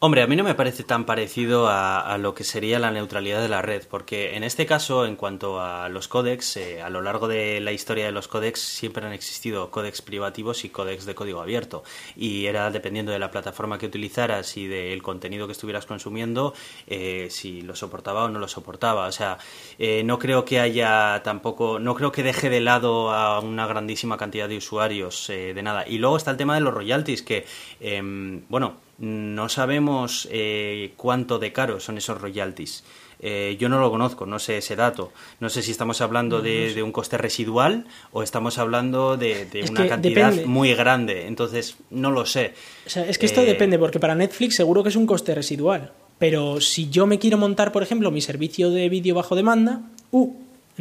Hombre, 0.00 0.22
a 0.22 0.28
mí 0.28 0.36
no 0.36 0.44
me 0.44 0.54
parece 0.54 0.84
tan 0.84 1.06
parecido 1.06 1.66
a, 1.68 2.16
lo 2.18 2.32
que 2.32 2.44
sería 2.44 2.78
la 2.78 2.92
neutralidad 2.92 3.42
de 3.42 3.48
la 3.48 3.62
red, 3.62 3.82
porque 3.90 4.36
en 4.36 4.44
este 4.44 4.64
caso, 4.64 5.04
en 5.04 5.16
cuanto 5.16 5.60
a 5.60 5.88
los 5.88 6.06
códex, 6.06 6.56
eh, 6.56 6.80
a 6.80 6.88
lo 6.88 7.02
largo 7.02 7.26
de 7.26 7.58
la 7.58 7.72
historia 7.72 8.04
de 8.06 8.12
los 8.12 8.28
códex 8.28 8.60
siempre 8.60 9.04
han 9.04 9.12
existido 9.12 9.72
códex 9.72 10.00
privativos 10.00 10.64
y 10.64 10.68
códex 10.68 11.04
de 11.04 11.16
código 11.16 11.40
abierto, 11.40 11.82
y 12.14 12.46
era 12.46 12.70
dependiendo 12.70 13.10
de 13.10 13.18
la 13.18 13.32
plataforma 13.32 13.76
que 13.76 13.86
utilizaras 13.86 14.56
y 14.56 14.68
del 14.68 15.02
contenido 15.02 15.46
que 15.48 15.52
estuvieras 15.52 15.84
consumiendo, 15.84 16.54
eh, 16.86 17.26
si 17.28 17.62
lo 17.62 17.74
soportaba 17.74 18.22
o 18.22 18.28
no 18.28 18.38
lo 18.38 18.46
soportaba. 18.46 19.08
O 19.08 19.12
sea, 19.12 19.38
eh, 19.80 20.04
no 20.04 20.20
creo 20.20 20.44
que 20.44 20.60
haya 20.60 21.22
tampoco, 21.24 21.80
no 21.80 21.96
creo 21.96 22.12
que 22.12 22.22
deje 22.22 22.50
de 22.50 22.60
lado 22.60 23.10
a 23.10 23.40
una 23.40 23.66
grandísima 23.66 24.16
cantidad 24.16 24.48
de 24.48 24.58
usuarios 24.58 25.26
de 25.26 25.60
nada. 25.60 25.84
Y 25.88 25.98
luego 25.98 26.16
está 26.16 26.30
el 26.30 26.36
tema 26.36 26.54
de 26.54 26.60
los 26.60 26.72
royalties, 26.72 27.22
que, 27.22 27.46
em, 27.80 28.44
bueno, 28.48 28.76
no 28.98 29.48
sabemos 29.48 30.28
eh, 30.30 30.92
cuánto 30.96 31.38
de 31.38 31.52
caro 31.52 31.80
son 31.80 31.98
esos 31.98 32.20
royalties. 32.20 32.84
Eh, 33.20 33.56
yo 33.58 33.68
no 33.68 33.80
lo 33.80 33.90
conozco, 33.90 34.26
no 34.26 34.38
sé 34.38 34.58
ese 34.58 34.76
dato. 34.76 35.12
No 35.40 35.48
sé 35.48 35.62
si 35.62 35.72
estamos 35.72 36.00
hablando 36.00 36.40
de, 36.40 36.82
un 36.82 36.92
coste 36.92 37.18
residual 37.18 37.86
o 38.12 38.22
estamos 38.22 38.58
hablando 38.58 39.16
de, 39.16 39.48
una 39.68 39.88
cantidad 39.88 40.32
muy 40.44 40.74
grande. 40.74 41.26
Entonces, 41.26 41.76
no 41.90 42.10
lo 42.10 42.26
sé. 42.26 42.54
es 42.86 43.18
que 43.18 43.26
esto 43.26 43.42
eh, 43.42 43.46
depende, 43.46 43.78
porque 43.78 44.00
para 44.00 44.14
Netflix 44.14 44.56
seguro 44.56 44.82
que 44.82 44.90
es 44.90 44.96
un 44.96 45.06
coste 45.06 45.34
residual. 45.34 45.92
Pero 46.18 46.60
si 46.60 46.90
yo 46.90 47.06
me 47.06 47.18
quiero 47.18 47.38
montar, 47.38 47.70
por 47.72 47.82
ejemplo, 47.82 48.10
mi 48.10 48.20
servicio 48.20 48.70
de 48.70 48.88
vídeo 48.88 49.14
bajo 49.14 49.36
demanda, 49.36 49.82
uh, 50.10 50.34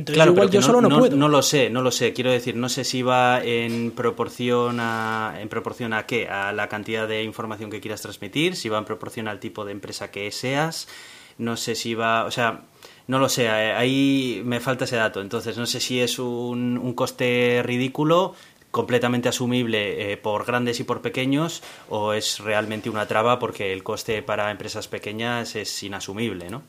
claro, 0.05 0.31
igual 0.31 0.49
yo 0.49 0.59
no, 0.59 0.65
solo 0.65 0.81
no, 0.81 0.99
puedo. 0.99 1.15
No 1.15 1.27
lo 1.27 1.41
sé, 1.41 1.69
no 1.69 1.81
lo 1.81 1.91
sé. 1.91 2.13
Quiero 2.13 2.31
decir, 2.31 2.55
no 2.55 2.69
sé 2.69 2.83
si 2.83 3.01
va 3.01 3.43
en 3.43 3.91
proporción 3.91 4.79
a 4.79 5.35
en 5.39 5.49
proporción 5.49 5.93
a 5.93 6.05
qué, 6.05 6.27
a 6.27 6.51
la 6.51 6.67
cantidad 6.69 7.07
de 7.07 7.23
información 7.23 7.69
que 7.69 7.81
quieras 7.81 8.01
transmitir, 8.01 8.55
si 8.55 8.69
va 8.69 8.77
en 8.77 8.85
proporción 8.85 9.27
al 9.27 9.39
tipo 9.39 9.65
de 9.65 9.71
empresa 9.71 10.11
que 10.11 10.31
seas, 10.31 10.87
no 11.37 11.57
sé 11.57 11.75
si 11.75 11.93
va, 11.93 12.25
o 12.25 12.31
sea, 12.31 12.61
no 13.07 13.19
lo 13.19 13.29
sé, 13.29 13.45
eh, 13.45 13.73
ahí 13.73 14.41
me 14.45 14.59
falta 14.59 14.85
ese 14.85 14.95
dato. 14.95 15.21
Entonces, 15.21 15.57
no 15.57 15.65
sé 15.65 15.79
si 15.79 15.99
es 16.01 16.19
un, 16.19 16.77
un 16.77 16.93
coste 16.93 17.61
ridículo 17.63 18.35
completamente 18.71 19.29
asumible 19.29 20.11
eh, 20.11 20.17
por 20.17 20.45
grandes 20.45 20.79
y 20.79 20.83
por 20.83 21.01
pequeños 21.01 21.63
o 21.89 22.13
es 22.13 22.39
realmente 22.39 22.89
una 22.89 23.07
traba 23.07 23.39
porque 23.39 23.73
el 23.73 23.81
coste 23.81 24.21
para 24.21 24.51
empresas 24.51 24.87
pequeñas 24.87 25.55
es 25.55 25.81
inasumible, 25.83 26.49
¿no? 26.49 26.63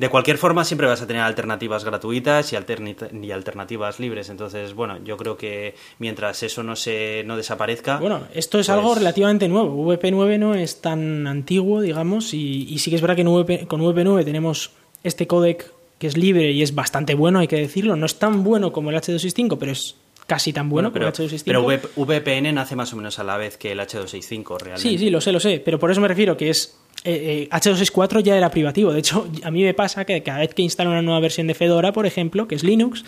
De 0.00 0.08
cualquier 0.08 0.38
forma, 0.38 0.64
siempre 0.64 0.86
vas 0.86 1.02
a 1.02 1.06
tener 1.06 1.20
alternativas 1.20 1.84
gratuitas 1.84 2.54
y, 2.54 2.56
alternativas 2.56 4.00
libres. 4.00 4.30
Entonces, 4.30 4.72
bueno, 4.72 4.96
yo 5.04 5.18
creo 5.18 5.36
que 5.36 5.74
mientras 5.98 6.42
eso 6.42 6.62
no 6.62 6.74
se 6.74 7.22
no 7.26 7.36
desaparezca. 7.36 7.98
Bueno, 7.98 8.22
esto 8.32 8.58
es 8.58 8.70
algo 8.70 8.88
pues 8.88 9.00
relativamente 9.00 9.46
nuevo. 9.46 9.76
VP9 9.84 10.38
no 10.38 10.54
es 10.54 10.80
tan 10.80 11.26
antiguo, 11.26 11.82
digamos, 11.82 12.32
y, 12.32 12.78
sí 12.78 12.88
que 12.88 12.96
es 12.96 13.02
verdad 13.02 13.14
que 13.14 13.66
con 13.66 13.82
VP9 13.82 14.24
tenemos 14.24 14.70
este 15.04 15.26
códec 15.26 15.70
que 15.98 16.06
es 16.06 16.16
libre 16.16 16.50
y 16.50 16.62
es 16.62 16.74
bastante 16.74 17.14
bueno, 17.14 17.40
hay 17.40 17.46
que 17.46 17.56
decirlo. 17.56 17.94
No 17.94 18.06
es 18.06 18.18
tan 18.18 18.42
bueno 18.42 18.72
como 18.72 18.88
el 18.88 18.96
H265, 18.96 19.58
pero 19.58 19.72
es 19.72 19.96
casi 20.26 20.54
tan 20.54 20.70
bueno, 20.70 20.94
pero, 20.94 21.12
como 21.12 21.24
el 21.24 21.30
H265. 21.30 21.42
Pero 21.44 21.62
VPN 21.62 22.54
nace 22.54 22.74
más 22.74 22.90
o 22.94 22.96
menos 22.96 23.18
a 23.18 23.24
la 23.24 23.36
vez 23.36 23.58
que 23.58 23.72
el 23.72 23.80
H265, 23.80 24.60
realmente. 24.60 24.80
Sí, 24.80 24.96
sí, 24.96 25.10
lo 25.10 25.20
sé, 25.20 25.30
lo 25.30 25.40
sé. 25.40 25.60
Pero 25.62 25.78
por 25.78 25.90
eso 25.90 26.00
me 26.00 26.08
refiero 26.08 26.38
que 26.38 26.48
es 26.48 26.79
eh, 27.04 27.48
eh, 27.48 27.48
H264 27.50 28.22
ya 28.22 28.36
era 28.36 28.50
privativo. 28.50 28.92
De 28.92 29.00
hecho, 29.00 29.28
a 29.42 29.50
mí 29.50 29.62
me 29.62 29.74
pasa 29.74 30.04
que 30.04 30.22
cada 30.22 30.40
vez 30.40 30.54
que 30.54 30.62
instalo 30.62 30.90
una 30.90 31.02
nueva 31.02 31.20
versión 31.20 31.46
de 31.46 31.54
Fedora, 31.54 31.92
por 31.92 32.06
ejemplo, 32.06 32.46
que 32.46 32.54
es 32.54 32.64
Linux, 32.64 33.04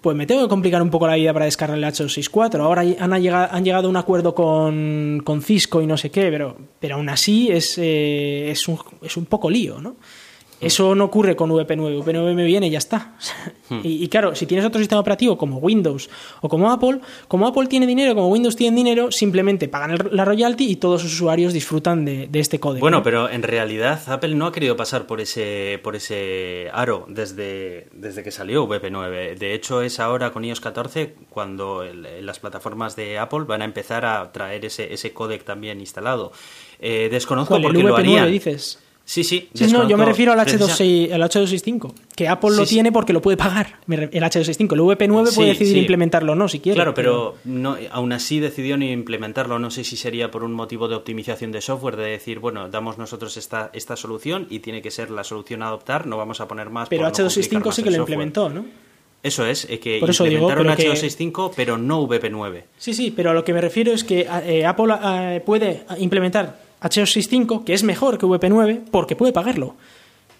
pues 0.00 0.16
me 0.16 0.26
tengo 0.26 0.42
que 0.42 0.48
complicar 0.48 0.82
un 0.82 0.90
poco 0.90 1.06
la 1.06 1.14
vida 1.14 1.32
para 1.32 1.46
descargar 1.46 1.78
el 1.78 1.84
H264. 1.84 2.60
Ahora 2.60 2.82
han 2.82 3.22
llegado, 3.22 3.48
han 3.50 3.64
llegado 3.64 3.86
a 3.86 3.90
un 3.90 3.96
acuerdo 3.96 4.34
con, 4.34 5.22
con, 5.24 5.40
Cisco 5.40 5.80
y 5.80 5.86
no 5.86 5.96
sé 5.96 6.10
qué, 6.10 6.28
pero, 6.30 6.58
pero 6.78 6.96
aún 6.96 7.08
así 7.08 7.50
es, 7.50 7.78
eh, 7.78 8.50
es, 8.50 8.68
un, 8.68 8.78
es 9.00 9.16
un 9.16 9.24
poco 9.24 9.48
lío, 9.48 9.80
¿no? 9.80 9.96
Eso 10.64 10.94
no 10.94 11.04
ocurre 11.04 11.36
con 11.36 11.50
VP9. 11.50 12.02
VP9 12.02 12.34
me 12.34 12.44
viene 12.44 12.68
y 12.68 12.70
ya 12.70 12.78
está. 12.78 13.14
Hmm. 13.68 13.80
y, 13.82 14.08
claro, 14.08 14.34
si 14.34 14.44
tienes 14.46 14.66
otro 14.66 14.78
sistema 14.78 15.00
operativo 15.00 15.38
como 15.38 15.56
Windows 15.56 16.10
o 16.42 16.48
como 16.48 16.70
Apple, 16.70 17.00
como 17.28 17.46
Apple 17.46 17.66
tiene 17.66 17.86
dinero, 17.86 18.14
como 18.14 18.28
Windows 18.28 18.56
tiene 18.56 18.76
dinero, 18.76 19.10
simplemente 19.10 19.68
pagan 19.68 19.96
la 20.10 20.24
royalty 20.24 20.70
y 20.70 20.76
todos 20.76 21.02
los 21.02 21.12
usuarios 21.12 21.52
disfrutan 21.52 22.04
de, 22.04 22.28
este 22.34 22.60
código. 22.60 22.80
Bueno, 22.80 23.02
pero 23.02 23.30
en 23.30 23.42
realidad 23.42 24.00
Apple 24.06 24.34
no 24.34 24.46
ha 24.46 24.52
querido 24.52 24.76
pasar 24.76 25.06
por 25.06 25.20
ese, 25.20 25.80
por 25.82 25.96
ese 25.96 26.68
aro 26.72 27.06
desde, 27.08 27.88
desde 27.92 28.22
que 28.22 28.30
salió 28.30 28.68
VP9. 28.68 29.36
De 29.38 29.54
hecho, 29.54 29.80
es 29.80 29.98
ahora 29.98 30.30
con 30.30 30.44
iOS 30.44 30.60
14 30.60 31.14
cuando 31.30 31.84
las 31.84 32.38
plataformas 32.38 32.96
de 32.96 33.18
Apple 33.18 33.44
van 33.46 33.62
a 33.62 33.64
empezar 33.64 34.04
a 34.04 34.30
traer 34.32 34.64
ese, 34.64 34.92
ese 34.92 35.12
códec 35.12 35.44
también 35.44 35.80
instalado. 35.80 36.32
Eh, 36.78 37.08
desconozco 37.10 37.60
por 37.60 37.72
qué 37.74 37.82
lo 37.82 37.96
harían. 37.96 38.30
dices? 38.30 38.83
Sí, 39.06 39.22
sí. 39.22 39.50
no, 39.70 39.86
yo 39.86 39.98
me 39.98 40.06
refiero 40.06 40.32
al 40.32 40.38
H265, 40.38 41.12
el 41.12 41.22
H265, 41.22 41.92
que 42.16 42.26
Apple 42.26 42.56
lo 42.56 42.64
tiene 42.64 42.90
porque 42.90 43.12
lo 43.12 43.20
puede 43.20 43.36
pagar. 43.36 43.78
El 43.86 44.22
H265, 44.22 44.72
el 44.72 44.80
VP9 44.80 45.34
puede 45.34 45.48
decidir 45.50 45.76
implementarlo 45.76 46.32
o 46.32 46.34
no, 46.34 46.48
si 46.48 46.60
quiere. 46.60 46.76
Claro, 46.76 46.94
pero 46.94 47.36
no, 47.44 47.76
aún 47.90 48.12
así 48.12 48.40
decidió 48.40 48.78
ni 48.78 48.90
implementarlo. 48.92 49.58
No 49.58 49.70
sé 49.70 49.84
si 49.84 49.96
sería 49.96 50.30
por 50.30 50.42
un 50.42 50.52
motivo 50.52 50.88
de 50.88 50.94
optimización 50.94 51.52
de 51.52 51.60
software, 51.60 51.96
de 51.96 52.06
decir, 52.06 52.38
bueno, 52.38 52.70
damos 52.70 52.96
nosotros 52.96 53.36
esta, 53.36 53.70
esta 53.74 53.96
solución 53.96 54.46
y 54.48 54.60
tiene 54.60 54.80
que 54.80 54.90
ser 54.90 55.10
la 55.10 55.22
solución 55.22 55.62
a 55.62 55.68
adoptar, 55.68 56.06
no 56.06 56.16
vamos 56.16 56.40
a 56.40 56.48
poner 56.48 56.70
más. 56.70 56.88
Pero 56.88 57.06
H265 57.06 57.72
sí 57.72 57.82
que 57.82 57.90
lo 57.90 57.98
implementó, 57.98 58.48
¿no? 58.48 58.64
Eso 59.22 59.46
es, 59.46 59.66
que 59.66 59.98
Por 60.00 60.10
eso 60.10 60.26
implementaron 60.26 60.66
H265, 60.66 61.52
pero 61.56 61.78
no 61.78 62.06
VP9. 62.06 62.64
Sí, 62.76 62.92
sí, 62.92 63.10
pero 63.10 63.30
a 63.30 63.34
lo 63.34 63.42
que 63.42 63.54
me 63.54 63.60
refiero 63.60 63.92
es 63.92 64.04
que 64.04 64.26
eh, 64.44 64.66
Apple 64.66 64.94
eh, 65.02 65.42
puede 65.44 65.84
implementar 65.98 66.63
H265, 66.84 67.64
que 67.64 67.74
es 67.74 67.82
mejor 67.82 68.18
que 68.18 68.26
VP9 68.26 68.82
porque 68.90 69.16
puede 69.16 69.32
pagarlo. 69.32 69.74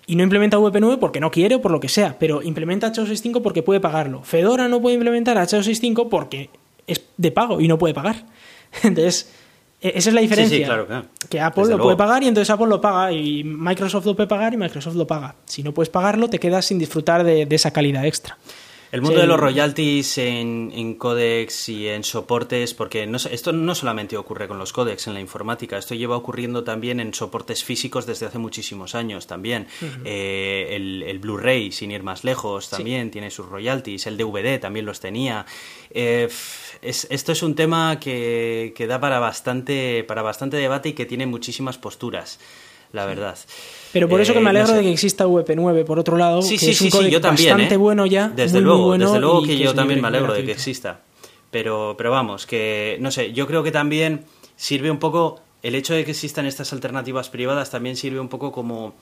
y 0.06 0.16
no 0.16 0.22
implementa 0.22 0.58
VP9 0.58 0.98
porque 0.98 1.18
no 1.18 1.30
quiere 1.30 1.54
o 1.54 1.62
por 1.62 1.72
lo 1.72 1.80
que 1.80 1.88
sea, 1.88 2.18
pero 2.18 2.42
implementa 2.42 2.92
H265 2.92 3.40
porque 3.40 3.62
puede 3.62 3.80
pagarlo. 3.80 4.22
Fedora 4.22 4.68
no 4.68 4.82
puede 4.82 4.96
implementar 4.96 5.38
H265 5.38 6.08
porque 6.10 6.50
es 6.86 7.02
de 7.16 7.30
pago 7.30 7.60
y 7.60 7.68
no 7.68 7.78
puede 7.78 7.94
pagar. 7.94 8.16
Entonces, 8.82 9.32
e-, 9.80 9.92
esa 9.96 10.10
es 10.10 10.14
la 10.14 10.20
diferencia. 10.20 10.66
claro, 10.66 10.86
claro. 10.86 11.06
Que 11.30 11.40
Apple 11.40 11.64
lo 11.68 11.78
puede 11.78 11.96
pagar 11.96 12.22
y 12.22 12.28
entonces 12.28 12.50
Apple 12.50 12.66
lo 12.66 12.80
paga 12.80 13.12
y 13.12 13.42
Microsoft 13.44 14.04
lo 14.04 14.14
puede 14.14 14.28
pagar 14.28 14.52
y 14.52 14.58
Microsoft 14.58 14.94
lo 14.94 15.06
paga. 15.06 15.36
Si 15.46 15.62
no 15.62 15.72
puedes 15.72 15.88
pagarlo, 15.88 16.28
te 16.28 16.38
quedas 16.38 16.66
sin 16.66 16.78
disfrutar 16.78 17.24
de 17.24 17.46
esa 17.50 17.70
calidad 17.70 18.04
extra. 18.04 18.36
El 18.94 19.02
mundo 19.02 19.18
de 19.18 19.26
los 19.26 19.40
royalties 19.40 20.18
en, 20.18 20.70
en 20.72 20.94
codecs 20.94 21.68
y 21.68 21.88
en 21.88 22.04
soportes, 22.04 22.74
porque 22.74 23.08
no, 23.08 23.16
esto 23.16 23.50
no 23.50 23.74
solamente 23.74 24.16
ocurre 24.16 24.46
con 24.46 24.56
los 24.56 24.72
codecs 24.72 25.08
en 25.08 25.14
la 25.14 25.20
informática, 25.20 25.76
esto 25.76 25.96
lleva 25.96 26.16
ocurriendo 26.16 26.62
también 26.62 27.00
en 27.00 27.12
soportes 27.12 27.64
físicos 27.64 28.06
desde 28.06 28.26
hace 28.26 28.38
muchísimos 28.38 28.94
años 28.94 29.26
también. 29.26 29.66
Eh, 30.04 30.68
el, 30.70 31.18
Blu-ray, 31.18 31.72
sin 31.72 31.90
ir 31.90 32.04
más 32.04 32.22
lejos, 32.22 32.70
también 32.70 33.10
tiene 33.10 33.32
sus 33.32 33.46
royalties, 33.46 34.06
el 34.06 34.16
DVD 34.16 34.60
también 34.60 34.86
los 34.86 35.00
tenía. 35.00 35.44
Eh, 35.90 36.28
esto 36.80 37.32
es 37.32 37.42
un 37.42 37.56
tema 37.56 37.98
que, 37.98 38.74
que 38.76 38.86
da 38.86 39.00
para 39.00 39.18
bastante, 39.18 40.04
para 40.04 40.22
bastante 40.22 40.56
debate 40.56 40.90
y 40.90 40.92
que 40.92 41.04
tiene 41.04 41.26
muchísimas 41.26 41.78
posturas 41.78 42.38
la 42.94 43.04
verdad. 43.06 43.36
Pero 43.92 44.08
por 44.08 44.20
eso 44.20 44.32
que 44.32 44.40
me 44.40 44.46
eh, 44.46 44.50
alegro 44.50 44.72
de 44.72 44.82
que 44.82 44.92
exista 44.92 45.26
VP9, 45.26 45.84
por 45.84 45.98
otro 45.98 46.16
lado, 46.16 46.42
sí, 46.42 46.54
que 46.54 46.66
sí, 46.66 46.70
es 46.70 46.94
un 46.94 47.02
sí, 47.02 47.10
yo 47.10 47.20
también, 47.20 47.50
bastante 47.50 47.74
¿eh? 47.74 47.78
bueno 47.78 48.06
ya. 48.06 48.28
Desde 48.28 48.60
luego, 48.60 48.96
desde 48.96 49.20
luego 49.20 49.42
que, 49.42 49.58
yo 49.58 49.74
también 49.74 50.00
me 50.00 50.08
alegro 50.08 50.32
de 50.32 50.44
que 50.44 50.52
exista. 50.52 51.00
Pero, 51.50 51.94
pero 51.98 52.10
vamos, 52.10 52.46
que 52.46 52.96
no 53.00 53.10
sé, 53.10 53.32
yo 53.32 53.46
creo 53.46 53.62
que 53.62 53.70
también 53.70 54.24
sirve 54.56 54.90
un 54.90 54.98
poco, 54.98 55.40
el 55.62 55.74
hecho 55.74 55.94
de 55.94 56.04
que 56.04 56.12
existan 56.12 56.46
estas 56.46 56.72
alternativas 56.72 57.28
privadas 57.28 57.70
también 57.70 57.96
sirve 57.96 58.18
un 58.18 58.28
poco 58.28 58.50
como 58.50 58.94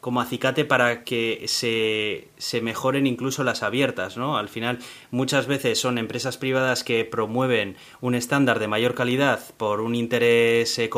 como 0.00 0.20
acicate 0.20 0.64
para 0.64 1.02
que 1.02 1.44
se, 1.48 2.28
se, 2.36 2.60
mejoren 2.60 3.06
incluso 3.06 3.42
las 3.42 3.62
abiertas, 3.62 4.16
¿no? 4.16 4.38
Al 4.38 4.48
final, 4.48 4.78
muchas 5.10 5.46
veces 5.46 5.80
son 5.80 5.98
empresas 5.98 6.36
privadas 6.36 6.84
que 6.84 7.04
promueven 7.04 7.76
un 8.00 8.14
estándar 8.14 8.58
de 8.58 8.68
mayor 8.68 8.94
calidad 8.94 9.40
por 9.56 9.80
un 9.80 9.94
interés 9.94 10.78
eh, 10.78 10.88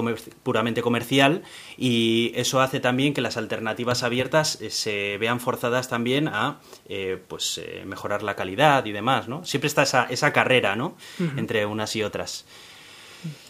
puramente 0.42 0.82
comercial 0.82 1.42
y 1.78 2.32
eso 2.34 2.60
hace 2.60 2.80
también 2.80 3.14
que 3.14 3.20
las 3.20 3.36
alternativas 3.36 4.02
abiertas 4.02 4.60
eh, 4.60 4.68
se 4.68 5.16
vean 5.16 5.40
forzadas 5.40 5.88
también 5.88 6.28
a 6.28 6.60
eh, 6.88 7.18
pues 7.28 7.62
mejorar 7.86 8.22
la 8.22 8.36
calidad 8.36 8.84
y 8.84 8.92
demás, 8.92 9.26
¿no? 9.26 9.44
Siempre 9.44 9.68
está 9.68 9.84
esa, 9.84 10.04
esa 10.10 10.32
carrera, 10.32 10.76
¿no? 10.76 10.96
Entre 11.36 11.64
unas 11.64 11.96
y 11.96 12.02
otras. 12.02 12.44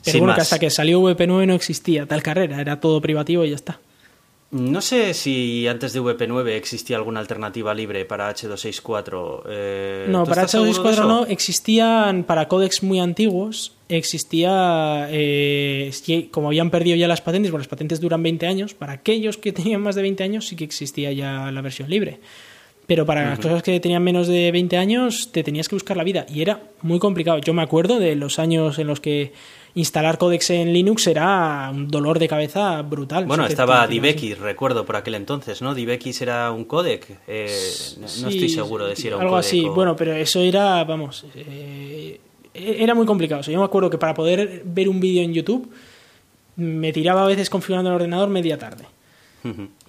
Pero 0.05 0.21
bueno, 0.21 0.35
que 0.35 0.41
hasta 0.41 0.59
que 0.59 0.71
salió 0.71 1.01
VP9 1.01 1.47
no 1.47 1.55
existía 1.55 2.07
tal 2.07 2.23
carrera, 2.23 2.61
era 2.61 2.81
todo 2.81 3.01
privativo 3.01 3.45
y 3.45 3.51
ya 3.51 3.57
está. 3.57 3.81
No 4.51 4.81
sé 4.81 5.13
si 5.13 5.69
antes 5.69 5.93
de 5.93 6.01
VP9 6.01 6.53
existía 6.53 6.97
alguna 6.97 7.21
alternativa 7.21 7.75
libre 7.75 8.07
para 8.07 8.35
H264. 8.35 9.43
Eh, 9.47 10.07
no, 10.09 10.25
para 10.25 10.45
H264 10.45 11.07
no. 11.07 11.27
Existían 11.27 12.25
para 12.25 12.49
códex 12.49 12.83
muy 12.83 12.99
antiguos. 12.99 13.75
Existía, 13.91 15.07
eh, 15.11 15.93
como 16.31 16.49
habían 16.49 16.71
perdido 16.71 16.97
ya 16.97 17.09
las 17.09 17.21
patentes, 17.21 17.51
porque 17.51 17.65
las 17.65 17.69
patentes 17.69 18.01
duran 18.01 18.23
20 18.23 18.47
años, 18.47 18.73
para 18.73 18.95
aquellos 18.95 19.37
que 19.37 19.53
tenían 19.53 19.83
más 19.83 19.97
de 19.97 20.03
20 20.03 20.25
años 20.25 20.47
sí 20.47 20.57
que 20.57 20.65
existía 20.65 21.13
ya 21.13 21.51
la 21.53 21.61
versión 21.61 21.91
libre. 21.91 22.19
Pero 22.87 23.05
para 23.05 23.29
las 23.29 23.39
cosas 23.39 23.63
que 23.63 23.79
tenían 23.81 24.03
menos 24.03 24.29
de 24.29 24.51
20 24.51 24.79
años 24.79 25.31
te 25.31 25.45
tenías 25.45 25.69
que 25.69 25.77
buscar 25.77 25.99
la 25.99 26.05
vida 26.05 26.25
y 26.27 26.41
era 26.41 26.63
muy 26.81 26.99
complicado. 26.99 27.37
Yo 27.37 27.53
me 27.53 27.61
acuerdo 27.61 27.99
de 27.99 28.17
los 28.17 28.39
años 28.39 28.79
en 28.79 28.87
los 28.87 28.99
que 28.99 29.35
instalar 29.79 30.19
códex 30.19 30.51
en 30.51 30.73
Linux 30.73 31.07
era 31.07 31.71
un 31.73 31.89
dolor 31.89 32.19
de 32.19 32.29
cabeza 32.29 32.83
brutal. 32.83 33.27
Bueno, 33.27 33.47
estaba 33.47 33.87
DivX, 33.87 34.39
recuerdo 34.39 34.85
por 34.85 34.97
aquel 34.97 35.15
entonces, 35.15 35.63
¿no? 35.63 35.75
DivX 35.75 36.21
era 36.21 36.51
un 36.51 36.65
codec. 36.65 37.07
Eh, 37.27 37.49
no, 38.01 38.07
estoy 38.07 38.49
seguro 38.49 38.87
de 38.87 38.97
si 38.97 39.07
era 39.07 39.17
un 39.17 39.23
algo 39.23 39.37
codec. 39.37 39.53
Algo 39.53 39.67
así, 39.67 39.75
bueno, 39.75 39.97
pero 39.97 40.15
eso 40.15 40.41
era, 40.41 40.83
vamos, 40.85 41.25
eh, 41.35 42.21
era 42.55 42.95
muy 42.95 43.07
complicado. 43.07 43.43
yo 43.43 43.59
me 43.59 43.65
acuerdo 43.65 43.89
que 43.89 43.99
para 43.99 44.15
poder 44.15 44.63
ver 44.65 44.89
un 44.89 44.99
vídeo 45.01 45.23
en 45.23 45.33
YouTube 45.33 45.71
me 46.57 46.93
tiraba 46.93 47.23
a 47.23 47.27
veces 47.27 47.49
configurando 47.49 47.91
el 47.91 47.97
ordenador 47.97 48.29
media 48.29 48.59
tarde. 48.59 48.85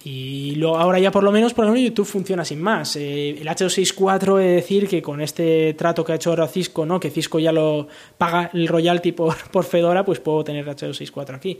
Y 0.04 0.54
luego, 0.56 0.78
ahora 0.78 0.98
ya 0.98 1.10
por 1.10 1.22
lo 1.22 1.32
menos, 1.32 1.54
por 1.54 1.64
ejemplo, 1.64 1.82
YouTube 1.82 2.06
funciona 2.06 2.44
sin 2.44 2.60
más. 2.62 2.96
Eh, 2.96 3.30
el 3.30 3.46
H264 3.46 4.40
es 4.40 4.54
decir 4.56 4.88
que 4.88 5.02
con 5.02 5.20
este 5.20 5.74
trato 5.74 6.04
que 6.04 6.12
ha 6.12 6.14
hecho 6.14 6.30
ahora 6.30 6.48
Cisco, 6.48 6.86
¿no? 6.86 6.98
que 7.00 7.10
Cisco 7.10 7.38
ya 7.38 7.52
lo 7.52 7.88
paga 8.16 8.50
el 8.54 8.68
royalty 8.68 9.12
por, 9.12 9.36
por 9.50 9.64
Fedora, 9.64 10.04
pues 10.04 10.20
puedo 10.20 10.44
tener 10.44 10.66
H264 10.66 11.34
aquí. 11.34 11.58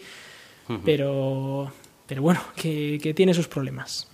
Pero, 0.84 1.72
pero 2.06 2.22
bueno, 2.22 2.40
que 2.54 3.12
tiene 3.16 3.34
sus 3.34 3.48
problemas. 3.48 4.08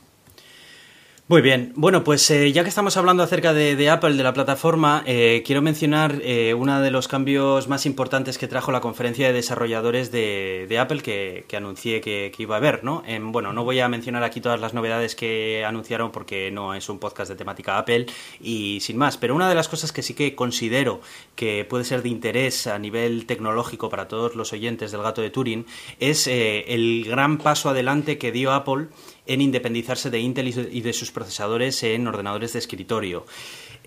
Muy 1.29 1.43
bien, 1.43 1.73
bueno, 1.75 2.05
pues 2.05 2.31
eh, 2.31 2.53
ya 2.53 2.63
que 2.63 2.69
estamos 2.69 2.97
hablando 2.97 3.25
acerca 3.25 3.53
de, 3.53 3.91
Apple, 3.91 4.15
de 4.15 4.23
la 4.23 4.33
plataforma, 4.33 5.03
eh, 5.07 5.43
quiero 5.45 5.61
mencionar 5.61 6.21
eh, 6.23 6.55
uno 6.55 6.81
de 6.81 6.93
los 6.93 7.09
cambios 7.09 7.67
más 7.67 7.85
importantes 7.85 8.39
que 8.39 8.47
trajo 8.47 8.71
la 8.71 8.81
conferencia 8.81 9.27
de 9.27 9.33
desarrolladores 9.33 10.13
de, 10.13 10.79
Apple 10.81 11.03
que, 11.03 11.45
anuncié 11.57 12.01
que, 12.01 12.33
iba 12.39 12.55
a 12.55 12.59
haber, 12.59 12.85
¿no? 12.85 13.03
bueno, 13.33 13.53
no 13.53 13.65
voy 13.65 13.81
a 13.81 13.89
mencionar 13.89 14.23
aquí 14.23 14.41
todas 14.41 14.61
las 14.61 14.73
novedades 14.73 15.17
que 15.17 15.65
anunciaron 15.67 16.13
porque 16.13 16.53
no 16.53 16.75
es 16.75 16.89
un 16.89 17.01
podcast 17.01 17.29
de 17.29 17.35
temática 17.35 17.77
Apple 17.77 18.07
y 18.41 18.79
sin 18.79 18.97
más, 18.97 19.17
pero 19.17 19.35
una 19.35 19.49
de 19.49 19.57
las 19.57 19.69
cosas 19.69 19.91
que 19.91 20.03
sí 20.03 20.15
que 20.15 20.37
considero 20.37 21.01
que 21.35 21.65
puede 21.65 21.83
ser 21.83 22.03
de 22.03 22.09
interés 22.09 22.69
a 22.69 22.79
nivel 22.79 23.27
tecnológico 23.27 23.89
para 23.89 24.07
todos 24.07 24.37
los 24.37 24.53
oyentes 24.53 24.93
del 24.93 25.03
gato 25.03 25.23
de 25.23 25.31
Turing 25.31 25.67
es 25.99 26.29
el 26.29 27.05
gran 27.05 27.39
paso 27.39 27.69
adelante 27.69 28.17
que 28.17 28.31
dio 28.31 28.53
Apple 28.53 28.87
en 29.27 29.41
independizarse 29.41 30.11
de 30.11 30.21
Intel 30.21 30.49
y 30.49 30.81
de 30.81 30.93
sus 30.93 31.11
procesadores 31.11 31.83
en 31.83 32.07
ordenadores 32.07 32.53
de 32.53 32.59
escritorio. 32.59 33.27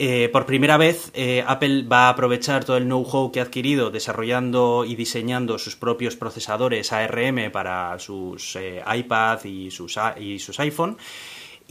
Eh, 0.02 0.30
por 0.32 0.46
primera 0.46 0.78
vez, 0.78 1.12
eh, 1.14 1.44
Apple 1.46 1.84
va 1.84 2.08
a 2.08 2.10
aprovechar 2.10 2.64
todo 2.64 2.78
el 2.78 2.86
know-how 2.86 3.34
que 3.34 3.42
ha 3.42 3.44
adquirido 3.44 3.92
desarrollando 3.92 4.86
y 4.86 4.96
diseñando 4.96 5.58
sus 5.60 5.76
propios 5.76 6.16
procesadores 6.16 6.94
ARM 6.94 7.52
para 7.52 8.00
sus 8.00 8.56
eh, 8.56 8.82
iPad 8.96 9.44
y 9.44 9.72
sus, 9.72 10.00
y 10.18 10.40
sus 10.40 10.58
iPhone 10.62 10.98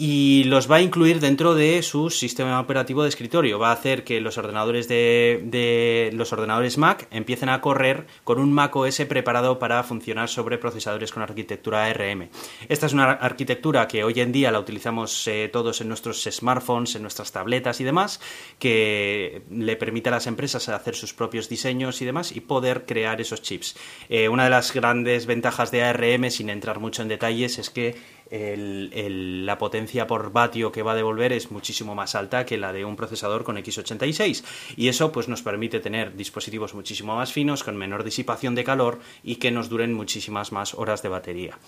y 0.01 0.45
los 0.45 0.71
va 0.71 0.77
a 0.77 0.81
incluir 0.81 1.19
dentro 1.19 1.57
de 1.57 1.83
su 1.83 2.09
sistema 2.09 2.61
operativo 2.61 3.03
de 3.03 3.09
escritorio. 3.09 3.59
Va 3.59 3.71
a 3.71 3.73
hacer 3.73 4.05
que 4.05 4.21
los 4.21 4.39
ordenadores 4.39 4.87
de, 4.87 6.11
los 6.15 6.33
ordenadores 6.33 6.79
Mac 6.79 7.09
empiecen 7.11 7.49
a 7.49 7.61
correr 7.61 8.07
con 8.23 8.39
un 8.39 8.53
Mac 8.53 8.77
OS 8.77 9.01
preparado 9.09 9.59
para 9.59 9.83
funcionar 9.83 10.29
sobre 10.29 10.57
procesadores 10.57 11.11
con 11.11 11.25
arquitectura 11.25 11.87
ARM. 11.87 12.29
Esta 12.69 12.87
es 12.87 12.93
una 12.93 13.11
arquitectura 13.11 13.89
que 13.89 14.05
hoy 14.05 14.21
en 14.21 14.31
día 14.31 14.53
la 14.53 14.61
utilizamos 14.61 15.27
eh, 15.27 15.51
todos 15.53 15.81
en 15.81 15.89
nuestros 15.89 16.23
smartphones, 16.31 16.95
en 16.95 17.03
nuestras 17.03 17.33
tabletas 17.33 17.81
y 17.81 17.85
demás, 17.85 18.21
que 18.61 19.43
le 19.51 19.75
permite 19.75 20.11
a 20.11 20.13
las 20.13 20.29
empresas 20.29 20.69
hacer 20.69 20.95
sus 20.95 21.13
propios 21.13 21.49
diseños 21.49 22.01
y 22.03 22.05
demás 22.05 22.31
y 22.31 22.41
poder 22.41 22.87
crear 22.87 23.21
esos 23.21 23.43
chips. 23.43 23.75
Eh, 24.09 24.29
una 24.29 24.45
de 24.45 24.51
las 24.51 24.73
grandes 24.73 25.27
ventajas 25.27 25.73
de 25.73 25.83
ARM, 25.83 26.31
sin 26.31 26.51
entrar 26.51 26.79
mucho 26.79 27.03
en 27.03 27.09
detalles, 27.09 27.59
es 27.59 27.69
que 27.69 27.97
la 28.31 29.59
potencia 29.59 30.07
por 30.07 30.33
vatio 30.33 30.71
que 30.71 30.83
va 30.83 30.93
a 30.93 30.95
devolver 30.95 31.33
es 31.33 31.51
muchísimo 31.51 31.95
más 31.95 32.15
alta 32.15 32.45
que 32.45 32.59
la 32.59 32.73
de 32.73 32.85
un 32.85 32.97
procesador 32.97 33.45
con 33.45 33.57
x86 33.57 34.45
y 34.77 34.89
eso 34.89 35.13
pues 35.13 35.29
nos 35.29 35.43
permite 35.43 35.81
tener 35.81 36.17
dispositivos 36.17 36.75
muchísimo 36.75 37.17
más 37.17 37.33
finos 37.33 37.65
con 37.65 37.77
menor 37.77 38.05
disipación 38.05 38.55
de 38.55 38.65
calor 38.65 39.01
y 39.23 39.37
que 39.37 39.51
nos 39.51 39.69
duren 39.69 39.95
muchísimas 39.95 40.53
más 40.53 40.75
horas 40.75 41.03
de 41.03 41.09
batería. 41.09 41.59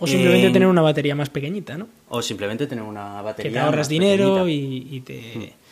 O 0.00 0.06
simplemente 0.06 0.50
tener 0.50 0.66
una 0.66 0.82
batería 0.82 1.14
más 1.14 1.30
pequeñita, 1.30 1.78
¿no? 1.78 1.86
O 2.08 2.20
simplemente 2.20 2.66
tener 2.66 2.82
una 2.82 3.22
batería. 3.22 3.50
Que 3.50 3.54
te 3.54 3.60
ahorras 3.60 3.88
dinero 3.88 4.48
y, 4.48 5.00
te. 5.06 5.32
Mm. 5.36 5.63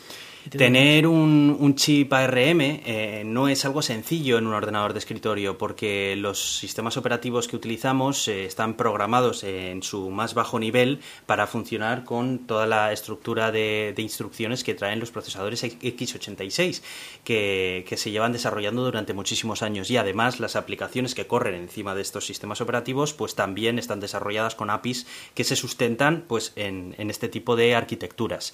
Tener 0.50 1.06
un, 1.06 1.74
chip 1.76 2.12
ARM 2.12 2.60
eh, 2.60 3.22
no 3.24 3.48
es 3.48 3.64
algo 3.64 3.80
sencillo 3.80 4.38
en 4.38 4.46
un 4.48 4.54
ordenador 4.54 4.92
de 4.92 4.98
escritorio 4.98 5.56
porque 5.56 6.16
los 6.16 6.58
sistemas 6.58 6.96
operativos 6.96 7.46
que 7.46 7.54
utilizamos 7.54 8.26
eh, 8.26 8.44
están 8.44 8.74
programados 8.74 9.44
en 9.44 9.82
su 9.84 10.10
más 10.10 10.34
bajo 10.34 10.58
nivel 10.58 11.00
para 11.26 11.46
funcionar 11.46 12.04
con 12.04 12.40
toda 12.40 12.66
la 12.66 12.92
estructura 12.92 13.52
de, 13.52 13.94
instrucciones 13.96 14.64
que 14.64 14.74
traen 14.74 14.98
los 14.98 15.12
procesadores 15.12 15.62
x86 15.62 16.82
que, 17.22 17.84
que, 17.88 17.96
se 17.96 18.10
llevan 18.10 18.32
desarrollando 18.32 18.84
durante 18.84 19.14
muchísimos 19.14 19.62
años 19.62 19.90
y 19.90 19.96
además 19.96 20.40
las 20.40 20.56
aplicaciones 20.56 21.14
que 21.14 21.28
corren 21.28 21.54
encima 21.54 21.94
de 21.94 22.02
estos 22.02 22.26
sistemas 22.26 22.60
operativos 22.60 23.12
pues 23.12 23.36
también 23.36 23.78
están 23.78 24.00
desarrolladas 24.00 24.56
con 24.56 24.70
APIs 24.70 25.06
que 25.34 25.44
se 25.44 25.54
sustentan 25.54 26.24
pues 26.26 26.52
en, 26.56 26.96
en 26.98 27.10
este 27.10 27.28
tipo 27.28 27.54
de 27.54 27.76
arquitecturas. 27.76 28.52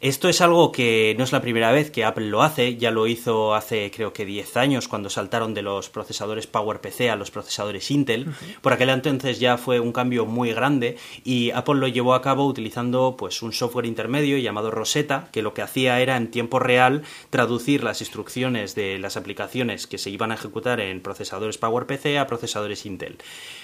Esto 0.00 0.28
es 0.28 0.40
algo 0.40 0.70
que 0.70 1.16
no 1.18 1.24
es 1.24 1.32
la 1.32 1.40
primera 1.40 1.72
vez 1.72 1.90
que 1.90 2.04
Apple 2.04 2.28
lo 2.28 2.44
hace, 2.44 2.76
ya 2.76 2.92
lo 2.92 3.08
hizo 3.08 3.56
hace 3.56 3.90
creo 3.90 4.12
que 4.12 4.24
10 4.24 4.56
años 4.56 4.86
cuando 4.86 5.10
saltaron 5.10 5.54
de 5.54 5.62
los 5.62 5.88
procesadores 5.88 6.46
PowerPC 6.46 7.08
a 7.10 7.16
los 7.16 7.32
procesadores 7.32 7.90
Intel. 7.90 8.26
Por 8.60 8.72
aquel 8.72 8.90
entonces 8.90 9.40
ya 9.40 9.58
fue 9.58 9.80
un 9.80 9.90
cambio 9.90 10.24
muy 10.24 10.52
grande 10.52 10.96
y 11.24 11.50
Apple 11.50 11.80
lo 11.80 11.88
llevó 11.88 12.14
a 12.14 12.22
cabo 12.22 12.46
utilizando 12.46 13.16
pues 13.18 13.42
un 13.42 13.52
software 13.52 13.86
intermedio 13.86 14.38
llamado 14.38 14.70
Rosetta, 14.70 15.30
que 15.32 15.42
lo 15.42 15.52
que 15.52 15.62
hacía 15.62 16.00
era 16.00 16.16
en 16.16 16.30
tiempo 16.30 16.60
real 16.60 17.02
traducir 17.30 17.82
las 17.82 18.00
instrucciones 18.00 18.76
de 18.76 19.00
las 19.00 19.16
aplicaciones 19.16 19.88
que 19.88 19.98
se 19.98 20.10
iban 20.10 20.30
a 20.30 20.34
ejecutar 20.34 20.78
en 20.78 21.00
procesadores 21.00 21.58
PowerPC 21.58 22.18
a 22.18 22.28
procesadores 22.28 22.86
Intel. 22.86 23.18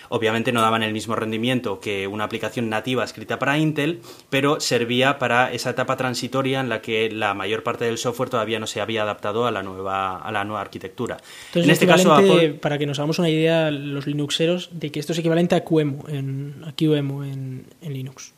Obviamente 0.09 0.53
no 0.53 0.63
daban 0.63 0.83
el 0.83 0.93
mismo 0.93 1.15
rendimiento 1.15 1.79
que 1.79 2.09
una 2.09 2.25
aplicación 2.25 2.69
nativa 2.69 3.05
escrita 3.05 3.39
para 3.39 3.57
Intel, 3.57 4.01
pero 4.31 4.59
servía 4.61 5.19
para 5.19 5.53
esa 5.53 5.71
etapa 5.71 5.97
transitoria 6.25 6.61
en 6.61 6.69
la 6.69 6.81
que 6.81 7.11
la 7.11 7.35
mayor 7.35 7.63
parte 7.63 7.85
del 7.85 7.99
software 7.99 8.31
todavía 8.31 8.59
no 8.59 8.67
se 8.67 8.81
había 8.81 9.03
adaptado 9.03 9.47
a 9.47 9.51
la 9.51 9.63
nueva, 9.63 10.17
a 10.17 10.33
la 10.33 10.45
nueva 10.45 10.63
arquitectura. 10.63 11.19
Entonces, 11.47 11.65
en 11.65 11.71
este 11.71 11.87
caso, 11.87 12.17
para 12.61 12.79
que 12.79 12.87
nos 12.87 12.99
hagamos 12.99 13.19
una 13.19 13.29
idea, 13.29 13.71
los 13.71 14.07
Linuxeros, 14.07 14.71
de 14.73 14.91
que 14.91 15.01
esto 15.01 15.13
es 15.13 15.19
equivalente 15.19 15.55
a 15.55 15.65
QEMU 15.65 16.05
en, 16.09 16.65
a 16.67 16.73
QEMU 16.73 17.23
en, 17.25 17.67
en 17.83 17.93
Linux, 17.93 18.33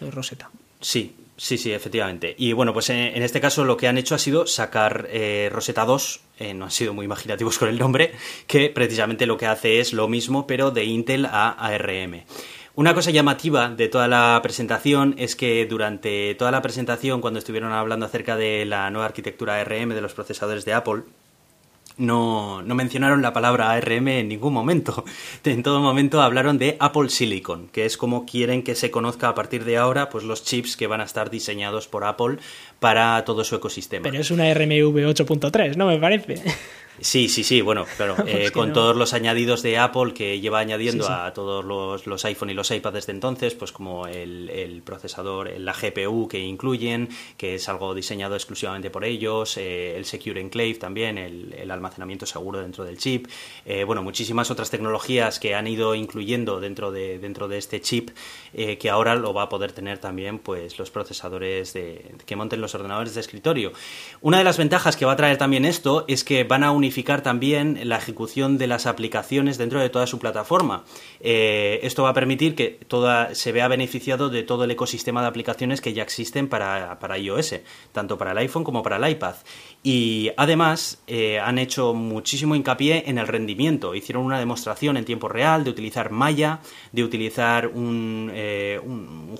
Rosetta. 0.00 0.50
Sí, 0.80 1.14
Sí, 1.34 1.58
sí, 1.58 1.72
efectivamente. 1.72 2.36
Y 2.38 2.52
bueno, 2.52 2.72
pues 2.72 2.90
en, 2.90 3.20
este 3.20 3.40
caso 3.40 3.64
lo 3.64 3.76
que 3.76 3.88
han 3.88 3.98
hecho 3.98 4.14
ha 4.14 4.18
sido 4.18 4.46
sacar 4.46 5.08
eh, 5.10 5.48
Rosetta 5.50 5.84
2, 5.84 6.20
eh, 6.38 6.54
no 6.54 6.66
han 6.66 6.70
sido 6.70 6.94
muy 6.94 7.06
imaginativos 7.06 7.58
con 7.58 7.68
el 7.68 7.80
nombre, 7.80 8.12
que 8.46 8.68
precisamente 8.68 9.26
lo 9.26 9.36
que 9.36 9.46
hace 9.46 9.80
es 9.80 9.92
lo 9.92 10.06
mismo, 10.06 10.46
pero 10.46 10.70
de 10.70 10.84
Intel 10.84 11.26
a 11.26 11.50
ARM. 11.50 12.22
Una 12.74 12.94
cosa 12.94 13.10
llamativa 13.10 13.68
de 13.68 13.88
toda 13.88 14.08
la 14.08 14.40
presentación 14.42 15.14
es 15.18 15.36
que 15.36 15.66
durante 15.66 16.34
toda 16.36 16.50
la 16.50 16.62
presentación, 16.62 17.20
cuando 17.20 17.38
estuvieron 17.38 17.72
hablando 17.72 18.06
acerca 18.06 18.36
de 18.36 18.64
la 18.64 18.90
nueva 18.90 19.06
arquitectura 19.06 19.60
ARM 19.60 19.90
de 19.90 20.00
los 20.00 20.14
procesadores 20.14 20.64
de 20.64 20.72
Apple, 20.72 21.02
no, 21.98 22.62
no, 22.62 22.74
mencionaron 22.74 23.20
la 23.20 23.34
palabra 23.34 23.70
ARM 23.72 24.08
en 24.08 24.28
ningún 24.28 24.54
momento. 24.54 25.04
En 25.44 25.62
todo 25.62 25.80
momento 25.80 26.22
hablaron 26.22 26.56
de 26.56 26.76
Apple 26.80 27.10
Silicon, 27.10 27.68
que 27.68 27.84
es 27.84 27.98
como 27.98 28.24
quieren 28.24 28.62
que 28.62 28.74
se 28.74 28.90
conozca 28.90 29.28
a 29.28 29.34
partir 29.34 29.64
de 29.64 29.76
ahora 29.76 30.08
pues 30.08 30.24
los 30.24 30.42
chips 30.42 30.76
que 30.76 30.86
van 30.86 31.02
a 31.02 31.04
estar 31.04 31.28
diseñados 31.28 31.88
por 31.88 32.04
Apple 32.04 32.38
para 32.80 33.22
todo 33.26 33.44
su 33.44 33.56
ecosistema. 33.56 34.04
Pero 34.04 34.20
es 34.20 34.30
una 34.30 34.52
RMV 34.52 34.96
8.3, 34.96 35.76
¿no? 35.76 35.86
Me 35.88 35.98
parece. 35.98 36.42
Sí, 37.02 37.28
sí, 37.28 37.42
sí, 37.42 37.62
bueno, 37.62 37.84
claro, 37.96 38.14
eh, 38.28 38.52
con 38.52 38.72
todos 38.72 38.94
los 38.96 39.12
añadidos 39.12 39.60
de 39.62 39.76
Apple 39.76 40.14
que 40.14 40.38
lleva 40.38 40.60
añadiendo 40.60 41.08
a 41.10 41.32
todos 41.32 41.64
los, 41.64 42.06
los, 42.06 42.24
iPhone 42.24 42.50
y 42.50 42.54
los 42.54 42.70
iPad 42.70 42.92
desde 42.92 43.10
entonces, 43.10 43.54
pues 43.54 43.72
como 43.72 44.06
el, 44.06 44.82
procesador, 44.84 45.50
la 45.58 45.72
GPU 45.72 46.28
que 46.28 46.38
incluyen, 46.38 47.08
que 47.36 47.56
es 47.56 47.68
algo 47.68 47.92
diseñado 47.94 48.36
exclusivamente 48.36 48.88
por 48.88 49.04
ellos, 49.04 49.56
eh, 49.56 49.96
el 49.96 50.04
Secure 50.04 50.40
Enclave 50.40 50.74
también, 50.74 51.18
el, 51.18 51.70
almacenamiento 51.72 52.24
seguro 52.26 52.60
dentro 52.60 52.84
del 52.84 52.98
chip, 52.98 53.26
eh, 53.64 53.82
bueno, 53.82 54.02
muchísimas 54.02 54.50
otras 54.50 54.70
tecnologías 54.70 55.40
que 55.40 55.54
han 55.54 55.66
ido 55.66 55.94
incluyendo 55.96 56.60
dentro 56.60 56.92
de, 56.92 57.18
dentro 57.18 57.48
de 57.48 57.58
este 57.58 57.80
chip, 57.80 58.10
que 58.52 58.90
ahora 58.90 59.14
lo 59.14 59.32
va 59.32 59.44
a 59.44 59.48
poder 59.48 59.72
tener 59.72 59.98
también 59.98 60.38
pues 60.38 60.78
los 60.78 60.90
procesadores 60.90 61.72
de, 61.72 62.14
que 62.26 62.36
monten 62.36 62.60
los 62.60 62.74
ordenadores 62.74 63.14
de 63.14 63.20
escritorio. 63.20 63.72
Una 64.20 64.38
de 64.38 64.44
las 64.44 64.58
ventajas 64.58 64.96
que 64.96 65.06
va 65.06 65.12
a 65.12 65.16
traer 65.16 65.38
también 65.38 65.64
esto 65.64 66.04
es 66.06 66.22
que 66.22 66.44
van 66.44 66.62
a 66.62 66.70
unificar 66.70 66.91
también 67.22 67.78
la 67.88 67.96
ejecución 67.96 68.58
de 68.58 68.66
las 68.66 68.86
aplicaciones 68.86 69.58
dentro 69.58 69.80
de 69.80 69.88
toda 69.88 70.06
su 70.06 70.18
plataforma. 70.18 70.84
Eh, 71.20 71.80
esto 71.82 72.02
va 72.02 72.10
a 72.10 72.14
permitir 72.14 72.54
que 72.54 72.78
toda, 72.88 73.34
se 73.34 73.52
vea 73.52 73.68
beneficiado 73.68 74.28
de 74.28 74.42
todo 74.42 74.64
el 74.64 74.70
ecosistema 74.70 75.22
de 75.22 75.28
aplicaciones 75.28 75.80
que 75.80 75.92
ya 75.92 76.02
existen 76.02 76.48
para, 76.48 76.98
para 76.98 77.18
iOS, 77.18 77.60
tanto 77.92 78.18
para 78.18 78.32
el 78.32 78.38
iPhone 78.38 78.64
como 78.64 78.82
para 78.82 78.96
el 78.96 79.12
iPad. 79.12 79.34
Y 79.84 80.30
además 80.36 81.02
eh, 81.08 81.40
han 81.40 81.58
hecho 81.58 81.92
muchísimo 81.92 82.54
hincapié 82.54 83.02
en 83.10 83.18
el 83.18 83.26
rendimiento. 83.26 83.96
Hicieron 83.96 84.24
una 84.24 84.38
demostración 84.38 84.96
en 84.96 85.04
tiempo 85.04 85.28
real 85.28 85.64
de 85.64 85.70
utilizar 85.70 86.12
Maya, 86.12 86.60
de 86.92 87.02
utilizar 87.02 87.66
un, 87.66 88.30
eh, 88.32 88.80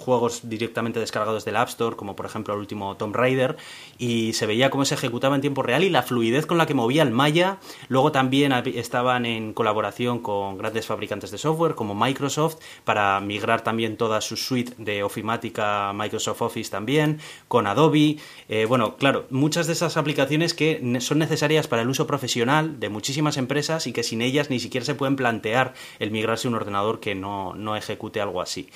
juegos 0.01 0.49
directamente 0.49 0.99
descargados 0.99 1.45
del 1.45 1.55
App 1.55 1.69
Store, 1.69 1.95
como 1.95 2.17
por 2.17 2.27
ejemplo 2.27 2.55
el 2.55 2.61
último 2.61 2.97
Tomb 2.97 3.15
Raider, 3.15 3.57
y 3.99 4.33
se 4.33 4.47
veía 4.47 4.69
cómo 4.69 4.85
se 4.85 4.97
ejecutaba 4.97 5.37
en 5.37 5.43
tiempo 5.43 5.63
real 5.63 5.85
y 5.85 5.91
la 5.91 6.03
fluidez 6.03 6.47
con 6.47 6.59
la 6.59 6.67
que 6.67 6.75
movía 6.75 7.05
el 7.05 7.13
Maya. 7.13 7.59
Luego 7.87 8.11
también 8.11 8.53
estaban 8.53 9.27
en 9.27 9.53
colaboración 9.53 10.19
con 10.19 10.59
grandes 10.59 10.87
fabricantes 10.87 11.31
de 11.31 11.39
software 11.39 11.77
como 11.77 11.95
Microsoft 11.95 12.57
para 12.85 13.21
migrar 13.21 13.63
también 13.63 13.97
toda 13.97 14.21
su 14.21 14.37
suite 14.37 14.75
de 14.79 15.05
ofimática 15.05 15.93
Microsoft 15.95 16.43
Office 16.43 16.69
también, 16.69 17.21
con 17.47 17.69
Adobe. 17.69 18.17
Eh, 18.49 18.65
bueno, 18.69 18.97
claro, 18.97 19.27
muchas 19.31 19.69
de 19.69 19.75
esas 19.75 19.97
aplicaciones 19.97 20.32
que 20.55 20.99
son 21.01 21.19
necesarias 21.19 21.69
para 21.69 21.83
el 21.83 21.89
uso 21.89 22.07
profesional 22.07 22.81
de 22.81 22.89
muchísimas 22.89 23.37
empresas 23.37 23.87
y 23.87 23.93
que 23.93 24.03
sin 24.03 24.23
ellas 24.23 24.51
ni 24.51 24.61
siquiera 24.61 24.87
se 24.87 24.95
pueden 24.95 25.17
plantear 25.17 25.75
el 25.99 26.11
migrarse 26.11 26.49
a 26.49 26.51
un 26.51 26.57
ordenador 26.57 27.01
que 27.01 27.15
no, 27.15 27.77
ejecute 27.77 28.21
algo 28.21 28.41
así. 28.41 28.69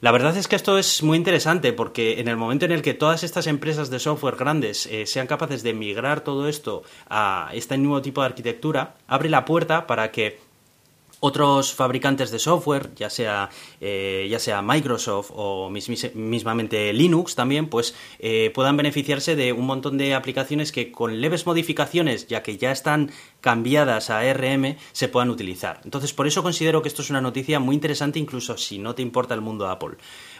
La 0.00 0.12
verdad 0.12 0.36
es 0.36 0.48
que 0.48 0.56
esto 0.56 0.76
es 0.76 1.02
muy 1.02 1.16
interesante 1.16 1.72
porque 1.72 2.20
en 2.20 2.28
el 2.28 2.36
momento 2.36 2.64
en 2.64 2.72
el 2.72 2.82
que 2.82 2.94
todas 2.94 3.22
estas 3.22 3.46
empresas 3.46 3.90
de 3.90 3.98
software 3.98 4.36
grandes 4.36 4.86
eh, 4.86 5.06
sean 5.06 5.26
capaces 5.26 5.62
de 5.62 5.72
migrar 5.72 6.22
todo 6.22 6.48
esto 6.48 6.82
a 7.08 7.50
este 7.54 7.78
nuevo 7.78 8.02
tipo 8.02 8.20
de 8.20 8.26
arquitectura, 8.26 8.96
abre 9.06 9.28
la 9.28 9.44
puerta 9.44 9.86
para 9.86 10.10
que 10.10 10.38
otros 11.20 11.74
fabricantes 11.74 12.30
de 12.30 12.38
software, 12.38 12.90
ya 12.96 13.10
sea, 13.10 13.50
eh, 13.80 14.26
ya 14.30 14.38
sea 14.38 14.62
Microsoft 14.62 15.30
o 15.34 15.70
mismamente 15.70 16.92
Linux 16.92 17.34
también, 17.34 17.68
pues 17.68 17.94
eh, 18.18 18.50
puedan 18.54 18.76
beneficiarse 18.76 19.36
de 19.36 19.52
un 19.52 19.66
montón 19.66 19.98
de 19.98 20.14
aplicaciones 20.14 20.72
que 20.72 20.92
con 20.92 21.20
leves 21.20 21.46
modificaciones, 21.46 22.26
ya 22.26 22.42
que 22.42 22.56
ya 22.56 22.72
están 22.72 23.10
cambiadas 23.40 24.10
a 24.10 24.20
ARM, 24.20 24.76
se 24.92 25.08
puedan 25.08 25.30
utilizar. 25.30 25.80
Entonces, 25.84 26.12
por 26.12 26.26
eso 26.26 26.42
considero 26.42 26.82
que 26.82 26.88
esto 26.88 27.02
es 27.02 27.10
una 27.10 27.20
noticia 27.20 27.60
muy 27.60 27.74
interesante, 27.74 28.18
incluso 28.18 28.56
si 28.56 28.78
no 28.78 28.94
te 28.94 29.02
importa 29.02 29.34
el 29.34 29.40
mundo 29.40 29.68
Apple. 29.68 29.96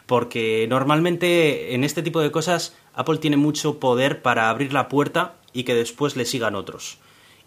Porque 0.06 0.66
normalmente 0.68 1.74
en 1.74 1.84
este 1.84 2.02
tipo 2.02 2.20
de 2.20 2.30
cosas 2.30 2.74
Apple 2.94 3.18
tiene 3.18 3.36
mucho 3.36 3.78
poder 3.78 4.22
para 4.22 4.50
abrir 4.50 4.72
la 4.72 4.88
puerta 4.88 5.36
y 5.52 5.64
que 5.64 5.74
después 5.74 6.16
le 6.16 6.26
sigan 6.26 6.54
otros 6.54 6.98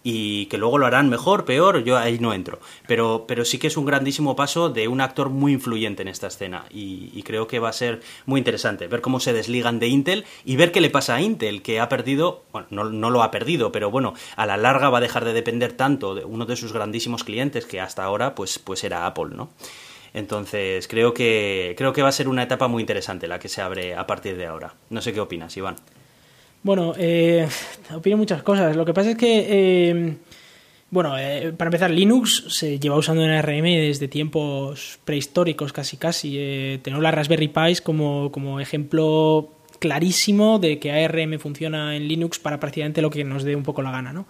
y 0.09 0.45
que 0.45 0.57
luego 0.57 0.77
lo 0.77 0.85
harán 0.85 1.09
mejor, 1.09 1.43
peor, 1.43 1.83
yo 1.83 1.97
ahí 1.97 2.17
no 2.17 2.33
entro. 2.33 2.61
Pero, 2.87 3.25
pero 3.27 3.43
sí 3.43 3.57
que 3.57 3.67
es 3.67 3.75
un 3.75 3.85
grandísimo 3.85 4.37
paso 4.37 4.69
de 4.69 4.87
un 4.87 5.01
actor 5.01 5.29
muy 5.29 5.51
influyente 5.51 6.01
en 6.01 6.07
esta 6.07 6.27
escena 6.27 6.63
y, 6.69 7.21
creo 7.23 7.45
que 7.45 7.59
va 7.59 7.67
a 7.67 7.73
ser 7.73 7.99
muy 8.25 8.39
interesante 8.39 8.87
ver 8.87 9.01
cómo 9.01 9.19
se 9.19 9.33
desligan 9.33 9.79
de 9.79 9.87
Intel 9.87 10.23
y 10.45 10.55
ver 10.55 10.71
qué 10.71 10.79
le 10.79 10.89
pasa 10.89 11.15
a 11.15 11.21
Intel, 11.21 11.61
que 11.61 11.81
ha 11.81 11.89
perdido, 11.89 12.43
bueno, 12.53 12.67
no, 12.69 12.85
no 12.85 13.09
lo 13.09 13.21
ha 13.21 13.31
perdido, 13.31 13.73
pero 13.73 13.91
bueno, 13.91 14.13
a 14.37 14.45
la 14.45 14.55
larga 14.55 14.89
va 14.89 14.99
a 14.99 15.01
dejar 15.01 15.25
de 15.25 15.33
depender 15.33 15.73
tanto 15.73 16.15
de 16.15 16.23
uno 16.23 16.45
de 16.45 16.55
sus 16.55 16.71
grandísimos 16.71 17.25
clientes 17.25 17.65
que 17.65 17.81
hasta 17.81 18.05
ahora 18.05 18.33
pues, 18.33 18.59
pues 18.59 18.85
era 18.85 19.07
Apple, 19.07 19.35
¿no? 19.35 19.49
Entonces 20.13 20.87
creo 20.87 21.13
que, 21.13 21.75
creo 21.77 21.91
que 21.91 22.01
va 22.01 22.07
a 22.07 22.13
ser 22.13 22.29
una 22.29 22.43
etapa 22.43 22.69
muy 22.69 22.81
interesante 22.81 23.27
la 23.27 23.39
que 23.39 23.49
se 23.49 23.61
abre 23.61 23.93
a 23.93 24.07
partir 24.07 24.37
de 24.37 24.45
ahora. 24.45 24.73
No 24.89 25.01
sé 25.01 25.11
qué 25.11 25.19
opinas, 25.19 25.57
Iván. 25.57 25.75
Bueno, 26.67 26.93
eh, 26.97 27.47
opino 27.95 28.17
muchas 28.17 28.43
cosas. 28.43 28.75
Lo 28.75 28.83
que 28.83 28.93
pasa 28.93 29.11
es 29.11 29.17
que, 29.17 29.45
eh, 29.47 30.17
bueno, 30.91 31.17
eh, 31.17 31.53
para 31.55 31.69
empezar, 31.69 31.89
Linux 31.89 32.43
se 32.49 32.77
lleva 32.77 32.97
usando 32.97 33.23
en 33.23 33.29
ARM 33.29 33.63
desde 33.63 34.09
tiempos 34.09 34.99
prehistóricos, 35.05 35.71
casi 35.71 35.95
casi. 35.95 36.35
Eh, 36.37 36.79
tenemos 36.83 37.01
la 37.01 37.11
Raspberry 37.11 37.47
Pi 37.47 37.75
como, 37.81 38.33
como 38.33 38.59
ejemplo 38.59 39.49
clarísimo 39.79 40.59
de 40.59 40.77
que 40.77 40.91
ARM 40.91 41.39
funciona 41.39 41.95
en 41.95 42.05
Linux 42.05 42.37
para 42.37 42.59
prácticamente 42.59 43.01
lo 43.01 43.09
que 43.11 43.23
nos 43.23 43.45
dé 43.45 43.55
un 43.55 43.63
poco 43.63 43.81
la 43.81 43.91
gana, 43.91 44.11
¿no? 44.11 44.25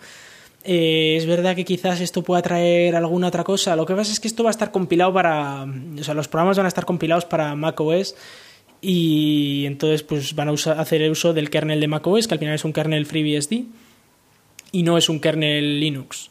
es 0.63 1.25
verdad 1.25 1.55
que 1.55 1.63
quizás 1.63 2.01
esto 2.01 2.23
pueda 2.23 2.41
traer 2.41 2.95
alguna 2.97 3.29
otra 3.29 3.45
cosa. 3.45 3.75
Lo 3.75 3.85
que 3.85 3.95
pasa 3.95 4.11
es 4.11 4.19
que 4.19 4.27
esto 4.27 4.43
va 4.43 4.49
a 4.49 4.51
estar 4.51 4.69
compilado 4.69 5.13
para. 5.13 5.63
O 5.63 6.03
sea, 6.03 6.13
los 6.13 6.27
programas 6.27 6.57
van 6.57 6.65
a 6.65 6.67
estar 6.67 6.83
compilados 6.83 7.23
para 7.23 7.55
macOS 7.55 8.15
y 8.89 9.65
entonces 9.65 10.01
pues 10.01 10.33
van 10.33 10.47
a 10.47 10.53
hacer 10.53 11.11
uso 11.11 11.33
del 11.33 11.49
kernel 11.49 11.81
de 11.81 11.89
macOS, 11.89 12.25
que 12.25 12.35
al 12.35 12.39
final 12.39 12.55
es 12.55 12.63
un 12.63 12.71
kernel 12.71 13.05
FreeBSD 13.05 13.65
y 14.71 14.83
no 14.83 14.97
es 14.97 15.09
un 15.09 15.19
kernel 15.19 15.81
Linux. 15.81 16.29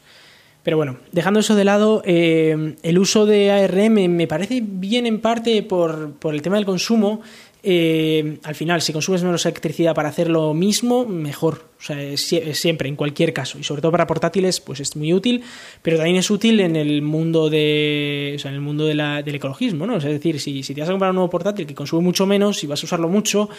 Pero 0.63 0.75
bueno, 0.75 0.97
dejando 1.11 1.39
eso 1.39 1.53
de 1.53 1.63
lado, 1.63 2.01
eh, 2.03 2.73
el 2.81 2.97
uso 2.97 3.27
de 3.27 3.51
ARM 3.51 4.09
me 4.09 4.25
parece 4.25 4.63
bien 4.65 5.05
en 5.05 5.21
parte 5.21 5.61
por, 5.61 6.13
por 6.13 6.33
el 6.33 6.41
tema 6.41 6.55
del 6.55 6.65
consumo 6.65 7.21
eh, 7.69 8.39
al 8.43 8.55
final, 8.55 8.81
si 8.81 8.93
consumes 8.93 9.23
menos 9.23 9.45
electricidad 9.45 9.93
para 9.93 10.07
hacer 10.07 10.29
lo 10.29 10.53
mismo, 10.53 11.05
mejor. 11.05 11.65
O 11.77 11.83
sea, 11.83 11.97
siempre, 12.15 12.87
en 12.87 12.95
cualquier 12.95 13.33
caso. 13.33 13.59
Y 13.59 13.63
sobre 13.65 13.81
todo 13.81 13.91
para 13.91 14.07
portátiles, 14.07 14.61
pues 14.61 14.79
es 14.79 14.95
muy 14.95 15.11
útil, 15.11 15.43
pero 15.81 15.97
también 15.97 16.15
es 16.15 16.31
útil 16.31 16.61
en 16.61 16.77
el 16.77 17.01
mundo 17.01 17.49
de. 17.49 18.35
O 18.37 18.39
sea, 18.39 18.51
en 18.51 18.55
el 18.55 18.61
mundo 18.61 18.85
del 18.85 19.35
ecologismo, 19.35 19.85
¿no? 19.85 19.97
Es 19.97 20.05
decir, 20.05 20.39
si, 20.39 20.63
si, 20.63 20.73
te 20.73 20.79
vas 20.79 20.89
a 20.89 20.93
comprar 20.93 21.09
un 21.09 21.15
nuevo 21.15 21.29
portátil 21.29 21.67
que 21.67 21.75
consume 21.75 22.03
mucho 22.03 22.25
menos, 22.25 22.63
y 22.63 22.67
vas 22.67 22.81
a 22.81 22.85
usarlo 22.85 23.09
mucho, 23.09 23.49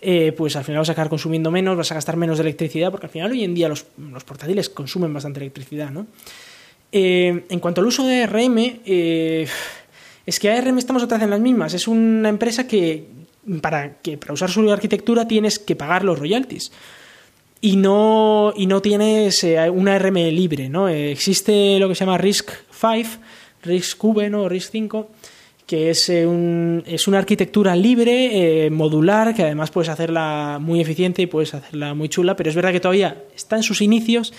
eh, 0.00 0.30
pues 0.30 0.54
al 0.54 0.62
final 0.62 0.82
vas 0.82 0.90
a 0.90 0.92
acabar 0.92 1.10
consumiendo 1.10 1.50
menos, 1.50 1.76
vas 1.76 1.90
a 1.90 1.96
gastar 1.96 2.16
menos 2.16 2.38
de 2.38 2.42
electricidad, 2.42 2.92
porque 2.92 3.06
al 3.06 3.10
final 3.10 3.32
hoy 3.32 3.42
en 3.42 3.52
día 3.52 3.68
los, 3.68 3.84
portátiles 4.24 4.68
consumen 4.68 5.12
bastante 5.12 5.40
electricidad, 5.40 5.90
¿no? 5.90 6.06
Eh, 6.92 7.46
en 7.48 7.58
cuanto 7.58 7.80
al 7.80 7.88
uso 7.88 8.06
de 8.06 8.22
ARM, 8.22 8.58
es 8.86 10.38
que 10.38 10.52
ARM 10.52 10.78
estamos 10.78 11.02
otra 11.02 11.18
vez 11.18 11.24
en 11.24 11.30
las 11.30 11.40
mismas. 11.40 11.74
Es 11.74 11.88
una 11.88 12.28
empresa 12.28 12.68
que 12.68 13.15
para, 13.60 13.98
que, 13.98 14.18
para 14.18 14.34
usar 14.34 14.50
su 14.50 14.70
arquitectura 14.70 15.28
tienes 15.28 15.58
que 15.58 15.76
pagar 15.76 16.04
los 16.04 16.18
royalties 16.18 16.72
y 17.60 17.76
no, 17.76 18.52
y 18.56 18.66
no 18.66 18.82
tienes 18.82 19.42
eh, 19.44 19.70
una 19.70 19.98
RM 19.98 20.30
libre, 20.30 20.68
¿no? 20.68 20.88
Eh, 20.88 21.10
existe 21.10 21.78
lo 21.78 21.88
que 21.88 21.94
se 21.94 22.04
llama 22.04 22.18
RISC 22.18 22.50
5, 22.70 23.08
RISC 23.62 24.04
V, 24.04 24.30
¿no? 24.30 24.48
RISC 24.48 24.70
5, 24.72 25.10
que 25.66 25.90
es, 25.90 26.08
eh, 26.08 26.26
un, 26.26 26.84
es 26.86 27.08
una 27.08 27.18
arquitectura 27.18 27.74
libre, 27.74 28.70
modular, 28.70 29.34
que 29.34 29.42
además 29.42 29.70
puedes 29.70 29.88
hacerla 29.88 30.58
muy 30.60 30.80
eficiente 30.80 31.22
y 31.22 31.26
puedes 31.26 31.54
hacerla 31.54 31.94
muy 31.94 32.08
chula, 32.08 32.36
pero 32.36 32.50
es 32.50 32.56
verdad 32.56 32.72
que 32.72 32.80
todavía 32.80 33.24
está 33.34 33.56
en 33.56 33.62
sus 33.62 33.80
inicios 33.80 34.32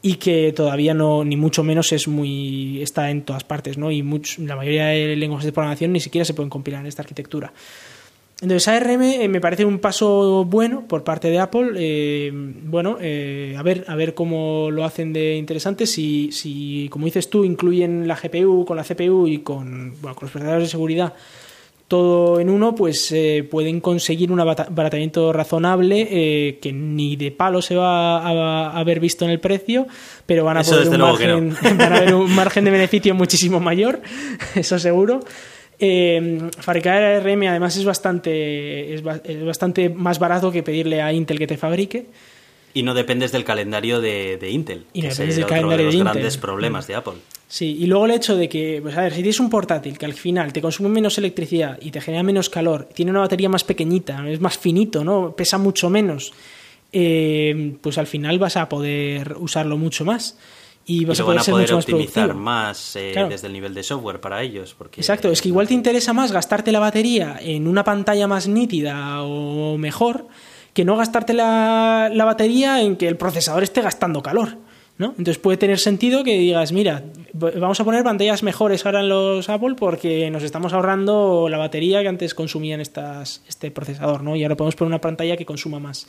y 0.00 0.14
que 0.14 0.52
todavía 0.52 0.94
no, 0.94 1.24
ni 1.24 1.36
mucho 1.36 1.62
menos 1.62 1.92
es 1.92 2.08
muy, 2.08 2.80
está 2.80 3.10
en 3.10 3.22
todas 3.22 3.44
partes, 3.44 3.76
¿no? 3.76 3.90
Y 3.90 4.02
la 4.38 4.56
mayoría 4.56 4.86
de 4.86 5.16
lenguajes 5.16 5.44
de 5.44 5.52
programación 5.52 5.92
ni 5.92 6.00
siquiera 6.00 6.24
se 6.24 6.32
pueden 6.32 6.48
compilar 6.48 6.80
en 6.80 6.86
esta 6.86 7.02
arquitectura. 7.02 7.52
Entonces 8.42 8.68
ARM 8.68 9.02
eh, 9.02 9.28
me 9.28 9.40
parece 9.40 9.66
un 9.66 9.78
paso 9.78 10.46
bueno 10.46 10.84
por 10.88 11.04
parte 11.04 11.28
de 11.28 11.38
Apple. 11.38 11.72
Eh, 11.76 12.30
bueno, 12.32 12.96
eh, 13.00 13.54
a 13.58 13.62
ver, 13.62 13.84
a 13.86 13.94
ver 13.96 14.14
cómo 14.14 14.70
lo 14.70 14.84
hacen 14.84 15.12
de 15.12 15.36
interesante. 15.36 15.86
Si, 15.86 16.32
si, 16.32 16.88
como 16.90 17.04
dices 17.04 17.28
tú, 17.28 17.44
incluyen 17.44 18.08
la 18.08 18.16
GPU 18.16 18.64
con 18.64 18.78
la 18.78 18.84
CPU 18.84 19.26
y 19.26 19.38
con, 19.38 19.94
bueno, 20.00 20.14
con 20.14 20.26
los 20.26 20.32
procesadores 20.32 20.64
de 20.64 20.70
seguridad 20.70 21.14
todo 21.86 22.38
en 22.38 22.48
uno, 22.48 22.76
pues 22.76 23.12
pueden 23.50 23.80
conseguir 23.80 24.30
un 24.30 24.38
abaratamiento 24.38 25.32
razonable 25.32 26.56
que 26.62 26.72
ni 26.72 27.16
de 27.16 27.32
palo 27.32 27.60
se 27.62 27.74
va 27.74 28.18
a, 28.18 28.78
haber 28.78 29.00
visto 29.00 29.24
en 29.24 29.32
el 29.32 29.40
precio, 29.40 29.88
pero 30.24 30.44
van 30.44 30.58
a, 30.58 30.62
poder 30.62 30.88
un 30.88 31.00
margen, 31.00 31.56
van 31.78 31.92
a 31.92 31.96
haber 31.96 32.14
un 32.14 32.32
margen 32.32 32.64
de 32.64 32.70
beneficio 32.70 33.12
muchísimo 33.16 33.58
mayor, 33.58 34.02
eso 34.54 34.78
seguro. 34.78 35.18
Eh, 35.82 36.50
fabricar 36.58 37.02
ARM 37.02 37.48
además 37.48 37.74
es 37.76 37.86
bastante, 37.86 38.94
es, 38.94 39.02
bastante 39.02 39.88
más 39.88 40.18
barato 40.18 40.52
que 40.52 40.62
pedirle 40.62 41.00
a 41.00 41.10
Intel 41.12 41.38
que 41.38 41.46
te 41.46 41.56
fabrique. 41.56 42.06
Y 42.74 42.82
no 42.82 42.92
dependes 42.92 43.32
del 43.32 43.44
calendario 43.44 44.00
de, 44.00 44.38
Intel. 44.50 44.84
Y 44.92 45.00
no 45.00 45.08
dependes 45.08 45.36
del 45.36 45.46
calendario 45.46 45.86
de, 45.86 45.92
los 45.92 46.02
grandes 46.02 46.36
problemas 46.36 46.86
de 46.86 46.94
Apple. 46.94 47.14
Sí, 47.48 47.78
y 47.80 47.86
luego 47.86 48.04
el 48.04 48.12
hecho 48.12 48.36
de 48.36 48.48
que, 48.48 48.78
pues 48.82 48.96
a 48.96 49.02
ver, 49.02 49.12
si 49.12 49.22
tienes 49.22 49.40
un 49.40 49.50
portátil 49.50 49.98
que 49.98 50.06
al 50.06 50.12
final 50.12 50.52
te 50.52 50.60
consume 50.60 50.90
menos 50.90 51.18
electricidad 51.18 51.78
y 51.80 51.90
te 51.90 52.00
genera 52.00 52.22
menos 52.22 52.48
calor, 52.50 52.88
tiene 52.94 53.10
una 53.10 53.20
batería 53.20 53.48
más 53.48 53.64
pequeñita, 53.64 54.28
es 54.28 54.40
más 54.40 54.56
finito, 54.56 55.02
¿no? 55.02 55.34
Pesa 55.34 55.58
mucho 55.58 55.90
menos, 55.90 56.32
eh, 56.92 57.74
pues 57.80 57.98
al 57.98 58.06
final 58.06 58.38
vas 58.38 58.56
a 58.56 58.68
poder 58.68 59.34
usarlo 59.38 59.78
mucho 59.78 60.04
más 60.04 60.36
y 60.90 61.04
vas 61.04 61.20
a 61.20 61.24
poder, 61.24 61.40
ser 61.40 61.54
mucho 61.54 61.76
optimizar 61.76 62.34
más, 62.34 62.96
eh, 62.96 63.14
desde 63.28 63.46
el 63.46 63.52
nivel 63.52 63.72
de 63.74 63.84
software 63.84 64.20
para 64.20 64.42
ellos. 64.42 64.74
Porque, 64.76 65.00
Exacto, 65.00 65.30
es 65.30 65.40
que 65.40 65.46
igual 65.46 65.68
te 65.68 65.74
interesa 65.74 66.12
más 66.12 66.32
gastarte 66.32 66.72
la 66.72 66.80
batería 66.80 67.38
en 67.40 67.68
una 67.68 67.84
pantalla 67.84 68.26
más 68.26 68.48
nítida 68.48 69.22
o 69.22 69.78
mejor 69.78 70.26
que 70.72 70.84
no 70.84 70.96
gastarte 70.96 71.32
la, 71.32 72.10
batería 72.24 72.82
en 72.82 72.96
que 72.96 73.06
el 73.06 73.16
procesador 73.16 73.62
esté 73.62 73.82
gastando 73.82 74.20
calor. 74.20 74.56
¿no? 74.98 75.10
Entonces 75.10 75.38
puede 75.38 75.58
tener 75.58 75.78
sentido 75.78 76.24
que 76.24 76.36
digas, 76.36 76.72
mira, 76.72 77.04
vamos 77.32 77.78
a 77.78 77.84
poner 77.84 78.02
pantallas 78.02 78.42
mejores 78.42 78.84
ahora 78.84 79.00
en 79.00 79.08
los 79.08 79.48
Apple 79.48 79.76
porque 79.78 80.28
nos 80.30 80.42
estamos 80.42 80.72
ahorrando 80.72 81.48
la 81.48 81.56
batería 81.56 82.02
que 82.02 82.08
antes 82.08 82.34
consumían 82.34 82.80
estas, 82.80 83.42
este 83.48 83.70
procesador, 83.70 84.24
¿no? 84.24 84.34
Y 84.34 84.42
ahora 84.42 84.56
podemos 84.56 84.74
poner 84.74 84.88
una 84.88 85.00
pantalla 85.00 85.36
que 85.36 85.46
consuma 85.46 85.78
más 85.78 86.08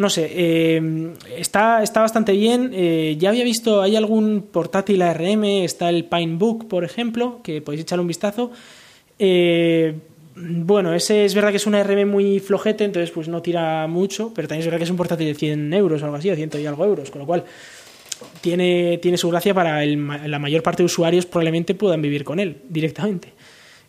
no 0.00 0.08
sé, 0.08 0.30
eh, 0.32 1.12
está, 1.36 1.82
está 1.82 2.00
bastante 2.00 2.32
bien. 2.32 2.70
Eh, 2.72 3.16
ya 3.18 3.28
había 3.28 3.44
visto, 3.44 3.82
hay 3.82 3.96
algún 3.96 4.48
portátil 4.50 5.02
ARM, 5.02 5.44
está 5.44 5.90
el 5.90 6.06
Pinebook, 6.06 6.68
por 6.68 6.84
ejemplo, 6.84 7.40
que 7.42 7.60
podéis 7.60 7.82
echarle 7.82 8.00
un 8.00 8.08
vistazo. 8.08 8.50
Eh, 9.18 9.94
bueno, 10.34 10.94
ese 10.94 11.26
es 11.26 11.34
verdad 11.34 11.50
que 11.50 11.58
es 11.58 11.66
un 11.66 11.74
ARM 11.74 12.08
muy 12.08 12.40
flojete, 12.40 12.84
entonces 12.84 13.10
pues 13.10 13.28
no 13.28 13.42
tira 13.42 13.86
mucho, 13.88 14.32
pero 14.34 14.48
también 14.48 14.60
es 14.60 14.66
verdad 14.66 14.78
que 14.78 14.84
es 14.84 14.90
un 14.90 14.96
portátil 14.96 15.26
de 15.26 15.34
100 15.34 15.74
euros 15.74 16.00
o 16.00 16.04
algo 16.06 16.16
así, 16.16 16.30
o 16.30 16.34
100 16.34 16.50
y 16.54 16.66
algo 16.66 16.84
euros, 16.86 17.10
con 17.10 17.20
lo 17.20 17.26
cual 17.26 17.44
tiene, 18.40 18.98
tiene 19.02 19.18
su 19.18 19.28
gracia 19.28 19.52
para 19.52 19.84
la 19.84 20.38
mayor 20.38 20.62
parte 20.62 20.82
de 20.82 20.86
usuarios 20.86 21.26
probablemente 21.26 21.74
puedan 21.74 22.00
vivir 22.00 22.24
con 22.24 22.40
él 22.40 22.62
directamente. 22.70 23.32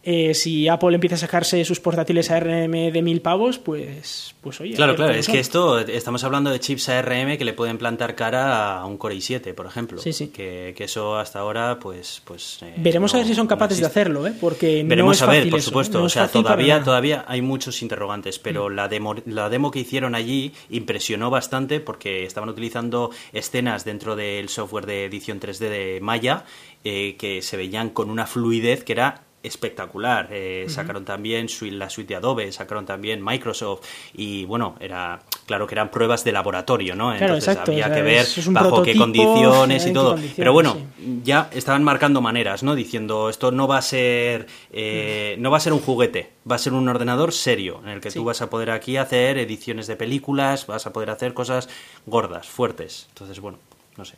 Eh, 0.04 0.34
si 0.34 0.68
Apple 0.68 0.96
empieza 0.96 1.16
a 1.16 1.20
sacarse 1.20 1.64
sus 1.64 1.80
portátiles 1.80 2.32
ARM 2.32 2.72
de 2.72 3.02
mil 3.04 3.22
pavos, 3.22 3.60
pues, 3.60 4.34
pues 4.42 4.60
oye. 4.60 4.74
Claro, 4.74 4.96
claro, 4.96 5.14
es 5.14 5.28
que 5.28 5.40
esto, 5.40 5.80
estamos 5.80 6.24
hablando 6.24 6.50
de 6.50 6.60
chips 6.60 6.90
ARM 6.90 7.38
que 7.38 7.46
le 7.46 7.54
pueden 7.54 7.78
plantar 7.78 8.16
cara 8.16 8.80
a 8.80 8.86
un 8.86 8.98
Core 8.98 9.16
i7, 9.16 9.54
por 9.54 9.68
ejemplo. 9.68 10.02
Sí, 10.02 10.12
sí. 10.12 10.30
Que, 10.30 10.74
eso 10.82 11.18
hasta 11.18 11.40
ahora, 11.40 11.78
pues. 11.80 12.22
pues 12.26 12.60
eh, 12.64 12.74
Veremos 12.78 13.14
a 13.14 13.18
ver 13.18 13.28
si 13.28 13.36
son 13.36 13.46
capaces 13.46 13.80
de 13.80 13.86
hacerlo, 13.86 14.26
¿eh? 14.26 14.34
Porque 14.40 14.84
Veremos 14.84 15.22
no 15.22 15.26
es 15.26 15.30
a 15.30 15.32
ver, 15.32 15.50
por 15.50 15.62
supuesto. 15.62 16.02
o 16.02 16.10
sea, 16.10 16.28
todavía, 16.28 16.84
todavía 16.84 17.24
hay 17.28 17.44
muchos 17.44 17.84
interrogantes, 17.84 18.40
pero 18.40 18.70
mm. 18.70 18.74
la, 18.74 18.88
demo, 18.88 19.16
la 19.26 19.50
demo 19.50 19.70
que 19.70 19.80
hicieron 19.80 20.16
allí 20.16 20.54
impresionó 20.72 21.30
bastante 21.30 21.80
porque 21.80 22.26
estaban 22.26 22.50
utilizando 22.50 23.12
escenas 23.34 23.86
dentro 23.86 24.16
del 24.16 24.50
software 24.50 24.86
de 24.88 25.06
edición 25.06 25.40
3D 25.40 25.70
de 25.70 26.00
Maya 26.02 26.46
eh, 26.84 27.16
que 27.20 27.44
se 27.44 27.58
veían 27.58 27.90
con 27.90 28.10
una 28.10 28.26
fluidez 28.26 28.84
que 28.84 28.94
era 28.94 29.22
espectacular. 29.44 30.28
Eh, 30.32 30.66
sacaron 30.70 31.06
también 31.06 31.48
la 31.72 31.90
suite 31.90 32.10
de 32.10 32.16
Adobe, 32.16 32.52
sacaron 32.52 32.86
también 32.86 33.24
Microsoft 33.24 33.86
y 34.14 34.46
bueno, 34.46 34.76
era 34.80 35.20
claro 35.46 35.68
que 35.68 35.76
eran 35.76 35.90
pruebas 35.90 36.24
de 36.24 36.32
laboratorio, 36.32 36.96
¿no? 36.96 37.14
Entonces 37.14 37.58
había 37.58 37.94
que 37.94 38.02
ver 38.02 38.26
bajo 38.48 38.84
qué 38.84 38.96
condiciones 38.96 39.86
y 39.86 39.94
todo. 39.94 40.18
Pero 40.36 40.54
bueno, 40.54 40.78
ya 41.24 41.50
estaban 41.52 41.84
marcando 41.84 42.22
maneras, 42.22 42.64
¿no? 42.64 42.76
Diciendo 42.76 43.30
esto 43.30 43.52
no 43.52 43.68
va 43.68 43.78
a 43.78 43.82
ser 43.82 44.48
eh, 44.72 45.36
no 45.40 45.52
va 45.52 45.58
a 45.58 45.62
ser 45.62 45.74
un 45.74 45.80
juguete, 45.80 46.32
va 46.50 46.56
a 46.56 46.60
ser 46.60 46.74
un 46.74 46.88
ordenador 46.88 47.34
serio 47.34 47.82
en 47.84 47.90
el 47.90 48.02
que 48.02 48.12
tú 48.12 48.24
vas 48.24 48.42
a 48.42 48.50
poder 48.50 48.72
aquí 48.72 48.98
hacer 48.98 49.38
ediciones 49.38 49.88
de 49.88 49.96
películas, 49.96 50.68
vas 50.68 50.86
a 50.86 50.94
poder 50.94 51.10
hacer 51.10 51.34
cosas 51.34 51.70
gordas, 52.06 52.48
fuertes. 52.48 53.08
Entonces 53.10 53.40
bueno, 53.40 53.58
no 53.98 54.06
sé. 54.06 54.16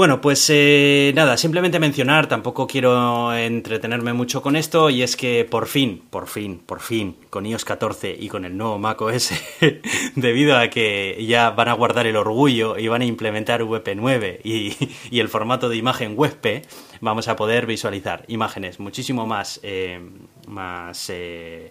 Bueno, 0.00 0.22
pues 0.22 0.48
eh, 0.48 1.12
nada, 1.14 1.36
simplemente 1.36 1.78
mencionar, 1.78 2.26
tampoco 2.26 2.66
quiero 2.66 3.34
entretenerme 3.34 4.14
mucho 4.14 4.40
con 4.40 4.56
esto, 4.56 4.88
y 4.88 5.02
es 5.02 5.14
que 5.14 5.44
por 5.44 5.66
fin, 5.66 6.02
por 6.08 6.26
fin, 6.26 6.58
por 6.64 6.80
fin, 6.80 7.16
con 7.28 7.44
iOS 7.44 7.66
14 7.66 8.16
y 8.18 8.28
con 8.28 8.46
el 8.46 8.56
nuevo 8.56 8.78
macOS, 8.78 9.32
debido 10.14 10.56
a 10.56 10.68
que 10.68 11.22
ya 11.28 11.50
van 11.50 11.68
a 11.68 11.74
guardar 11.74 12.06
el 12.06 12.16
orgullo 12.16 12.78
y 12.78 12.88
van 12.88 13.02
a 13.02 13.04
implementar 13.04 13.60
WP9 13.60 14.40
y, 14.42 15.18
el 15.20 15.28
formato 15.28 15.68
de 15.68 15.76
imagen 15.76 16.14
WebP, 16.16 16.64
vamos 17.02 17.28
a 17.28 17.36
poder 17.36 17.66
visualizar 17.66 18.24
imágenes 18.28 18.80
muchísimo 18.80 19.26
más, 19.26 19.60
eh, 19.62 20.00
más 20.48 21.10
eh, 21.10 21.70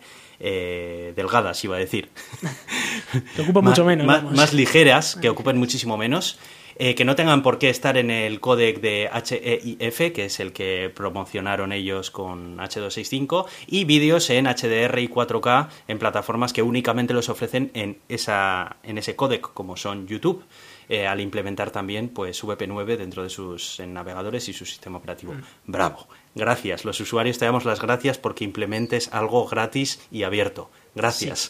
delgadas, 1.16 1.64
iba 1.64 1.78
a 1.78 1.80
decir. 1.80 2.10
Que 3.36 3.42
ocupan 3.42 3.64
mucho 3.64 3.84
menos. 3.86 4.06
más 4.06 4.54
ligeras, 4.54 5.16
que 5.20 5.30
ocupen 5.30 5.58
muchísimo 5.58 5.98
menos 5.98 6.38
eh, 6.82 6.96
que 6.96 7.04
no 7.04 7.16
tengan 7.16 7.44
por 7.44 7.60
qué 7.60 7.70
estar 7.70 7.98
en 7.98 8.10
el 8.10 8.40
códec 8.40 8.80
de 8.80 9.10
HEIF, 9.14 10.14
que 10.14 10.26
es 10.26 10.40
el 10.40 10.54
que 10.54 10.90
promocionaron 10.96 11.74
ellos 11.74 12.10
con 12.10 12.58
H265, 12.58 13.46
y 13.68 13.84
vídeos 13.84 14.30
en 14.30 14.46
HDR 14.46 14.98
y 15.00 15.10
4K 15.10 15.68
en 15.90 16.00
plataformas 16.00 16.54
que 16.54 16.62
únicamente 16.62 17.14
los 17.14 17.28
ofrecen 17.28 17.70
en, 17.74 18.00
esa, 18.08 18.78
en 18.84 18.98
ese 18.98 19.18
códec, 19.18 19.42
como 19.54 19.76
son 19.76 20.08
YouTube. 20.08 20.44
Eh, 20.88 21.06
al 21.06 21.20
implementar 21.22 21.70
también 21.70 22.10
pues 22.10 22.44
VP9 22.44 22.98
dentro 22.98 23.22
de 23.22 23.30
sus 23.30 23.80
navegadores 23.80 24.50
y 24.50 24.54
su 24.54 24.66
sistema 24.66 24.98
operativo. 24.98 25.34
Mm. 25.34 25.44
Bravo. 25.68 26.08
Gracias. 26.40 26.86
Los 26.86 27.00
usuarios 27.00 27.38
te 27.38 27.46
damos 27.46 27.66
las 27.66 27.82
gracias 27.82 28.18
porque 28.18 28.46
implementes 28.46 29.10
algo 29.14 29.46
gratis 29.46 30.00
y 30.12 30.24
abierto. 30.24 30.70
Gracias. 30.96 31.50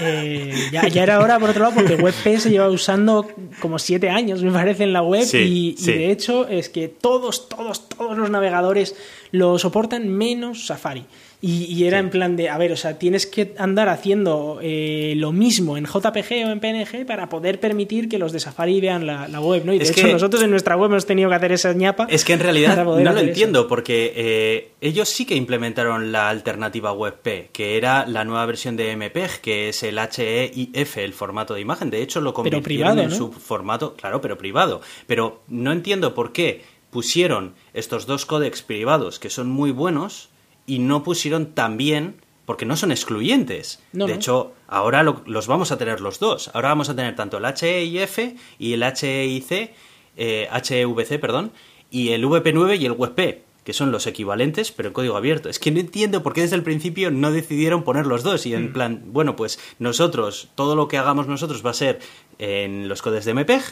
Eh, 0.00 0.70
ya, 0.72 0.82
era 0.82 1.20
hora, 1.20 1.38
por 1.38 1.50
otro 1.50 1.62
lado, 1.62 1.74
porque 1.76 1.94
WebP 1.94 2.38
se 2.38 2.50
lleva 2.50 2.68
usando 2.68 3.28
como 3.60 3.78
siete 3.78 4.10
años, 4.10 4.42
me 4.42 4.50
parece, 4.50 4.82
en 4.82 4.92
la 4.92 5.02
web. 5.02 5.26
y, 5.32 5.74
de 5.76 6.10
hecho 6.10 6.48
es 6.48 6.68
que 6.68 6.88
todos, 6.88 7.48
todos, 7.48 7.88
todos 7.88 8.18
los 8.18 8.28
navegadores 8.28 8.96
lo 9.30 9.58
soportan 9.58 10.08
menos 10.08 10.66
Safari. 10.66 11.06
Y, 11.46 11.84
era 11.84 11.98
en 11.98 12.08
plan 12.08 12.36
de, 12.36 12.48
a 12.48 12.56
ver, 12.56 12.72
o 12.72 12.76
sea, 12.76 12.98
tienes 12.98 13.26
que 13.26 13.54
andar 13.58 13.90
haciendo 13.90 14.60
eh, 14.62 15.12
lo 15.18 15.30
mismo 15.30 15.76
en 15.76 15.84
JPG 15.84 16.46
o 16.46 16.50
en 16.50 16.58
PNG 16.58 17.04
para 17.04 17.28
poder 17.28 17.60
permitir 17.60 18.08
que 18.08 18.16
los 18.16 18.32
de 18.32 18.40
Safari 18.40 18.80
vean 18.80 19.06
la, 19.06 19.40
web, 19.40 19.62
¿no? 19.66 19.74
Y 19.74 19.78
de 19.78 19.84
hecho, 19.84 20.08
nosotros 20.08 20.42
en 20.42 20.50
nuestra 20.50 20.74
web 20.74 20.90
hemos 20.90 21.04
tenido 21.04 21.28
que 21.28 21.34
hacer 21.34 21.52
esa 21.52 21.74
ñapa. 21.74 22.06
Es 22.08 22.24
que 22.24 22.32
en 22.32 22.40
realidad 22.40 22.82
no 22.82 23.12
lo 23.12 23.18
entiendo, 23.18 23.68
porque 23.68 24.14
eh, 24.16 24.70
ellos 24.80 25.10
sí 25.10 25.26
que 25.26 25.34
implementaron 25.34 26.12
la 26.12 26.30
alternativa 26.30 26.94
WebP, 26.94 27.50
que 27.52 27.76
era 27.76 28.06
la 28.06 28.24
nueva 28.24 28.46
versión 28.46 28.76
de 28.76 28.96
MPEG, 28.96 29.42
que 29.42 29.68
es 29.68 29.82
el 29.82 29.98
HEIF, 29.98 30.96
el 30.96 31.12
formato 31.12 31.52
de 31.52 31.60
imagen. 31.60 31.90
De 31.90 32.00
hecho, 32.00 32.22
lo 32.22 32.32
convirtieron 32.32 32.98
en 32.98 33.10
su 33.10 33.30
formato, 33.30 33.96
claro, 33.96 34.22
pero 34.22 34.38
privado. 34.38 34.80
Pero 35.06 35.42
no 35.48 35.72
entiendo 35.72 36.14
por 36.14 36.32
qué 36.32 36.62
pusieron 36.88 37.52
estos 37.74 38.06
dos 38.06 38.24
códecs 38.24 38.62
privados 38.62 39.18
que 39.18 39.28
son 39.28 39.50
muy 39.50 39.72
buenos 39.72 40.30
y 40.66 40.78
no 40.78 41.02
pusieron 41.02 41.52
también 41.54 42.16
porque 42.46 42.66
no 42.66 42.76
son 42.76 42.90
excluyentes. 42.90 43.80
de 43.92 44.12
hecho, 44.12 44.52
ahora 44.68 45.02
los 45.02 45.46
vamos 45.46 45.72
a 45.72 45.78
tener 45.78 46.00
los 46.00 46.18
dos. 46.18 46.50
Ahora 46.52 46.68
vamos 46.68 46.88
a 46.90 46.96
tener 46.96 47.16
tanto 47.16 47.38
el 47.38 47.44
HEIF 47.44 48.18
y 48.58 48.74
el 48.74 48.82
HEIC, 48.82 49.72
eh, 50.16 50.48
HEVC, 50.50 51.18
perdón, 51.18 51.52
y 51.90 52.10
el 52.10 52.24
VP9 52.24 52.78
y 52.80 52.86
el 52.86 52.92
WebP. 52.92 53.44
que 53.64 53.72
son 53.72 53.90
los 53.90 54.06
equivalentes, 54.06 54.72
pero 54.72 54.88
en 54.88 54.92
código 54.92 55.16
abierto. 55.16 55.48
Es 55.48 55.58
que 55.58 55.70
no 55.70 55.80
entiendo 55.80 56.22
por 56.22 56.34
qué 56.34 56.42
desde 56.42 56.56
el 56.56 56.62
principio 56.62 57.10
no 57.10 57.32
decidieron 57.32 57.82
poner 57.82 58.04
los 58.04 58.22
dos 58.22 58.44
y 58.44 58.52
en 58.52 58.66
mm. 58.66 58.72
plan, 58.74 59.02
bueno, 59.06 59.36
pues 59.36 59.58
nosotros, 59.78 60.50
todo 60.54 60.76
lo 60.76 60.86
que 60.86 60.98
hagamos 60.98 61.28
nosotros 61.28 61.64
va 61.64 61.70
a 61.70 61.72
ser 61.72 61.98
en 62.38 62.88
los 62.88 63.00
codes 63.00 63.24
de 63.24 63.32
MPEG 63.32 63.62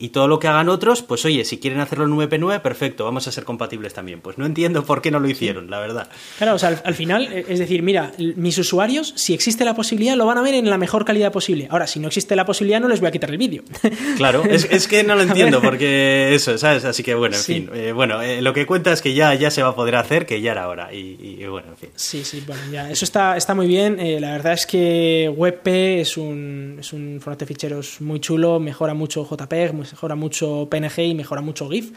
y 0.00 0.08
todo 0.08 0.26
lo 0.28 0.38
que 0.38 0.48
hagan 0.48 0.70
otros, 0.70 1.02
pues 1.02 1.26
oye, 1.26 1.44
si 1.44 1.58
quieren 1.58 1.78
hacerlo 1.78 2.06
en 2.06 2.12
VP9, 2.12 2.62
perfecto, 2.62 3.04
vamos 3.04 3.28
a 3.28 3.32
ser 3.32 3.44
compatibles 3.44 3.92
también. 3.92 4.22
Pues 4.22 4.38
no 4.38 4.46
entiendo 4.46 4.82
por 4.82 5.02
qué 5.02 5.10
no 5.10 5.20
lo 5.20 5.28
hicieron, 5.28 5.68
la 5.68 5.78
verdad. 5.78 6.08
Claro, 6.38 6.54
o 6.54 6.58
sea, 6.58 6.80
al, 6.82 6.94
final, 6.94 7.30
eh, 7.30 7.44
es 7.46 7.58
decir, 7.58 7.82
mira, 7.82 8.10
mis 8.16 8.56
usuarios, 8.56 9.12
si 9.16 9.34
existe 9.34 9.62
la 9.62 9.74
posibilidad, 9.74 10.16
lo 10.16 10.24
van 10.24 10.38
a 10.38 10.42
ver 10.42 10.54
en 10.54 10.70
la 10.70 10.78
mejor 10.78 11.04
calidad 11.04 11.30
posible. 11.30 11.68
Ahora, 11.70 11.86
si 11.86 12.00
no 12.00 12.08
existe 12.08 12.34
la 12.34 12.46
posibilidad, 12.46 12.80
no 12.80 12.88
les 12.88 13.00
voy 13.00 13.08
a 13.08 13.12
quitar 13.12 13.30
el 13.30 13.36
vídeo. 13.36 13.62
Claro, 14.16 14.44
es, 14.44 14.88
que 14.88 15.02
no 15.04 15.14
lo 15.14 15.22
entiendo, 15.22 15.60
porque 15.60 16.34
eso, 16.34 16.56
¿sabes? 16.58 16.84
Así 16.84 17.02
que 17.02 17.14
bueno, 17.14 17.36
en 17.36 17.42
fin. 17.42 17.70
Eh, 17.74 17.92
bueno, 17.92 18.22
eh, 18.22 18.42
lo 18.42 18.52
que 18.52 18.66
cuenta 18.66 18.92
es 18.92 19.02
que 19.02 19.14
ya, 19.14 19.34
ya 19.34 19.50
se 19.50 19.62
va 19.62 19.70
a 19.70 19.74
poder 19.74 19.96
hacer, 19.96 20.26
que 20.26 20.40
ya 20.40 20.52
era 20.52 20.68
hora. 20.68 20.92
Y, 20.92 21.44
bueno, 21.46 21.68
en 21.68 21.76
fin. 21.76 21.90
Sí, 21.94 22.24
sí, 22.24 22.42
bueno, 22.46 22.62
ya. 22.72 22.90
Eso 22.90 23.04
está, 23.04 23.36
está 23.36 23.54
muy 23.54 23.66
bien. 23.66 23.98
la 24.20 24.32
verdad 24.32 24.54
es 24.54 24.66
que 24.66 25.32
WebP 25.34 25.68
es 26.00 26.16
un, 26.16 26.78
es 26.80 26.92
un 26.92 27.18
formato 27.20 27.40
de 27.40 27.46
ficheros 27.46 28.00
muy 28.00 28.20
chulo, 28.20 28.60
mejora 28.60 28.94
mucho 28.94 29.26
JPEG, 29.28 29.74
mejora 29.90 30.14
mucho 30.14 30.68
PNG 30.70 31.00
y 31.00 31.14
mejora 31.14 31.40
mucho 31.40 31.68
GIF. 31.68 31.92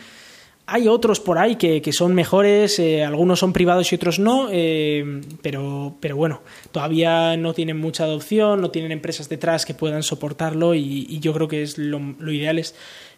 Hay 0.65 0.87
otros 0.87 1.19
por 1.19 1.39
ahí 1.39 1.57
que, 1.57 1.81
son 1.91 2.15
mejores, 2.15 2.79
eh, 2.79 3.03
algunos 3.03 3.39
son 3.39 3.51
privados 3.51 3.91
y 3.91 3.95
otros 3.95 4.17
no, 4.19 4.47
eh, 4.49 5.21
pero, 5.41 5.95
pero 5.99 6.15
bueno, 6.15 6.41
todavía 6.71 7.35
no 7.35 7.53
tienen 7.53 7.77
mucha 7.77 8.05
adopción, 8.05 8.61
no 8.61 8.71
tienen 8.71 8.93
empresas 8.93 9.27
detrás 9.27 9.65
que 9.65 9.73
puedan 9.73 10.03
soportarlo 10.03 10.73
y, 10.73 11.19
yo 11.19 11.33
creo 11.33 11.49
que 11.49 11.63
es 11.63 11.77
lo, 11.77 11.99
ideal 12.31 12.59
es, 12.59 12.75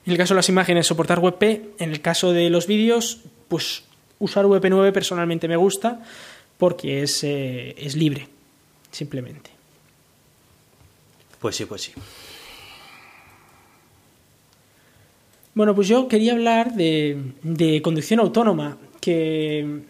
en 0.08 0.14
el 0.14 0.18
caso 0.18 0.34
de 0.34 0.40
las 0.40 0.50
imágenes, 0.50 0.88
soportar 0.88 1.20
WebP, 1.20 1.80
en 1.80 1.92
el 1.92 2.02
caso 2.02 2.34
de 2.34 2.50
los 2.50 2.66
vídeos, 2.66 3.20
pues 3.48 3.84
usar 4.18 4.46
WP9 4.46 4.92
personalmente 4.92 5.48
me 5.48 5.56
gusta 5.56 6.04
porque 6.58 7.04
es, 7.04 7.24
eh, 7.24 7.76
es 7.78 7.96
libre, 7.96 8.28
simplemente. 8.90 9.52
Pues 11.40 11.58
sí, 11.58 11.66
pues 11.66 11.84
sí. 11.84 11.94
Bueno, 15.56 15.74
pues 15.74 15.88
yo 15.88 16.10
quería 16.10 16.34
hablar 16.34 16.74
de, 16.76 17.80
conducción 17.82 18.20
autónoma, 18.20 18.78
que, 19.00 19.84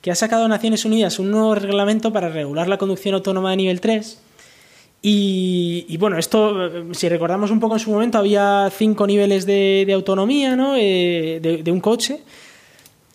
que, 0.00 0.10
ha 0.10 0.14
sacado 0.16 0.48
Naciones 0.48 0.84
Unidas 0.84 1.20
un 1.20 1.30
nuevo 1.30 1.54
reglamento 1.54 2.12
para 2.12 2.28
regular 2.28 2.66
la 2.66 2.78
conducción 2.78 3.14
autónoma 3.14 3.50
de 3.52 3.56
nivel 3.58 3.80
3. 3.80 4.20
Y, 5.04 5.96
bueno, 5.98 6.18
esto, 6.18 6.94
si 6.94 7.08
recordamos 7.08 7.52
un 7.52 7.60
poco 7.60 7.74
en 7.74 7.80
su 7.80 7.90
momento, 7.90 8.18
había 8.18 8.70
cinco 8.76 9.06
niveles 9.06 9.46
de, 9.46 9.88
autonomía 9.94 10.56
¿no? 10.56 10.74
Eh, 10.76 11.38
de, 11.40 11.72
un 11.72 11.80
coche. 11.80 12.20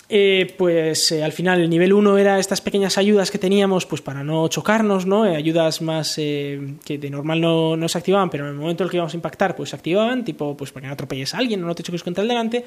Eh, 0.10 0.54
pues 0.58 1.12
eh, 1.12 1.22
al 1.22 1.34
final 1.34 1.60
el 1.60 1.70
nivel 1.70 1.92
1 1.92 2.18
era 2.18 2.40
estas 2.40 2.62
pequeñas 2.62 2.98
ayudas 2.98 3.30
que 3.30 3.38
teníamos 3.38 3.86
pues 3.86 4.02
para 4.02 4.24
no 4.24 4.48
chocarnos, 4.48 5.06
¿no? 5.06 5.26
Eh, 5.26 5.36
ayudas 5.36 5.82
más 5.82 6.16
que 6.16 6.78
de 6.88 7.10
normal 7.10 7.42
no, 7.42 7.76
no, 7.76 7.90
se 7.90 7.98
activaban, 7.98 8.30
pero 8.30 8.46
en 8.46 8.52
el 8.52 8.56
momento 8.56 8.84
en 8.84 8.86
el 8.86 8.92
que 8.92 8.98
íbamos 8.98 9.14
a 9.14 9.18
impactar 9.18 9.56
pues 9.58 9.72
se 9.72 9.76
activaban, 9.76 10.24
tipo 10.24 10.56
pues 10.56 10.72
para 10.72 10.84
que 10.84 10.88
no 10.88 10.94
atropelles 10.94 11.34
a 11.34 11.40
alguien 11.40 11.62
o 11.62 11.68
no 11.68 11.76
te 11.76 11.84
choques 11.84 12.04
contra 12.04 12.22
el 12.22 12.30
delante. 12.30 12.64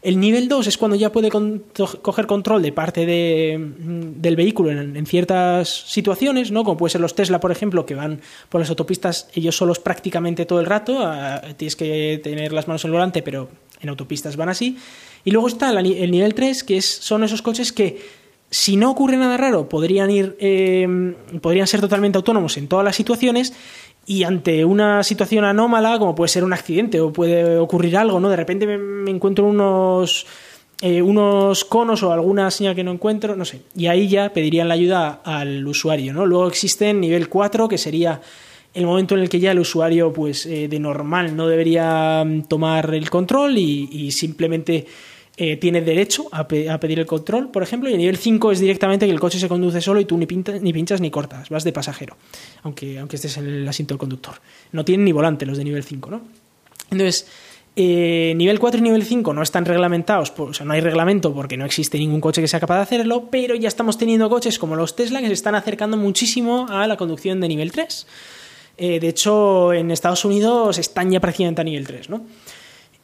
El 0.00 0.20
nivel 0.20 0.46
2 0.46 0.68
es 0.68 0.78
cuando 0.78 0.96
ya 0.96 1.10
puede 1.10 1.30
coger 1.30 2.26
control 2.26 2.62
de 2.62 2.70
parte 2.70 3.04
de, 3.04 3.58
mm, 3.58 4.20
del 4.20 4.36
vehículo 4.36 4.70
en, 4.70 5.06
ciertas 5.06 5.68
situaciones, 5.68 6.52
¿no? 6.52 6.62
como 6.62 6.76
puede 6.76 6.92
ser 6.92 7.00
los 7.00 7.16
Tesla, 7.16 7.40
por 7.40 7.50
ejemplo, 7.50 7.84
que 7.84 7.96
van 7.96 8.20
por 8.48 8.60
las 8.60 8.70
autopistas 8.70 9.28
ellos 9.34 9.56
solos 9.56 9.80
prácticamente 9.80 10.46
todo 10.46 10.60
el 10.60 10.66
rato, 10.66 11.00
ah, 11.00 11.42
tienes 11.56 11.74
que 11.74 12.20
tener 12.22 12.52
las 12.52 12.68
manos 12.68 12.84
en 12.84 12.90
el 12.90 12.92
volante, 12.92 13.22
pero 13.22 13.48
en 13.80 13.88
autopistas 13.88 14.36
van 14.36 14.50
así. 14.50 14.76
Y 15.26 15.32
luego 15.32 15.48
está 15.48 15.70
el 15.70 16.10
nivel 16.12 16.34
3, 16.34 16.62
que 16.62 16.76
es, 16.76 16.86
son 16.86 17.24
esos 17.24 17.42
coches 17.42 17.72
que, 17.72 18.00
si 18.48 18.76
no 18.76 18.92
ocurre 18.92 19.16
nada 19.16 19.36
raro, 19.36 19.68
podrían, 19.68 20.08
ir, 20.08 20.36
eh, 20.38 20.86
podrían 21.42 21.66
ser 21.66 21.80
totalmente 21.80 22.16
autónomos 22.16 22.56
en 22.56 22.68
todas 22.68 22.84
las 22.84 22.94
situaciones 22.94 23.52
y 24.06 24.22
ante 24.22 24.64
una 24.64 25.02
situación 25.02 25.44
anómala, 25.44 25.98
como 25.98 26.14
puede 26.14 26.28
ser 26.28 26.44
un 26.44 26.52
accidente 26.52 27.00
o 27.00 27.12
puede 27.12 27.58
ocurrir 27.58 27.96
algo, 27.96 28.20
¿no? 28.20 28.28
De 28.28 28.36
repente 28.36 28.68
me, 28.68 29.10
encuentro 29.10 29.46
unos, 29.46 30.28
eh, 30.80 31.02
unos 31.02 31.64
conos 31.64 32.04
o 32.04 32.12
alguna 32.12 32.48
señal 32.52 32.76
que 32.76 32.84
no 32.84 32.92
encuentro, 32.92 33.34
no 33.34 33.44
sé. 33.44 33.62
Y 33.74 33.88
ahí 33.88 34.06
ya 34.06 34.32
pedirían 34.32 34.68
la 34.68 34.74
ayuda 34.74 35.22
al 35.24 35.66
usuario, 35.66 36.12
¿no? 36.14 36.24
Luego 36.24 36.46
existe 36.46 36.94
nivel 36.94 37.28
4, 37.28 37.66
que 37.66 37.78
sería 37.78 38.20
el 38.76 38.84
momento 38.84 39.14
en 39.14 39.22
el 39.22 39.30
que 39.30 39.40
ya 39.40 39.52
el 39.52 39.58
usuario, 39.58 40.12
pues 40.12 40.44
eh, 40.44 40.68
de 40.68 40.78
normal, 40.78 41.34
no 41.34 41.48
debería 41.48 42.22
mm, 42.24 42.42
tomar 42.42 42.94
el 42.94 43.08
control 43.08 43.56
y, 43.56 44.10
simplemente 44.12 44.86
eh, 45.38 45.56
tiene 45.56 45.82
derecho 45.82 46.28
a, 46.32 46.48
pedir 46.48 46.98
el 46.98 47.06
control, 47.06 47.50
por 47.50 47.62
ejemplo, 47.62 47.90
y 47.90 47.92
el 47.92 47.98
nivel 47.98 48.16
5 48.16 48.52
es 48.52 48.60
directamente 48.60 49.06
que 49.06 49.12
el 49.12 49.20
coche 49.20 49.38
se 49.38 49.48
conduce 49.48 49.82
solo 49.82 50.00
y 50.00 50.06
tú 50.06 50.16
ni, 50.16 50.26
ni 50.26 50.72
pinchas 50.72 51.00
ni 51.00 51.10
cortas, 51.10 51.50
vas 51.50 51.62
de 51.62 51.72
pasajero, 51.72 52.16
aunque, 52.62 52.98
aunque 52.98 53.16
estés 53.16 53.36
en 53.36 53.46
el 53.46 53.68
asiento 53.68 53.92
del 53.92 53.98
conductor. 53.98 54.36
No 54.72 54.84
tienen 54.84 55.04
ni 55.04 55.12
volante 55.12 55.44
los 55.44 55.58
de 55.58 55.64
nivel 55.64 55.84
5, 55.84 56.10
¿no? 56.10 56.22
Entonces, 56.90 57.26
eh, 57.78 58.32
nivel 58.34 58.58
4 58.58 58.78
y 58.78 58.82
nivel 58.82 59.04
5 59.04 59.34
no 59.34 59.42
están 59.42 59.66
reglamentados, 59.66 60.32
o 60.38 60.54
sea, 60.54 60.64
no 60.64 60.72
hay 60.72 60.80
reglamento 60.80 61.34
porque 61.34 61.58
no 61.58 61.66
existe 61.66 61.98
ningún 61.98 62.22
coche 62.22 62.40
que 62.40 62.48
sea 62.48 62.58
capaz 62.58 62.76
de 62.76 62.82
hacerlo, 62.82 63.28
pero 63.30 63.54
ya 63.54 63.68
estamos 63.68 63.98
teniendo 63.98 64.30
coches 64.30 64.58
como 64.58 64.76
los 64.76 64.96
Tesla 64.96 65.20
que 65.20 65.26
se 65.26 65.34
están 65.34 65.54
acercando 65.54 65.98
muchísimo 65.98 66.66
a 66.70 66.86
la 66.86 66.96
conducción 66.96 67.42
de 67.42 67.48
nivel 67.48 67.72
3. 67.72 68.06
Eh, 68.78 69.00
de 69.00 69.08
hecho, 69.08 69.74
en 69.74 69.90
Estados 69.90 70.24
Unidos 70.24 70.78
están 70.78 71.10
ya 71.10 71.20
prácticamente 71.20 71.60
a 71.60 71.64
nivel 71.64 71.86
3. 71.86 72.08
¿no? 72.08 72.24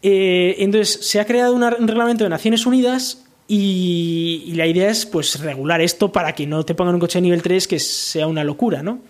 Eh, 0.02 0.56
entonces, 0.58 1.06
se 1.06 1.20
ha 1.20 1.24
creado 1.24 1.54
un 1.54 1.88
reglamento 1.88 2.24
de 2.24 2.30
Naciones 2.30 2.66
Unidas 2.66 3.24
y, 3.48 4.52
la 4.54 4.66
idea 4.66 4.90
es 4.90 5.06
pues 5.06 5.40
regular 5.40 5.80
esto 5.80 6.10
para 6.10 6.34
que 6.34 6.46
no 6.46 6.64
te 6.64 6.74
pongan 6.74 6.94
un 6.94 7.00
coche 7.00 7.18
de 7.18 7.22
nivel 7.22 7.42
3 7.42 7.68
que 7.68 7.78
sea 7.78 8.26
una 8.26 8.44
locura, 8.44 8.82
¿no? 8.82 9.00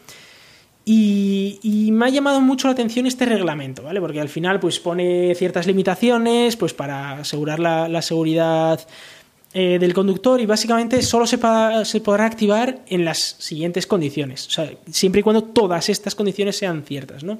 Y, 0.85 1.91
me 1.93 2.07
ha 2.07 2.09
llamado 2.09 2.41
mucho 2.41 2.67
la 2.67 2.73
atención 2.73 3.07
este 3.07 3.25
reglamento, 3.25 3.83
¿vale? 3.83 4.01
Porque 4.01 4.21
al 4.21 4.29
final 4.29 4.59
pues 4.59 4.81
pone 4.81 5.35
ciertas 5.35 5.67
limitaciones 5.67 6.57
pues 6.57 6.75
para 6.75 7.19
asegurar 7.19 7.59
la 7.61 8.03
seguridad 8.03 8.81
eh, 9.55 9.79
del 9.79 9.93
conductor 9.93 10.41
y 10.41 10.47
básicamente 10.47 11.03
solo 11.03 11.27
se, 11.27 11.39
se, 11.85 12.01
podrá 12.01 12.25
activar 12.25 12.79
en 12.87 13.05
las 13.05 13.37
siguientes 13.39 13.87
condiciones, 13.87 14.47
o 14.47 14.51
sea, 14.51 14.71
siempre 14.91 15.21
y 15.21 15.23
cuando 15.23 15.45
todas 15.45 15.91
estas 15.91 16.15
condiciones 16.15 16.57
sean 16.57 16.85
ciertas, 16.85 17.23
¿no? 17.23 17.37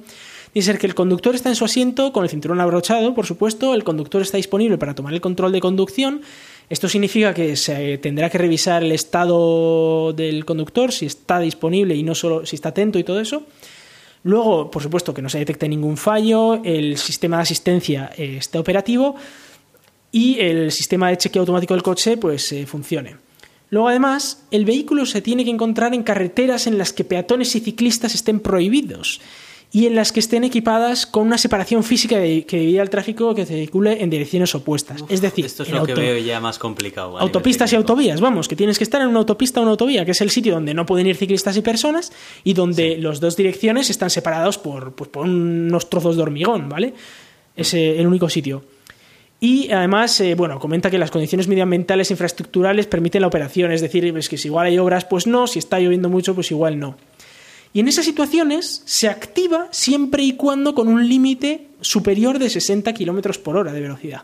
Ser 0.61 0.77
que 0.77 0.85
el 0.85 0.93
conductor 0.93 1.33
está 1.33 1.49
en 1.49 1.55
su 1.55 1.65
asiento 1.65 2.13
con 2.13 2.23
el 2.23 2.29
cinturón 2.29 2.61
abrochado, 2.61 3.15
por 3.15 3.25
supuesto, 3.25 3.73
el 3.73 3.83
conductor 3.83 4.21
está 4.21 4.37
disponible 4.37 4.77
para 4.77 4.93
tomar 4.93 5.13
el 5.13 5.19
control 5.19 5.51
de 5.51 5.59
conducción. 5.59 6.21
Esto 6.69 6.87
significa 6.87 7.33
que 7.33 7.55
se 7.55 7.97
tendrá 7.97 8.29
que 8.29 8.37
revisar 8.37 8.83
el 8.83 8.91
estado 8.91 10.13
del 10.13 10.45
conductor, 10.45 10.91
si 10.91 11.07
está 11.07 11.39
disponible 11.39 11.95
y 11.95 12.03
no 12.03 12.13
solo 12.13 12.45
si 12.45 12.55
está 12.55 12.69
atento 12.69 12.99
y 12.99 13.03
todo 13.03 13.19
eso. 13.19 13.43
Luego, 14.23 14.69
por 14.69 14.81
supuesto, 14.83 15.13
que 15.13 15.21
no 15.21 15.29
se 15.29 15.39
detecte 15.39 15.67
ningún 15.67 15.97
fallo, 15.97 16.61
el 16.63 16.97
sistema 16.97 17.37
de 17.37 17.43
asistencia 17.43 18.11
eh, 18.15 18.37
esté 18.37 18.57
operativo 18.57 19.15
y 20.11 20.39
el 20.39 20.71
sistema 20.71 21.09
de 21.09 21.17
chequeo 21.17 21.41
automático 21.41 21.73
del 21.73 21.83
coche 21.83 22.15
pues 22.15 22.51
eh, 22.51 22.65
funcione. 22.67 23.17
Luego 23.69 23.89
además, 23.89 24.43
el 24.51 24.65
vehículo 24.65 25.07
se 25.07 25.21
tiene 25.21 25.43
que 25.43 25.49
encontrar 25.49 25.95
en 25.95 26.03
carreteras 26.03 26.67
en 26.67 26.77
las 26.77 26.93
que 26.93 27.03
peatones 27.03 27.55
y 27.55 27.59
ciclistas 27.59 28.13
estén 28.13 28.39
prohibidos 28.39 29.19
y 29.75 29.87
en 29.87 29.95
las 29.95 30.11
que 30.11 30.19
estén 30.19 30.43
equipadas 30.43 31.07
con 31.07 31.25
una 31.25 31.39
separación 31.39 31.83
física 31.83 32.17
que 32.17 32.45
divida 32.59 32.83
el 32.83 32.91
tráfico 32.91 33.33
que 33.33 33.43
circule 33.43 34.03
en 34.03 34.09
direcciones 34.11 34.53
opuestas. 34.53 35.03
es 35.09 35.19
decir, 35.19 35.47
esto 35.47 35.63
es 35.63 35.71
lo 35.71 35.83
que 35.83 35.95
veo 35.95 36.17
ya 36.19 36.39
más 36.39 36.59
complicado. 36.59 37.17
Autopistas 37.17 37.73
y 37.73 37.75
autovías, 37.75 38.21
vamos, 38.21 38.47
que 38.47 38.55
tienes 38.55 38.77
que 38.77 38.83
estar 38.83 39.01
en 39.01 39.07
una 39.07 39.17
autopista 39.17 39.59
o 39.59 39.63
una 39.63 39.71
autovía, 39.71 40.05
que 40.05 40.11
es 40.11 40.21
el 40.21 40.29
sitio 40.29 40.53
donde 40.53 40.75
no 40.75 40.85
pueden 40.85 41.07
ir 41.07 41.15
ciclistas 41.15 41.57
y 41.57 41.61
personas 41.61 42.13
y 42.43 42.53
donde 42.53 42.99
las 42.99 43.19
dos 43.19 43.35
direcciones 43.35 43.89
están 43.89 44.11
separados 44.11 44.59
por, 44.59 44.93
pues, 44.93 45.09
por 45.09 45.25
unos 45.25 45.89
trozos 45.89 46.17
de 46.17 46.21
hormigón, 46.21 46.69
¿vale? 46.69 46.93
Es 47.55 47.73
el 47.73 48.05
único 48.05 48.29
sitio. 48.29 48.63
Y 49.39 49.71
además, 49.71 50.21
eh, 50.21 50.35
bueno, 50.35 50.59
comenta 50.59 50.91
que 50.91 50.99
las 50.99 51.09
condiciones 51.09 51.47
medioambientales 51.47 52.11
e 52.11 52.13
infraestructurales 52.13 52.85
permiten 52.85 53.21
la 53.21 53.27
operación, 53.27 53.71
es 53.71 53.81
decir, 53.81 54.05
es 54.05 54.29
que 54.29 54.37
si 54.37 54.49
igual 54.49 54.67
hay 54.67 54.77
obras, 54.77 55.03
pues 55.03 55.25
no, 55.25 55.47
si 55.47 55.57
está 55.57 55.79
lloviendo 55.79 56.09
mucho, 56.09 56.35
pues 56.35 56.51
igual 56.51 56.79
no. 56.79 56.95
Y 57.73 57.79
en 57.79 57.87
esas 57.87 58.05
situaciones 58.05 58.83
se 58.85 59.09
activa 59.09 59.67
siempre 59.71 60.23
y 60.23 60.33
cuando 60.33 60.75
con 60.75 60.87
un 60.87 61.09
límite 61.09 61.69
superior 61.81 62.39
de 62.39 62.49
60 62.49 62.93
kilómetros 62.93 63.39
por 63.39 63.57
hora 63.57 63.73
de 63.73 63.81
velocidad. 63.81 64.23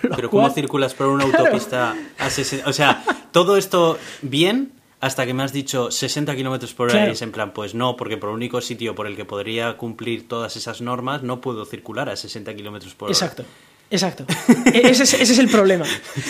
Pero 0.00 0.30
¿cómo 0.30 0.48
circulas 0.50 0.94
por 0.94 1.08
una 1.08 1.24
autopista 1.32 1.96
a 2.18 2.30
60? 2.30 2.68
O 2.68 2.72
sea, 2.72 3.04
todo 3.32 3.56
esto 3.56 3.98
bien 4.22 4.72
hasta 5.00 5.26
que 5.26 5.34
me 5.34 5.42
has 5.42 5.52
dicho 5.52 5.90
60 5.90 6.34
kilómetros 6.36 6.72
por 6.74 6.88
hora 6.88 7.08
y 7.08 7.10
es 7.10 7.22
en 7.22 7.32
plan, 7.32 7.52
pues 7.52 7.74
no, 7.74 7.96
porque 7.96 8.16
por 8.16 8.30
el 8.30 8.36
único 8.36 8.60
sitio 8.60 8.94
por 8.94 9.08
el 9.08 9.16
que 9.16 9.24
podría 9.24 9.76
cumplir 9.76 10.28
todas 10.28 10.56
esas 10.56 10.80
normas 10.80 11.24
no 11.24 11.40
puedo 11.40 11.64
circular 11.64 12.08
a 12.08 12.14
60 12.14 12.54
kilómetros 12.54 12.94
por 12.94 13.06
hora. 13.06 13.12
Exacto. 13.12 13.44
Exacto. 13.92 14.24
E-, 14.72 14.88
ese, 14.88 15.02
es, 15.02 15.38
el 15.38 15.48
problema. 15.48 15.84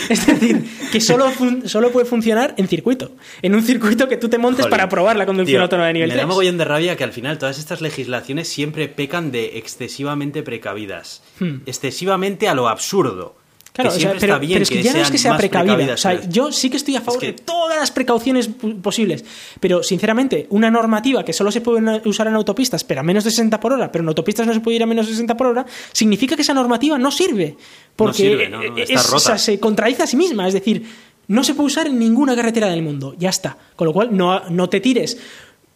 Es 0.09 0.27
decir, 0.27 0.65
que 0.91 1.01
solo, 1.01 1.33
solo 1.65 1.91
puede 1.93 2.07
funcionar 2.07 2.55
en 2.59 2.67
circuito. 2.67 3.13
En 3.41 3.55
un 3.55 3.63
circuito 3.63 4.09
que 4.09 4.17
tú 4.17 4.29
te 4.29 4.37
montes 4.37 4.67
para 4.67 4.89
probar 4.89 5.17
la 5.17 5.25
conducción 5.25 5.63
autónoma 5.63 5.87
de 5.87 5.93
nivel 5.95 6.09
me 6.09 6.15
3. 6.15 6.25
Me 6.25 6.29
da 6.29 6.29
mogollón 6.29 6.59
de 6.59 6.65
rabia 6.65 6.97
que 6.97 7.05
al 7.05 7.13
final 7.13 7.39
todas 7.39 7.59
estas 7.59 7.81
legislaciones 7.81 8.49
siempre 8.49 8.89
pecan 8.89 9.31
de 9.31 9.59
excesivamente 9.59 10.43
precavidas. 10.43 11.23
Hmm. 11.39 11.59
Excesivamente 11.65 12.49
a 12.49 12.55
lo 12.55 12.69
absurdo. 12.69 13.37
Claro, 13.73 13.89
que 13.91 13.97
o 13.97 14.01
sea, 14.01 14.11
siempre 14.11 14.21
pero, 14.21 14.33
está 14.35 14.39
bien 14.41 14.53
pero 14.53 14.63
es 14.65 14.69
que, 14.69 14.77
que 14.77 14.83
ya 14.83 14.93
no 14.93 14.99
es 15.01 15.11
que 15.11 15.17
sea 15.19 15.37
precavida. 15.37 15.95
O 15.95 15.97
sea, 15.97 16.21
yo 16.29 16.53
sí 16.53 16.69
que 16.69 16.77
estoy 16.77 16.97
a 16.97 17.01
favor 17.01 17.21
que- 17.21 17.27
de 17.29 17.33
todas 17.33 17.79
las 17.79 17.91
precauciones 17.91 18.51
posibles. 18.83 19.25
Pero, 19.61 19.83
sinceramente, 19.83 20.47
una 20.51 20.71
normativa 20.71 21.25
que 21.25 21.33
solo 21.33 21.51
se 21.51 21.63
puede 21.63 22.03
usar 22.07 22.27
en 22.27 22.35
autopistas, 22.35 22.85
pero 22.85 23.01
a 23.01 23.03
menos 23.03 23.25
de 23.25 23.31
60 23.31 23.59
por 23.61 23.73
hora, 23.73 23.91
pero 23.91 24.03
en 24.03 24.09
autopistas 24.09 24.47
no 24.47 24.53
se 24.53 24.61
puede 24.61 24.77
ir 24.77 24.83
a 24.83 24.87
menos 24.87 25.07
de 25.07 25.13
60 25.13 25.37
por 25.39 25.47
hora, 25.47 25.65
significa 25.93 26.37
que 26.37 26.43
esa 26.43 26.53
normativa 26.53 26.99
no 26.99 27.11
sirve. 27.11 27.57
Porque 27.97 28.19
sirve, 28.19 28.49
no, 28.51 28.63
no, 28.63 28.77
está 28.77 28.93
es- 28.93 29.05
rota. 29.07 29.17
o 29.17 29.21
sea, 29.21 29.39
se 29.39 29.59
contradice 29.59 30.03
a 30.03 30.07
sí 30.07 30.17
misma. 30.19 30.47
Es 30.47 30.53
decir, 30.53 30.87
no 31.29 31.43
se 31.43 31.55
puede 31.55 31.69
usar 31.69 31.87
en 31.87 31.99
ninguna 31.99 32.37
carretera 32.37 32.69
del 32.69 32.83
mundo. 32.83 33.15
Ya 33.19 33.31
está. 33.31 33.57
Con 33.75 33.87
lo 33.87 33.95
cual, 33.95 34.15
no, 34.15 34.43
no 34.51 34.69
te 34.69 34.81
tires 34.81 35.17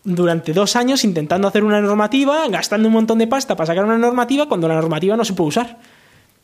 durante 0.05 0.52
dos 0.52 0.77
años 0.77 1.02
intentando 1.02 1.48
hacer 1.48 1.64
una 1.64 1.81
normativa, 1.81 2.47
gastando 2.48 2.89
un 2.89 2.93
montón 2.94 3.18
de 3.18 3.27
pasta 3.27 3.56
para 3.56 3.66
sacar 3.68 3.85
una 3.85 3.97
normativa 3.98 4.47
cuando 4.48 4.68
la 4.68 4.74
normativa 4.74 5.16
no 5.16 5.24
se 5.24 5.32
puede 5.32 5.48
usar. 5.48 5.78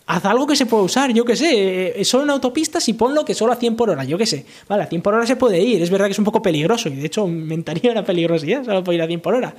Haz 0.07 0.25
algo 0.25 0.47
que 0.47 0.57
se 0.57 0.67
pueda 0.67 0.83
usar, 0.83 1.13
yo 1.13 1.25
qué 1.25 1.37
sé, 1.37 2.01
eh, 2.01 2.05
solo 2.05 2.25
en 2.25 2.31
autopistas 2.31 2.89
y 2.89 2.95
ponlo 2.95 3.25
que 3.25 3.35
solo 3.35 3.53
a 3.53 3.57
100 3.57 3.77
por 3.77 3.89
hora, 3.89 4.05
yo 4.05 4.19
qué 4.19 4.27
sé. 4.27 4.45
Vale, 4.69 4.83
a 4.83 4.87
100 4.87 5.01
por 5.01 5.15
hora 5.15 5.27
se 5.27 5.37
puede 5.37 5.61
ir, 5.61 5.81
es 5.81 5.91
verdad 5.91 6.07
que 6.07 6.13
es 6.13 6.19
un 6.19 6.25
poco 6.25 6.43
peligroso 6.43 6.89
y 6.89 6.97
de 6.97 7.07
hecho 7.07 7.23
aumentaría 7.23 7.95
la 7.95 8.05
peligrosidad 8.05 8.65
solo 8.65 8.83
por 8.83 8.95
ir 8.95 9.03
a 9.03 9.07
100 9.07 9.21
por 9.21 9.35
hora. 9.35 9.55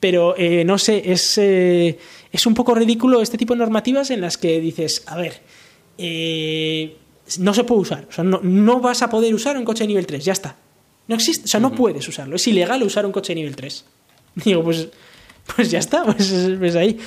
Pero 0.00 0.34
eh, 0.36 0.64
no 0.64 0.78
sé, 0.78 1.12
es, 1.12 1.36
eh, 1.36 1.98
es 2.32 2.46
un 2.46 2.54
poco 2.54 2.74
ridículo 2.74 3.20
este 3.20 3.36
tipo 3.36 3.52
de 3.52 3.58
normativas 3.58 4.10
en 4.10 4.22
las 4.22 4.38
que 4.38 4.58
dices, 4.58 5.02
a 5.06 5.16
ver, 5.16 5.42
eh, 5.98 6.96
no 7.38 7.52
se 7.52 7.64
puede 7.64 7.82
usar, 7.82 8.06
o 8.08 8.12
sea, 8.12 8.24
no, 8.24 8.40
no 8.42 8.80
vas 8.80 9.02
a 9.02 9.10
poder 9.10 9.34
usar 9.34 9.58
un 9.58 9.64
coche 9.64 9.84
de 9.84 9.88
nivel 9.88 10.06
3, 10.06 10.24
ya 10.24 10.32
está. 10.32 10.56
No 11.06 11.16
existe, 11.16 11.44
o 11.44 11.48
sea, 11.48 11.60
no 11.60 11.74
puedes 11.74 12.06
usarlo, 12.08 12.36
es 12.36 12.46
ilegal 12.46 12.82
usar 12.82 13.04
un 13.04 13.12
coche 13.12 13.34
de 13.34 13.40
nivel 13.40 13.56
3. 13.56 13.84
Digo, 14.36 14.64
pues, 14.64 14.88
pues 15.54 15.70
ya 15.70 15.78
está, 15.78 16.04
pues, 16.04 16.32
pues 16.58 16.76
ahí. 16.76 16.98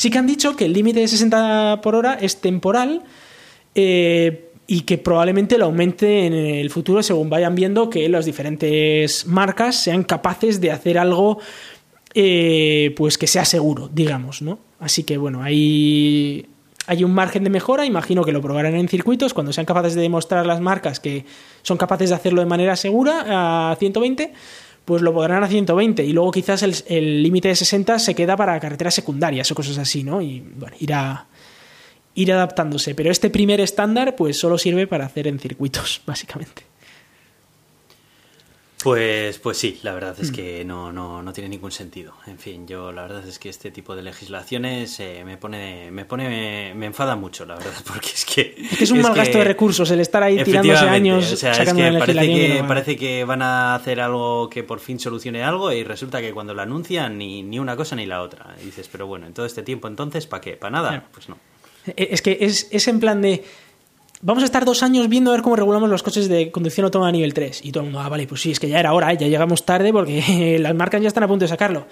Sí 0.00 0.08
que 0.08 0.16
han 0.16 0.26
dicho 0.26 0.56
que 0.56 0.64
el 0.64 0.72
límite 0.72 1.00
de 1.00 1.08
60 1.08 1.80
por 1.82 1.94
hora 1.94 2.14
es 2.14 2.40
temporal 2.40 3.02
eh, 3.74 4.50
y 4.66 4.80
que 4.80 4.96
probablemente 4.96 5.58
lo 5.58 5.66
aumente 5.66 6.24
en 6.24 6.32
el 6.32 6.70
futuro 6.70 7.02
según 7.02 7.28
vayan 7.28 7.54
viendo 7.54 7.90
que 7.90 8.08
las 8.08 8.24
diferentes 8.24 9.26
marcas 9.26 9.76
sean 9.76 10.04
capaces 10.04 10.58
de 10.58 10.70
hacer 10.70 10.96
algo 10.96 11.38
eh, 12.14 12.94
pues 12.96 13.18
que 13.18 13.26
sea 13.26 13.44
seguro, 13.44 13.90
digamos, 13.92 14.40
¿no? 14.40 14.58
Así 14.78 15.04
que 15.04 15.18
bueno, 15.18 15.42
hay, 15.42 16.46
hay 16.86 17.04
un 17.04 17.12
margen 17.12 17.44
de 17.44 17.50
mejora, 17.50 17.84
imagino 17.84 18.24
que 18.24 18.32
lo 18.32 18.40
probarán 18.40 18.76
en 18.76 18.88
circuitos 18.88 19.34
cuando 19.34 19.52
sean 19.52 19.66
capaces 19.66 19.94
de 19.94 20.00
demostrar 20.00 20.46
las 20.46 20.62
marcas 20.62 20.98
que 20.98 21.26
son 21.60 21.76
capaces 21.76 22.08
de 22.08 22.14
hacerlo 22.14 22.40
de 22.40 22.46
manera 22.46 22.74
segura 22.74 23.70
a 23.70 23.76
120 23.76 24.32
pues 24.84 25.02
lo 25.02 25.12
podrán 25.12 25.44
a 25.44 25.48
120 25.48 26.04
y 26.04 26.12
luego 26.12 26.30
quizás 26.30 26.62
el 26.62 27.22
límite 27.22 27.48
de 27.48 27.56
60 27.56 27.98
se 27.98 28.14
queda 28.14 28.36
para 28.36 28.58
carreteras 28.58 28.94
secundarias 28.94 29.50
o 29.50 29.54
cosas 29.54 29.78
así, 29.78 30.02
¿no? 30.02 30.20
Y 30.20 30.40
bueno, 30.40 30.76
irá 30.80 31.26
ir 32.14 32.32
adaptándose, 32.32 32.94
pero 32.94 33.10
este 33.10 33.30
primer 33.30 33.60
estándar 33.60 34.16
pues 34.16 34.38
solo 34.38 34.58
sirve 34.58 34.86
para 34.86 35.06
hacer 35.06 35.26
en 35.26 35.38
circuitos, 35.38 36.02
básicamente. 36.06 36.69
Pues, 38.82 39.38
pues 39.38 39.58
sí, 39.58 39.78
la 39.82 39.92
verdad 39.92 40.16
Mm. 40.18 40.22
es 40.22 40.32
que 40.32 40.64
no, 40.64 40.90
no, 40.92 41.22
no 41.22 41.32
tiene 41.32 41.48
ningún 41.50 41.70
sentido. 41.70 42.14
En 42.26 42.38
fin, 42.38 42.66
yo 42.66 42.92
la 42.92 43.02
verdad 43.02 43.26
es 43.28 43.38
que 43.38 43.48
este 43.48 43.70
tipo 43.70 43.94
de 43.94 44.02
legislaciones 44.02 44.98
eh, 45.00 45.22
me 45.24 45.36
pone, 45.36 45.90
me 45.90 46.04
pone, 46.04 46.28
me, 46.28 46.74
me 46.74 46.86
enfada 46.86 47.14
mucho, 47.16 47.44
la 47.44 47.56
verdad, 47.56 47.72
porque 47.86 48.08
es 48.08 48.24
que 48.24 48.54
Es 48.70 48.78
que 48.78 48.84
es 48.84 48.90
un 48.90 49.02
mal 49.02 49.14
gasto 49.14 49.38
de 49.38 49.44
recursos 49.44 49.90
el 49.90 50.00
estar 50.00 50.22
ahí 50.22 50.42
tirándose 50.42 50.88
años 50.88 51.30
o 51.32 51.36
sea, 51.36 51.50
es 51.52 51.56
sacando 51.58 51.82
que 51.82 51.88
una 51.90 51.98
parece 51.98 52.20
que, 52.20 52.26
que 52.54 52.62
no 52.62 52.68
parece 52.68 52.96
que 52.96 53.24
van 53.24 53.42
a 53.42 53.74
hacer 53.74 54.00
algo 54.00 54.48
que 54.48 54.62
por 54.62 54.80
fin 54.80 54.98
solucione 54.98 55.42
algo 55.42 55.70
y 55.72 55.84
resulta 55.84 56.20
que 56.20 56.32
cuando 56.32 56.54
lo 56.54 56.62
anuncian 56.62 57.18
ni, 57.18 57.42
ni 57.42 57.58
una 57.58 57.76
cosa 57.76 57.96
ni 57.96 58.06
la 58.06 58.22
otra. 58.22 58.56
Y 58.62 58.66
dices, 58.66 58.88
pero 58.90 59.06
bueno, 59.06 59.26
en 59.26 59.34
todo 59.34 59.44
este 59.46 59.62
tiempo 59.62 59.88
entonces, 59.88 60.26
¿para 60.26 60.40
qué? 60.40 60.52
¿Para 60.52 60.70
nada? 60.70 60.88
Claro. 60.90 61.04
Pues 61.12 61.28
no. 61.28 61.36
Eh, 61.86 62.08
Es 62.12 62.22
que 62.22 62.38
es, 62.40 62.68
es 62.70 62.88
en 62.88 63.00
plan 63.00 63.20
de. 63.20 63.44
Vamos 64.22 64.42
a 64.42 64.46
estar 64.46 64.64
dos 64.66 64.82
años 64.82 65.08
viendo 65.08 65.30
a 65.30 65.34
ver 65.34 65.42
cómo 65.42 65.56
regulamos 65.56 65.88
los 65.88 66.02
coches 66.02 66.28
de 66.28 66.50
conducción 66.50 66.84
autónoma 66.84 67.10
nivel 67.10 67.32
3. 67.32 67.60
Y 67.64 67.72
todo 67.72 67.84
el 67.84 67.90
mundo, 67.90 68.00
ah, 68.00 68.08
vale, 68.10 68.26
pues 68.26 68.42
sí, 68.42 68.50
es 68.50 68.60
que 68.60 68.68
ya 68.68 68.78
era 68.78 68.92
hora, 68.92 69.12
¿eh? 69.12 69.16
ya 69.18 69.26
llegamos 69.28 69.64
tarde 69.64 69.92
porque 69.92 70.58
las 70.60 70.74
marcas 70.74 71.00
ya 71.00 71.08
están 71.08 71.22
a 71.24 71.28
punto 71.28 71.44
de 71.44 71.48
sacarlo. 71.48 71.86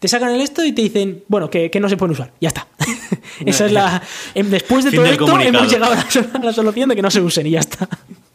Te 0.00 0.08
sacan 0.08 0.30
el 0.34 0.40
esto 0.40 0.64
y 0.64 0.72
te 0.72 0.82
dicen, 0.82 1.22
bueno, 1.28 1.48
que, 1.50 1.70
que 1.70 1.78
no 1.78 1.88
se 1.88 1.96
pueden 1.96 2.12
usar. 2.12 2.32
Ya 2.40 2.48
está. 2.48 2.66
Esa 3.46 3.66
es 3.66 3.72
la. 3.72 4.02
em, 4.34 4.48
Después 4.48 4.84
de 4.84 4.90
todo 4.92 5.02
del 5.04 5.12
esto, 5.12 5.38
hemos 5.40 5.70
llegado 5.70 5.92
a 5.92 5.96
la, 5.96 6.10
so- 6.10 6.24
a 6.32 6.38
la 6.38 6.52
solución 6.52 6.88
de 6.88 6.96
que 6.96 7.02
no 7.02 7.10
se 7.10 7.20
usen 7.20 7.46
y 7.46 7.50
ya 7.50 7.60
está. 7.60 7.86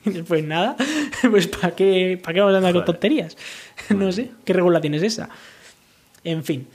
Y 0.06 0.10
después 0.12 0.44
nada, 0.44 0.76
pues 1.30 1.48
¿para 1.48 1.72
qué, 1.76 2.20
¿para 2.24 2.34
qué 2.36 2.40
vamos 2.40 2.54
a 2.54 2.58
andar 2.58 2.72
con 2.74 2.86
tonterías? 2.86 3.36
No 3.90 4.12
sé, 4.12 4.30
¿qué 4.46 4.54
regulación 4.54 4.94
es 4.94 5.04
esa? 5.04 5.28
En 6.24 6.44
fin. 6.44 6.68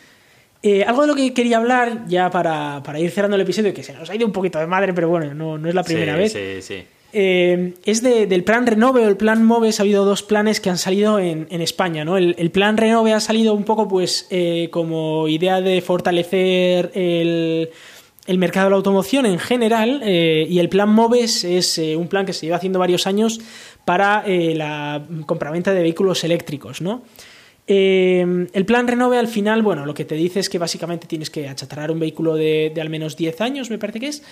Eh, 0.62 0.85
algo 0.85 1.03
de 1.03 1.09
lo 1.09 1.15
que 1.15 1.32
quería 1.32 1.57
hablar, 1.57 2.05
ya 2.07 2.31
para, 2.31 2.82
para 2.85 3.01
ir 3.01 3.11
cerrando 3.11 3.35
el 3.37 3.41
episodio, 3.43 3.73
que 3.73 3.82
se 3.82 3.95
nos 3.95 4.11
ha 4.11 4.15
ido 4.15 4.27
un 4.27 4.32
poquito 4.32 4.59
de 4.59 4.66
madre, 4.66 4.93
pero 4.93 5.09
bueno, 5.09 5.32
no, 5.35 5.57
no 5.57 5.69
es 5.69 5.74
la 5.74 5.82
primera 5.82 6.12
sí, 6.15 6.19
vez. 6.19 6.32
Sí, 6.32 6.62
sí. 6.62 6.82
Eh, 7.12 7.73
es 7.85 8.03
de- 8.03 8.27
del 8.27 8.45
plan 8.45 8.66
Renove 8.66 9.05
o 9.05 9.09
el 9.09 9.16
plan 9.16 9.45
Moves. 9.45 9.81
Ha 9.81 9.82
habido 9.82 10.05
dos 10.05 10.23
planes 10.23 10.61
que 10.61 10.70
han 10.70 10.78
salido 10.78 11.19
en, 11.19 11.49
en 11.51 11.61
España. 11.62 12.05
¿no? 12.05 12.16
El, 12.16 12.37
el 12.39 12.51
plan 12.51 12.77
Renove 12.77 13.12
ha 13.15 13.20
salido 13.20 13.55
un 13.55 13.65
poco 13.65 13.89
pues 13.89 14.27
eh, 14.31 14.69
como 14.70 15.27
idea 15.28 15.61
de 15.61 15.81
fortalecer 15.81 16.93
el, 16.95 17.70
el 18.27 18.39
mercado 18.39 18.66
de 18.66 18.70
la 18.70 18.77
automoción 18.77 19.27
en 19.27 19.39
general 19.41 20.03
eh, 20.05 20.47
y 20.49 20.59
el 20.61 20.69
plan 20.69 20.89
Moves 20.91 21.43
es 21.43 21.78
un 21.78 22.07
plan 22.07 22.27
que 22.27 22.32
se 22.32 22.47
lleva 22.47 22.59
haciendo 22.59 22.78
varios 22.78 23.07
años 23.09 23.41
para 23.85 24.23
la 24.28 25.03
compraventa 25.27 25.73
de 25.74 25.82
vehículos 25.82 26.23
eléctricos. 26.23 26.81
¿no? 26.81 27.03
Eh, 27.73 28.49
el 28.53 28.67
plan 28.67 28.89
Renove 28.89 29.17
al 29.17 29.29
final, 29.29 29.63
bueno, 29.63 29.87
lo 29.87 29.95
que 29.95 30.05
te 30.05 30.17
dice 30.17 30.41
es 30.41 30.49
que 30.49 30.59
básicamente 30.59 31.07
tienes 31.07 31.31
que 31.31 31.49
achatarrar 31.49 31.93
un 31.93 32.01
vehículo 32.01 32.35
de, 32.35 32.73
al 32.81 32.91
menos 32.91 33.17
10 33.17 33.41
años, 33.41 33.71
me 33.71 33.79
parece 33.79 34.01
que 34.01 34.09
es, 34.09 34.25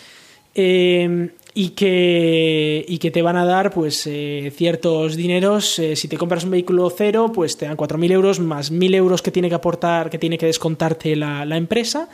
eh, 0.56 1.31
y, 1.55 1.69
que, 1.69 2.85
y 2.89 2.98
que 2.98 3.12
te 3.12 3.23
van 3.23 3.36
a 3.36 3.44
dar 3.44 3.70
pues 3.73 4.09
eh, 4.09 4.52
ciertos 4.56 5.15
dineros. 5.15 5.78
eh, 5.78 5.94
si 5.94 6.09
te 6.09 6.16
compras 6.16 6.43
un 6.43 6.51
vehículo 6.51 6.90
cero, 6.90 7.31
pues 7.32 7.56
te 7.56 7.66
dan 7.66 7.77
4.000 7.77 8.10
euros 8.10 8.40
más 8.40 8.73
1.000 8.73 8.97
euros 8.97 9.23
que 9.23 9.31
tiene 9.31 9.48
que 9.48 9.55
aportar, 9.55 10.10
que 10.10 10.19
tiene 10.19 10.36
que 10.36 10.47
descontarte 10.47 11.15
la, 11.15 11.44
la 11.44 11.56
empresa. 11.56 12.09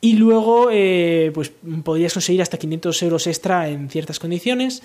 Y 0.00 0.14
luego, 0.14 0.70
eh, 0.72 1.30
pues 1.34 1.52
podrías 1.84 2.14
conseguir 2.14 2.42
hasta 2.42 2.58
500 2.58 3.02
euros 3.02 3.26
extra 3.28 3.68
en 3.68 3.88
ciertas 3.88 4.18
condiciones. 4.18 4.82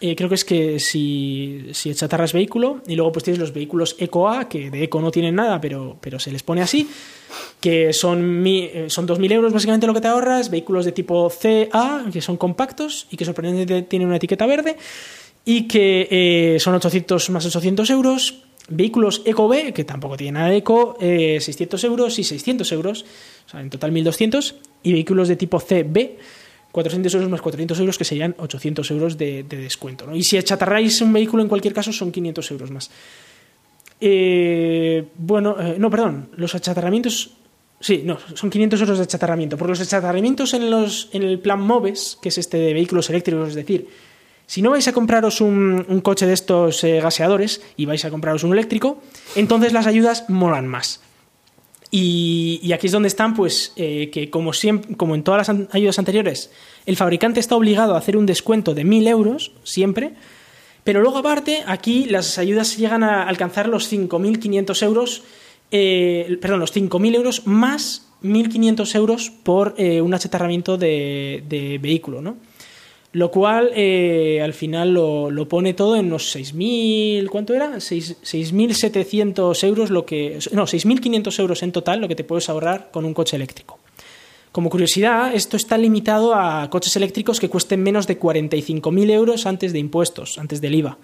Eh, 0.00 0.16
creo 0.16 0.28
que 0.28 0.34
es 0.34 0.44
que 0.44 0.80
si, 0.80 1.66
si 1.72 1.90
achatarras 1.90 2.32
vehículo 2.32 2.82
y 2.88 2.96
luego 2.96 3.12
pues 3.12 3.22
tienes 3.24 3.38
los 3.38 3.52
vehículos 3.52 3.94
Eco 4.00 4.28
A, 4.28 4.48
que 4.48 4.68
de 4.68 4.82
Eco 4.84 5.00
no 5.00 5.12
tienen 5.12 5.36
nada, 5.36 5.60
pero, 5.60 5.96
pero 6.00 6.18
se 6.18 6.32
les 6.32 6.42
pone 6.42 6.60
así, 6.60 6.88
que 7.60 7.92
son, 7.92 8.42
mi- 8.42 8.64
eh, 8.64 8.86
son 8.88 9.06
2.000 9.06 9.30
euros 9.30 9.52
básicamente 9.52 9.86
lo 9.86 9.94
que 9.94 10.00
te 10.00 10.08
ahorras, 10.08 10.50
vehículos 10.50 10.84
de 10.84 10.90
tipo 10.92 11.30
CA, 11.30 12.04
que 12.12 12.20
son 12.20 12.36
compactos 12.36 13.06
y 13.12 13.16
que 13.16 13.24
sorprendentemente 13.24 13.88
tienen 13.88 14.08
una 14.08 14.16
etiqueta 14.16 14.44
verde, 14.46 14.76
y 15.44 15.68
que 15.68 16.08
eh, 16.10 16.56
son 16.58 16.74
800 16.74 17.30
más 17.30 17.46
800 17.46 17.88
euros, 17.90 18.42
vehículos 18.68 19.22
Eco 19.24 19.46
B, 19.46 19.72
que 19.72 19.84
tampoco 19.84 20.16
tienen 20.16 20.34
nada 20.34 20.48
de 20.48 20.56
Eco, 20.56 20.96
eh, 21.00 21.38
600 21.40 21.84
euros 21.84 22.18
y 22.18 22.24
600 22.24 22.72
euros, 22.72 23.04
o 23.46 23.50
sea, 23.50 23.60
en 23.60 23.70
total 23.70 23.92
1.200, 23.92 24.54
y 24.82 24.92
vehículos 24.94 25.28
de 25.28 25.36
tipo 25.36 25.60
CB, 25.60 26.16
400 26.72 27.14
euros 27.14 27.30
más 27.30 27.42
400 27.42 27.78
euros, 27.80 27.98
que 27.98 28.04
serían 28.04 28.34
800 28.38 28.90
euros 28.90 29.18
de, 29.18 29.44
de 29.44 29.56
descuento. 29.58 30.06
¿no? 30.06 30.16
Y 30.16 30.24
si 30.24 30.38
achatarráis 30.38 31.00
un 31.02 31.12
vehículo, 31.12 31.42
en 31.42 31.48
cualquier 31.48 31.74
caso, 31.74 31.92
son 31.92 32.10
500 32.10 32.50
euros 32.50 32.70
más. 32.70 32.90
Eh, 34.00 35.04
bueno, 35.16 35.54
eh, 35.60 35.76
no, 35.78 35.88
perdón, 35.88 36.30
los 36.36 36.54
achatarramientos. 36.54 37.34
Sí, 37.78 38.02
no, 38.04 38.18
son 38.34 38.50
500 38.50 38.80
euros 38.80 38.98
de 38.98 39.04
achatarramiento. 39.04 39.56
Porque 39.56 39.70
los 39.70 39.80
achatarramientos 39.80 40.54
en, 40.54 40.70
los, 40.70 41.08
en 41.12 41.22
el 41.22 41.38
plan 41.38 41.60
MOVES, 41.60 42.18
que 42.20 42.30
es 42.30 42.38
este 42.38 42.56
de 42.56 42.72
vehículos 42.72 43.10
eléctricos, 43.10 43.50
es 43.50 43.54
decir, 43.54 43.88
si 44.46 44.60
no 44.60 44.70
vais 44.70 44.88
a 44.88 44.92
compraros 44.92 45.40
un, 45.40 45.84
un 45.88 46.00
coche 46.00 46.26
de 46.26 46.32
estos 46.32 46.82
eh, 46.84 47.00
gaseadores 47.00 47.62
y 47.76 47.86
vais 47.86 48.04
a 48.04 48.10
compraros 48.10 48.44
un 48.44 48.52
eléctrico, 48.52 49.02
entonces 49.36 49.72
las 49.72 49.86
ayudas 49.86 50.28
molan 50.28 50.66
más. 50.66 51.00
Y, 51.94 52.72
aquí 52.72 52.86
es 52.86 52.92
donde 52.92 53.08
están, 53.08 53.34
pues, 53.34 53.74
eh, 53.76 54.08
que 54.10 54.30
como, 54.30 54.54
siempre, 54.54 54.96
como 54.96 55.14
en 55.14 55.22
todas 55.22 55.46
las 55.46 55.74
ayudas 55.74 55.98
anteriores, 55.98 56.50
el 56.86 56.96
fabricante 56.96 57.38
está 57.38 57.54
obligado 57.54 57.94
a 57.94 57.98
hacer 57.98 58.16
un 58.16 58.24
descuento 58.24 58.74
de 58.74 58.82
1.000 58.82 59.08
euros, 59.08 59.52
siempre, 59.62 60.14
pero 60.84 61.02
luego 61.02 61.18
aparte, 61.18 61.62
aquí 61.66 62.06
las 62.06 62.38
ayudas 62.38 62.78
llegan 62.78 63.02
a 63.02 63.24
alcanzar 63.24 63.68
los 63.68 63.92
5.500 63.92 64.82
euros, 64.82 65.22
eh, 65.70 66.38
perdón, 66.40 66.60
los 66.60 66.74
5.000 66.74 67.14
euros 67.14 67.46
más 67.46 68.08
1.500 68.22 68.94
euros 68.96 69.30
por 69.30 69.74
eh, 69.76 70.00
un 70.00 70.14
achatarramiento 70.14 70.78
de, 70.78 71.44
de 71.46 71.76
vehículo, 71.76 72.22
¿no? 72.22 72.38
Lo 73.14 73.30
cual 73.30 73.70
eh, 73.74 74.40
al 74.42 74.54
final 74.54 74.94
lo, 74.94 75.30
lo 75.30 75.46
pone 75.46 75.74
todo 75.74 75.96
en 75.96 76.06
unos 76.06 76.34
6.000, 76.34 77.28
¿cuánto 77.28 77.52
era? 77.52 77.78
Seis- 77.78 78.16
6.700 78.22 79.64
euros, 79.64 79.90
lo 79.90 80.06
que, 80.06 80.38
no, 80.52 80.66
6.500 80.66 81.38
euros 81.40 81.62
en 81.62 81.72
total 81.72 82.00
lo 82.00 82.08
que 82.08 82.14
te 82.16 82.24
puedes 82.24 82.48
ahorrar 82.48 82.90
con 82.90 83.04
un 83.04 83.12
coche 83.14 83.36
eléctrico. 83.36 83.78
Como 84.50 84.70
curiosidad, 84.70 85.34
esto 85.34 85.56
está 85.56 85.78
limitado 85.78 86.34
a 86.34 86.68
coches 86.70 86.96
eléctricos 86.96 87.40
que 87.40 87.48
cuesten 87.48 87.82
menos 87.82 88.06
de 88.06 88.18
45.000 88.18 89.10
euros 89.10 89.46
antes 89.46 89.72
de 89.72 89.78
impuestos, 89.78 90.38
antes 90.38 90.60
del 90.60 90.74
IVA. 90.74 90.98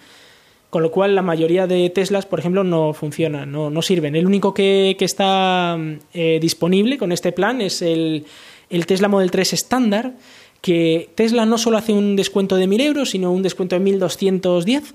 Con 0.70 0.82
lo 0.82 0.90
cual, 0.90 1.14
la 1.14 1.22
mayoría 1.22 1.66
de 1.66 1.88
Teslas, 1.88 2.26
por 2.26 2.40
ejemplo, 2.40 2.62
no 2.62 2.92
funcionan, 2.92 3.50
no, 3.50 3.70
no 3.70 3.80
sirven. 3.80 4.16
El 4.16 4.26
único 4.26 4.52
que, 4.52 4.96
que 4.98 5.06
está 5.06 5.78
eh, 6.12 6.38
disponible 6.42 6.98
con 6.98 7.10
este 7.10 7.32
plan 7.32 7.62
es 7.62 7.80
el, 7.80 8.26
el 8.68 8.84
Tesla 8.84 9.08
Model 9.08 9.30
3 9.30 9.54
estándar, 9.54 10.12
que 10.60 11.10
Tesla 11.14 11.46
no 11.46 11.58
solo 11.58 11.78
hace 11.78 11.92
un 11.92 12.16
descuento 12.16 12.56
de 12.56 12.66
1.000 12.66 12.80
euros, 12.82 13.10
sino 13.10 13.32
un 13.32 13.42
descuento 13.42 13.78
de 13.78 13.84
1.210, 13.84 14.94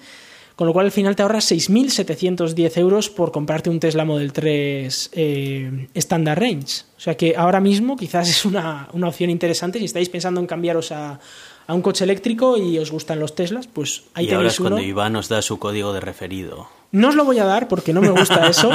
con 0.55 0.67
lo 0.67 0.73
cual 0.73 0.87
al 0.87 0.91
final 0.91 1.15
te 1.15 1.23
ahorras 1.23 1.51
6.710 1.51 2.77
euros 2.77 3.09
por 3.09 3.31
comprarte 3.31 3.69
un 3.69 3.79
Tesla 3.79 4.05
Model 4.05 4.33
3 4.33 5.09
eh, 5.13 5.87
Standard 5.95 6.39
Range. 6.39 6.83
O 6.95 6.99
sea 6.99 7.17
que 7.17 7.35
ahora 7.35 7.59
mismo 7.59 7.97
quizás 7.97 8.29
es 8.29 8.45
una, 8.45 8.87
una 8.93 9.07
opción 9.07 9.29
interesante 9.29 9.79
si 9.79 9.85
estáis 9.85 10.09
pensando 10.09 10.39
en 10.39 10.47
cambiaros 10.47 10.91
a, 10.91 11.19
a 11.67 11.73
un 11.73 11.81
coche 11.81 12.03
eléctrico 12.03 12.57
y 12.57 12.77
os 12.77 12.91
gustan 12.91 13.19
los 13.19 13.35
Teslas, 13.35 13.67
pues 13.67 14.03
ahí 14.13 14.25
y 14.25 14.27
tenéis 14.29 14.33
ahora 14.35 14.47
es 14.49 14.59
uno. 14.59 14.69
cuando 14.71 14.87
Iván 14.87 15.13
nos 15.13 15.29
da 15.29 15.41
su 15.41 15.59
código 15.59 15.93
de 15.93 15.99
referido. 16.01 16.67
No 16.91 17.09
os 17.09 17.15
lo 17.15 17.25
voy 17.25 17.39
a 17.39 17.45
dar 17.45 17.67
porque 17.67 17.91
no 17.91 18.01
me 18.01 18.11
gusta 18.11 18.47
eso, 18.49 18.69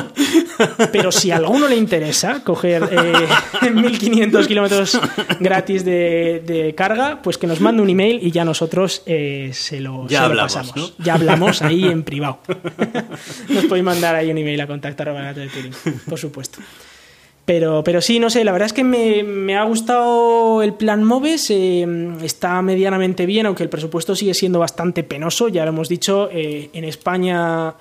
pero 0.90 1.12
si 1.12 1.30
a 1.30 1.36
alguno 1.36 1.68
le 1.68 1.76
interesa 1.76 2.42
coger 2.42 2.82
eh, 3.62 3.70
1500 3.72 4.48
kilómetros 4.48 4.98
gratis 5.38 5.84
de, 5.84 6.42
de 6.44 6.74
carga, 6.74 7.20
pues 7.22 7.38
que 7.38 7.46
nos 7.46 7.60
mande 7.60 7.80
un 7.80 7.90
email 7.90 8.18
y 8.20 8.32
ya 8.32 8.44
nosotros 8.44 9.02
eh, 9.06 9.50
se 9.52 9.78
lo, 9.80 10.08
Ya 10.08 10.22
se 10.26 10.34
lo 10.34 10.40
pasamos. 10.42 10.76
¿no? 10.76 10.88
Ya 10.98 11.14
hablamos 11.14 11.62
ahí 11.62 11.84
en 11.84 12.02
privado. 12.08 12.40
Nos 13.50 13.66
podéis 13.66 13.84
mandar 13.84 14.16
ahí 14.16 14.30
un 14.32 14.38
email 14.38 14.60
a 14.62 14.66
contacto 14.66 15.02
arroba 15.04 15.22
gato 15.22 15.38
de 15.40 15.48
Turing, 15.48 15.74
por 16.08 16.18
supuesto. 16.18 16.58
Pero, 17.48 17.82
pero 17.82 18.02
sí, 18.02 18.18
no 18.20 18.28
sé, 18.28 18.44
la 18.44 18.52
verdad 18.52 18.66
es 18.66 18.74
que 18.74 18.84
me, 18.84 19.22
me 19.22 19.56
ha 19.56 19.62
gustado 19.62 20.62
el 20.62 20.74
plan 20.74 21.02
Moves, 21.02 21.48
eh, 21.48 21.86
está 22.22 22.60
medianamente 22.60 23.24
bien, 23.24 23.46
aunque 23.46 23.62
el 23.62 23.70
presupuesto 23.70 24.14
sigue 24.14 24.34
siendo 24.34 24.58
bastante 24.58 25.02
penoso, 25.02 25.48
ya 25.48 25.64
lo 25.64 25.70
hemos 25.70 25.88
dicho, 25.88 26.28
eh, 26.30 26.68
en 26.74 26.84
España 26.84 27.72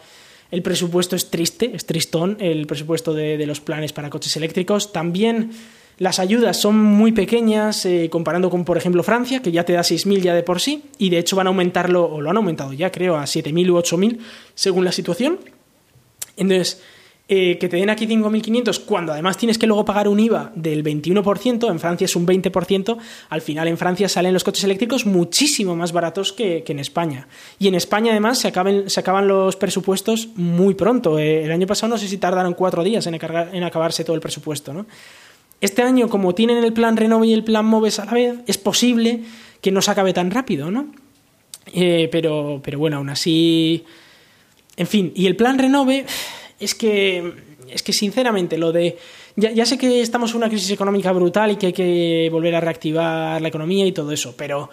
el 0.51 0.61
presupuesto 0.61 1.17
es 1.17 1.29
triste, 1.29 1.71
es 1.73 1.85
tristón 1.85 2.37
el 2.39 2.65
presupuesto 2.65 3.13
de, 3.13 3.35
de 3.35 3.45
los 3.45 3.59
planes 3.59 3.91
para 3.91 4.09
coches 4.09 4.37
eléctricos. 4.37 4.93
También 4.93 5.51
las 5.97 6.19
ayudas 6.19 6.55
son 6.55 6.81
muy 6.81 7.11
pequeñas 7.11 7.85
eh, 7.85 8.07
comparando 8.09 8.49
con, 8.49 8.63
por 8.63 8.77
ejemplo, 8.77 9.03
Francia, 9.03 9.41
que 9.41 9.51
ya 9.51 9.65
te 9.65 9.73
da 9.73 9.81
6.000 9.81 10.21
ya 10.21 10.33
de 10.33 10.43
por 10.43 10.61
sí, 10.61 10.85
y 10.97 11.09
de 11.09 11.17
hecho 11.17 11.35
van 11.35 11.47
a 11.47 11.49
aumentarlo, 11.49 12.05
o 12.05 12.21
lo 12.21 12.29
han 12.29 12.37
aumentado 12.37 12.71
ya, 12.71 12.89
creo, 12.89 13.17
a 13.17 13.23
7.000 13.23 13.69
u 13.69 13.75
8.000, 13.75 14.19
según 14.55 14.85
la 14.85 14.93
situación. 14.93 15.39
Entonces, 16.37 16.81
eh, 17.29 17.57
que 17.59 17.67
te 17.67 17.75
den 17.75 17.89
aquí 17.89 18.07
5.500 18.07 18.85
cuando 18.85 19.11
además 19.11 19.35
tienes 19.37 19.57
que 19.57 19.67
luego 19.67 19.83
pagar 19.83 20.07
un 20.07 20.17
IVA 20.17 20.51
del 20.55 20.81
21%, 20.81 21.69
en 21.69 21.79
Francia 21.79 22.05
es 22.05 22.15
un 22.15 22.25
20%, 22.25 22.97
al 23.29 23.41
final 23.41 23.67
en 23.67 23.77
Francia 23.77 24.07
salen 24.07 24.33
los 24.33 24.45
coches 24.45 24.63
eléctricos 24.63 25.05
muchísimo 25.05 25.75
más 25.75 25.91
baratos 25.91 26.31
que, 26.31 26.63
que 26.63 26.71
en 26.71 26.79
España. 26.79 27.27
Y 27.59 27.67
en 27.67 27.75
España 27.75 28.11
además 28.11 28.39
se, 28.39 28.47
acaben, 28.47 28.89
se 28.89 29.01
acaban 29.01 29.27
los 29.27 29.57
presupuestos 29.57 30.29
muy 30.35 30.75
pronto. 30.75 31.19
Eh, 31.19 31.43
el 31.43 31.51
año 31.51 31.67
pasado 31.67 31.89
no 31.89 31.97
sé 31.97 32.07
si 32.07 32.17
tardaron 32.17 32.53
cuatro 32.53 32.81
días 32.83 33.05
en, 33.07 33.15
en 33.15 33.63
acabarse 33.63 34.05
todo 34.05 34.15
el 34.15 34.21
presupuesto. 34.21 34.73
¿no? 34.73 34.85
Este 35.59 35.81
año, 35.81 36.07
como 36.07 36.33
tienen 36.33 36.63
el 36.63 36.71
plan 36.71 36.95
Renove 36.95 37.27
y 37.27 37.33
el 37.33 37.43
plan 37.43 37.65
Moves 37.65 37.99
a 37.99 38.05
la 38.05 38.13
vez, 38.13 38.35
es 38.47 38.57
posible 38.57 39.23
que 39.59 39.71
no 39.71 39.81
se 39.81 39.91
acabe 39.91 40.13
tan 40.13 40.29
rápido, 40.29 40.69
¿no? 40.69 40.93
Eh, 41.73 42.07
pero, 42.11 42.61
pero 42.63 42.79
bueno, 42.79 42.97
aún 42.97 43.09
así... 43.09 43.83
En 44.77 44.85
fin, 44.85 45.11
y 45.15 45.25
el 45.25 45.35
plan 45.35 45.57
Renove 45.57 46.05
es 46.59 46.75
que, 46.75 47.33
es 47.69 47.83
que 47.83 47.93
sinceramente, 47.93 48.57
lo 48.57 48.71
de... 48.71 48.97
Ya, 49.35 49.51
ya 49.51 49.65
sé 49.67 49.77
que 49.77 50.01
estamos 50.01 50.31
en 50.31 50.37
una 50.37 50.49
crisis 50.49 50.71
económica 50.71 51.11
brutal 51.11 51.51
y 51.51 51.55
que 51.57 51.67
hay 51.67 51.73
que 51.73 52.27
volver 52.31 52.55
a 52.55 52.59
reactivar 52.61 53.39
la 53.41 53.47
economía 53.47 53.85
y 53.85 53.91
todo 53.91 54.11
eso, 54.11 54.33
pero 54.35 54.69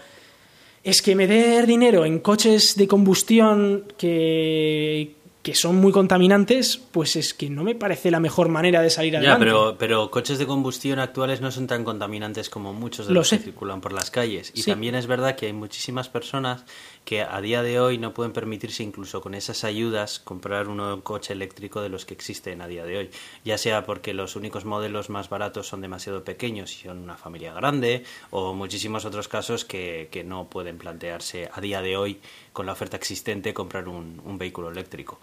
es 0.83 1.03
que 1.03 1.15
meter 1.15 1.67
dinero 1.67 2.05
en 2.07 2.19
coches 2.21 2.75
de 2.77 2.89
combustión 2.89 3.85
que, 3.99 5.17
que 5.43 5.55
son 5.55 5.77
muy 5.77 5.93
contaminantes, 5.93 6.79
pues 6.79 7.17
es 7.17 7.35
que 7.35 7.51
no 7.51 7.63
me 7.63 7.75
parece 7.75 8.11
la 8.11 8.21
mejor 8.21 8.49
manera 8.49 8.81
de 8.81 8.89
salir 8.89 9.13
Ya, 9.13 9.19
adelante. 9.19 9.45
pero, 9.45 9.77
pero 9.79 10.11
coches 10.11 10.39
de 10.39 10.47
combustión 10.47 10.99
actuales 10.99 11.43
no 11.43 11.51
son 11.51 11.67
tan 11.67 11.85
contaminantes 11.85 12.49
como 12.49 12.73
muchos 12.73 13.07
de 13.07 13.13
Lo 13.13 13.21
los 13.21 13.29
sé. 13.29 13.37
que 13.39 13.45
circulan 13.45 13.83
por 13.83 13.93
las 13.93 14.11
calles. 14.11 14.51
Y 14.55 14.63
Sí. 14.63 14.71
también 14.71 14.95
es 14.95 15.07
verdad 15.07 15.37
que 15.37 15.45
hay 15.47 15.53
muchísimas 15.53 16.09
personas 16.09 16.65
que 17.05 17.23
a 17.23 17.41
día 17.41 17.63
de 17.63 17.81
hoy 17.81 17.99
no 17.99 18.15
pueden 18.15 18.33
permitirse 18.33 18.83
incluso 18.83 19.21
con 19.21 19.35
esas 19.35 19.65
ayudas 19.65 20.19
comprar 20.19 20.69
un 20.69 21.01
coche 21.03 21.33
eléctrico 21.33 21.83
de 21.83 21.89
los 21.89 22.07
que 22.07 22.15
existen 22.15 22.63
a 22.63 22.69
día 22.69 22.85
de 22.85 22.99
hoy. 22.99 23.11
Ya 23.45 23.59
sea 23.59 23.85
porque 23.85 24.15
los 24.15 24.37
únicos 24.37 24.65
modelos 24.65 25.11
más 25.11 25.29
baratos 25.29 25.69
son 25.69 25.81
demasiado 25.81 26.25
pequeños 26.25 26.73
y 26.73 26.87
son 26.87 26.99
una 26.99 27.17
familia 27.17 27.53
grande, 27.53 28.05
o 28.31 28.55
muchísimos 28.55 29.05
otros 29.05 29.29
casos 29.29 29.65
que, 29.65 30.09
que 30.11 30.25
no 30.25 30.49
pueden 30.49 30.79
plantearse 30.79 31.51
a 31.53 31.61
día 31.61 31.83
de 31.83 31.97
hoy 31.97 32.21
con 32.53 32.67
la 32.67 32.73
oferta 32.73 32.97
existente 32.97 33.55
comprar 33.55 33.89
un, 33.89 34.21
un 34.25 34.39
vehículo 34.39 34.71
eléctrico. 34.71 35.19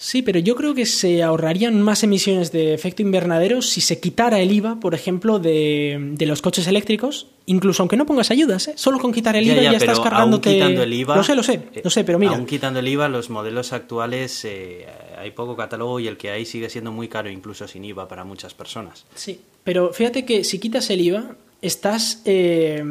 Sí, 0.00 0.22
pero 0.22 0.38
yo 0.38 0.54
creo 0.54 0.74
que 0.74 0.86
se 0.86 1.24
ahorrarían 1.24 1.82
más 1.82 2.04
emisiones 2.04 2.52
de 2.52 2.72
efecto 2.72 3.02
invernadero 3.02 3.62
si 3.62 3.80
se 3.80 3.98
quitara 3.98 4.38
el 4.40 4.52
IVA, 4.52 4.78
por 4.78 4.94
ejemplo, 4.94 5.40
de, 5.40 5.98
de 6.12 6.24
los 6.26 6.40
coches 6.40 6.68
eléctricos, 6.68 7.26
incluso 7.46 7.82
aunque 7.82 7.96
no 7.96 8.06
pongas 8.06 8.30
ayudas, 8.30 8.68
¿eh? 8.68 8.74
solo 8.76 9.00
con 9.00 9.12
quitar 9.12 9.34
el 9.34 9.44
Ya, 9.44 9.54
IVA 9.54 9.62
ya, 9.64 9.70
ya, 9.72 9.76
estás 9.78 9.98
pero 9.98 10.04
cargándote. 10.04 10.50
aún 10.50 10.56
quitando 10.60 10.82
el 10.84 10.92
IVA, 10.92 11.16
Lo 11.16 11.24
sé, 11.24 11.34
lo 11.34 11.42
sé, 11.42 11.54
eh, 11.74 11.80
lo 11.82 11.90
sé, 11.90 12.04
pero 12.04 12.20
mira. 12.20 12.30
Aún 12.36 12.46
quitando 12.46 12.78
el 12.78 12.86
IVA, 12.86 13.08
los 13.08 13.28
modelos 13.28 13.72
actuales 13.72 14.44
eh, 14.44 14.86
hay 15.18 15.32
poco 15.32 15.56
catálogo 15.56 15.98
y 15.98 16.06
el 16.06 16.16
que 16.16 16.30
hay 16.30 16.44
sigue 16.46 16.70
siendo 16.70 16.92
muy 16.92 17.08
caro, 17.08 17.28
incluso 17.28 17.66
sin 17.66 17.84
IVA 17.84 18.06
para 18.06 18.22
muchas 18.22 18.54
personas. 18.54 19.04
Sí, 19.16 19.40
pero 19.64 19.92
fíjate 19.92 20.24
que 20.24 20.44
si 20.44 20.60
quitas 20.60 20.90
el 20.90 21.00
IVA, 21.00 21.34
estás 21.60 22.22
eh, 22.24 22.84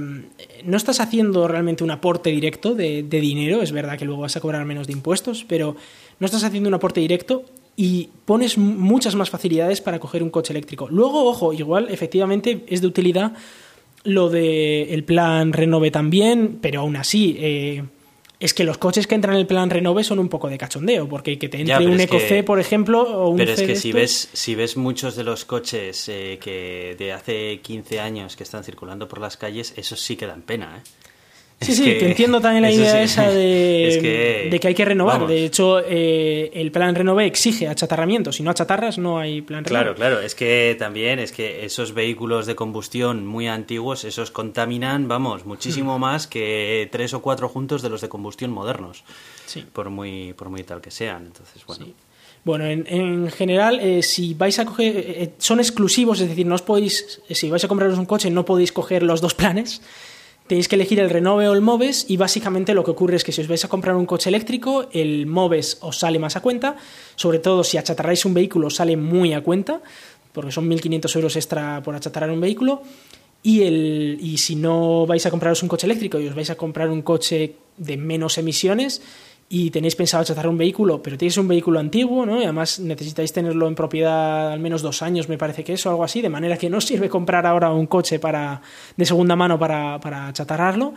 no 0.65 0.75
estás 0.75 0.99
haciendo 0.99 1.47
realmente 1.47 1.85
un 1.85 1.91
aporte 1.91 2.31
directo 2.31 2.75
de, 2.75 3.03
de 3.03 3.21
dinero. 3.21 3.61
Es 3.61 3.71
verdad 3.71 3.97
que 3.97 4.03
luego 4.03 4.23
vas 4.23 4.35
a 4.35 4.41
cobrar 4.41 4.65
menos 4.65 4.87
de 4.87 4.93
impuestos, 4.93 5.45
pero 5.47 5.77
no 6.19 6.25
estás 6.25 6.43
haciendo 6.43 6.67
un 6.69 6.73
aporte 6.75 6.99
directo 6.99 7.43
y 7.75 8.09
pones 8.25 8.57
muchas 8.57 9.15
más 9.15 9.29
facilidades 9.29 9.81
para 9.81 9.99
coger 9.99 10.23
un 10.23 10.29
coche 10.29 10.51
eléctrico. 10.53 10.87
Luego, 10.89 11.25
ojo, 11.29 11.53
igual 11.53 11.87
efectivamente 11.91 12.63
es 12.67 12.81
de 12.81 12.87
utilidad 12.87 13.33
lo 14.03 14.29
de 14.29 14.93
el 14.93 15.03
plan 15.03 15.53
Renove 15.53 15.91
también, 15.91 16.59
pero 16.61 16.81
aún 16.81 16.95
así 16.95 17.35
eh, 17.39 17.83
es 18.39 18.53
que 18.53 18.63
los 18.63 18.77
coches 18.77 19.05
que 19.05 19.15
entran 19.15 19.35
en 19.35 19.41
el 19.41 19.47
plan 19.47 19.69
Renove 19.69 20.03
son 20.03 20.19
un 20.19 20.29
poco 20.29 20.47
de 20.47 20.57
cachondeo, 20.57 21.07
porque 21.09 21.37
que 21.37 21.49
te 21.49 21.59
entre 21.59 21.83
Ya, 21.83 21.91
un 21.91 21.99
Eco 21.99 22.17
que- 22.17 22.27
C, 22.27 22.43
por 22.43 22.59
ejemplo, 22.59 23.01
o 23.01 23.29
un 23.29 23.37
Pero 23.37 23.51
es 23.51 23.59
C 23.59 23.65
que 23.65 23.73
de 23.73 23.79
si 23.79 23.91
ves, 23.91 24.29
si 24.33 24.55
ves 24.55 24.77
muchos 24.77 25.15
de 25.15 25.23
los 25.23 25.45
coches 25.45 26.07
eh, 26.09 26.39
que 26.41 26.95
de 26.97 27.11
hace 27.13 27.59
15 27.61 27.99
años 27.99 28.35
que 28.35 28.43
están 28.43 28.63
circulando 28.63 29.07
por 29.07 29.19
las 29.19 29.35
calles, 29.37 29.73
esos 29.75 29.99
sí 29.99 30.15
que 30.15 30.25
dan 30.25 30.41
pena, 30.41 30.77
¿eh? 30.77 30.89
Sí, 31.59 31.71
Es 31.71 31.77
sí, 31.79 31.85
que- 31.85 31.93
te 31.95 32.07
entiendo 32.09 32.39
también 32.39 32.61
la 32.61 32.71
idea 32.71 32.91
sí. 32.91 32.97
esa 32.99 33.27
de 33.31 33.87
Es 33.87 33.97
que- 33.97 34.47
de 34.51 34.59
que 34.59 34.67
hay 34.67 34.75
que 34.75 34.85
renovar. 34.85 35.15
vamos. 35.15 35.29
De 35.29 35.43
hecho, 35.43 35.79
eh, 35.83 36.51
el 36.53 36.71
plan 36.71 36.93
Renove 36.93 37.25
exige 37.25 37.67
achatarramiento. 37.67 38.31
Si 38.31 38.43
no 38.43 38.51
achatarras, 38.51 38.99
no 38.99 39.17
hay 39.17 39.41
plan 39.41 39.63
Claro, 39.63 39.93
Renove. 39.93 39.95
claro, 39.97 40.19
es 40.21 40.35
que 40.35 40.75
también 40.77 41.17
es 41.17 41.31
que 41.31 41.65
esos 41.65 41.95
vehículos 41.95 42.45
de 42.45 42.53
combustión 42.55 43.25
muy 43.25 43.47
antiguos, 43.47 44.03
esos 44.03 44.29
contaminan, 44.29 45.07
vamos, 45.07 45.45
Mm. 45.45 45.47
muchísimo 45.47 45.97
más 45.97 46.27
que 46.27 46.87
tres 46.91 47.15
o 47.15 47.23
cuatro 47.23 47.49
juntos 47.49 47.81
de 47.81 47.89
los 47.89 48.01
de 48.01 48.09
combustión 48.09 48.51
modernos, 48.51 49.03
Sí. 49.47 49.65
por 49.73 49.89
muy 49.89 50.33
por 50.33 50.49
muy 50.49 50.61
tal 50.63 50.79
que 50.79 50.91
sean. 50.91 51.25
Entonces, 51.25 51.65
bueno, 51.65 51.85
Sí. 51.85 51.93
Bueno, 52.45 52.65
en, 52.65 52.85
en 52.87 53.29
general, 53.31 53.79
eh, 53.81 54.01
si 54.03 54.33
vais 54.33 54.57
a 54.59 54.63
coger, 54.63 54.95
eh, 54.95 55.23
eh, 55.23 55.29
son 55.39 55.59
exclusivos, 55.59 56.21
es 56.21 56.29
decir, 56.29 56.45
no 56.45 56.55
os 56.55 56.61
podéis, 56.61 57.19
eh, 57.27 57.35
si 57.35 57.49
vais 57.49 57.61
a 57.63 57.67
compraros 57.67 57.97
un 57.97 58.05
coche, 58.05 58.29
no 58.29 58.45
podéis 58.45 58.71
coger 58.71 59.03
los 59.03 59.19
dos 59.19 59.33
planes. 59.33 59.81
Tenéis 60.47 60.69
que 60.69 60.75
elegir 60.75 60.99
el 61.01 61.09
Renove 61.09 61.49
o 61.49 61.53
el 61.53 61.61
Moves 61.61 62.05
y 62.07 62.15
básicamente 62.15 62.73
lo 62.73 62.83
que 62.83 62.91
ocurre 62.91 63.17
es 63.17 63.25
que 63.25 63.33
si 63.33 63.41
os 63.41 63.49
vais 63.49 63.63
a 63.65 63.67
comprar 63.67 63.95
un 63.95 64.05
coche 64.05 64.29
eléctrico, 64.29 64.87
el 64.93 65.25
Moves 65.25 65.77
os 65.81 65.99
sale 65.99 66.19
más 66.19 66.37
a 66.37 66.41
cuenta, 66.41 66.77
sobre 67.15 67.39
todo 67.39 67.65
si 67.65 67.77
achatarráis 67.77 68.23
un 68.23 68.33
vehículo 68.33 68.69
sale 68.69 68.95
muy 68.95 69.33
a 69.33 69.41
cuenta, 69.41 69.81
porque 70.31 70.51
son 70.51 70.69
1.500 70.69 71.15
euros 71.17 71.35
extra 71.35 71.83
por 71.83 71.95
achatarrar 71.95 72.31
un 72.31 72.39
vehículo. 72.39 72.81
Y, 73.43 73.63
el, 73.63 74.17
y 74.21 74.37
si 74.37 74.55
no 74.55 75.05
vais 75.05 75.25
a 75.25 75.31
compraros 75.31 75.61
un 75.63 75.69
coche 75.69 75.85
eléctrico 75.85 76.19
y 76.19 76.27
os 76.27 76.35
vais 76.35 76.49
a 76.49 76.55
comprar 76.55 76.89
un 76.89 77.01
coche 77.01 77.55
de 77.77 77.97
menos 77.97 78.37
emisiones 78.37 79.01
y 79.49 79.71
tenéis 79.71 79.95
pensado 79.95 80.21
achatarrar 80.21 80.49
un 80.49 80.57
vehículo, 80.57 81.01
pero 81.01 81.17
tenéis 81.17 81.37
un 81.37 81.47
vehículo 81.47 81.79
antiguo, 81.79 82.25
¿no? 82.25 82.39
Y 82.39 82.43
además 82.43 82.79
necesitáis 82.79 83.31
tenerlo 83.31 83.67
en 83.67 83.75
propiedad 83.75 84.51
al 84.51 84.59
menos 84.59 84.81
dos 84.81 85.01
años, 85.01 85.29
me 85.29 85.37
parece 85.37 85.63
que 85.63 85.73
es, 85.73 85.85
algo 85.85 86.03
así, 86.03 86.21
de 86.21 86.29
manera 86.29 86.57
que 86.57 86.69
no 86.69 86.81
sirve 86.81 87.07
comprar 87.07 87.45
ahora 87.45 87.71
un 87.71 87.87
coche 87.87 88.19
para, 88.19 88.61
de 88.95 89.05
segunda 89.05 89.35
mano 89.35 89.57
para, 89.57 89.99
para 89.99 90.27
achatarrarlo, 90.27 90.93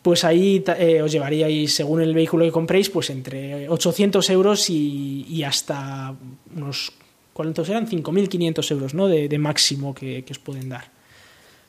pues 0.00 0.24
ahí 0.24 0.64
eh, 0.78 1.02
os 1.02 1.10
llevaríais, 1.10 1.74
según 1.74 2.00
el 2.02 2.14
vehículo 2.14 2.44
que 2.44 2.52
compréis, 2.52 2.90
pues 2.90 3.10
entre 3.10 3.68
800 3.68 4.30
euros 4.30 4.68
y, 4.70 5.42
hasta 5.44 6.14
unos, 6.56 6.92
¿cuántos 7.32 7.68
eran? 7.68 7.86
5.500 7.88 8.70
euros, 8.72 8.94
¿no? 8.94 9.06
De, 9.06 9.28
de 9.28 9.38
máximo 9.38 9.94
que, 9.94 10.24
que 10.24 10.32
os 10.32 10.38
pueden 10.38 10.68
dar. 10.68 11.01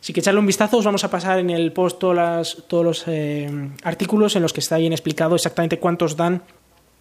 Así 0.04 0.12
que 0.12 0.20
echarle 0.20 0.42
un 0.42 0.46
vistazo, 0.46 0.76
os 0.76 0.84
vamos 0.84 1.06
a 1.06 1.10
pasar 1.10 1.40
en 1.40 1.50
el 1.50 1.72
post 1.72 1.98
todos 1.98 2.84
los 2.84 3.04
eh, 3.08 3.50
artículos 3.84 4.36
en 4.36 4.42
los 4.42 4.52
que 4.52 4.60
está 4.60 4.76
bien 4.76 4.92
explicado 4.92 5.34
exactamente 5.34 5.80
cuántos 5.80 6.18
dan 6.18 6.44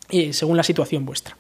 eh, 0.08 0.32
según 0.32 0.56
la 0.56 0.62
situación 0.62 1.04
vuestra. 1.04 1.36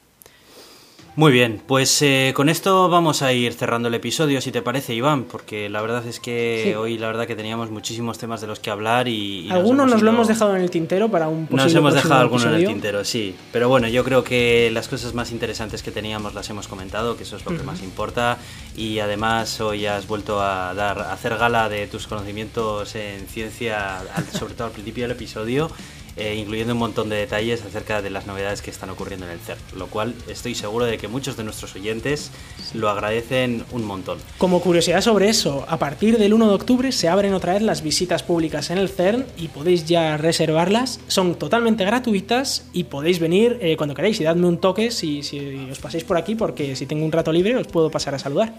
Muy 1.14 1.30
bien, 1.30 1.60
pues 1.66 2.00
eh, 2.00 2.32
con 2.34 2.48
esto 2.48 2.88
vamos 2.88 3.20
a 3.20 3.34
ir 3.34 3.52
cerrando 3.52 3.88
el 3.88 3.94
episodio, 3.94 4.40
si 4.40 4.50
te 4.50 4.62
parece, 4.62 4.94
Iván, 4.94 5.24
porque 5.24 5.68
la 5.68 5.82
verdad 5.82 6.06
es 6.06 6.20
que 6.20 6.74
hoy 6.74 6.96
la 6.96 7.06
verdad 7.08 7.26
que 7.26 7.36
teníamos 7.36 7.70
muchísimos 7.70 8.16
temas 8.16 8.40
de 8.40 8.46
los 8.46 8.60
que 8.60 8.70
hablar 8.70 9.08
y... 9.08 9.50
Algunos 9.50 9.90
nos, 9.90 10.00
lo 10.00 10.10
hemos 10.10 10.26
dejado 10.26 10.56
en 10.56 10.62
el 10.62 10.70
tintero 10.70 11.10
para 11.10 11.28
un 11.28 11.48
Nos 11.50 11.74
hemos 11.74 11.92
dejado 11.92 12.22
algunos 12.22 12.46
en 12.46 12.54
el 12.54 12.66
tintero, 12.66 13.04
sí. 13.04 13.34
Pero 13.52 13.68
bueno, 13.68 13.88
yo 13.88 14.04
creo 14.04 14.24
que 14.24 14.70
las 14.72 14.88
cosas 14.88 15.12
más 15.12 15.32
interesantes 15.32 15.82
que 15.82 15.90
teníamos 15.90 16.32
las 16.32 16.48
hemos 16.48 16.66
comentado, 16.66 17.14
que 17.18 17.24
eso 17.24 17.36
es 17.36 17.44
lo 17.44 17.54
que 17.54 17.62
más 17.62 17.82
importa. 17.82 18.38
Y 18.74 19.00
además 19.00 19.60
hoy 19.60 19.84
has 19.84 20.06
vuelto 20.06 20.40
a 20.40 20.72
dar 20.72 20.98
a 20.98 21.12
hacer 21.12 21.36
gala 21.36 21.68
de 21.68 21.88
tus 21.88 22.06
conocimientos 22.06 22.94
en 22.94 23.26
ciencia, 23.28 23.98
sobre 24.32 24.54
todo 24.54 24.68
al 24.68 24.72
principio 24.72 25.04
del 25.04 25.12
episodio. 25.12 25.70
Eh, 26.16 26.34
incluyendo 26.36 26.74
un 26.74 26.78
montón 26.78 27.08
de 27.08 27.16
detalles 27.16 27.64
acerca 27.64 28.02
de 28.02 28.10
las 28.10 28.26
novedades 28.26 28.60
que 28.60 28.70
están 28.70 28.90
ocurriendo 28.90 29.24
en 29.24 29.32
el 29.32 29.38
CERN, 29.38 29.60
lo 29.76 29.86
cual 29.86 30.14
estoy 30.28 30.54
seguro 30.54 30.84
de 30.84 30.98
que 30.98 31.08
muchos 31.08 31.38
de 31.38 31.44
nuestros 31.44 31.74
oyentes 31.74 32.30
lo 32.74 32.90
agradecen 32.90 33.64
un 33.72 33.84
montón. 33.86 34.18
Como 34.36 34.60
curiosidad 34.60 35.00
sobre 35.00 35.30
eso, 35.30 35.64
a 35.68 35.78
partir 35.78 36.18
del 36.18 36.34
1 36.34 36.48
de 36.48 36.54
octubre 36.54 36.92
se 36.92 37.08
abren 37.08 37.32
otra 37.32 37.54
vez 37.54 37.62
las 37.62 37.82
visitas 37.82 38.22
públicas 38.22 38.68
en 38.68 38.76
el 38.76 38.90
CERN 38.90 39.24
y 39.38 39.48
podéis 39.48 39.86
ya 39.86 40.18
reservarlas, 40.18 41.00
son 41.08 41.36
totalmente 41.36 41.86
gratuitas 41.86 42.66
y 42.74 42.84
podéis 42.84 43.18
venir 43.18 43.56
eh, 43.62 43.78
cuando 43.78 43.94
queráis 43.94 44.20
y 44.20 44.24
dadme 44.24 44.48
un 44.48 44.58
toque 44.58 44.90
si, 44.90 45.22
si 45.22 45.66
os 45.70 45.78
pasáis 45.78 46.04
por 46.04 46.18
aquí 46.18 46.34
porque 46.34 46.76
si 46.76 46.84
tengo 46.84 47.06
un 47.06 47.12
rato 47.12 47.32
libre 47.32 47.56
os 47.56 47.68
puedo 47.68 47.90
pasar 47.90 48.14
a 48.14 48.18
saludar. 48.18 48.54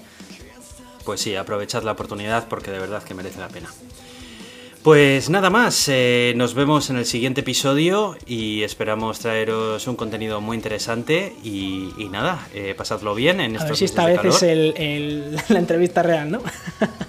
Pues 1.05 1.21
sí, 1.21 1.35
aprovechad 1.35 1.83
la 1.83 1.91
oportunidad 1.91 2.47
porque 2.47 2.71
de 2.71 2.79
verdad 2.79 3.03
que 3.03 3.13
merece 3.13 3.39
la 3.39 3.49
pena. 3.49 3.69
Pues 4.83 5.29
nada 5.29 5.49
más, 5.49 5.87
eh, 5.87 6.33
nos 6.35 6.55
vemos 6.55 6.89
en 6.89 6.97
el 6.97 7.05
siguiente 7.05 7.39
episodio 7.39 8.17
y 8.27 8.63
esperamos 8.63 9.19
traeros 9.19 9.87
un 9.87 9.95
contenido 9.95 10.41
muy 10.41 10.57
interesante 10.57 11.33
y, 11.41 11.93
nada, 12.11 12.45
eh, 12.53 12.75
pasadlo 12.77 13.15
bien 13.15 13.39
en 13.39 13.55
A 13.55 13.63
ver 13.63 13.77
si 13.77 13.85
esta 13.85 14.05
vez 14.05 14.19
es 14.25 14.43
el, 14.43 15.37
la 15.47 15.59
entrevista 15.59 16.03
real, 16.03 16.31
¿no? 16.31 16.41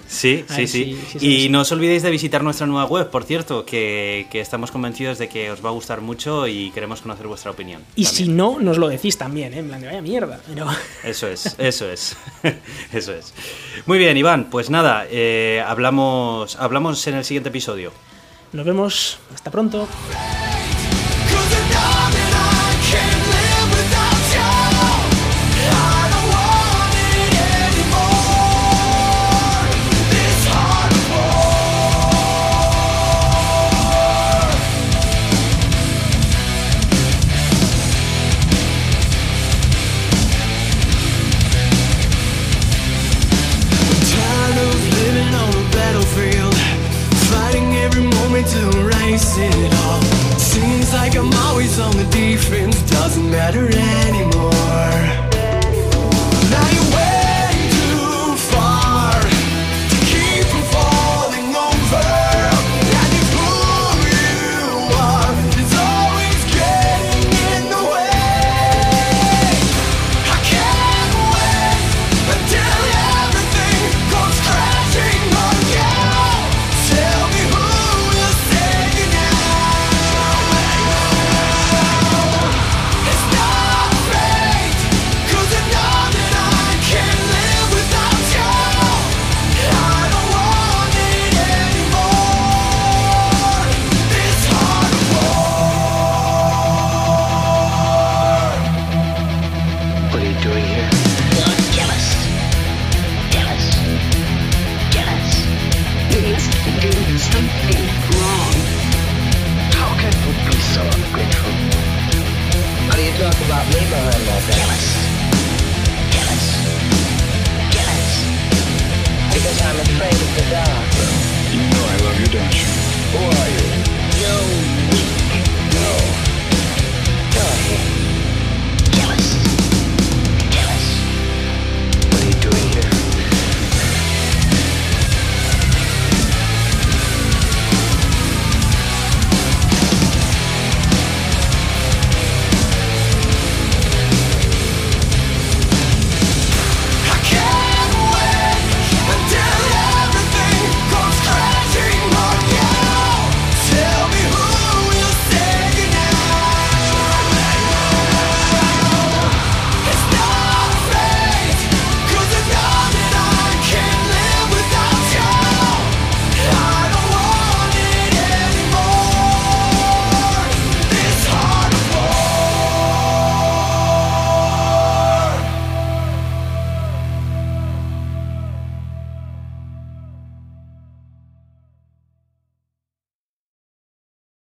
Sí, 0.07 0.45
sí, 0.55 0.67
sí. 0.67 0.97
y 1.19 1.49
no 1.49 1.61
os 1.61 1.71
olvidéis 1.73 2.01
de 2.01 2.11
visitar 2.11 2.43
nuestra 2.43 2.65
nueva 2.65 2.85
web, 2.85 3.09
por 3.09 3.25
cierto, 3.25 3.65
que, 3.65 4.25
estamos 4.31 4.71
convencidos 4.71 5.17
de 5.17 5.27
que 5.27 5.51
os 5.51 5.63
va 5.63 5.67
a 5.67 5.73
gustar 5.73 5.99
mucho 5.99 6.47
y 6.47 6.71
queremos 6.71 7.01
conocer 7.01 7.27
vuestra 7.27 7.51
opinión. 7.51 7.81
Y 7.97 8.05
si 8.05 8.29
no, 8.29 8.57
nos 8.61 8.77
lo 8.77 8.87
decís 8.87 9.17
también, 9.17 9.53
¿eh? 9.53 9.59
en 9.59 9.67
plan 9.67 9.81
de 9.81 9.87
vaya 9.87 10.01
mierda. 10.01 10.39
Eso 11.03 11.27
es, 11.27 11.55
eso 11.57 11.89
es, 11.89 12.15
eso 12.93 13.13
es. 13.13 13.33
Muy 13.85 13.97
bien, 13.97 14.15
Iván, 14.17 14.49
pues 14.49 14.69
nada, 14.69 15.05
eh, 15.09 15.63
hablamos, 15.65 16.55
hablamos 16.55 17.05
en 17.07 17.15
el 17.15 17.25
siguiente 17.25 17.49
Nos 18.53 18.65
vemos, 18.65 19.19
hasta 19.33 19.51
pronto. 19.51 19.87